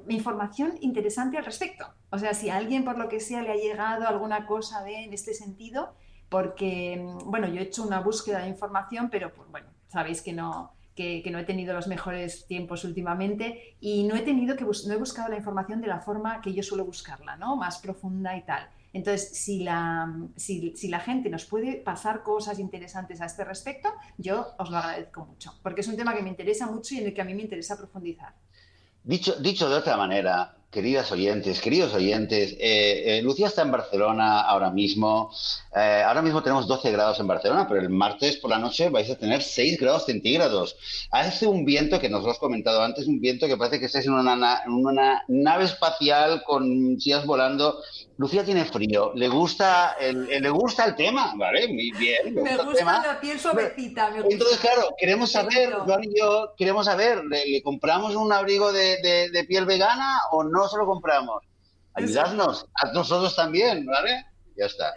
información 0.09 0.78
interesante 0.82 1.38
al 1.38 1.45
respecto. 1.45 1.86
O 2.11 2.18
sea, 2.18 2.34
si 2.34 2.49
a 2.49 2.57
alguien 2.57 2.84
por 2.84 2.97
lo 2.97 3.09
que 3.09 3.20
sea 3.20 3.41
le 3.41 3.51
ha 3.51 3.55
llegado 3.55 4.07
alguna 4.07 4.45
cosa 4.45 4.84
de, 4.84 5.03
en 5.05 5.14
este 5.14 5.34
sentido, 5.34 5.93
porque, 6.30 7.05
bueno, 7.26 7.47
yo 7.47 7.59
he 7.61 7.64
hecho 7.64 7.84
una 7.84 7.99
búsqueda 8.01 8.39
de 8.39 8.49
información, 8.49 9.09
pero, 9.09 9.34
pues, 9.34 9.49
bueno, 9.49 9.68
sabéis 9.88 10.22
que 10.22 10.34
no 10.34 10.74
que, 10.95 11.23
no 11.31 11.39
he 11.39 11.43
tenido 11.43 11.73
los 11.73 11.87
mejores 11.87 12.45
tiempos 12.45 12.83
últimamente 12.83 13.75
y 13.79 14.03
no 14.03 14.15
he 14.15 14.21
tenido 14.21 14.55
que 14.55 14.63
no 14.63 14.93
he 14.93 14.97
buscado 14.97 15.29
la 15.29 15.37
información 15.37 15.81
de 15.81 15.87
la 15.87 15.99
forma 15.99 16.41
que 16.41 16.53
yo 16.53 16.63
suelo 16.63 16.85
buscarla, 16.85 17.35
¿no? 17.35 17.55
Más 17.55 17.79
profunda 17.79 18.35
y 18.37 18.43
tal. 18.43 18.69
Entonces, 18.93 19.29
si 19.35 19.63
la, 19.63 20.13
si, 20.35 20.75
si 20.77 20.87
la 20.87 20.99
gente 20.99 21.29
nos 21.29 21.45
puede 21.45 21.77
pasar 21.77 22.21
cosas 22.21 22.59
interesantes 22.59 23.21
a 23.21 23.25
este 23.25 23.43
respecto, 23.43 23.89
yo 24.17 24.53
os 24.59 24.69
lo 24.69 24.77
agradezco 24.77 25.25
mucho, 25.25 25.53
porque 25.63 25.81
es 25.81 25.87
un 25.87 25.97
tema 25.97 26.15
que 26.15 26.21
me 26.21 26.29
interesa 26.29 26.67
mucho 26.67 26.93
y 26.93 26.99
en 26.99 27.07
el 27.07 27.13
que 27.13 27.21
a 27.21 27.25
mí 27.25 27.33
me 27.33 27.41
interesa 27.41 27.75
profundizar. 27.75 28.35
Dicho, 29.03 29.35
dicho 29.39 29.67
de 29.67 29.77
otra 29.77 29.97
manera, 29.97 30.55
queridas 30.74 31.11
oyentes, 31.11 31.61
queridos 31.61 31.93
oyentes, 31.93 32.53
eh, 32.53 33.19
eh, 33.19 33.21
Lucía 33.21 33.47
está 33.47 33.61
en 33.61 33.71
Barcelona 33.71 34.41
ahora 34.41 34.71
mismo. 34.71 35.32
Eh, 35.76 36.03
ahora 36.05 36.24
mismo 36.24 36.41
tenemos 36.41 36.67
12 36.67 36.91
grados 36.91 37.19
en 37.19 37.28
Barcelona, 37.28 37.67
pero 37.67 37.80
el 37.80 37.89
martes 37.89 38.38
por 38.38 38.49
la 38.49 38.57
noche 38.57 38.89
vais 38.89 39.09
a 39.09 39.17
tener 39.17 39.43
6 39.43 39.80
grados 39.80 40.05
centígrados. 40.05 40.76
Hace 41.11 41.45
un 41.45 41.63
viento 41.63 41.99
que 41.99 42.09
nos 42.09 42.24
lo 42.24 42.32
has 42.32 42.39
comentado 42.39 42.82
antes, 42.82 43.07
un 43.07 43.21
viento 43.21 43.47
que 43.47 43.55
parece 43.55 43.80
que 43.80 43.86
estáis 43.86 44.07
en 44.07 44.13
una, 44.13 44.63
en 44.65 44.74
una 44.74 45.24
nave 45.28 45.65
espacial 45.65 46.43
con 46.43 46.99
sillas 46.99 47.26
volando 47.26 47.78
Lucía 48.17 48.45
tiene 48.45 48.63
frío, 48.65 49.11
le 49.15 49.28
gusta 49.28 49.95
el, 49.99 50.28
le 50.28 50.49
gusta 50.49 50.86
el 50.86 50.95
tema, 50.95 51.34
¿vale? 51.36 51.67
Muy 51.67 51.91
bien. 51.91 52.36
Me 52.36 52.57
gusta, 52.57 52.86
la 52.86 53.19
piel 53.19 53.39
suavecita. 53.39 54.11
Entonces, 54.30 54.59
claro, 54.59 54.93
queremos 54.99 55.32
saber, 55.32 55.74
Juan 55.74 56.03
y 56.03 56.19
yo 56.19 56.53
queremos 56.55 56.86
saber, 56.86 57.24
¿le, 57.26 57.61
compramos 57.63 58.15
un 58.15 58.32
abrigo 58.32 58.71
de, 58.71 59.45
piel 59.47 59.65
vegana 59.65 60.19
o 60.32 60.43
no 60.43 60.62
se 60.68 60.78
lo 60.78 60.86
compramos? 60.86 61.43
Ayudadnos, 61.93 62.68
a 62.76 62.91
nosotros 62.91 63.36
también, 63.36 63.86
¿vale? 63.86 64.26
Ya 64.55 64.66
está. 64.66 64.93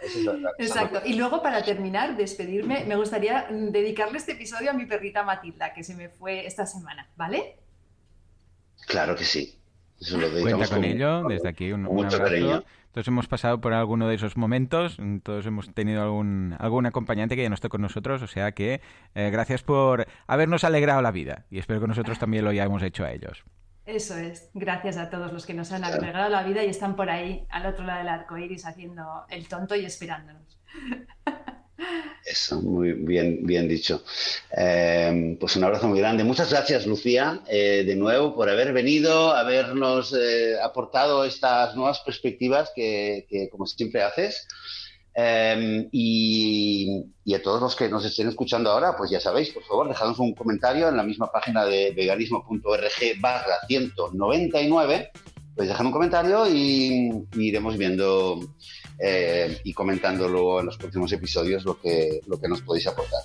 Exacto. 0.59 1.01
Y 1.05 1.13
luego, 1.13 1.41
para 1.41 1.63
terminar, 1.63 2.15
despedirme, 2.15 2.85
me 2.85 2.95
gustaría 2.95 3.47
dedicarle 3.49 4.17
este 4.17 4.33
episodio 4.33 4.71
a 4.71 4.73
mi 4.73 4.85
perrita 4.85 5.23
Matilda, 5.23 5.73
que 5.73 5.83
se 5.83 5.95
me 5.95 6.09
fue 6.09 6.45
esta 6.45 6.65
semana, 6.65 7.09
¿vale? 7.15 7.59
Claro 8.85 9.15
que 9.15 9.23
sí. 9.23 9.59
Eso 9.99 10.17
lo 10.17 10.29
Cuenta 10.29 10.67
con, 10.67 10.83
ello, 10.83 11.23
desde 11.23 11.49
aquí 11.49 11.71
un, 11.71 11.83
mucho 11.83 12.19
Cariño. 12.19 12.63
Todos 12.91 13.07
hemos 13.07 13.27
pasado 13.27 13.61
por 13.61 13.73
alguno 13.73 14.07
de 14.07 14.15
esos 14.15 14.37
momentos, 14.37 14.97
todos 15.23 15.45
hemos 15.45 15.73
tenido 15.73 16.01
algún, 16.01 16.55
algún 16.59 16.85
acompañante 16.85 17.35
que 17.35 17.43
ya 17.43 17.49
no 17.49 17.55
está 17.55 17.69
con 17.69 17.81
nosotros, 17.81 18.21
o 18.21 18.27
sea 18.27 18.53
que 18.53 18.81
eh, 19.13 19.29
gracias 19.31 19.61
por 19.61 20.07
habernos 20.25 20.63
alegrado 20.63 21.01
la 21.01 21.11
vida 21.11 21.45
y 21.51 21.59
espero 21.59 21.79
que 21.79 21.87
nosotros 21.87 22.17
también 22.17 22.43
lo 22.43 22.49
hayamos 22.49 22.81
hecho 22.81 23.05
a 23.05 23.11
ellos. 23.11 23.43
Eso 23.87 24.17
es, 24.17 24.49
gracias 24.53 24.97
a 24.97 25.09
todos 25.09 25.31
los 25.31 25.45
que 25.45 25.53
nos 25.53 25.71
han 25.71 25.85
alegrado 25.85 26.29
la 26.29 26.43
vida 26.43 26.61
y 26.61 26.67
están 26.67 26.97
por 26.97 27.09
ahí 27.09 27.45
al 27.49 27.65
otro 27.67 27.85
lado 27.85 27.99
del 27.99 28.09
arco 28.09 28.37
iris 28.37 28.65
haciendo 28.65 29.23
el 29.29 29.47
tonto 29.47 29.75
y 29.75 29.85
esperándonos. 29.85 30.59
Eso, 32.25 32.61
muy 32.61 32.91
bien, 32.91 33.45
bien 33.45 33.69
dicho. 33.69 34.03
Eh, 34.57 35.37
pues 35.39 35.55
un 35.55 35.63
abrazo 35.63 35.87
muy 35.87 35.99
grande. 35.99 36.25
Muchas 36.25 36.51
gracias, 36.51 36.85
Lucía, 36.85 37.41
eh, 37.47 37.85
de 37.87 37.95
nuevo 37.95 38.35
por 38.35 38.49
haber 38.49 38.73
venido, 38.73 39.31
habernos 39.31 40.13
eh, 40.13 40.59
aportado 40.61 41.23
estas 41.23 41.73
nuevas 41.77 42.01
perspectivas 42.01 42.73
que, 42.75 43.47
como 43.49 43.65
siempre 43.65 44.03
haces. 44.03 44.49
Y, 45.91 47.05
a 47.33 47.41
todos 47.41 47.61
los 47.61 47.75
que 47.75 47.89
nos 47.89 48.05
estén 48.05 48.27
escuchando 48.27 48.71
ahora, 48.71 48.95
pues 48.95 49.09
ya 49.09 49.19
sabéis, 49.19 49.49
por 49.49 49.63
favor, 49.63 49.87
dejadnos 49.87 50.19
un 50.19 50.33
comentario 50.33 50.87
en 50.87 50.97
la 50.97 51.03
misma 51.03 51.31
página 51.31 51.65
de 51.65 51.91
veganismo.org 51.95 53.19
barra 53.19 53.55
199. 53.67 55.11
Pues 55.55 55.69
dejad 55.69 55.85
un 55.87 55.91
comentario 55.91 56.47
y 56.47 57.09
iremos 57.35 57.77
viendo 57.77 58.39
eh, 58.99 59.59
y 59.63 59.73
comentando 59.73 60.27
luego 60.27 60.59
en 60.59 60.67
los 60.67 60.77
próximos 60.77 61.11
episodios 61.11 61.65
lo 61.65 61.79
que, 61.79 62.21
lo 62.27 62.39
que 62.39 62.47
nos 62.47 62.61
podéis 62.61 62.85
aportar. 62.85 63.21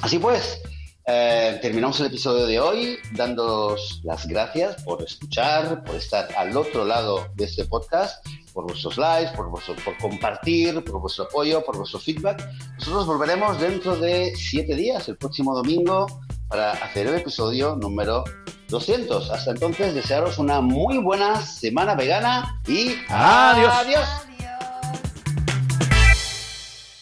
Así 0.00 0.18
pues, 0.18 0.62
eh, 1.06 1.58
terminamos 1.60 1.98
el 2.00 2.06
episodio 2.06 2.46
de 2.46 2.60
hoy 2.60 2.98
dándoos 3.12 4.00
las 4.04 4.28
gracias 4.28 4.82
por 4.84 5.02
escuchar, 5.02 5.82
por 5.82 5.96
estar 5.96 6.28
al 6.36 6.56
otro 6.56 6.84
lado 6.84 7.26
de 7.34 7.44
este 7.44 7.64
podcast 7.64 8.24
por 8.52 8.66
vuestros 8.66 8.98
likes, 8.98 9.32
por, 9.36 9.50
por 9.50 9.98
compartir, 9.98 10.82
por 10.84 11.00
vuestro 11.00 11.24
apoyo, 11.24 11.62
por 11.64 11.76
vuestro 11.76 11.98
feedback. 11.98 12.46
Nosotros 12.78 13.06
volveremos 13.06 13.60
dentro 13.60 13.96
de 13.96 14.32
siete 14.36 14.74
días, 14.74 15.08
el 15.08 15.16
próximo 15.16 15.54
domingo, 15.54 16.06
para 16.48 16.72
hacer 16.72 17.06
el 17.06 17.16
episodio 17.16 17.76
número 17.76 18.24
200. 18.68 19.30
Hasta 19.30 19.50
entonces, 19.52 19.94
desearos 19.94 20.38
una 20.38 20.60
muy 20.60 20.98
buena 20.98 21.40
semana 21.40 21.94
vegana 21.94 22.60
y 22.66 22.94
adiós. 23.08 23.74
adiós. 23.74 24.29